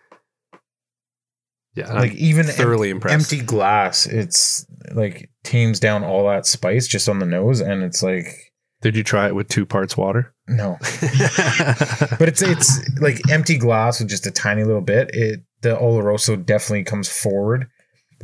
Yeah. 1.75 1.91
Like 1.91 2.11
I'm 2.11 2.17
even 2.17 2.45
thoroughly 2.45 2.89
em- 2.89 2.97
impressed. 2.97 3.13
empty 3.33 3.45
glass, 3.45 4.05
it's 4.05 4.65
like 4.93 5.29
tames 5.43 5.79
down 5.79 6.03
all 6.03 6.27
that 6.27 6.45
spice 6.45 6.87
just 6.87 7.09
on 7.09 7.17
the 7.19 7.25
nose, 7.25 7.61
and 7.61 7.81
it's 7.81 8.03
like 8.03 8.27
Did 8.81 8.95
you 8.95 9.03
try 9.03 9.27
it 9.27 9.33
with 9.35 9.47
two 9.47 9.65
parts 9.65 9.97
water? 9.97 10.33
no. 10.47 10.77
But 12.19 12.27
it's 12.29 12.41
it's 12.43 12.99
like 12.99 13.19
empty 13.31 13.57
glass 13.57 13.99
with 13.99 14.09
just 14.09 14.27
a 14.27 14.31
tiny 14.31 14.63
little 14.63 14.81
bit. 14.81 15.09
It 15.13 15.41
the 15.61 15.75
Oloroso 15.75 16.35
definitely 16.45 16.83
comes 16.83 17.09
forward, 17.09 17.67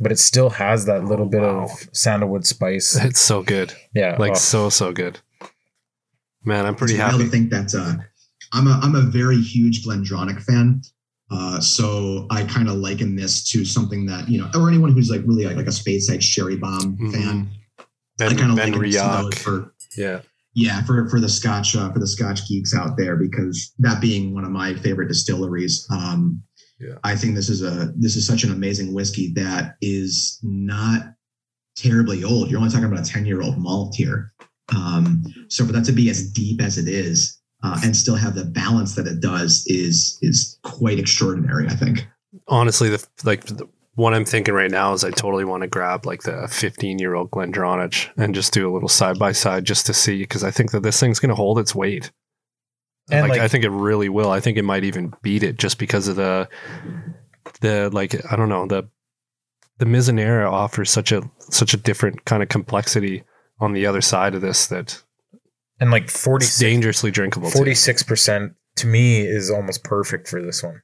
but 0.00 0.10
it 0.12 0.18
still 0.18 0.50
has 0.50 0.86
that 0.86 1.04
little 1.04 1.26
bit 1.26 1.42
wow. 1.42 1.64
of 1.64 1.70
sandalwood 1.92 2.46
spice. 2.46 2.96
it's 3.04 3.20
so 3.20 3.42
good. 3.42 3.72
Yeah, 3.94 4.16
Like 4.18 4.32
oh, 4.32 4.36
so 4.36 4.70
so 4.70 4.92
good. 4.92 5.20
Man, 6.44 6.64
I'm 6.66 6.74
pretty 6.74 6.94
it's 6.94 7.00
wild 7.00 7.12
happy. 7.12 7.24
to 7.24 7.30
think 7.30 7.50
that 7.50 7.74
uh, 7.74 7.94
I'm 8.52 8.66
a 8.66 8.80
I'm 8.82 8.94
a 8.94 9.02
very 9.02 9.40
huge 9.40 9.84
Glendronach 9.84 10.42
fan. 10.42 10.82
Uh, 11.30 11.60
so 11.60 12.26
I 12.30 12.42
kind 12.44 12.68
of 12.68 12.76
liken 12.76 13.14
this 13.14 13.44
to 13.52 13.64
something 13.64 14.06
that 14.06 14.28
you 14.28 14.38
know, 14.40 14.50
or 14.54 14.68
anyone 14.68 14.92
who's 14.92 15.10
like 15.10 15.20
really 15.26 15.44
like, 15.44 15.56
like 15.56 15.66
a 15.66 15.70
Speyside 15.70 16.22
Sherry 16.22 16.56
Bomb 16.56 16.96
Mhm. 16.96 17.12
fan. 17.12 17.48
Ben, 18.18 18.32
I 18.32 18.34
kind 18.34 18.50
of 18.50 18.56
ben 18.56 18.72
liken 18.72 18.84
it 18.84 18.92
to 18.92 18.98
those 19.30 19.38
for 19.38 19.74
Yeah. 19.96 20.20
yeah 20.54 20.82
for 20.82 21.08
for 21.08 21.20
the 21.20 21.28
Scotch 21.28 21.76
uh, 21.76 21.92
for 21.92 21.98
the 22.00 22.06
Scotch 22.06 22.48
geeks 22.48 22.74
out 22.74 22.96
there 22.96 23.16
because 23.16 23.72
that 23.78 24.00
being 24.00 24.34
one 24.34 24.44
of 24.44 24.50
my 24.50 24.74
favorite 24.74 25.08
distilleries. 25.08 25.86
Um, 25.90 26.42
Yeah. 26.80 26.94
I 27.04 27.14
think 27.14 27.34
this 27.34 27.48
is 27.48 27.62
a 27.62 27.92
this 27.96 28.16
is 28.16 28.26
such 28.26 28.42
an 28.44 28.52
amazing 28.52 28.94
whiskey 28.94 29.32
that 29.34 29.76
is 29.82 30.38
not 30.42 31.14
terribly 31.76 32.24
old. 32.24 32.50
You're 32.50 32.58
only 32.58 32.70
talking 32.70 32.86
about 32.86 33.06
a 33.06 33.10
10 33.10 33.26
year 33.26 33.42
old 33.42 33.58
malt 33.58 33.94
here. 33.94 34.32
Um, 34.74 35.24
so 35.48 35.66
for 35.66 35.72
that 35.72 35.84
to 35.86 35.92
be 35.92 36.08
as 36.10 36.30
deep 36.30 36.62
as 36.62 36.78
it 36.78 36.88
is 36.88 37.40
uh, 37.62 37.78
and 37.84 37.96
still 37.96 38.16
have 38.16 38.34
the 38.34 38.44
balance 38.44 38.94
that 38.94 39.06
it 39.06 39.20
does 39.20 39.64
is 39.66 40.18
is 40.22 40.58
quite 40.62 40.98
extraordinary. 40.98 41.66
I 41.66 41.74
think. 41.74 42.06
Honestly, 42.48 42.88
the 42.88 43.06
like 43.24 43.44
the, 43.44 43.68
what 43.94 44.14
I'm 44.14 44.24
thinking 44.24 44.54
right 44.54 44.70
now 44.70 44.92
is 44.92 45.04
I 45.04 45.10
totally 45.10 45.44
want 45.44 45.62
to 45.62 45.68
grab 45.68 46.06
like 46.06 46.22
the 46.22 46.48
15 46.48 46.98
year 46.98 47.14
old 47.14 47.30
Glendronach 47.30 48.08
and 48.16 48.34
just 48.34 48.52
do 48.52 48.70
a 48.70 48.72
little 48.72 48.88
side 48.88 49.18
by 49.18 49.32
side 49.32 49.64
just 49.64 49.86
to 49.86 49.94
see 49.94 50.18
because 50.18 50.44
I 50.44 50.50
think 50.50 50.70
that 50.70 50.82
this 50.82 50.98
thing's 50.98 51.18
going 51.18 51.30
to 51.30 51.34
hold 51.34 51.58
its 51.58 51.74
weight. 51.74 52.10
And, 53.12 53.22
like, 53.28 53.30
like- 53.38 53.40
I 53.40 53.48
think 53.48 53.64
it 53.64 53.70
really 53.70 54.08
will. 54.08 54.30
I 54.30 54.40
think 54.40 54.56
it 54.58 54.62
might 54.64 54.84
even 54.84 55.12
beat 55.22 55.42
it 55.42 55.58
just 55.58 55.78
because 55.78 56.08
of 56.08 56.16
the 56.16 56.48
the 57.60 57.90
like 57.92 58.14
I 58.30 58.36
don't 58.36 58.48
know 58.48 58.66
the 58.66 58.88
the 59.78 59.84
Mizunara 59.86 60.50
offers 60.50 60.90
such 60.90 61.10
a 61.12 61.22
such 61.38 61.74
a 61.74 61.76
different 61.76 62.24
kind 62.24 62.42
of 62.42 62.48
complexity 62.48 63.24
on 63.60 63.72
the 63.72 63.86
other 63.86 64.00
side 64.00 64.34
of 64.34 64.40
this 64.42 64.66
that 64.68 65.02
and 65.80 65.90
like 65.90 66.10
46 66.10 66.58
dangerously 66.58 67.10
drinkable. 67.10 67.48
46% 67.50 68.54
to 68.76 68.86
me 68.86 69.20
is 69.22 69.50
almost 69.50 69.82
perfect 69.82 70.28
for 70.28 70.42
this 70.42 70.62
one. 70.62 70.82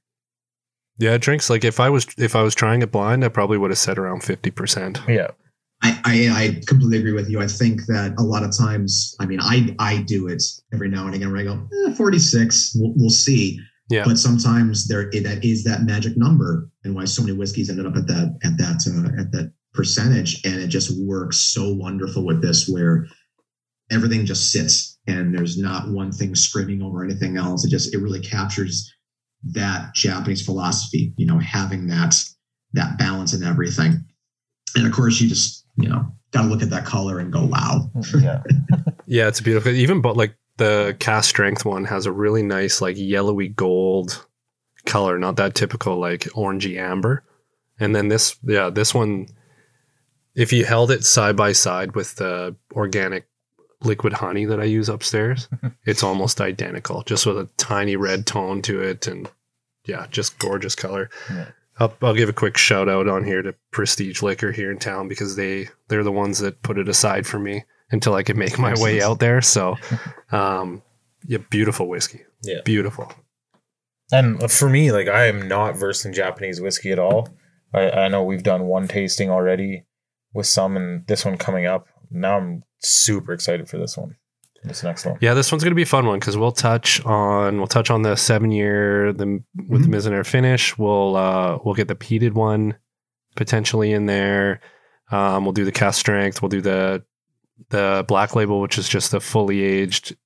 Yeah, 0.98 1.12
it 1.12 1.20
drinks 1.20 1.51
like 1.51 1.65
if 1.65 1.78
I 1.78 1.90
was 1.90 2.07
if 2.16 2.35
I 2.35 2.43
was 2.43 2.55
trying 2.55 2.81
it 2.82 2.90
blind, 2.90 3.23
I 3.24 3.28
probably 3.28 3.59
would 3.59 3.70
have 3.70 3.78
said 3.78 3.98
around 3.98 4.24
fifty 4.24 4.51
percent. 4.51 5.01
Yeah. 5.07 5.28
I, 5.82 6.01
I, 6.05 6.28
I 6.31 6.61
completely 6.66 6.98
agree 6.98 7.12
with 7.12 7.28
you. 7.28 7.40
I 7.40 7.47
think 7.47 7.85
that 7.86 8.15
a 8.19 8.23
lot 8.23 8.43
of 8.43 8.57
times, 8.57 9.15
I 9.20 9.27
mean, 9.27 9.40
I 9.40 9.74
I 9.78 10.03
do 10.03 10.28
it 10.28 10.43
every 10.73 10.89
now 10.89 11.07
and 11.07 11.15
again 11.15 11.31
where 11.31 11.40
I 11.40 11.44
go, 11.44 11.69
eh, 11.86 11.94
46, 11.94 12.73
we'll, 12.77 12.93
we'll 12.97 13.11
see. 13.11 13.61
Yeah. 13.89 14.05
But 14.05 14.19
sometimes 14.19 14.89
there 14.89 15.11
that 15.11 15.44
is 15.44 15.62
that 15.65 15.85
magic 15.85 16.16
number, 16.16 16.69
and 16.85 16.94
why 16.94 17.05
so 17.05 17.23
many 17.23 17.36
whiskeys 17.36 17.70
ended 17.70 17.86
up 17.86 17.97
at 17.97 18.07
that 18.09 18.36
at 18.43 18.57
that 18.59 18.82
uh, 18.86 19.20
at 19.20 19.31
that 19.32 19.53
percentage, 19.74 20.44
and 20.44 20.61
it 20.61 20.69
just 20.69 20.98
works 20.98 21.36
so 21.36 21.73
wonderful 21.73 22.24
with 22.24 22.43
this, 22.43 22.69
where 22.69 23.07
everything 23.90 24.27
just 24.27 24.51
sits, 24.51 24.98
and 25.07 25.32
there's 25.32 25.57
not 25.57 25.90
one 25.90 26.11
thing 26.11 26.35
screaming 26.35 26.82
over 26.82 27.05
anything 27.05 27.36
else. 27.36 27.65
It 27.65 27.70
just 27.70 27.94
it 27.94 27.98
really 27.98 28.20
captures 28.20 28.93
that 29.44 29.94
Japanese 29.94 30.44
philosophy, 30.44 31.15
you 31.16 31.27
know, 31.27 31.39
having 31.39 31.86
that 31.86 32.16
that 32.73 32.98
balance 32.98 33.35
in 33.35 33.44
everything. 33.44 34.05
And 34.74 34.86
of 34.86 34.93
course, 34.93 35.20
you 35.20 35.28
just 35.28 35.65
you 35.77 35.89
know 35.89 36.11
got 36.36 36.43
to 36.43 36.48
look 36.48 36.62
at 36.62 36.70
that 36.70 36.85
color 36.85 37.19
and 37.19 37.32
go, 37.32 37.44
wow. 37.44 37.90
Yeah. 38.20 38.43
Yeah, 39.07 39.28
it's 39.28 39.40
beautiful. 39.40 39.73
Even 39.73 40.01
but 40.01 40.16
like 40.16 40.35
the 40.57 40.97
cask 40.98 41.31
strength 41.31 41.65
one 41.65 41.85
has 41.85 42.07
a 42.07 42.12
really 42.12 42.43
nice 42.43 42.81
like 42.81 42.97
yellowy 42.98 43.48
gold 43.48 44.27
color, 44.85 45.19
not 45.19 45.36
that 45.36 45.55
typical 45.55 45.98
like 45.98 46.23
orangey 46.35 46.77
amber. 46.77 47.23
And 47.78 47.94
then 47.94 48.09
this, 48.09 48.36
yeah, 48.43 48.70
this 48.70 48.93
one, 48.94 49.28
if 50.35 50.53
you 50.53 50.65
held 50.65 50.90
it 50.90 51.05
side 51.05 51.36
by 51.36 51.53
side 51.53 51.94
with 51.94 52.16
the 52.16 52.57
organic 52.73 53.28
liquid 53.82 54.15
honey 54.15 54.44
that 54.47 54.61
I 54.61 54.65
use 54.65 54.89
upstairs, 54.89 55.48
it's 55.85 56.03
almost 56.03 56.40
identical, 56.40 57.03
just 57.03 57.27
with 57.27 57.39
a 57.39 57.48
tiny 57.57 57.97
red 57.97 58.27
tone 58.27 58.61
to 58.62 58.81
it, 58.81 59.07
and 59.07 59.31
yeah, 59.86 60.07
just 60.11 60.39
gorgeous 60.39 60.74
color. 60.74 61.11
Yeah. 61.31 61.48
I'll, 61.78 61.94
I'll 62.03 62.15
give 62.15 62.28
a 62.28 62.35
quick 62.35 62.57
shout 62.57 62.89
out 62.89 63.09
on 63.09 63.24
here 63.24 63.43
to 63.43 63.55
Prestige 63.70 64.23
Liquor 64.23 64.53
here 64.53 64.70
in 64.70 64.78
town 64.78 65.09
because 65.09 65.36
they 65.36 65.69
they're 65.89 66.05
the 66.05 66.12
ones 66.12 66.39
that 66.39 66.62
put 66.62 66.78
it 66.78 66.89
aside 66.89 67.27
for 67.27 67.39
me 67.39 67.65
until 67.90 68.15
I 68.15 68.23
could 68.23 68.36
make 68.36 68.59
my 68.59 68.70
way 68.70 68.97
Excellent. 68.97 69.03
out 69.03 69.19
there. 69.20 69.40
So, 69.43 69.77
um, 70.32 70.82
yeah, 71.27 71.39
beautiful 71.51 71.89
whiskey. 71.89 72.23
Yeah. 72.43 72.61
beautiful. 72.65 73.12
And 74.12 74.51
for 74.51 74.69
me, 74.69 74.93
like 74.93 75.09
I 75.09 75.27
am 75.27 75.48
not 75.48 75.77
versed 75.77 76.07
in 76.07 76.12
Japanese 76.12 76.61
whiskey 76.61 76.93
at 76.93 76.98
all. 76.98 77.28
I, 77.74 77.90
I 77.90 78.09
know 78.09 78.23
we've 78.23 78.43
done 78.43 78.66
one 78.66 78.89
tasting 78.89 79.31
already 79.31 79.85
with 80.32 80.47
some, 80.47 80.77
and 80.77 81.07
this 81.07 81.24
one 81.24 81.36
coming 81.36 81.66
up. 81.66 81.89
Now 82.11 82.36
I'm 82.39 82.62
super 82.81 83.32
excited 83.32 83.69
for 83.69 83.78
this 83.78 83.97
one. 83.97 84.16
This 84.65 84.83
next 84.83 85.07
one. 85.07 85.19
Yeah, 85.20 85.35
this 85.35 85.53
one's 85.53 85.62
gonna 85.62 85.77
be 85.77 85.83
a 85.83 85.87
fun 85.87 86.07
one 86.07 86.19
because 86.19 86.37
we'll 86.37 86.53
touch 86.53 87.05
on 87.05 87.59
we'll 87.59 87.66
touch 87.66 87.91
on 87.91 88.03
the 88.03 88.16
seven 88.16 88.51
year 88.51 89.12
the 89.12 89.43
with 89.69 89.83
the 89.83 89.89
Mizunara 89.89 90.27
finish. 90.27 90.77
We'll 90.77 91.16
uh 91.16 91.59
we'll 91.65 91.74
get 91.74 91.89
the 91.89 91.95
peated 91.95 92.33
one 92.33 92.77
potentially 93.37 93.93
in 93.93 94.07
there. 94.07 94.61
Um, 95.11 95.45
we'll 95.45 95.53
do 95.53 95.65
the 95.65 95.73
cask 95.73 96.01
strength. 96.01 96.43
We'll 96.43 96.49
do 96.49 96.61
the 96.61 97.05
the 97.70 98.05
black 98.09 98.35
label, 98.35 98.61
which 98.61 98.78
is 98.78 98.89
just 98.89 99.12
the 99.12 99.20
fully 99.20 99.62
aged. 99.62 100.16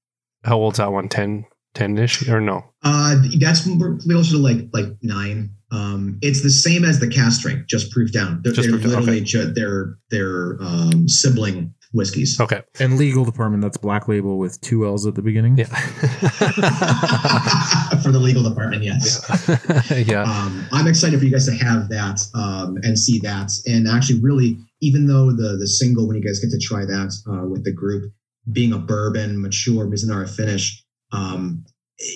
How 0.45 0.59
old's 0.59 0.79
that 0.79 0.91
one? 0.91 1.09
10 1.09 1.45
10 1.75 1.99
ish 1.99 2.29
or 2.29 2.41
no? 2.41 2.65
Uh, 2.83 3.17
that's 3.39 3.63
closer 3.63 4.33
to 4.33 4.39
like 4.39 4.69
like 4.73 4.87
nine. 5.03 5.51
Um, 5.73 6.19
it's 6.23 6.43
the 6.43 6.51
same 6.51 6.85
as 6.85 6.99
the 6.99 7.09
cask 7.09 7.41
strength, 7.41 7.69
just 7.69 7.93
proof 7.93 8.11
down. 8.13 8.41
They're, 8.43 8.53
Just 8.53 8.69
they're 8.69 8.79
proof 8.79 8.91
down, 8.91 9.01
literally 9.03 9.19
okay. 9.19 9.25
ju- 9.25 9.53
they're 9.53 9.97
they're 10.11 10.57
um, 10.61 11.09
sibling 11.09 11.75
whiskeys. 11.93 12.41
Okay. 12.41 12.63
And 12.79 12.97
legal 12.97 13.25
department, 13.25 13.63
that's 13.63 13.77
black 13.77 14.09
label 14.09 14.39
with 14.39 14.61
two 14.61 14.87
L's 14.87 15.07
at 15.07 15.15
the 15.15 15.23
beginning. 15.23 15.59
Yeah. 15.59 15.65
For 18.03 18.13
the 18.13 18.21
legal 18.21 18.43
department, 18.43 18.83
yes. 18.83 19.21
yeah. 20.07 20.23
um, 20.23 20.67
I'm 20.73 20.87
excited 20.87 21.19
for 21.19 21.25
you 21.25 21.33
guys 21.33 21.47
to 21.47 21.53
have 21.53 21.89
that 21.89 22.21
um, 22.35 22.79
and 22.83 22.99
see 22.99 23.19
that. 23.21 23.51
And 23.67 23.87
actually, 23.89 24.21
really, 24.21 24.59
even 24.81 25.07
though 25.07 25.31
the 25.33 25.57
the 25.59 25.67
single, 25.67 26.07
when 26.07 26.17
you 26.17 26.23
guys 26.23 26.39
get 26.39 26.51
to 26.51 26.59
try 26.59 26.85
that 26.87 27.13
uh, 27.29 27.47
with 27.47 27.65
the 27.65 27.73
group, 27.73 28.13
being 28.53 28.73
a 28.73 28.79
bourbon, 28.79 29.41
mature 29.41 29.87
Mizunara 29.87 30.29
finish, 30.29 30.83
um, 31.13 31.65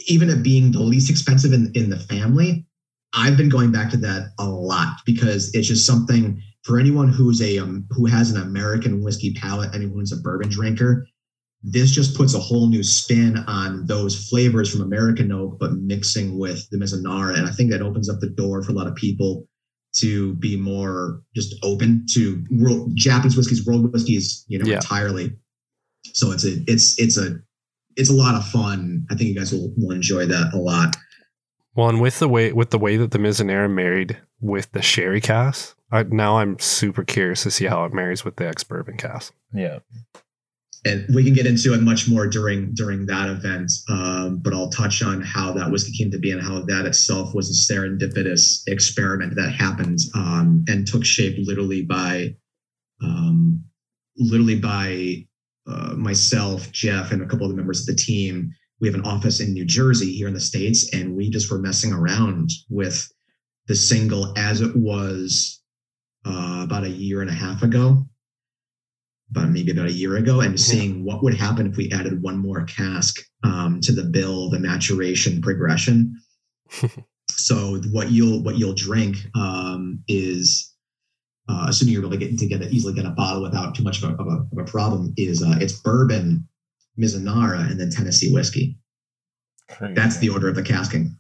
even 0.06 0.30
it 0.30 0.42
being 0.42 0.72
the 0.72 0.80
least 0.80 1.10
expensive 1.10 1.52
in, 1.52 1.70
in 1.74 1.90
the 1.90 1.98
family, 1.98 2.66
I've 3.12 3.36
been 3.36 3.48
going 3.48 3.70
back 3.70 3.90
to 3.90 3.96
that 3.98 4.32
a 4.38 4.48
lot 4.48 4.96
because 5.05 5.55
it's 5.55 5.68
just 5.68 5.86
something 5.86 6.42
for 6.65 6.78
anyone 6.81 7.09
who's 7.09 7.41
a 7.43 7.59
um, 7.59 7.86
who 7.91 8.07
has 8.07 8.31
an 8.31 8.41
American 8.43 9.03
whiskey 9.03 9.35
palate, 9.35 9.74
anyone 9.74 10.01
who's 10.01 10.12
a 10.12 10.16
bourbon 10.16 10.49
drinker. 10.49 11.07
This 11.66 11.93
just 11.93 12.15
puts 12.15 12.35
a 12.35 12.39
whole 12.39 12.69
new 12.69 12.82
spin 12.82 13.39
on 13.47 13.86
those 13.86 14.28
flavors 14.28 14.70
from 14.70 14.82
American 14.82 15.32
oak, 15.32 15.59
but 15.59 15.73
mixing 15.73 16.39
with 16.39 16.69
the 16.70 16.77
Mizunara. 16.77 17.39
And 17.39 17.47
I 17.49 17.53
think 17.53 17.70
that 17.70 17.81
opens 17.81 18.11
up 18.11 18.20
the 18.20 18.28
door 18.28 18.62
for 18.62 18.73
a 18.73 18.74
lot 18.74 18.86
of 18.86 18.95
people 18.97 19.47
to 19.97 20.35
be 20.35 20.57
more 20.59 21.23
just 21.35 21.55
open 21.62 22.05
to 22.12 22.45
world, 22.51 22.91
Japanese 22.95 23.35
whiskeys, 23.36 23.65
world 23.65 23.91
whiskeys, 23.93 24.45
you 24.49 24.59
know, 24.59 24.66
Yeah. 24.66 24.77
entirely. 24.77 25.32
So 26.12 26.32
it's 26.32 26.45
a 26.45 26.62
it's 26.66 26.99
it's 26.99 27.16
a 27.16 27.36
it's 27.97 28.11
a 28.11 28.15
lot 28.15 28.35
of 28.35 28.47
fun. 28.47 29.07
I 29.11 29.15
think 29.15 29.31
you 29.31 29.35
guys 29.36 29.53
will, 29.53 29.73
will 29.78 29.93
enjoy 29.93 30.27
that 30.27 30.53
a 30.53 30.59
lot. 30.59 30.97
Well, 31.74 31.88
and 31.88 32.01
with 32.01 32.18
the 32.20 32.28
way 32.28 32.52
with 32.52 32.70
the 32.70 32.78
way 32.78 32.96
that 32.96 33.10
the 33.10 33.18
Mizunara 33.18 33.70
married 33.70 34.18
with 34.40 34.70
the 34.72 34.82
sherry 34.82 35.20
cask, 35.20 35.76
I, 35.90 36.05
now 36.05 36.38
I'm 36.38 36.59
super 36.59 37.05
curious 37.05 37.42
to 37.44 37.51
see 37.51 37.66
how 37.66 37.84
it 37.84 37.92
marries 37.92 38.24
with 38.24 38.36
the 38.36 38.46
ex 38.46 38.62
bourbon 38.64 38.96
cask. 38.96 39.34
Yeah. 39.52 39.80
and 40.84 41.06
we 41.14 41.24
can 41.24 41.32
get 41.32 41.46
into 41.46 41.72
it 41.72 41.80
much 41.80 42.09
more 42.09 42.26
during 42.26 42.74
during 42.74 43.06
that 43.06 43.28
event. 43.28 43.72
Um, 43.88 44.38
but 44.42 44.52
I'll 44.52 44.68
touch 44.70 45.02
on 45.02 45.20
how 45.22 45.52
that 45.52 45.70
whiskey 45.70 45.96
came 45.96 46.10
to 46.12 46.18
be 46.18 46.30
and 46.30 46.42
how 46.42 46.60
that 46.62 46.86
itself 46.86 47.34
was 47.34 47.51
a 47.51 47.72
serendipitous 47.72 48.62
experiment 48.66 49.34
that 49.36 49.51
happened 49.51 49.98
um, 50.14 50.64
and 50.68 50.86
took 50.86 51.05
shape 51.05 51.36
literally 51.38 51.82
by 51.82 52.36
um, 53.02 53.64
literally 54.16 54.59
by 54.59 55.26
uh, 55.66 55.94
myself, 55.94 56.70
Jeff, 56.70 57.10
and 57.10 57.22
a 57.22 57.26
couple 57.26 57.46
of 57.46 57.51
the 57.51 57.56
members 57.56 57.80
of 57.80 57.86
the 57.86 58.01
team. 58.01 58.52
We 58.80 58.88
have 58.88 58.94
an 58.94 59.06
office 59.06 59.40
in 59.40 59.52
New 59.52 59.64
Jersey 59.64 60.12
here 60.12 60.28
in 60.28 60.34
the 60.34 60.40
states, 60.40 60.92
and 60.92 61.16
we 61.16 61.30
just 61.30 61.51
were 61.51 61.59
messing 61.59 61.92
around 61.92 62.51
with 62.68 63.10
the 63.66 63.74
single 63.74 64.36
as 64.36 64.60
it 64.60 64.74
was 64.76 65.62
uh, 66.26 66.62
about 66.64 66.84
a 66.84 66.90
year 66.90 67.20
and 67.20 67.30
a 67.30 67.34
half 67.34 67.62
ago 67.62 68.06
about 69.30 69.51
maybe 69.51 69.72
about 69.72 69.86
a 69.86 69.92
year 69.92 70.16
ago, 70.16 70.40
and 70.40 70.60
seeing 70.60 71.05
what 71.05 71.22
would 71.22 71.34
happen 71.34 71.66
if 71.66 71.76
we 71.76 71.90
added 71.90 72.22
one 72.22 72.38
more 72.38 72.64
cask 72.64 73.20
um, 73.42 73.80
to 73.80 73.92
the 73.92 74.05
bill, 74.05 74.51
the 74.51 74.59
maturation 74.59 75.40
progression. 75.42 76.20
so 77.30 77.80
what 77.90 78.10
you'll 78.10 78.42
what 78.42 78.59
you'll 78.59 78.74
drink 78.74 79.16
um, 79.34 80.02
is 80.09 80.72
uh, 81.48 81.66
assuming 81.68 81.94
you're 81.94 82.02
able 82.02 82.10
to 82.10 82.16
get 82.16 82.38
to 82.38 82.46
get 82.46 82.62
it 82.62 82.72
easily 82.72 82.94
get 82.94 83.06
a 83.06 83.10
bottle 83.10 83.42
without 83.42 83.74
too 83.74 83.82
much 83.82 84.02
of 84.02 84.10
a, 84.10 84.14
of 84.14 84.26
a, 84.26 84.46
of 84.52 84.59
a 84.59 84.64
problem 84.64 85.12
is 85.16 85.42
uh, 85.42 85.56
it's 85.60 85.80
bourbon, 85.80 86.46
Mizunara, 86.98 87.70
and 87.70 87.80
then 87.80 87.90
Tennessee 87.90 88.32
whiskey. 88.32 88.78
Crazy. 89.70 89.94
That's 89.94 90.18
the 90.18 90.28
order 90.28 90.48
of 90.48 90.54
the 90.54 90.62
casking. 90.62 91.16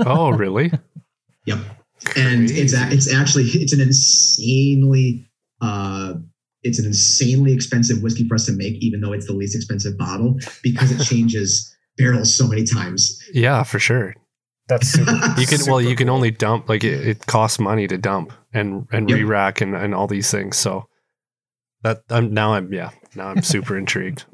Oh, 0.00 0.30
really? 0.30 0.72
yep. 1.46 1.58
Crazy. 2.04 2.20
And 2.20 2.50
it's 2.50 2.72
it's 2.72 3.12
actually 3.12 3.44
it's 3.44 3.72
an 3.72 3.80
insanely 3.80 5.28
uh, 5.60 6.14
it's 6.62 6.78
an 6.78 6.86
insanely 6.86 7.52
expensive 7.52 8.02
whiskey 8.02 8.26
for 8.28 8.34
us 8.34 8.46
to 8.46 8.52
make, 8.52 8.74
even 8.82 9.00
though 9.00 9.12
it's 9.12 9.26
the 9.26 9.32
least 9.32 9.56
expensive 9.56 9.96
bottle 9.96 10.38
because 10.62 10.90
it 10.90 11.02
changes 11.04 11.74
barrels 11.96 12.34
so 12.34 12.46
many 12.46 12.64
times. 12.64 13.20
Yeah, 13.32 13.62
for 13.62 13.78
sure. 13.78 14.14
That's 14.68 14.88
super, 14.92 15.34
you 15.38 15.46
can 15.46 15.60
well 15.66 15.80
you 15.80 15.96
can 15.96 16.08
only 16.08 16.30
dump 16.30 16.68
like 16.68 16.84
it, 16.84 17.06
it 17.06 17.26
costs 17.26 17.58
money 17.58 17.86
to 17.88 17.96
dump 17.96 18.32
and 18.52 18.86
and 18.92 19.08
yep. 19.08 19.16
re-rack 19.16 19.60
and, 19.60 19.74
and 19.74 19.94
all 19.94 20.06
these 20.06 20.30
things. 20.30 20.56
So 20.56 20.88
that 21.82 22.02
I'm 22.10 22.32
now 22.32 22.54
I'm 22.54 22.72
yeah 22.72 22.90
now 23.14 23.28
I'm 23.28 23.42
super 23.42 23.76
intrigued. 23.76 24.24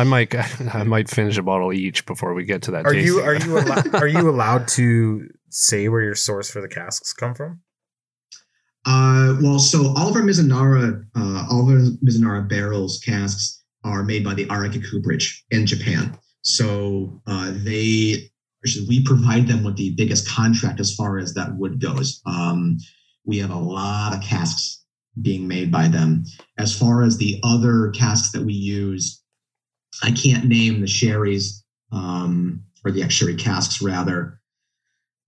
I 0.00 0.04
might 0.04 0.34
I 0.74 0.82
might 0.84 1.10
finish 1.10 1.36
a 1.36 1.42
bottle 1.42 1.72
each 1.72 2.06
before 2.06 2.32
we 2.32 2.44
get 2.44 2.62
to 2.62 2.70
that. 2.72 2.86
Are 2.86 2.94
you 2.94 3.20
are 3.20 3.34
you 3.34 3.58
al- 3.58 3.96
are 4.02 4.08
you 4.08 4.30
allowed 4.30 4.66
to 4.68 5.28
say 5.50 5.88
where 5.88 6.00
your 6.00 6.14
source 6.14 6.50
for 6.50 6.62
the 6.62 6.68
casks 6.68 7.12
come 7.12 7.34
from? 7.34 7.60
Uh, 8.86 9.36
well, 9.42 9.58
so 9.58 9.92
all 9.94 10.08
of 10.08 10.16
our 10.16 10.22
Mizunara, 10.22 11.04
uh, 11.14 11.46
all 11.50 11.62
of 11.62 11.68
our 11.68 11.82
Mizunara 12.02 12.48
barrels 12.48 12.98
casks 13.04 13.62
are 13.84 14.02
made 14.02 14.24
by 14.24 14.32
the 14.32 14.46
Araki 14.46 14.82
Cooperage 14.90 15.44
in 15.50 15.66
Japan. 15.66 16.18
So 16.42 17.20
uh, 17.26 17.52
they 17.56 18.30
we 18.88 19.04
provide 19.04 19.48
them 19.48 19.64
with 19.64 19.76
the 19.76 19.94
biggest 19.96 20.28
contract 20.28 20.80
as 20.80 20.94
far 20.94 21.18
as 21.18 21.34
that 21.34 21.56
wood 21.56 21.78
goes. 21.80 22.22
Um, 22.24 22.78
we 23.26 23.38
have 23.38 23.50
a 23.50 23.58
lot 23.58 24.14
of 24.14 24.22
casks 24.22 24.82
being 25.20 25.46
made 25.46 25.70
by 25.70 25.88
them. 25.88 26.24
As 26.58 26.76
far 26.76 27.02
as 27.02 27.18
the 27.18 27.38
other 27.42 27.90
casks 27.90 28.32
that 28.32 28.42
we 28.42 28.54
use, 28.54 29.19
I 30.02 30.10
can't 30.10 30.44
name 30.44 30.80
the 30.80 30.86
sherries 30.86 31.64
um, 31.92 32.62
or 32.84 32.90
the 32.90 33.02
ex 33.02 33.14
sherry 33.14 33.34
casks 33.34 33.82
rather. 33.82 34.40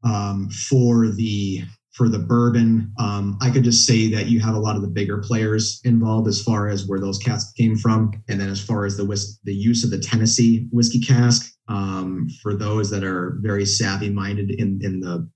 Um, 0.05 0.49
for 0.51 1.09
the 1.09 1.63
for 1.93 2.09
the 2.09 2.19
bourbon, 2.19 2.91
um, 2.99 3.37
I 3.43 3.51
could 3.51 3.65
just 3.65 3.87
say 3.87 4.11
that 4.13 4.27
you 4.27 4.41
have 4.41 4.55
a 4.55 4.59
lot 4.59 4.77
of 4.77 4.83
the 4.83 4.89
bigger 4.89 5.19
players 5.19 5.81
involved 5.85 6.27
as 6.27 6.43
far 6.43 6.69
as 6.69 6.89
where 6.89 6.99
those 6.99 7.19
casks 7.19 7.53
came 7.53 7.77
from, 7.77 8.11
and 8.29 8.41
then 8.41 8.49
as 8.49 8.61
far 8.61 8.87
as 8.87 8.97
the 8.97 9.05
whis- 9.05 9.39
the 9.45 9.55
use 9.55 9.85
of 9.85 9.91
the 9.91 9.99
Tennessee 9.99 10.69
whiskey 10.73 11.01
cask, 11.01 11.53
um, 11.69 12.29
for 12.43 12.55
those 12.55 12.89
that 12.91 13.05
are 13.05 13.39
very 13.43 13.67
savvy 13.67 14.11
minded 14.11 14.51
in 14.53 14.81
in 14.83 15.01
the 15.01 15.29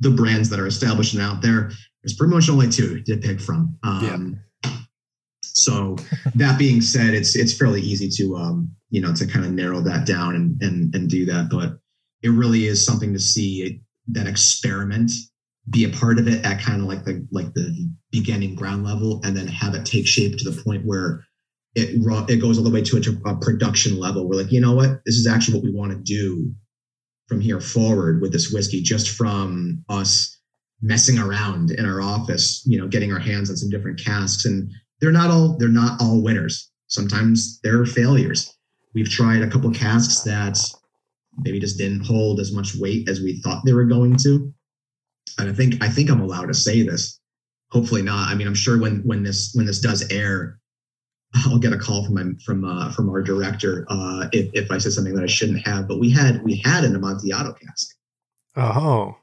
the 0.00 0.10
brands 0.10 0.48
that 0.50 0.60
are 0.60 0.66
established 0.66 1.14
and 1.14 1.22
out 1.22 1.42
there, 1.42 1.70
there's 2.02 2.14
pretty 2.14 2.34
much 2.34 2.48
only 2.48 2.68
two 2.68 3.02
to 3.02 3.16
pick 3.16 3.40
from. 3.40 3.76
Um. 3.82 4.40
So 5.56 5.96
that 6.34 6.58
being 6.58 6.80
said, 6.80 7.14
it's 7.14 7.34
it's 7.34 7.56
fairly 7.56 7.80
easy 7.80 8.08
to 8.10 8.36
um, 8.36 8.70
you 8.90 9.00
know 9.00 9.14
to 9.14 9.26
kind 9.26 9.44
of 9.44 9.52
narrow 9.52 9.80
that 9.80 10.06
down 10.06 10.34
and 10.34 10.62
and 10.62 10.94
and 10.94 11.08
do 11.08 11.24
that, 11.26 11.48
but 11.50 11.78
it 12.22 12.30
really 12.30 12.66
is 12.66 12.84
something 12.84 13.12
to 13.12 13.18
see 13.18 13.80
that 14.08 14.26
experiment 14.26 15.10
be 15.70 15.84
a 15.84 15.88
part 15.88 16.18
of 16.18 16.28
it 16.28 16.44
at 16.44 16.60
kind 16.60 16.80
of 16.80 16.86
like 16.86 17.04
the 17.04 17.26
like 17.32 17.52
the 17.54 17.90
beginning 18.12 18.54
ground 18.54 18.84
level 18.84 19.20
and 19.24 19.36
then 19.36 19.48
have 19.48 19.74
it 19.74 19.84
take 19.84 20.06
shape 20.06 20.36
to 20.38 20.48
the 20.48 20.62
point 20.62 20.84
where 20.84 21.24
it 21.74 22.00
it 22.28 22.40
goes 22.40 22.58
all 22.58 22.64
the 22.64 22.70
way 22.70 22.82
to 22.82 22.96
a, 22.96 23.30
a 23.30 23.36
production 23.40 23.98
level. 23.98 24.28
We're 24.28 24.36
like 24.36 24.52
you 24.52 24.60
know 24.60 24.74
what? 24.74 25.00
This 25.04 25.16
is 25.16 25.26
actually 25.26 25.54
what 25.54 25.64
we 25.64 25.72
want 25.72 25.92
to 25.92 25.98
do 25.98 26.52
from 27.28 27.40
here 27.40 27.60
forward 27.60 28.22
with 28.22 28.32
this 28.32 28.52
whiskey 28.52 28.82
just 28.82 29.08
from 29.08 29.84
us 29.88 30.38
messing 30.82 31.18
around 31.18 31.70
in 31.70 31.86
our 31.86 32.02
office 32.02 32.62
you 32.66 32.78
know 32.78 32.86
getting 32.86 33.10
our 33.12 33.18
hands 33.18 33.50
on 33.50 33.56
some 33.56 33.70
different 33.70 33.98
casks. 33.98 34.44
And 34.44 34.70
they're 35.00 35.12
not 35.12 35.30
all 35.30 35.56
they're 35.58 35.68
not 35.68 36.00
all 36.00 36.22
winners 36.22 36.70
sometimes 36.88 37.60
they're 37.62 37.84
failures 37.84 38.56
we've 38.94 39.10
tried 39.10 39.42
a 39.42 39.50
couple 39.50 39.70
casks 39.70 40.20
that 40.22 40.58
maybe 41.38 41.60
just 41.60 41.78
didn't 41.78 42.04
hold 42.04 42.40
as 42.40 42.52
much 42.52 42.74
weight 42.76 43.08
as 43.08 43.20
we 43.20 43.40
thought 43.42 43.62
they 43.64 43.72
were 43.72 43.84
going 43.84 44.16
to 44.16 44.52
and 45.38 45.48
I 45.48 45.52
think 45.52 45.82
I 45.82 45.88
think 45.88 46.10
I'm 46.10 46.20
allowed 46.20 46.46
to 46.46 46.54
say 46.54 46.82
this. 46.82 47.20
Hopefully 47.70 48.02
not. 48.02 48.30
I 48.30 48.34
mean, 48.34 48.46
I'm 48.46 48.54
sure 48.54 48.80
when 48.80 49.02
when 49.02 49.22
this 49.22 49.52
when 49.54 49.66
this 49.66 49.80
does 49.80 50.10
air, 50.10 50.58
I'll 51.34 51.58
get 51.58 51.72
a 51.72 51.78
call 51.78 52.04
from 52.04 52.14
my 52.14 52.24
from 52.44 52.64
uh, 52.64 52.90
from 52.92 53.08
our 53.10 53.22
director 53.22 53.86
uh, 53.88 54.28
if 54.32 54.50
if 54.54 54.70
I 54.70 54.78
said 54.78 54.92
something 54.92 55.14
that 55.14 55.24
I 55.24 55.28
shouldn't 55.28 55.66
have. 55.66 55.88
But 55.88 55.98
we 55.98 56.10
had 56.10 56.42
we 56.42 56.56
had 56.56 56.84
an 56.84 56.94
Amontillado 56.94 57.54
cask. 57.54 57.88
Oh. 58.56 59.16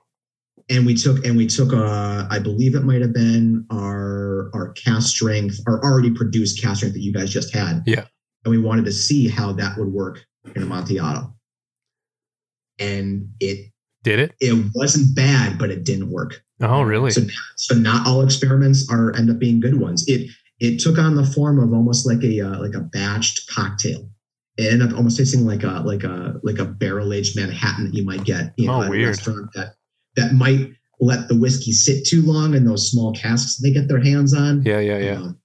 And 0.69 0.85
we 0.85 0.95
took 0.95 1.25
and 1.25 1.35
we 1.35 1.47
took 1.47 1.73
uh 1.73 2.27
I 2.29 2.39
believe 2.39 2.75
it 2.75 2.83
might 2.83 3.01
have 3.01 3.13
been 3.13 3.65
our 3.71 4.49
our 4.53 4.71
cask 4.73 5.15
strength, 5.15 5.59
our 5.67 5.83
already 5.83 6.11
produced 6.11 6.61
cask 6.61 6.77
strength 6.77 6.93
that 6.93 7.01
you 7.01 7.13
guys 7.13 7.29
just 7.29 7.53
had. 7.53 7.83
Yeah. 7.85 8.05
And 8.45 8.51
we 8.51 8.57
wanted 8.57 8.85
to 8.85 8.91
see 8.91 9.27
how 9.27 9.53
that 9.53 9.77
would 9.77 9.91
work 9.91 10.25
in 10.55 10.63
Amontillado. 10.63 11.33
And 12.79 13.29
it 13.39 13.71
did 14.03 14.19
it? 14.19 14.35
It 14.39 14.71
wasn't 14.75 15.15
bad, 15.15 15.57
but 15.57 15.69
it 15.69 15.85
didn't 15.85 16.11
work. 16.11 16.43
Oh, 16.61 16.81
really? 16.81 17.11
So, 17.11 17.21
so 17.55 17.75
not 17.75 18.05
all 18.05 18.21
experiments 18.21 18.89
are 18.91 19.15
end 19.15 19.29
up 19.29 19.39
being 19.39 19.59
good 19.59 19.79
ones. 19.79 20.05
It 20.07 20.29
it 20.59 20.79
took 20.79 20.97
on 20.97 21.15
the 21.15 21.25
form 21.25 21.59
of 21.59 21.73
almost 21.73 22.05
like 22.05 22.23
a 22.23 22.41
uh, 22.41 22.59
like 22.59 22.75
a 22.75 22.81
batched 22.81 23.47
cocktail. 23.47 24.09
It 24.57 24.71
ended 24.71 24.89
up 24.89 24.97
almost 24.97 25.17
tasting 25.17 25.45
like 25.45 25.63
a 25.63 25.81
like 25.85 26.03
a 26.03 26.39
like 26.43 26.59
a 26.59 26.65
barrel 26.65 27.13
aged 27.13 27.35
Manhattan 27.35 27.85
that 27.85 27.93
you 27.93 28.05
might 28.05 28.23
get 28.23 28.53
in 28.57 28.69
oh, 28.69 28.83
a 28.83 28.89
weird. 28.89 29.09
restaurant 29.09 29.49
that 29.55 29.75
that 30.15 30.33
might 30.33 30.71
let 30.99 31.27
the 31.27 31.37
whiskey 31.37 31.71
sit 31.71 32.05
too 32.05 32.21
long 32.21 32.53
in 32.53 32.65
those 32.65 32.89
small 32.89 33.13
casks 33.13 33.57
they 33.57 33.71
get 33.71 33.87
their 33.87 34.01
hands 34.01 34.33
on. 34.33 34.63
Yeah, 34.63 34.79
yeah, 34.79 34.97
yeah. 34.97 35.17
Um, 35.17 35.39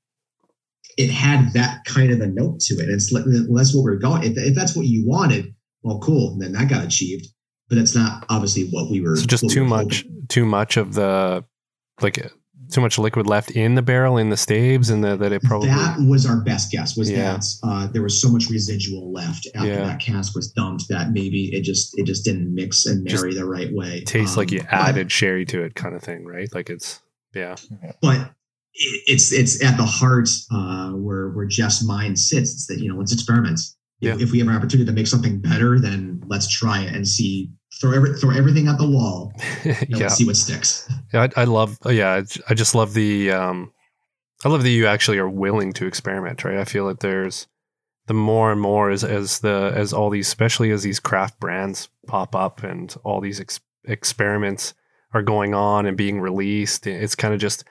it 0.96 1.10
had 1.10 1.52
that 1.52 1.84
kind 1.84 2.10
of 2.10 2.20
a 2.20 2.26
note 2.26 2.60
to 2.60 2.74
it. 2.74 2.88
It's 2.88 3.12
that's 3.12 3.74
what 3.74 3.84
we're 3.84 3.96
going. 3.96 4.24
If, 4.24 4.36
if 4.36 4.54
that's 4.54 4.74
what 4.74 4.86
you 4.86 5.06
wanted, 5.06 5.54
well, 5.82 6.00
cool. 6.00 6.32
And 6.32 6.42
then 6.42 6.52
that 6.52 6.68
got 6.68 6.84
achieved 6.84 7.28
but 7.68 7.78
it's 7.78 7.94
not 7.94 8.24
obviously 8.28 8.68
what 8.70 8.90
we 8.90 9.00
were. 9.00 9.16
So 9.16 9.26
just 9.26 9.48
too 9.50 9.62
we 9.62 9.68
much, 9.68 10.06
too 10.28 10.44
much 10.44 10.76
of 10.76 10.94
the 10.94 11.44
like 12.00 12.30
too 12.70 12.80
much 12.80 12.98
liquid 12.98 13.26
left 13.26 13.50
in 13.50 13.74
the 13.74 13.82
barrel 13.82 14.18
in 14.18 14.28
the 14.28 14.36
staves, 14.36 14.90
and 14.90 15.02
the, 15.02 15.16
that 15.16 15.32
it 15.32 15.42
probably 15.42 15.68
that 15.68 15.96
was 16.00 16.26
our 16.26 16.40
best 16.40 16.70
guess. 16.70 16.96
Was 16.96 17.10
yeah. 17.10 17.34
that 17.34 17.44
uh, 17.62 17.86
there 17.88 18.02
was 18.02 18.20
so 18.20 18.28
much 18.28 18.48
residual 18.50 19.12
left 19.12 19.48
after 19.54 19.68
yeah. 19.68 19.84
that 19.84 20.00
cask 20.00 20.34
was 20.34 20.50
dumped 20.52 20.88
that 20.88 21.12
maybe 21.12 21.54
it 21.54 21.62
just 21.62 21.98
it 21.98 22.04
just 22.04 22.24
didn't 22.24 22.54
mix 22.54 22.86
and 22.86 23.04
marry 23.04 23.30
just 23.30 23.38
the 23.38 23.46
right 23.46 23.72
way. 23.72 24.02
Tastes 24.04 24.36
um, 24.36 24.42
like 24.42 24.50
you 24.50 24.62
added 24.70 25.10
sherry 25.10 25.44
to 25.46 25.62
it, 25.62 25.74
kind 25.74 25.94
of 25.94 26.02
thing, 26.02 26.24
right? 26.24 26.48
Like 26.54 26.70
it's 26.70 27.00
yeah. 27.34 27.56
But 28.02 28.32
it's 29.06 29.32
it's 29.32 29.62
at 29.64 29.76
the 29.76 29.86
heart 29.86 30.28
uh, 30.52 30.90
where 30.90 31.30
where 31.30 31.46
Jeff's 31.46 31.84
mind 31.84 32.18
sits. 32.18 32.52
It's 32.52 32.66
that 32.66 32.78
you 32.78 32.90
know 32.90 32.98
let's 32.98 33.12
experiment. 33.12 33.60
Yeah. 34.00 34.14
If, 34.14 34.22
if 34.22 34.32
we 34.32 34.38
have 34.38 34.48
an 34.48 34.54
opportunity 34.54 34.86
to 34.86 34.92
make 34.92 35.08
something 35.08 35.40
better, 35.40 35.80
then 35.80 36.22
let's 36.26 36.48
try 36.48 36.82
it 36.82 36.94
and 36.94 37.06
see 37.06 37.50
throw 37.80 37.92
every, 37.92 38.14
throw 38.14 38.30
everything 38.30 38.68
at 38.68 38.78
the 38.78 38.88
wall 38.88 39.32
yeah. 39.88 40.08
see 40.08 40.24
what 40.24 40.36
sticks. 40.36 40.90
Yeah, 41.12 41.28
I, 41.36 41.42
I 41.42 41.44
love. 41.44 41.78
Oh, 41.84 41.90
yeah, 41.90 42.22
I 42.48 42.54
just 42.54 42.74
love 42.74 42.94
the. 42.94 43.30
Um, 43.30 43.72
I 44.44 44.48
love 44.48 44.62
that 44.62 44.70
you 44.70 44.86
actually 44.86 45.18
are 45.18 45.28
willing 45.28 45.72
to 45.74 45.86
experiment. 45.86 46.44
Right, 46.44 46.58
I 46.58 46.64
feel 46.64 46.86
that 46.88 47.00
there's 47.00 47.46
the 48.06 48.14
more 48.14 48.50
and 48.50 48.60
more 48.60 48.90
as 48.90 49.04
as 49.04 49.40
the 49.40 49.72
as 49.74 49.92
all 49.92 50.10
these, 50.10 50.26
especially 50.26 50.70
as 50.70 50.82
these 50.82 51.00
craft 51.00 51.38
brands 51.40 51.88
pop 52.06 52.34
up 52.34 52.62
and 52.62 52.94
all 53.04 53.20
these 53.20 53.40
ex- 53.40 53.60
experiments 53.84 54.74
are 55.12 55.22
going 55.22 55.54
on 55.54 55.86
and 55.86 55.96
being 55.96 56.20
released. 56.20 56.86
It's 56.86 57.14
kind 57.14 57.34
of 57.34 57.40
just 57.40 57.64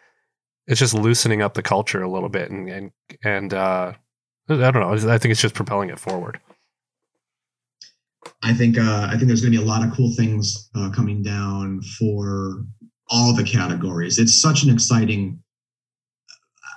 it's 0.67 0.79
just 0.79 0.93
loosening 0.93 1.41
up 1.41 1.53
the 1.53 1.63
culture 1.63 2.01
a 2.01 2.09
little 2.09 2.29
bit 2.29 2.51
and 2.51 2.69
and 2.69 2.91
and 3.23 3.53
uh, 3.53 3.93
I 4.49 4.71
don't 4.71 4.75
know. 4.75 5.11
I 5.11 5.17
think 5.17 5.31
it's 5.31 5.41
just 5.41 5.55
propelling 5.55 5.89
it 5.89 5.99
forward. 5.99 6.39
I 8.43 8.53
think 8.53 8.77
uh, 8.77 9.07
I 9.09 9.15
think 9.15 9.27
there's 9.27 9.41
going 9.41 9.51
to 9.51 9.57
be 9.57 9.63
a 9.63 9.67
lot 9.67 9.85
of 9.85 9.93
cool 9.93 10.13
things 10.15 10.69
uh, 10.75 10.89
coming 10.91 11.23
down 11.23 11.81
for 11.81 12.65
all 13.09 13.35
the 13.35 13.43
categories. 13.43 14.19
It's 14.19 14.33
such 14.33 14.63
an 14.63 14.69
exciting, 14.69 15.39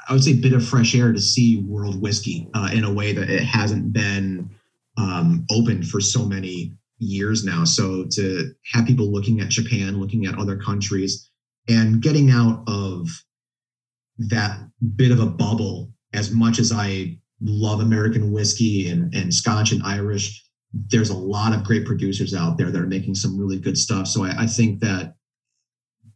I 0.08 0.12
would 0.12 0.24
say, 0.24 0.34
bit 0.34 0.52
of 0.52 0.66
fresh 0.66 0.94
air 0.94 1.12
to 1.12 1.20
see 1.20 1.62
world 1.62 2.00
whiskey 2.00 2.48
uh, 2.54 2.70
in 2.72 2.84
a 2.84 2.92
way 2.92 3.12
that 3.12 3.28
it 3.28 3.42
hasn't 3.42 3.92
been 3.92 4.50
um, 4.96 5.44
opened 5.50 5.88
for 5.88 6.00
so 6.00 6.24
many 6.24 6.72
years 6.98 7.44
now. 7.44 7.64
So 7.64 8.06
to 8.12 8.52
have 8.72 8.86
people 8.86 9.10
looking 9.12 9.40
at 9.40 9.48
Japan, 9.48 10.00
looking 10.00 10.26
at 10.26 10.38
other 10.38 10.56
countries, 10.56 11.30
and 11.68 12.00
getting 12.00 12.30
out 12.30 12.62
of 12.66 13.08
that 14.18 14.60
bit 14.96 15.10
of 15.10 15.20
a 15.20 15.26
bubble. 15.26 15.92
As 16.12 16.30
much 16.32 16.58
as 16.58 16.72
I 16.72 17.18
love 17.40 17.80
American 17.80 18.32
whiskey 18.32 18.88
and, 18.88 19.14
and 19.14 19.32
Scotch 19.32 19.72
and 19.72 19.82
Irish, 19.82 20.44
there's 20.72 21.10
a 21.10 21.16
lot 21.16 21.52
of 21.52 21.64
great 21.64 21.84
producers 21.84 22.34
out 22.34 22.56
there 22.56 22.70
that 22.70 22.80
are 22.80 22.86
making 22.86 23.14
some 23.14 23.38
really 23.38 23.58
good 23.58 23.76
stuff. 23.76 24.06
So 24.06 24.24
I, 24.24 24.42
I 24.42 24.46
think 24.46 24.80
that 24.80 25.14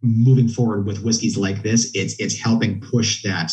moving 0.02 0.48
forward 0.48 0.86
with 0.86 1.02
whiskeys 1.02 1.36
like 1.36 1.62
this, 1.62 1.90
it's 1.94 2.14
it's 2.20 2.38
helping 2.38 2.80
push 2.80 3.22
that 3.22 3.52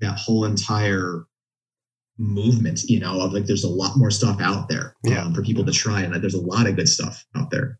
that 0.00 0.18
whole 0.18 0.44
entire 0.44 1.26
movement, 2.18 2.82
you 2.84 2.98
know, 2.98 3.20
of 3.20 3.32
like 3.32 3.46
there's 3.46 3.64
a 3.64 3.68
lot 3.68 3.96
more 3.96 4.10
stuff 4.10 4.40
out 4.40 4.68
there 4.68 4.96
yeah. 5.04 5.24
um, 5.24 5.34
for 5.34 5.42
people 5.42 5.64
to 5.64 5.72
try, 5.72 6.02
and 6.02 6.14
there's 6.14 6.34
a 6.34 6.40
lot 6.40 6.66
of 6.66 6.76
good 6.76 6.88
stuff 6.88 7.24
out 7.36 7.50
there. 7.50 7.78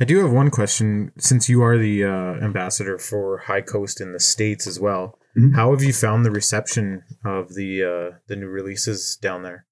I 0.00 0.04
do 0.04 0.20
have 0.20 0.30
one 0.30 0.50
question 0.50 1.10
since 1.18 1.48
you 1.48 1.60
are 1.62 1.76
the 1.76 2.04
uh, 2.04 2.44
ambassador 2.44 2.98
for 2.98 3.38
High 3.38 3.62
Coast 3.62 4.00
in 4.00 4.12
the 4.12 4.20
States 4.20 4.66
as 4.68 4.78
well. 4.78 5.18
Mm-hmm. 5.36 5.56
How 5.56 5.72
have 5.72 5.82
you 5.82 5.92
found 5.92 6.24
the 6.24 6.30
reception 6.30 7.02
of 7.24 7.54
the 7.54 7.82
uh, 7.82 8.16
the 8.28 8.36
new 8.36 8.46
releases 8.46 9.16
down 9.16 9.42
there? 9.42 9.66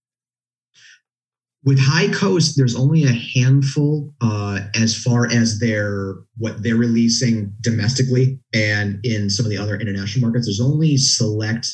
With 1.67 1.81
High 1.81 2.07
Coast, 2.13 2.57
there's 2.57 2.77
only 2.77 3.03
a 3.03 3.13
handful 3.13 4.15
uh, 4.21 4.61
as 4.77 4.97
far 4.97 5.27
as 5.27 5.59
their 5.59 6.15
what 6.39 6.63
they're 6.63 6.77
releasing 6.77 7.53
domestically 7.61 8.39
and 8.55 9.05
in 9.05 9.29
some 9.29 9.45
of 9.45 9.51
the 9.51 9.59
other 9.59 9.77
international 9.77 10.23
markets. 10.23 10.47
There's 10.47 10.61
only 10.61 10.97
select 10.97 11.69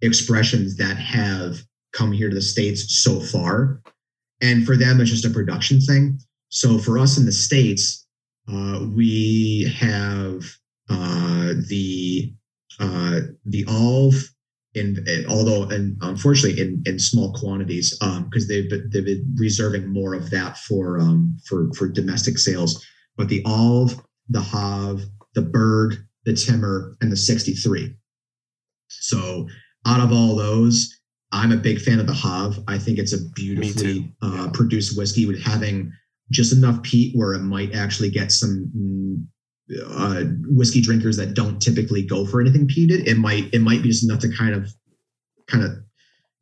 expressions 0.00 0.78
that 0.78 0.96
have 0.96 1.58
come 1.92 2.12
here 2.12 2.30
to 2.30 2.34
the 2.34 2.40
states 2.40 3.02
so 3.04 3.20
far, 3.20 3.82
and 4.40 4.64
for 4.64 4.74
them, 4.74 5.02
it's 5.02 5.10
just 5.10 5.26
a 5.26 5.30
production 5.30 5.82
thing. 5.82 6.18
So 6.48 6.78
for 6.78 6.98
us 6.98 7.18
in 7.18 7.26
the 7.26 7.32
states, 7.32 8.06
uh, 8.50 8.86
we 8.94 9.70
have 9.78 10.44
uh, 10.88 11.52
the 11.68 12.32
uh, 12.80 13.20
the 13.44 13.66
Alv, 13.68 14.14
in, 14.76 15.02
in, 15.08 15.24
although 15.28 15.64
and 15.64 15.96
unfortunately 16.02 16.60
in, 16.60 16.82
in 16.86 16.98
small 16.98 17.32
quantities 17.32 17.90
because 17.98 18.44
um, 18.44 18.48
they've 18.48 18.68
been, 18.68 18.88
they've 18.92 19.04
been 19.04 19.34
reserving 19.36 19.88
more 19.88 20.14
of 20.14 20.30
that 20.30 20.58
for 20.58 21.00
um, 21.00 21.36
for 21.46 21.70
for 21.74 21.88
domestic 21.88 22.38
sales. 22.38 22.84
But 23.16 23.28
the 23.28 23.42
Alv, 23.46 23.98
the 24.28 24.42
Hav, 24.42 25.02
the 25.34 25.42
Berg, 25.42 25.96
the 26.26 26.34
Timmer, 26.34 26.96
and 27.00 27.10
the 27.10 27.16
63. 27.16 27.94
So 28.88 29.48
out 29.86 30.00
of 30.00 30.12
all 30.12 30.36
those, 30.36 30.94
I'm 31.32 31.52
a 31.52 31.56
big 31.56 31.80
fan 31.80 31.98
of 31.98 32.06
the 32.06 32.14
Hav. 32.14 32.62
I 32.68 32.78
think 32.78 32.98
it's 32.98 33.14
a 33.14 33.28
beautifully 33.34 34.12
uh, 34.20 34.50
produced 34.52 34.98
whiskey 34.98 35.26
with 35.26 35.42
having 35.42 35.90
just 36.30 36.52
enough 36.52 36.82
peat 36.82 37.16
where 37.16 37.32
it 37.32 37.40
might 37.40 37.74
actually 37.74 38.10
get 38.10 38.32
some 38.32 38.70
uh, 39.88 40.22
whiskey 40.48 40.80
drinkers 40.80 41.16
that 41.16 41.34
don't 41.34 41.60
typically 41.60 42.02
go 42.02 42.24
for 42.24 42.40
anything 42.40 42.68
peated. 42.68 43.06
It 43.06 43.16
might 43.16 43.52
it 43.52 43.60
might 43.60 43.82
be 43.82 43.88
just 43.88 44.04
enough 44.04 44.20
to 44.20 44.32
kind 44.36 44.54
of 44.54 44.70
kind 45.48 45.64
of 45.64 45.72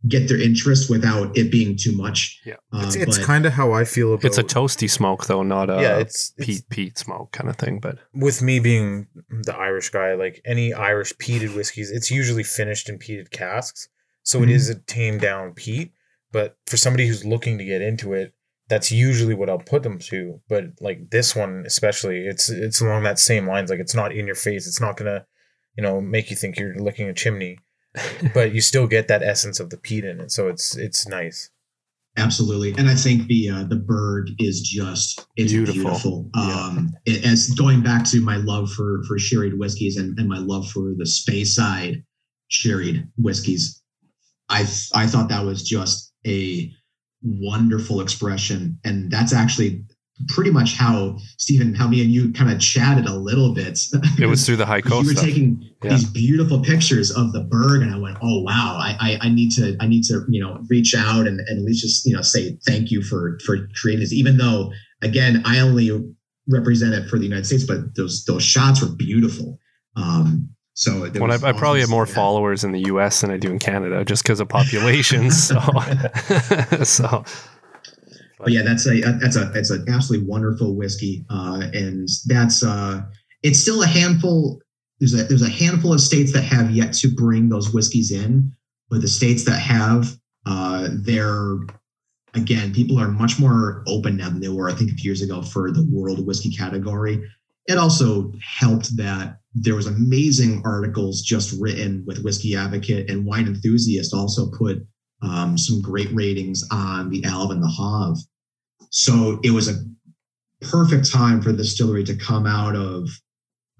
get 0.06 0.28
their 0.28 0.40
interest 0.40 0.90
without 0.90 1.36
it 1.36 1.50
being 1.50 1.76
too 1.76 1.92
much. 1.92 2.40
Yeah, 2.44 2.54
uh, 2.72 2.82
it's, 2.84 2.94
it's 2.94 3.18
kind 3.18 3.46
of 3.46 3.52
how 3.52 3.72
I 3.72 3.84
feel 3.84 4.12
about. 4.12 4.24
It's 4.24 4.38
a 4.38 4.44
toasty 4.44 4.90
smoke 4.90 5.26
though, 5.26 5.42
not 5.42 5.70
a 5.70 5.80
yeah, 5.80 5.98
it's, 5.98 6.30
peat 6.32 6.48
it's, 6.48 6.64
peat 6.68 6.98
smoke 6.98 7.32
kind 7.32 7.48
of 7.48 7.56
thing. 7.56 7.80
But 7.80 7.98
with 8.12 8.42
me 8.42 8.60
being 8.60 9.06
the 9.30 9.56
Irish 9.56 9.90
guy, 9.90 10.14
like 10.14 10.42
any 10.44 10.74
Irish 10.74 11.14
peated 11.14 11.54
whiskeys, 11.54 11.90
it's 11.90 12.10
usually 12.10 12.44
finished 12.44 12.88
in 12.88 12.98
peated 12.98 13.30
casks, 13.30 13.88
so 14.22 14.40
mm-hmm. 14.40 14.50
it 14.50 14.54
is 14.54 14.68
a 14.68 14.74
tamed 14.74 15.22
down 15.22 15.54
peat. 15.54 15.92
But 16.32 16.56
for 16.66 16.76
somebody 16.76 17.06
who's 17.06 17.24
looking 17.24 17.58
to 17.58 17.64
get 17.64 17.80
into 17.80 18.12
it, 18.12 18.34
that's 18.68 18.90
usually 18.90 19.34
what 19.34 19.50
I'll 19.50 19.58
put 19.58 19.82
them 19.82 19.98
to. 19.98 20.40
But 20.48 20.64
like 20.80 21.10
this 21.10 21.36
one 21.36 21.64
especially, 21.66 22.26
it's 22.26 22.48
it's 22.48 22.80
along 22.80 23.02
that 23.04 23.18
same 23.18 23.46
lines. 23.46 23.70
Like 23.70 23.80
it's 23.80 23.94
not 23.94 24.12
in 24.12 24.26
your 24.26 24.34
face. 24.34 24.66
It's 24.66 24.80
not 24.80 24.96
gonna, 24.96 25.26
you 25.76 25.82
know, 25.82 26.00
make 26.00 26.30
you 26.30 26.36
think 26.36 26.58
you're 26.58 26.74
licking 26.76 27.08
a 27.08 27.14
chimney. 27.14 27.58
but 28.34 28.52
you 28.52 28.60
still 28.60 28.86
get 28.86 29.08
that 29.08 29.22
essence 29.22 29.60
of 29.60 29.70
the 29.70 29.76
peat 29.76 30.04
in 30.04 30.20
it. 30.20 30.30
So 30.30 30.48
it's 30.48 30.76
it's 30.76 31.06
nice. 31.06 31.50
Absolutely, 32.16 32.72
and 32.78 32.88
I 32.88 32.94
think 32.94 33.26
the 33.26 33.50
uh, 33.50 33.64
the 33.64 33.76
Berg 33.76 34.28
is 34.38 34.60
just 34.60 35.26
it's 35.36 35.52
beautiful. 35.52 35.82
beautiful. 35.82 36.30
Um, 36.34 36.92
yeah. 37.06 37.28
as 37.28 37.48
going 37.50 37.82
back 37.82 38.04
to 38.10 38.20
my 38.20 38.36
love 38.36 38.70
for 38.70 39.02
for 39.08 39.18
sherried 39.18 39.58
whiskeys 39.58 39.96
and, 39.96 40.16
and 40.18 40.28
my 40.28 40.38
love 40.38 40.70
for 40.70 40.94
the 40.96 41.04
Speyside 41.04 42.04
sherried 42.48 43.08
whiskeys, 43.16 43.82
I 44.48 44.60
I 44.94 45.08
thought 45.08 45.28
that 45.30 45.44
was 45.44 45.68
just 45.68 46.12
a 46.24 46.70
wonderful 47.24 48.00
expression. 48.00 48.78
And 48.84 49.10
that's 49.10 49.32
actually 49.32 49.84
pretty 50.28 50.50
much 50.50 50.76
how 50.76 51.18
Stephen, 51.38 51.74
how 51.74 51.88
me 51.88 52.00
and 52.00 52.10
you 52.10 52.32
kind 52.32 52.50
of 52.50 52.60
chatted 52.60 53.06
a 53.06 53.14
little 53.14 53.52
bit. 53.52 53.80
It 54.18 54.26
was 54.26 54.46
through 54.46 54.56
the 54.56 54.66
high 54.66 54.80
coast. 54.80 55.02
You 55.02 55.08
were 55.08 55.14
stuff. 55.14 55.24
taking 55.24 55.70
yeah. 55.82 55.90
these 55.90 56.04
beautiful 56.04 56.60
pictures 56.60 57.10
of 57.10 57.32
the 57.32 57.40
Berg, 57.40 57.82
and 57.82 57.92
I 57.92 57.98
went, 57.98 58.18
"Oh 58.22 58.42
wow, 58.42 58.78
I, 58.80 58.96
I, 59.00 59.26
I 59.26 59.28
need 59.28 59.50
to 59.52 59.76
I 59.80 59.86
need 59.86 60.04
to 60.04 60.24
you 60.28 60.40
know 60.40 60.60
reach 60.68 60.94
out 60.94 61.26
and, 61.26 61.40
and 61.40 61.58
at 61.58 61.64
least 61.64 61.82
just 61.82 62.06
you 62.06 62.14
know 62.14 62.22
say 62.22 62.56
thank 62.66 62.90
you 62.90 63.02
for 63.02 63.38
for 63.44 63.68
creating 63.80 64.00
this." 64.00 64.12
Even 64.12 64.36
though 64.36 64.72
again, 65.02 65.42
I 65.44 65.58
only 65.60 65.90
represent 66.48 66.94
it 66.94 67.08
for 67.08 67.18
the 67.18 67.24
United 67.24 67.46
States, 67.46 67.64
but 67.64 67.96
those 67.96 68.24
those 68.24 68.42
shots 68.42 68.80
were 68.80 68.94
beautiful. 68.94 69.58
Um, 69.96 70.53
so 70.74 71.08
well, 71.20 71.30
I, 71.30 71.50
I, 71.50 71.52
probably 71.52 71.80
have 71.80 71.88
more 71.88 72.04
followers 72.04 72.64
in 72.64 72.72
the 72.72 72.80
U.S. 72.86 73.20
than 73.20 73.30
I 73.30 73.36
do 73.36 73.48
in 73.48 73.60
Canada, 73.60 74.04
just 74.04 74.24
because 74.24 74.40
of 74.40 74.48
population. 74.48 75.30
so, 75.30 75.60
so. 76.82 77.24
But 78.38 78.52
yeah, 78.52 78.62
that's 78.62 78.84
a 78.86 79.00
that's 79.00 79.36
a 79.36 79.44
that's 79.46 79.70
an 79.70 79.86
absolutely 79.88 80.26
wonderful 80.26 80.74
whiskey, 80.74 81.24
uh, 81.30 81.62
and 81.72 82.08
that's 82.26 82.64
uh, 82.64 83.02
it's 83.44 83.60
still 83.60 83.84
a 83.84 83.86
handful. 83.86 84.60
There's 84.98 85.14
a 85.14 85.22
there's 85.24 85.42
a 85.42 85.48
handful 85.48 85.92
of 85.92 86.00
states 86.00 86.32
that 86.32 86.42
have 86.42 86.72
yet 86.72 86.92
to 86.94 87.08
bring 87.08 87.48
those 87.48 87.72
whiskeys 87.72 88.10
in, 88.10 88.52
but 88.90 89.00
the 89.00 89.08
states 89.08 89.44
that 89.44 89.60
have, 89.60 90.16
uh, 90.44 90.88
they're 90.90 91.56
again, 92.34 92.74
people 92.74 92.98
are 92.98 93.08
much 93.08 93.38
more 93.38 93.84
open 93.86 94.16
now 94.16 94.28
than 94.28 94.40
they 94.40 94.48
were, 94.48 94.68
I 94.68 94.74
think, 94.74 94.90
a 94.90 94.94
few 94.94 95.10
years 95.10 95.22
ago 95.22 95.40
for 95.40 95.70
the 95.70 95.88
world 95.90 96.26
whiskey 96.26 96.50
category. 96.50 97.22
It 97.66 97.78
also 97.78 98.32
helped 98.42 98.96
that 98.96 99.38
there 99.54 99.74
was 99.74 99.86
amazing 99.86 100.62
articles 100.64 101.22
just 101.22 101.58
written 101.60 102.04
with 102.06 102.22
Whiskey 102.22 102.56
Advocate 102.56 103.08
and 103.08 103.24
Wine 103.24 103.46
Enthusiast 103.46 104.12
also 104.12 104.50
put 104.50 104.84
um, 105.22 105.56
some 105.56 105.80
great 105.80 106.12
ratings 106.12 106.66
on 106.70 107.08
the 107.08 107.24
Alv 107.24 107.50
and 107.50 107.62
the 107.62 107.68
Hav. 107.68 108.18
So 108.90 109.40
it 109.42 109.50
was 109.50 109.68
a 109.68 109.82
perfect 110.60 111.10
time 111.10 111.40
for 111.40 111.52
the 111.52 111.58
distillery 111.58 112.04
to 112.04 112.16
come 112.16 112.46
out 112.46 112.74
of 112.76 113.08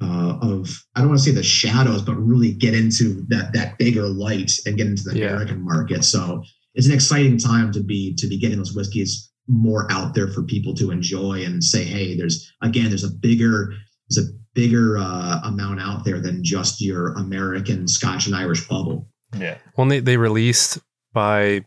uh, 0.01 0.39
of 0.43 0.85
I 0.95 1.01
don't 1.01 1.09
want 1.09 1.21
to 1.21 1.25
say 1.25 1.33
the 1.33 1.43
shadows, 1.43 2.03
but 2.03 2.15
really 2.15 2.53
get 2.53 2.75
into 2.75 3.25
that 3.29 3.53
that 3.53 3.79
bigger 3.79 4.07
light 4.07 4.53
and 4.67 4.77
get 4.77 4.87
into 4.87 5.05
the 5.05 5.19
yeah. 5.19 5.29
American 5.29 5.65
market. 5.65 6.05
So 6.05 6.43
it's 6.75 6.87
an 6.87 6.93
exciting 6.93 7.39
time 7.39 7.73
to 7.73 7.83
be 7.83 8.15
to 8.17 8.27
be 8.27 8.39
getting 8.39 8.59
those 8.59 8.75
whiskeys 8.75 9.31
more 9.47 9.87
out 9.91 10.15
there 10.15 10.29
for 10.29 10.43
people 10.43 10.75
to 10.75 10.91
enjoy 10.91 11.45
and 11.45 11.63
say, 11.63 11.85
hey, 11.85 12.17
there's 12.17 12.53
again, 12.63 12.89
there's 12.89 13.05
a 13.05 13.11
bigger 13.11 13.73
there's 14.09 14.27
a 14.27 14.31
bigger 14.55 14.99
uh, 14.99 15.41
amount 15.45 15.81
out 15.81 16.05
there 16.05 16.21
than 16.21 16.45
just 16.45 16.81
your 16.81 17.13
American 17.15 17.89
Scotch 17.89 18.27
and 18.27 18.37
Irish 18.37 18.67
bubble. 18.69 19.09
Yeah. 19.37 19.59
Well, 19.77 19.89
they, 19.89 20.01
they 20.01 20.17
released 20.17 20.79
by 21.13 21.65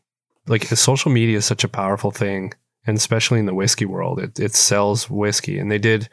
like 0.47 0.69
the 0.69 0.75
social 0.75 1.11
media 1.11 1.37
is 1.37 1.45
such 1.45 1.63
a 1.63 1.69
powerful 1.69 2.11
thing, 2.11 2.53
and 2.85 2.95
especially 2.97 3.39
in 3.39 3.45
the 3.45 3.53
whiskey 3.53 3.85
world, 3.85 4.19
it, 4.19 4.39
it 4.39 4.53
sells 4.53 5.09
whiskey. 5.09 5.59
And 5.59 5.69
they 5.69 5.79
did, 5.79 6.07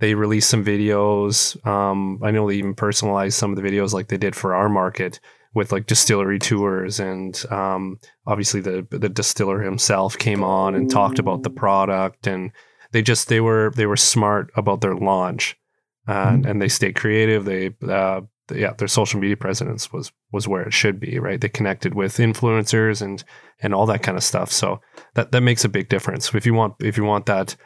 they 0.00 0.14
released 0.14 0.50
some 0.50 0.64
videos. 0.64 1.64
Um, 1.66 2.18
I 2.22 2.32
know 2.32 2.48
they 2.48 2.56
even 2.56 2.74
personalized 2.74 3.38
some 3.38 3.50
of 3.50 3.56
the 3.56 3.62
videos 3.62 3.92
like 3.92 4.08
they 4.08 4.16
did 4.16 4.34
for 4.34 4.54
our 4.54 4.68
market 4.68 5.20
with 5.56 5.72
like 5.72 5.86
distillery 5.86 6.38
tours 6.38 7.00
and 7.00 7.44
um, 7.50 7.98
obviously 8.26 8.60
the 8.60 8.86
the 8.90 9.08
distiller 9.08 9.60
himself 9.60 10.16
came 10.18 10.44
on 10.44 10.74
and 10.74 10.90
talked 10.90 11.18
about 11.18 11.42
the 11.42 11.50
product 11.50 12.26
and 12.26 12.52
they 12.92 13.02
just 13.02 13.28
they 13.28 13.40
were 13.40 13.72
they 13.74 13.86
were 13.86 13.96
smart 13.96 14.50
about 14.54 14.80
their 14.80 14.94
launch 14.94 15.58
and, 16.06 16.42
mm-hmm. 16.42 16.50
and 16.50 16.62
they 16.62 16.68
stay 16.68 16.92
creative. 16.92 17.44
They, 17.44 17.74
uh, 17.88 18.22
yeah, 18.54 18.74
their 18.74 18.88
social 18.88 19.20
media 19.20 19.36
presence 19.36 19.92
was 19.92 20.12
was 20.32 20.46
where 20.46 20.62
it 20.62 20.72
should 20.72 21.00
be, 21.00 21.18
right? 21.18 21.40
They 21.40 21.48
connected 21.48 21.94
with 21.94 22.18
influencers 22.18 23.02
and 23.02 23.24
and 23.60 23.74
all 23.74 23.86
that 23.86 24.02
kind 24.02 24.16
of 24.16 24.22
stuff. 24.22 24.52
So 24.52 24.80
that 25.14 25.32
that 25.32 25.40
makes 25.40 25.64
a 25.64 25.68
big 25.68 25.88
difference. 25.88 26.32
If 26.34 26.46
you 26.46 26.54
want 26.54 26.74
if 26.80 26.96
you 26.96 27.04
want 27.04 27.26
that 27.26 27.56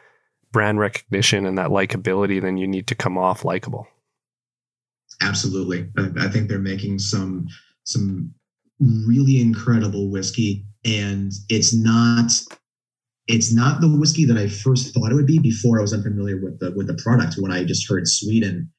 brand 0.51 0.79
recognition 0.79 1.45
and 1.45 1.57
that 1.57 1.69
likability, 1.69 2.41
then 2.41 2.57
you 2.57 2.67
need 2.67 2.87
to 2.87 2.95
come 2.95 3.17
off 3.17 3.45
likable. 3.45 3.87
Absolutely, 5.21 5.87
I, 5.97 6.25
I 6.25 6.29
think 6.29 6.49
they're 6.49 6.57
making 6.59 6.97
some 6.97 7.47
some 7.83 8.33
really 8.79 9.41
incredible 9.41 10.09
whiskey, 10.09 10.65
and 10.85 11.31
it's 11.49 11.73
not 11.73 12.31
it's 13.27 13.53
not 13.53 13.81
the 13.81 13.87
whiskey 13.87 14.25
that 14.25 14.37
I 14.37 14.47
first 14.47 14.93
thought 14.93 15.11
it 15.11 15.15
would 15.15 15.27
be 15.27 15.39
before 15.39 15.79
I 15.79 15.81
was 15.81 15.93
unfamiliar 15.93 16.37
with 16.41 16.59
the 16.59 16.71
with 16.71 16.87
the 16.87 17.01
product. 17.01 17.35
When 17.37 17.51
I 17.51 17.63
just 17.63 17.89
heard 17.89 18.07
Sweden, 18.07 18.71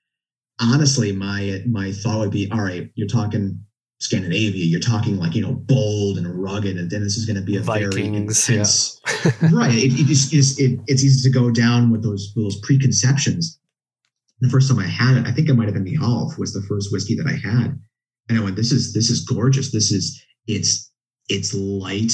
honestly, 0.61 1.13
my 1.13 1.63
my 1.67 1.93
thought 1.93 2.21
would 2.21 2.31
be, 2.31 2.51
all 2.51 2.63
right, 2.63 2.91
you're 2.95 3.09
talking 3.09 3.59
Scandinavia, 4.01 4.65
you're 4.65 4.81
talking 4.81 5.17
like 5.17 5.35
you 5.35 5.43
know 5.43 5.55
bold 5.55 6.19
and 6.19 6.27
rugged, 6.27 6.77
and 6.77 6.91
then 6.91 7.03
this 7.03 7.17
is 7.17 7.25
going 7.25 7.37
to 7.37 7.43
be 7.43 7.57
a 7.57 7.61
Vikings, 7.61 7.95
very 7.95 8.07
intense, 8.09 9.01
yeah. 9.25 9.33
right? 9.53 9.75
It, 9.75 10.01
it 10.01 10.07
just 10.07 10.35
is 10.35 10.59
it, 10.59 10.81
it's 10.87 11.05
easy 11.05 11.29
to 11.29 11.33
go 11.33 11.51
down 11.51 11.91
with 11.91 12.03
those 12.03 12.33
those 12.35 12.59
preconceptions. 12.61 13.59
The 14.41 14.51
first 14.51 14.69
time 14.69 14.81
I 14.81 14.87
had 14.87 15.19
it, 15.19 15.27
I 15.27 15.31
think 15.31 15.49
it 15.49 15.55
might 15.55 15.67
have 15.67 15.75
been 15.75 15.85
the 15.85 15.99
Alv 16.03 16.37
was 16.37 16.53
the 16.53 16.63
first 16.63 16.91
whiskey 16.91 17.15
that 17.15 17.29
I 17.29 17.35
had, 17.35 17.79
and 18.29 18.39
I 18.39 18.43
went, 18.43 18.57
this 18.57 18.73
is 18.73 18.93
this 18.93 19.11
is 19.11 19.25
gorgeous. 19.25 19.73
This 19.73 19.93
is 19.93 20.23
it's 20.47 20.91
it's 21.29 21.55
light 21.55 22.13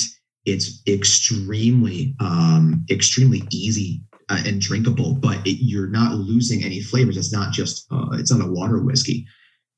it's 0.48 0.82
extremely 0.86 2.14
um, 2.20 2.84
extremely 2.90 3.42
easy 3.50 4.02
uh, 4.30 4.42
and 4.46 4.60
drinkable, 4.60 5.14
but 5.14 5.46
it, 5.46 5.62
you're 5.62 5.90
not 5.90 6.14
losing 6.14 6.64
any 6.64 6.80
flavors. 6.80 7.16
It's 7.16 7.32
not 7.32 7.52
just 7.52 7.86
uh, 7.90 8.08
it's 8.12 8.32
not 8.32 8.46
a 8.46 8.50
water 8.50 8.82
whiskey. 8.82 9.26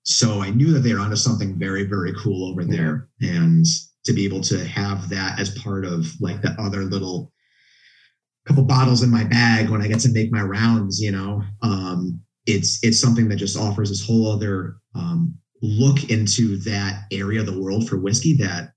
So 0.04 0.40
I 0.40 0.50
knew 0.50 0.72
that 0.72 0.80
they 0.80 0.94
were 0.94 1.00
onto 1.00 1.16
something 1.16 1.58
very 1.58 1.84
very 1.84 2.12
cool 2.14 2.48
over 2.48 2.64
there, 2.64 3.08
and 3.20 3.66
to 4.04 4.12
be 4.12 4.24
able 4.24 4.40
to 4.42 4.64
have 4.64 5.08
that 5.08 5.40
as 5.40 5.58
part 5.58 5.84
of 5.84 6.06
like 6.20 6.40
the 6.40 6.54
other 6.60 6.84
little 6.84 7.32
couple 8.46 8.64
bottles 8.64 9.02
in 9.02 9.10
my 9.10 9.24
bag 9.24 9.68
when 9.68 9.82
I 9.82 9.88
get 9.88 10.00
to 10.00 10.12
make 10.12 10.32
my 10.32 10.42
rounds, 10.42 11.00
you 11.00 11.10
know, 11.10 11.42
um, 11.62 12.20
it's 12.46 12.78
it's 12.84 13.00
something 13.00 13.28
that 13.28 13.36
just 13.36 13.58
offers 13.58 13.90
this 13.90 14.06
whole 14.06 14.30
other 14.30 14.76
um, 14.94 15.34
look 15.62 16.10
into 16.10 16.56
that 16.58 17.04
area 17.10 17.40
of 17.40 17.46
the 17.46 17.58
world 17.58 17.88
for 17.88 17.98
whiskey 17.98 18.36
that 18.36 18.72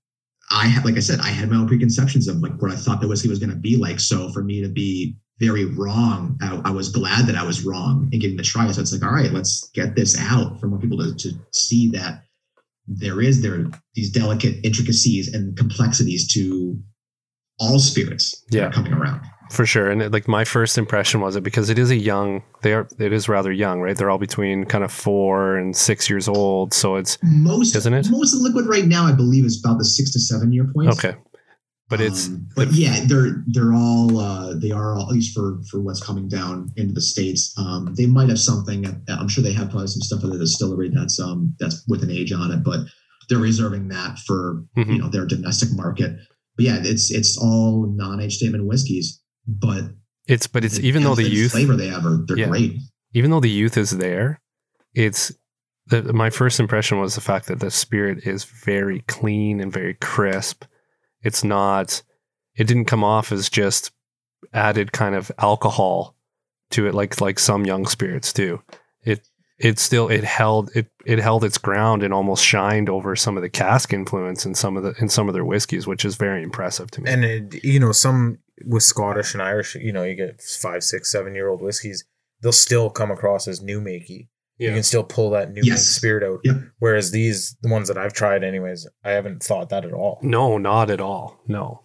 I 0.50 0.66
had, 0.66 0.84
like 0.84 0.96
I 0.96 1.00
said, 1.00 1.20
I 1.20 1.28
had 1.28 1.50
my 1.50 1.56
own 1.56 1.68
preconceptions 1.68 2.28
of 2.28 2.36
like 2.38 2.60
what 2.60 2.70
I 2.70 2.76
thought 2.76 3.00
the 3.00 3.08
whiskey 3.08 3.28
was 3.28 3.38
going 3.38 3.50
to 3.50 3.56
be 3.56 3.76
like. 3.76 3.98
So 3.98 4.30
for 4.30 4.42
me 4.42 4.60
to 4.62 4.68
be 4.68 5.16
very 5.38 5.64
wrong, 5.64 6.38
I, 6.42 6.60
I, 6.66 6.70
was 6.70 6.90
glad 6.90 7.26
that 7.26 7.36
I 7.36 7.44
was 7.44 7.64
wrong 7.64 8.08
and 8.12 8.20
getting 8.20 8.36
to 8.36 8.44
try 8.44 8.68
it. 8.68 8.74
So 8.74 8.82
it's 8.82 8.92
like, 8.92 9.02
all 9.02 9.14
right, 9.14 9.32
let's 9.32 9.70
get 9.74 9.96
this 9.96 10.16
out 10.20 10.60
for 10.60 10.66
more 10.66 10.78
people 10.78 10.98
to, 10.98 11.14
to 11.14 11.32
see 11.52 11.88
that 11.90 12.22
there 12.86 13.20
is 13.20 13.40
there 13.42 13.66
these 13.94 14.10
delicate 14.10 14.56
intricacies 14.62 15.32
and 15.32 15.56
complexities 15.56 16.32
to 16.34 16.78
all 17.58 17.78
spirits 17.78 18.44
yeah. 18.50 18.70
coming 18.70 18.92
around 18.92 19.22
for 19.50 19.66
sure. 19.66 19.90
And 19.90 20.02
it, 20.02 20.12
like 20.12 20.28
my 20.28 20.44
first 20.44 20.78
impression 20.78 21.20
was 21.20 21.36
it 21.36 21.42
because 21.42 21.70
it 21.70 21.78
is 21.78 21.90
a 21.90 21.96
young 21.96 22.42
they 22.62 22.72
are 22.72 22.88
it 22.98 23.12
is 23.12 23.28
rather 23.28 23.52
young 23.52 23.80
right? 23.80 23.96
They're 23.96 24.10
all 24.10 24.18
between 24.18 24.64
kind 24.64 24.84
of 24.84 24.92
four 24.92 25.56
and 25.56 25.76
six 25.76 26.08
years 26.08 26.28
old. 26.28 26.72
So 26.72 26.96
it's 26.96 27.18
most 27.22 27.76
isn't 27.76 27.94
it? 27.94 28.10
most 28.10 28.34
of 28.34 28.40
the 28.40 28.48
liquid 28.48 28.66
right 28.66 28.86
now 28.86 29.06
i 29.06 29.12
believe 29.12 29.44
is 29.44 29.62
about 29.64 29.78
the 29.78 29.84
six 29.84 30.12
to 30.12 30.20
seven 30.20 30.52
year 30.52 30.70
point. 30.74 30.90
Okay. 30.90 31.16
But 31.88 32.00
it's 32.00 32.28
um, 32.28 32.48
but 32.56 32.72
yeah 32.72 33.04
they're 33.06 33.44
they're 33.48 33.74
all 33.74 34.18
uh 34.18 34.54
they 34.54 34.70
are 34.70 34.96
all, 34.96 35.02
at 35.02 35.08
least 35.08 35.34
for 35.34 35.60
for 35.70 35.80
what's 35.80 36.02
coming 36.02 36.28
down 36.28 36.70
into 36.76 36.94
the 36.94 37.02
states 37.02 37.54
um 37.58 37.94
they 37.94 38.06
might 38.06 38.30
have 38.30 38.40
something 38.40 38.86
i'm 39.08 39.28
sure 39.28 39.44
they 39.44 39.52
have 39.52 39.68
probably 39.68 39.86
some 39.88 40.00
stuff 40.00 40.24
at 40.24 40.30
the 40.30 40.38
distillery 40.38 40.90
that's 40.92 41.20
um 41.20 41.54
that's 41.60 41.84
with 41.86 42.02
an 42.02 42.10
age 42.10 42.32
on 42.32 42.50
it 42.50 42.64
but 42.64 42.80
they're 43.28 43.38
reserving 43.38 43.88
that 43.88 44.18
for 44.20 44.64
mm-hmm. 44.76 44.92
you 44.92 44.98
know 44.98 45.08
their 45.08 45.26
domestic 45.26 45.68
market. 45.72 46.16
But 46.56 46.64
yeah 46.64 46.78
it's 46.82 47.10
it's 47.10 47.36
all 47.36 47.86
non-age 47.94 48.36
statement 48.36 48.66
whiskeys 48.66 49.20
but 49.46 49.84
it's 50.26 50.46
but 50.46 50.64
it's 50.64 50.78
even 50.80 51.02
though 51.02 51.14
the 51.14 51.28
youth 51.28 51.52
flavor 51.52 51.76
they 51.76 51.88
have 51.88 52.04
are 52.04 52.24
they're 52.26 52.38
yeah, 52.38 52.48
great. 52.48 52.78
Even 53.12 53.30
though 53.30 53.40
the 53.40 53.50
youth 53.50 53.76
is 53.76 53.90
there, 53.90 54.40
it's 54.94 55.32
the, 55.86 56.12
my 56.12 56.30
first 56.30 56.60
impression 56.60 56.98
was 56.98 57.14
the 57.14 57.20
fact 57.20 57.46
that 57.46 57.60
the 57.60 57.70
spirit 57.70 58.26
is 58.26 58.44
very 58.44 59.00
clean 59.00 59.60
and 59.60 59.72
very 59.72 59.94
crisp. 59.94 60.64
It's 61.22 61.44
not. 61.44 62.02
It 62.56 62.66
didn't 62.66 62.86
come 62.86 63.04
off 63.04 63.32
as 63.32 63.50
just 63.50 63.92
added 64.52 64.92
kind 64.92 65.14
of 65.14 65.32
alcohol 65.38 66.16
to 66.70 66.86
it 66.86 66.94
like 66.94 67.20
like 67.20 67.38
some 67.38 67.66
young 67.66 67.86
spirits 67.86 68.32
do. 68.32 68.62
It 69.02 69.28
it 69.58 69.78
still 69.78 70.08
it 70.08 70.24
held 70.24 70.70
it 70.74 70.86
it 71.04 71.18
held 71.18 71.44
its 71.44 71.58
ground 71.58 72.02
and 72.02 72.14
almost 72.14 72.44
shined 72.44 72.88
over 72.88 73.14
some 73.16 73.36
of 73.36 73.42
the 73.42 73.50
cask 73.50 73.92
influence 73.92 74.46
in 74.46 74.54
some 74.54 74.76
of 74.76 74.82
the 74.82 74.94
in 75.00 75.08
some 75.08 75.28
of 75.28 75.34
their 75.34 75.44
whiskeys, 75.44 75.86
which 75.86 76.04
is 76.04 76.16
very 76.16 76.42
impressive 76.42 76.90
to 76.92 77.02
me. 77.02 77.10
And 77.10 77.24
it, 77.24 77.64
you 77.64 77.78
know, 77.78 77.92
some 77.92 78.38
with 78.66 78.82
Scottish 78.82 79.34
and 79.34 79.42
Irish, 79.42 79.74
you 79.74 79.92
know, 79.92 80.02
you 80.02 80.14
get 80.14 80.40
five, 80.40 80.82
six, 80.82 81.10
seven 81.10 81.34
year 81.34 81.48
old 81.48 81.62
whiskeys, 81.62 82.04
they'll 82.40 82.52
still 82.52 82.90
come 82.90 83.10
across 83.10 83.48
as 83.48 83.62
new 83.62 83.80
makey. 83.80 84.28
Yeah. 84.58 84.68
You 84.68 84.74
can 84.74 84.82
still 84.84 85.02
pull 85.02 85.30
that 85.30 85.52
new 85.52 85.62
yes. 85.64 85.84
spirit 85.86 86.22
out. 86.22 86.40
Yep. 86.44 86.56
Whereas 86.78 87.10
these, 87.10 87.56
the 87.62 87.70
ones 87.70 87.88
that 87.88 87.98
I've 87.98 88.12
tried, 88.12 88.44
anyways, 88.44 88.86
I 89.02 89.10
haven't 89.10 89.42
thought 89.42 89.70
that 89.70 89.84
at 89.84 89.92
all. 89.92 90.20
No, 90.22 90.58
not 90.58 90.90
at 90.90 91.00
all. 91.00 91.40
No. 91.48 91.84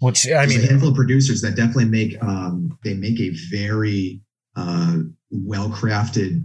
Which 0.00 0.30
I 0.30 0.46
mean, 0.46 0.60
a 0.60 0.66
handful 0.66 0.90
of 0.90 0.96
producers 0.96 1.40
that 1.42 1.56
definitely 1.56 1.86
make 1.86 2.22
um, 2.22 2.76
they 2.84 2.94
make 2.94 3.20
a 3.20 3.30
very 3.50 4.20
uh, 4.56 4.98
well 5.30 5.70
crafted 5.70 6.44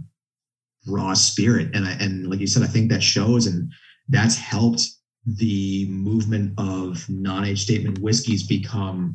raw 0.86 1.12
spirit, 1.14 1.74
and 1.74 1.84
I, 1.84 1.92
and 2.00 2.30
like 2.30 2.40
you 2.40 2.46
said, 2.46 2.62
I 2.62 2.68
think 2.68 2.90
that 2.90 3.02
shows, 3.02 3.46
and 3.46 3.70
that's 4.08 4.36
helped 4.36 4.82
the 5.26 5.86
movement 5.90 6.54
of 6.58 7.04
non-age 7.10 7.62
statement 7.62 7.98
whiskeys 7.98 8.46
become 8.46 9.14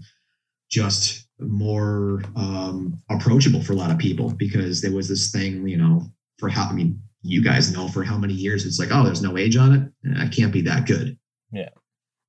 just 0.75 1.27
more 1.39 2.21
um, 2.35 3.01
approachable 3.09 3.61
for 3.61 3.71
a 3.71 3.77
lot 3.77 3.91
of 3.91 3.97
people 3.97 4.33
because 4.37 4.81
there 4.81 4.91
was 4.91 5.07
this 5.07 5.31
thing, 5.31 5.65
you 5.67 5.77
know, 5.77 6.05
for 6.37 6.49
how 6.49 6.67
I 6.67 6.73
mean, 6.73 7.01
you 7.21 7.41
guys 7.41 7.73
know 7.73 7.87
for 7.87 8.03
how 8.03 8.17
many 8.17 8.33
years 8.33 8.65
it's 8.65 8.77
like, 8.77 8.89
oh, 8.91 9.03
there's 9.03 9.21
no 9.21 9.37
age 9.37 9.55
on 9.55 9.73
it. 9.73 10.19
I 10.19 10.27
can't 10.27 10.51
be 10.51 10.61
that 10.63 10.85
good. 10.85 11.17
Yeah. 11.51 11.69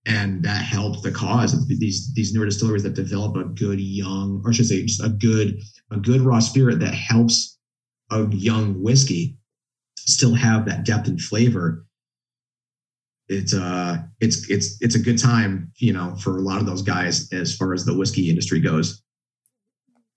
And 0.06 0.44
that 0.44 0.62
helped 0.62 1.02
the 1.02 1.10
cause 1.10 1.52
of 1.54 1.66
these 1.66 2.14
these 2.14 2.32
newer 2.32 2.44
distilleries 2.44 2.84
that 2.84 2.94
develop 2.94 3.36
a 3.36 3.44
good 3.44 3.80
young, 3.80 4.40
or 4.44 4.50
I 4.50 4.52
should 4.52 4.66
say, 4.66 4.86
just 4.86 5.02
a 5.02 5.08
good 5.08 5.60
a 5.90 5.96
good 5.96 6.20
raw 6.20 6.38
spirit 6.38 6.78
that 6.78 6.94
helps 6.94 7.58
a 8.12 8.28
young 8.28 8.80
whiskey 8.80 9.36
still 9.98 10.34
have 10.34 10.66
that 10.66 10.84
depth 10.84 11.08
and 11.08 11.20
flavor 11.20 11.84
it's 13.28 13.54
uh 13.54 13.96
it's 14.20 14.48
it's 14.50 14.80
it's 14.80 14.94
a 14.94 14.98
good 14.98 15.18
time 15.18 15.70
you 15.76 15.92
know 15.92 16.14
for 16.16 16.36
a 16.38 16.40
lot 16.40 16.60
of 16.60 16.66
those 16.66 16.82
guys 16.82 17.32
as 17.32 17.54
far 17.56 17.72
as 17.74 17.84
the 17.84 17.96
whiskey 17.96 18.30
industry 18.30 18.60
goes 18.60 19.02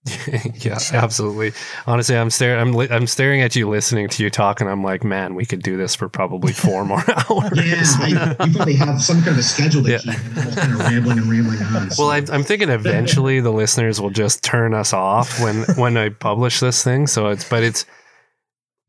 yeah 0.62 0.80
absolutely 0.94 1.52
honestly 1.86 2.16
i'm 2.16 2.30
staring 2.30 2.60
i'm 2.60 2.74
li- 2.74 2.88
i'm 2.90 3.06
staring 3.06 3.42
at 3.42 3.54
you 3.56 3.68
listening 3.68 4.08
to 4.08 4.24
you 4.24 4.30
talk 4.30 4.62
and 4.62 4.70
i'm 4.70 4.82
like 4.82 5.04
man 5.04 5.36
we 5.36 5.46
could 5.46 5.62
do 5.62 5.76
this 5.76 5.94
for 5.94 6.08
probably 6.08 6.54
four 6.54 6.86
more 6.86 7.04
hours 7.10 7.52
yeah 7.56 8.34
I, 8.40 8.46
you 8.46 8.54
probably 8.54 8.76
have 8.76 9.02
some 9.02 9.22
kind 9.22 9.38
of 9.38 9.44
schedule 9.44 9.84
to 9.84 9.92
yeah. 9.92 9.98
keep 9.98 10.14
just 10.36 10.58
kind 10.58 10.74
of 10.74 10.80
rambling 10.80 11.18
and 11.18 11.30
rambling 11.30 11.62
on 11.62 11.92
so. 11.92 12.04
well 12.04 12.12
I, 12.12 12.24
i'm 12.34 12.44
thinking 12.44 12.70
eventually 12.70 13.42
the 13.42 13.52
listeners 13.52 14.00
will 14.00 14.10
just 14.10 14.42
turn 14.42 14.74
us 14.74 14.94
off 14.94 15.42
when 15.42 15.64
when 15.76 15.98
i 15.98 16.10
publish 16.10 16.62
this 16.62 16.82
thing 16.82 17.06
so 17.06 17.28
it's 17.28 17.48
but 17.48 17.64
it's 17.64 17.86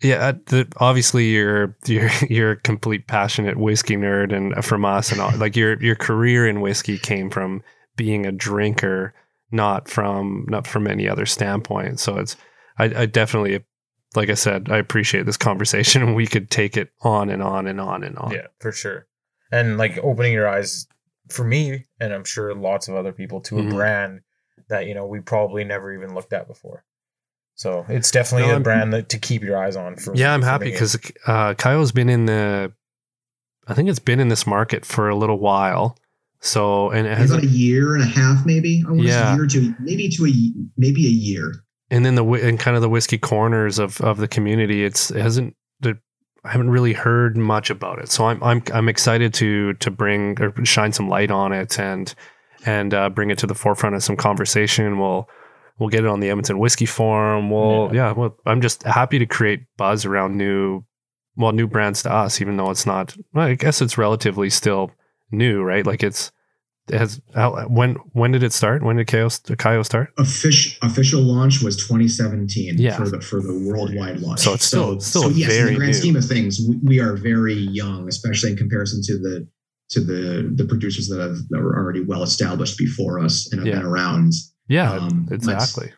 yeah, 0.02 0.32
the, 0.46 0.66
obviously 0.78 1.30
you're 1.30 1.76
you're 1.86 2.10
you're 2.28 2.52
a 2.52 2.56
complete 2.56 3.06
passionate 3.06 3.58
whiskey 3.58 3.96
nerd, 3.96 4.34
and 4.34 4.64
from 4.64 4.84
us 4.84 5.12
and 5.12 5.20
all, 5.20 5.36
like 5.36 5.56
your 5.56 5.80
your 5.82 5.96
career 5.96 6.46
in 6.48 6.60
whiskey 6.60 6.98
came 6.98 7.30
from 7.30 7.62
being 7.96 8.24
a 8.26 8.32
drinker, 8.32 9.14
not 9.50 9.88
from 9.88 10.46
not 10.48 10.66
from 10.66 10.86
any 10.86 11.08
other 11.08 11.26
standpoint. 11.26 12.00
So 12.00 12.18
it's 12.18 12.36
I, 12.78 12.84
I 12.84 13.06
definitely, 13.06 13.62
like 14.14 14.30
I 14.30 14.34
said, 14.34 14.68
I 14.70 14.78
appreciate 14.78 15.26
this 15.26 15.36
conversation, 15.36 16.02
and 16.02 16.16
we 16.16 16.26
could 16.26 16.50
take 16.50 16.76
it 16.76 16.90
on 17.02 17.28
and 17.28 17.42
on 17.42 17.66
and 17.66 17.80
on 17.80 18.02
and 18.02 18.16
on. 18.16 18.32
Yeah, 18.32 18.46
for 18.58 18.72
sure. 18.72 19.06
And 19.52 19.76
like 19.76 19.98
opening 19.98 20.32
your 20.32 20.48
eyes 20.48 20.86
for 21.28 21.44
me, 21.44 21.84
and 21.98 22.12
I'm 22.14 22.24
sure 22.24 22.54
lots 22.54 22.88
of 22.88 22.94
other 22.94 23.12
people 23.12 23.40
to 23.42 23.56
mm-hmm. 23.56 23.68
a 23.68 23.74
brand 23.74 24.20
that 24.68 24.86
you 24.86 24.94
know 24.94 25.04
we 25.06 25.20
probably 25.20 25.64
never 25.64 25.92
even 25.92 26.14
looked 26.14 26.32
at 26.32 26.48
before. 26.48 26.84
So 27.60 27.84
it's 27.90 28.10
definitely 28.10 28.48
no, 28.48 28.56
a 28.56 28.60
brand 28.60 28.94
that 28.94 29.10
to 29.10 29.18
keep 29.18 29.42
your 29.42 29.58
eyes 29.62 29.76
on. 29.76 29.94
For 29.96 30.14
yeah, 30.14 30.32
I'm 30.32 30.40
happy 30.40 30.70
because 30.70 30.94
uh, 31.26 31.52
Kaiyo's 31.52 31.92
been 31.92 32.08
in 32.08 32.24
the, 32.24 32.72
I 33.68 33.74
think 33.74 33.90
it's 33.90 33.98
been 33.98 34.18
in 34.18 34.28
this 34.28 34.46
market 34.46 34.86
for 34.86 35.10
a 35.10 35.14
little 35.14 35.38
while. 35.38 35.94
So 36.40 36.88
and 36.88 37.06
it 37.06 37.18
has 37.18 37.30
about 37.30 37.42
a 37.42 37.48
year 37.48 37.94
and 37.94 38.02
a 38.02 38.06
half, 38.06 38.46
maybe. 38.46 38.82
I 38.88 38.90
want 38.90 39.02
yeah, 39.02 39.32
a 39.32 39.34
year 39.34 39.44
or 39.44 39.46
two, 39.46 39.74
maybe 39.78 40.08
to 40.08 40.26
a 40.26 40.32
maybe 40.78 41.06
a 41.06 41.10
year. 41.10 41.52
And 41.90 42.06
then 42.06 42.14
the 42.14 42.24
and 42.24 42.58
kind 42.58 42.76
of 42.76 42.80
the 42.80 42.88
whiskey 42.88 43.18
corners 43.18 43.78
of 43.78 44.00
of 44.00 44.16
the 44.16 44.28
community, 44.28 44.82
it's 44.82 45.10
it 45.10 45.20
hasn't. 45.20 45.54
I 45.84 46.52
haven't 46.52 46.70
really 46.70 46.94
heard 46.94 47.36
much 47.36 47.68
about 47.68 47.98
it, 47.98 48.08
so 48.10 48.24
I'm 48.24 48.42
I'm 48.42 48.62
I'm 48.72 48.88
excited 48.88 49.34
to 49.34 49.74
to 49.74 49.90
bring 49.90 50.40
or 50.40 50.64
shine 50.64 50.94
some 50.94 51.10
light 51.10 51.30
on 51.30 51.52
it 51.52 51.78
and 51.78 52.14
and 52.64 52.94
uh, 52.94 53.10
bring 53.10 53.28
it 53.28 53.36
to 53.40 53.46
the 53.46 53.54
forefront 53.54 53.96
of 53.96 54.02
some 54.02 54.16
conversation. 54.16 54.98
We'll 54.98 55.28
We'll 55.80 55.88
get 55.88 56.04
it 56.04 56.06
on 56.06 56.20
the 56.20 56.28
Edmonton 56.28 56.58
Whiskey 56.58 56.84
Forum. 56.84 57.50
We'll 57.50 57.88
yeah. 57.92 58.08
yeah 58.08 58.12
well, 58.12 58.36
I'm 58.44 58.60
just 58.60 58.82
happy 58.82 59.18
to 59.18 59.26
create 59.26 59.62
buzz 59.78 60.04
around 60.04 60.36
new, 60.36 60.84
well, 61.36 61.52
new 61.52 61.66
brands 61.66 62.02
to 62.02 62.12
us, 62.12 62.40
even 62.42 62.58
though 62.58 62.70
it's 62.70 62.84
not. 62.84 63.16
Well, 63.32 63.46
I 63.46 63.54
guess 63.54 63.80
it's 63.80 63.96
relatively 63.96 64.50
still 64.50 64.92
new, 65.32 65.62
right? 65.62 65.86
Like 65.86 66.02
it's 66.02 66.30
it 66.88 66.98
has 66.98 67.20
how, 67.34 67.66
when 67.68 67.94
when 68.12 68.32
did 68.32 68.42
it 68.42 68.52
start? 68.52 68.82
When 68.82 68.96
did 68.96 69.06
Kaiyo, 69.06 69.56
Kaiyo 69.56 69.84
start? 69.84 70.12
Official 70.18 70.76
official 70.86 71.22
launch 71.22 71.62
was 71.62 71.76
2017 71.76 72.78
yeah. 72.78 72.96
for 72.96 73.08
the 73.08 73.20
for 73.20 73.40
the 73.40 73.54
worldwide 73.54 74.20
launch. 74.20 74.40
So 74.40 74.54
it's 74.54 74.64
still 74.64 75.00
so, 75.00 75.20
still 75.20 75.22
so 75.22 75.28
yes, 75.30 75.48
very 75.50 75.68
in 75.68 75.74
the 75.74 75.78
grand 75.78 75.92
new. 75.92 75.98
scheme 75.98 76.16
of 76.16 76.24
things, 76.26 76.60
we, 76.68 76.76
we, 76.82 77.00
are 77.00 77.16
very 77.16 77.54
young, 77.54 78.08
especially 78.08 78.50
in 78.50 78.56
comparison 78.56 79.00
to 79.04 79.18
the 79.18 79.48
to 79.90 80.00
the 80.00 80.52
the 80.54 80.64
producers 80.64 81.08
that 81.08 81.20
have 81.20 81.36
that 81.48 81.60
were 81.60 81.76
already 81.76 82.02
well 82.02 82.22
established 82.22 82.76
before 82.76 83.18
us 83.18 83.50
and 83.50 83.60
have 83.60 83.68
yeah. 83.68 83.76
been 83.76 83.86
around 83.86 84.32
yeah, 84.70 84.92
um, 84.92 85.28
exactly. 85.30 85.92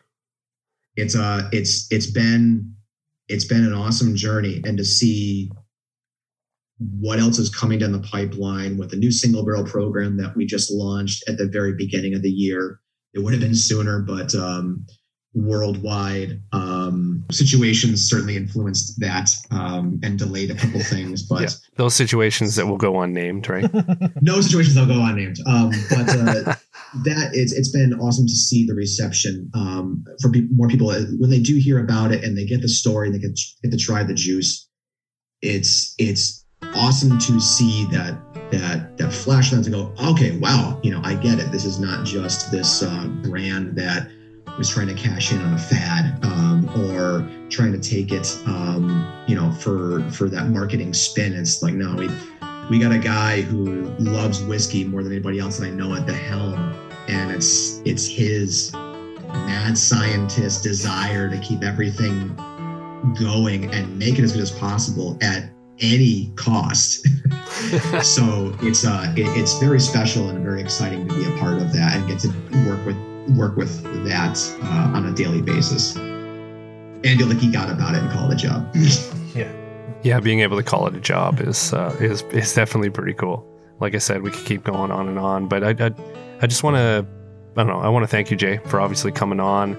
It's 0.95 1.15
uh 1.15 1.47
it's 1.51 1.87
it's 1.91 2.07
been 2.07 2.73
it's 3.29 3.45
been 3.45 3.63
an 3.63 3.73
awesome 3.73 4.15
journey 4.15 4.61
and 4.65 4.77
to 4.79 4.83
see 4.83 5.51
what 6.99 7.19
else 7.19 7.37
is 7.37 7.53
coming 7.53 7.77
down 7.77 7.91
the 7.91 7.99
pipeline 7.99 8.77
with 8.77 8.89
the 8.89 8.97
new 8.97 9.11
single 9.11 9.45
barrel 9.45 9.63
program 9.63 10.17
that 10.17 10.35
we 10.35 10.45
just 10.45 10.71
launched 10.71 11.23
at 11.29 11.37
the 11.37 11.47
very 11.47 11.73
beginning 11.73 12.15
of 12.15 12.23
the 12.23 12.31
year. 12.31 12.79
It 13.13 13.19
would 13.19 13.31
have 13.33 13.41
been 13.41 13.55
sooner, 13.55 13.99
but 13.99 14.33
um, 14.33 14.85
worldwide 15.35 16.41
um, 16.51 17.23
situations 17.31 18.07
certainly 18.07 18.35
influenced 18.35 18.99
that 18.99 19.29
um, 19.51 19.99
and 20.03 20.17
delayed 20.17 20.49
a 20.49 20.55
couple 20.55 20.81
things. 20.81 21.23
But 21.29 21.41
yeah, 21.41 21.49
those 21.75 21.95
situations 21.95 22.55
that 22.55 22.65
will 22.65 22.77
go 22.77 23.01
unnamed, 23.01 23.47
right? 23.49 23.69
no 24.21 24.41
situations 24.41 24.75
that 24.75 24.87
will 24.87 24.95
go 24.95 25.05
unnamed. 25.05 25.37
Um, 25.47 25.71
but 25.89 26.09
uh, 26.09 26.55
that 27.03 27.31
it's 27.33 27.51
it's 27.53 27.69
been 27.69 27.93
awesome 27.99 28.25
to 28.25 28.35
see 28.35 28.65
the 28.65 28.73
reception 28.73 29.49
um, 29.55 30.03
for 30.21 30.31
pe- 30.31 30.47
more 30.51 30.67
people 30.67 30.91
when 31.17 31.29
they 31.29 31.39
do 31.39 31.55
hear 31.55 31.79
about 31.79 32.11
it 32.11 32.23
and 32.23 32.37
they 32.37 32.45
get 32.45 32.61
the 32.61 32.69
story 32.69 33.07
and 33.07 33.15
they 33.15 33.19
get, 33.19 33.37
get 33.63 33.71
to 33.71 33.77
try 33.77 34.03
the 34.03 34.13
juice. 34.13 34.69
It's 35.41 35.95
it's 35.97 36.45
awesome 36.75 37.17
to 37.17 37.39
see 37.39 37.85
that 37.85 38.17
that 38.51 38.97
that 38.97 39.11
flash 39.11 39.49
to 39.49 39.69
go, 39.69 39.93
okay, 40.03 40.37
wow, 40.37 40.79
you 40.83 40.91
know, 40.91 41.01
I 41.03 41.15
get 41.15 41.39
it. 41.39 41.51
This 41.51 41.65
is 41.65 41.79
not 41.79 42.05
just 42.05 42.51
this 42.51 42.83
uh, 42.83 43.07
brand 43.23 43.75
that 43.77 44.07
was 44.57 44.69
trying 44.69 44.87
to 44.87 44.93
cash 44.93 45.31
in 45.31 45.41
on 45.41 45.53
a 45.53 45.57
fad 45.57 46.23
um, 46.23 46.69
or 46.77 47.27
trying 47.49 47.71
to 47.71 47.79
take 47.79 48.11
it, 48.11 48.39
um, 48.45 49.11
you 49.27 49.35
know, 49.35 49.51
for 49.51 50.07
for 50.11 50.29
that 50.29 50.47
marketing 50.47 50.93
spin. 50.93 51.33
It's 51.33 51.63
like, 51.63 51.73
no, 51.73 51.95
we 51.95 52.09
we 52.69 52.79
got 52.79 52.91
a 52.91 52.99
guy 52.99 53.41
who 53.41 53.89
loves 53.99 54.41
whiskey 54.43 54.83
more 54.83 55.03
than 55.03 55.11
anybody 55.11 55.39
else 55.39 55.57
that 55.57 55.65
I 55.65 55.69
know 55.71 55.93
at 55.95 56.05
the 56.05 56.13
helm, 56.13 56.82
and 57.07 57.31
it's 57.31 57.81
it's 57.85 58.07
his 58.07 58.73
mad 58.73 59.77
scientist 59.77 60.63
desire 60.63 61.29
to 61.29 61.37
keep 61.39 61.63
everything 61.63 62.35
going 63.19 63.73
and 63.73 63.97
make 63.97 64.17
it 64.19 64.23
as 64.23 64.33
good 64.33 64.41
as 64.41 64.51
possible 64.51 65.17
at 65.21 65.49
any 65.79 66.31
cost. 66.35 67.07
so 68.01 68.55
it's 68.61 68.85
uh 68.85 69.13
it, 69.17 69.27
it's 69.37 69.59
very 69.59 69.79
special 69.79 70.29
and 70.29 70.43
very 70.43 70.61
exciting 70.61 71.07
to 71.07 71.15
be 71.15 71.25
a 71.25 71.37
part 71.37 71.61
of 71.61 71.73
that 71.73 71.95
and 71.95 72.07
get 72.07 72.19
to 72.19 72.29
work 72.67 72.85
with 72.85 72.97
work 73.37 73.55
with 73.55 73.83
that 74.05 74.37
uh, 74.63 74.97
on 74.97 75.05
a 75.05 75.13
daily 75.13 75.41
basis 75.41 75.95
and 77.03 77.17
be 77.17 77.23
able 77.23 77.33
to 77.33 77.39
geek 77.39 77.55
out 77.55 77.69
about 77.69 77.95
it 77.95 78.01
and 78.01 78.11
call 78.11 78.31
it 78.31 78.33
a 78.33 78.37
job. 78.37 78.73
yeah, 79.35 79.51
yeah, 80.03 80.19
being 80.19 80.39
able 80.39 80.57
to 80.57 80.63
call 80.63 80.87
it 80.87 80.95
a 80.95 80.99
job 80.99 81.39
is 81.41 81.73
uh, 81.73 81.95
is 81.99 82.21
is 82.31 82.53
definitely 82.53 82.89
pretty 82.89 83.13
cool. 83.13 83.45
Like 83.79 83.95
I 83.95 83.97
said, 83.97 84.21
we 84.21 84.31
could 84.31 84.45
keep 84.45 84.63
going 84.63 84.91
on 84.91 85.09
and 85.09 85.19
on, 85.19 85.47
but 85.47 85.63
I 85.63 85.85
I, 85.85 85.91
I 86.43 86.45
just 86.45 86.61
want 86.61 86.75
to 86.75 87.07
I 87.55 87.63
don't 87.63 87.67
know 87.67 87.79
I 87.79 87.87
want 87.87 88.03
to 88.03 88.07
thank 88.07 88.29
you, 88.29 88.35
Jay, 88.35 88.59
for 88.65 88.81
obviously 88.81 89.13
coming 89.13 89.39
on. 89.39 89.77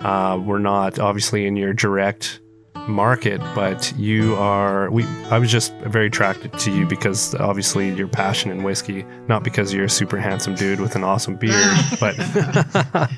Uh, 0.00 0.40
we're 0.42 0.58
not 0.58 0.98
obviously 0.98 1.46
in 1.46 1.56
your 1.56 1.74
direct 1.74 2.40
market, 2.88 3.38
but 3.54 3.92
you 3.98 4.34
are. 4.36 4.90
We 4.90 5.04
I 5.30 5.38
was 5.38 5.52
just 5.52 5.74
very 5.74 6.06
attracted 6.06 6.54
to 6.60 6.70
you 6.72 6.86
because 6.86 7.34
obviously 7.34 7.90
your 7.90 8.08
passion 8.08 8.50
in 8.50 8.62
whiskey, 8.62 9.04
not 9.28 9.44
because 9.44 9.74
you're 9.74 9.84
a 9.84 9.90
super 9.90 10.16
handsome 10.16 10.54
dude 10.54 10.80
with 10.80 10.96
an 10.96 11.04
awesome 11.04 11.36
beard, 11.36 11.76
but 12.00 12.16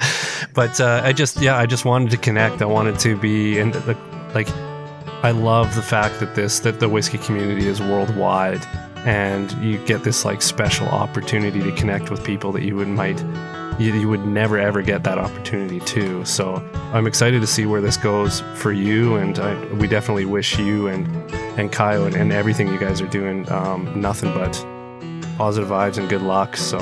but 0.55 0.81
uh, 0.81 1.01
I 1.05 1.13
just 1.13 1.41
yeah 1.41 1.57
I 1.57 1.67
just 1.67 1.85
wanted 1.85 2.11
to 2.11 2.17
connect. 2.17 2.63
I 2.63 2.67
wanted 2.67 2.99
to 2.99 3.17
be 3.17 3.61
and 3.61 3.77
like 4.35 4.49
I 5.23 5.31
love 5.31 5.73
the 5.77 5.83
fact 5.83 6.19
that 6.19 6.35
this 6.35 6.59
that 6.61 6.81
the 6.81 6.89
whiskey 6.89 7.19
community 7.19 7.69
is 7.69 7.81
worldwide 7.81 8.67
and 9.07 9.53
you 9.63 9.79
get 9.87 10.03
this 10.05 10.25
like 10.25 10.43
special 10.43 10.89
opportunity 10.89 11.63
to 11.63 11.73
connect 11.73 12.11
with 12.11 12.25
people 12.25 12.53
that 12.53 12.63
you 12.63 12.77
would 12.77 12.89
might 12.89 13.23
you, 13.79 13.95
you 13.95 14.09
would 14.09 14.27
never 14.27 14.59
ever 14.59 14.83
get 14.83 15.05
that 15.05 15.19
opportunity 15.19 15.81
to. 15.81 16.25
So 16.25 16.57
I'm 16.93 17.07
excited 17.07 17.41
to 17.41 17.47
see 17.47 17.67
where 17.67 17.81
this 17.81 17.97
goes 17.97 18.41
for 18.55 18.73
you, 18.73 19.17
and 19.17 19.39
I, 19.39 19.65
we 19.75 19.87
definitely 19.87 20.25
wish 20.25 20.59
you 20.59 20.89
and 20.89 21.07
and 21.59 21.73
Kaiyo 21.73 22.07
and, 22.07 22.17
and 22.17 22.33
everything 22.33 22.69
you 22.69 22.79
guys 22.79 23.01
are 23.01 23.09
doing 23.09 23.51
um, 23.51 24.01
nothing 24.01 24.33
but 24.33 24.53
positive 25.37 25.71
vibes 25.71 25.99
and 25.99 26.09
good 26.09 26.23
luck. 26.23 26.57
So 26.57 26.79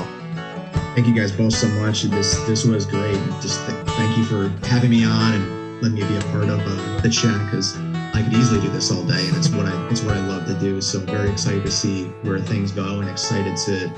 thank 0.95 1.07
you 1.07 1.13
guys 1.13 1.31
both 1.31 1.53
so 1.53 1.67
much. 1.79 2.03
This 2.03 2.39
this 2.45 2.65
was 2.65 2.85
great. 2.85 3.19
Just 3.41 3.65
th- 3.67 3.87
thank 3.89 4.17
you 4.17 4.25
for 4.25 4.49
having 4.67 4.89
me 4.89 5.05
on 5.05 5.33
and 5.33 5.81
letting 5.81 5.99
me 5.99 6.07
be 6.07 6.17
a 6.17 6.31
part 6.31 6.49
of 6.49 6.59
uh, 6.59 7.01
the 7.01 7.09
chat 7.09 7.39
because 7.45 7.77
I 8.17 8.23
could 8.23 8.33
easily 8.33 8.59
do 8.59 8.69
this 8.69 8.91
all 8.91 9.03
day, 9.03 9.27
and 9.27 9.37
it's 9.37 9.49
what 9.49 9.67
I 9.67 9.89
it's 9.89 10.01
what 10.01 10.17
I 10.17 10.21
love 10.21 10.47
to 10.47 10.55
do. 10.55 10.81
So 10.81 10.99
very 10.99 11.29
excited 11.29 11.63
to 11.63 11.71
see 11.71 12.05
where 12.23 12.39
things 12.39 12.71
go, 12.71 12.99
and 12.99 13.07
excited 13.07 13.55
to 13.57 13.91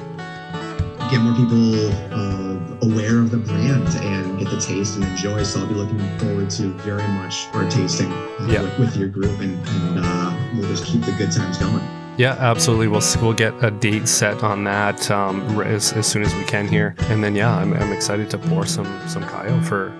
get 1.09 1.21
more 1.21 1.33
people 1.33 1.87
uh, 2.13 2.59
aware 2.81 3.19
of 3.19 3.31
the 3.31 3.37
brand 3.37 3.87
and 4.03 4.37
get 4.37 4.49
the 4.49 4.59
taste 4.59 4.97
and 4.97 5.05
enjoy. 5.05 5.43
So 5.43 5.61
I'll 5.61 5.67
be 5.67 5.73
looking 5.73 5.99
forward 6.17 6.49
to 6.51 6.73
very 6.79 7.07
much 7.07 7.47
our 7.53 7.69
tasting 7.69 8.11
yeah. 8.45 8.61
with, 8.61 8.79
with, 8.79 8.97
your 8.97 9.07
group, 9.07 9.39
and, 9.39 9.57
and 9.65 9.99
uh, 10.03 10.37
we'll 10.53 10.67
just 10.67 10.83
keep 10.83 11.01
the 11.03 11.13
good 11.13 11.31
times 11.31 11.57
going. 11.57 11.81
Yeah, 12.17 12.35
absolutely. 12.39 12.89
We'll 12.89 13.03
we'll 13.21 13.31
get 13.31 13.53
a 13.63 13.71
date 13.71 14.09
set 14.09 14.43
on 14.43 14.65
that 14.65 15.09
um, 15.09 15.61
as, 15.61 15.93
as 15.93 16.05
soon 16.05 16.23
as 16.23 16.35
we 16.35 16.43
can 16.43 16.67
here, 16.67 16.93
and 17.03 17.23
then 17.23 17.35
yeah, 17.35 17.55
I'm, 17.55 17.73
I'm 17.73 17.93
excited 17.93 18.29
to 18.31 18.37
pour 18.37 18.65
some 18.65 19.07
some 19.07 19.23
Kaiyo 19.23 19.65
for 19.65 19.93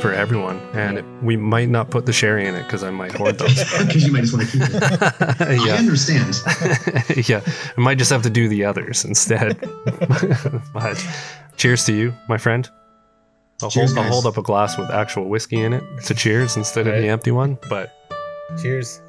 for 0.00 0.12
everyone, 0.12 0.58
and 0.74 0.98
yeah. 0.98 1.20
we 1.22 1.36
might 1.36 1.68
not 1.68 1.90
put 1.90 2.06
the 2.06 2.12
sherry 2.12 2.46
in 2.46 2.54
it 2.54 2.64
because 2.64 2.82
I 2.82 2.90
might 2.90 3.12
hoard 3.12 3.38
those. 3.38 3.62
Because 3.86 4.04
you 4.04 4.12
might 4.12 4.22
just 4.22 4.34
want 4.34 4.48
to 4.48 4.52
keep 4.52 4.68
it. 4.68 4.80
yeah. 5.66 5.74
I 5.74 5.78
understand. 5.78 6.40
yeah, 7.28 7.40
I 7.76 7.80
might 7.80 7.98
just 7.98 8.10
have 8.10 8.22
to 8.22 8.30
do 8.30 8.48
the 8.48 8.64
others 8.64 9.04
instead. 9.04 9.58
but 10.72 11.04
cheers 11.56 11.84
to 11.86 11.92
you, 11.92 12.14
my 12.28 12.38
friend. 12.38 12.68
I'll, 13.62 13.70
cheers, 13.70 13.94
hold, 13.94 14.06
I'll 14.06 14.12
hold 14.12 14.26
up 14.26 14.38
a 14.38 14.42
glass 14.42 14.76
with 14.76 14.90
actual 14.90 15.28
whiskey 15.28 15.60
in 15.60 15.72
it. 15.72 15.84
So 16.00 16.14
cheers 16.14 16.56
instead 16.56 16.86
right. 16.86 16.96
of 16.96 17.02
the 17.02 17.08
empty 17.08 17.30
one. 17.30 17.58
But 17.68 17.92
cheers. 18.60 19.00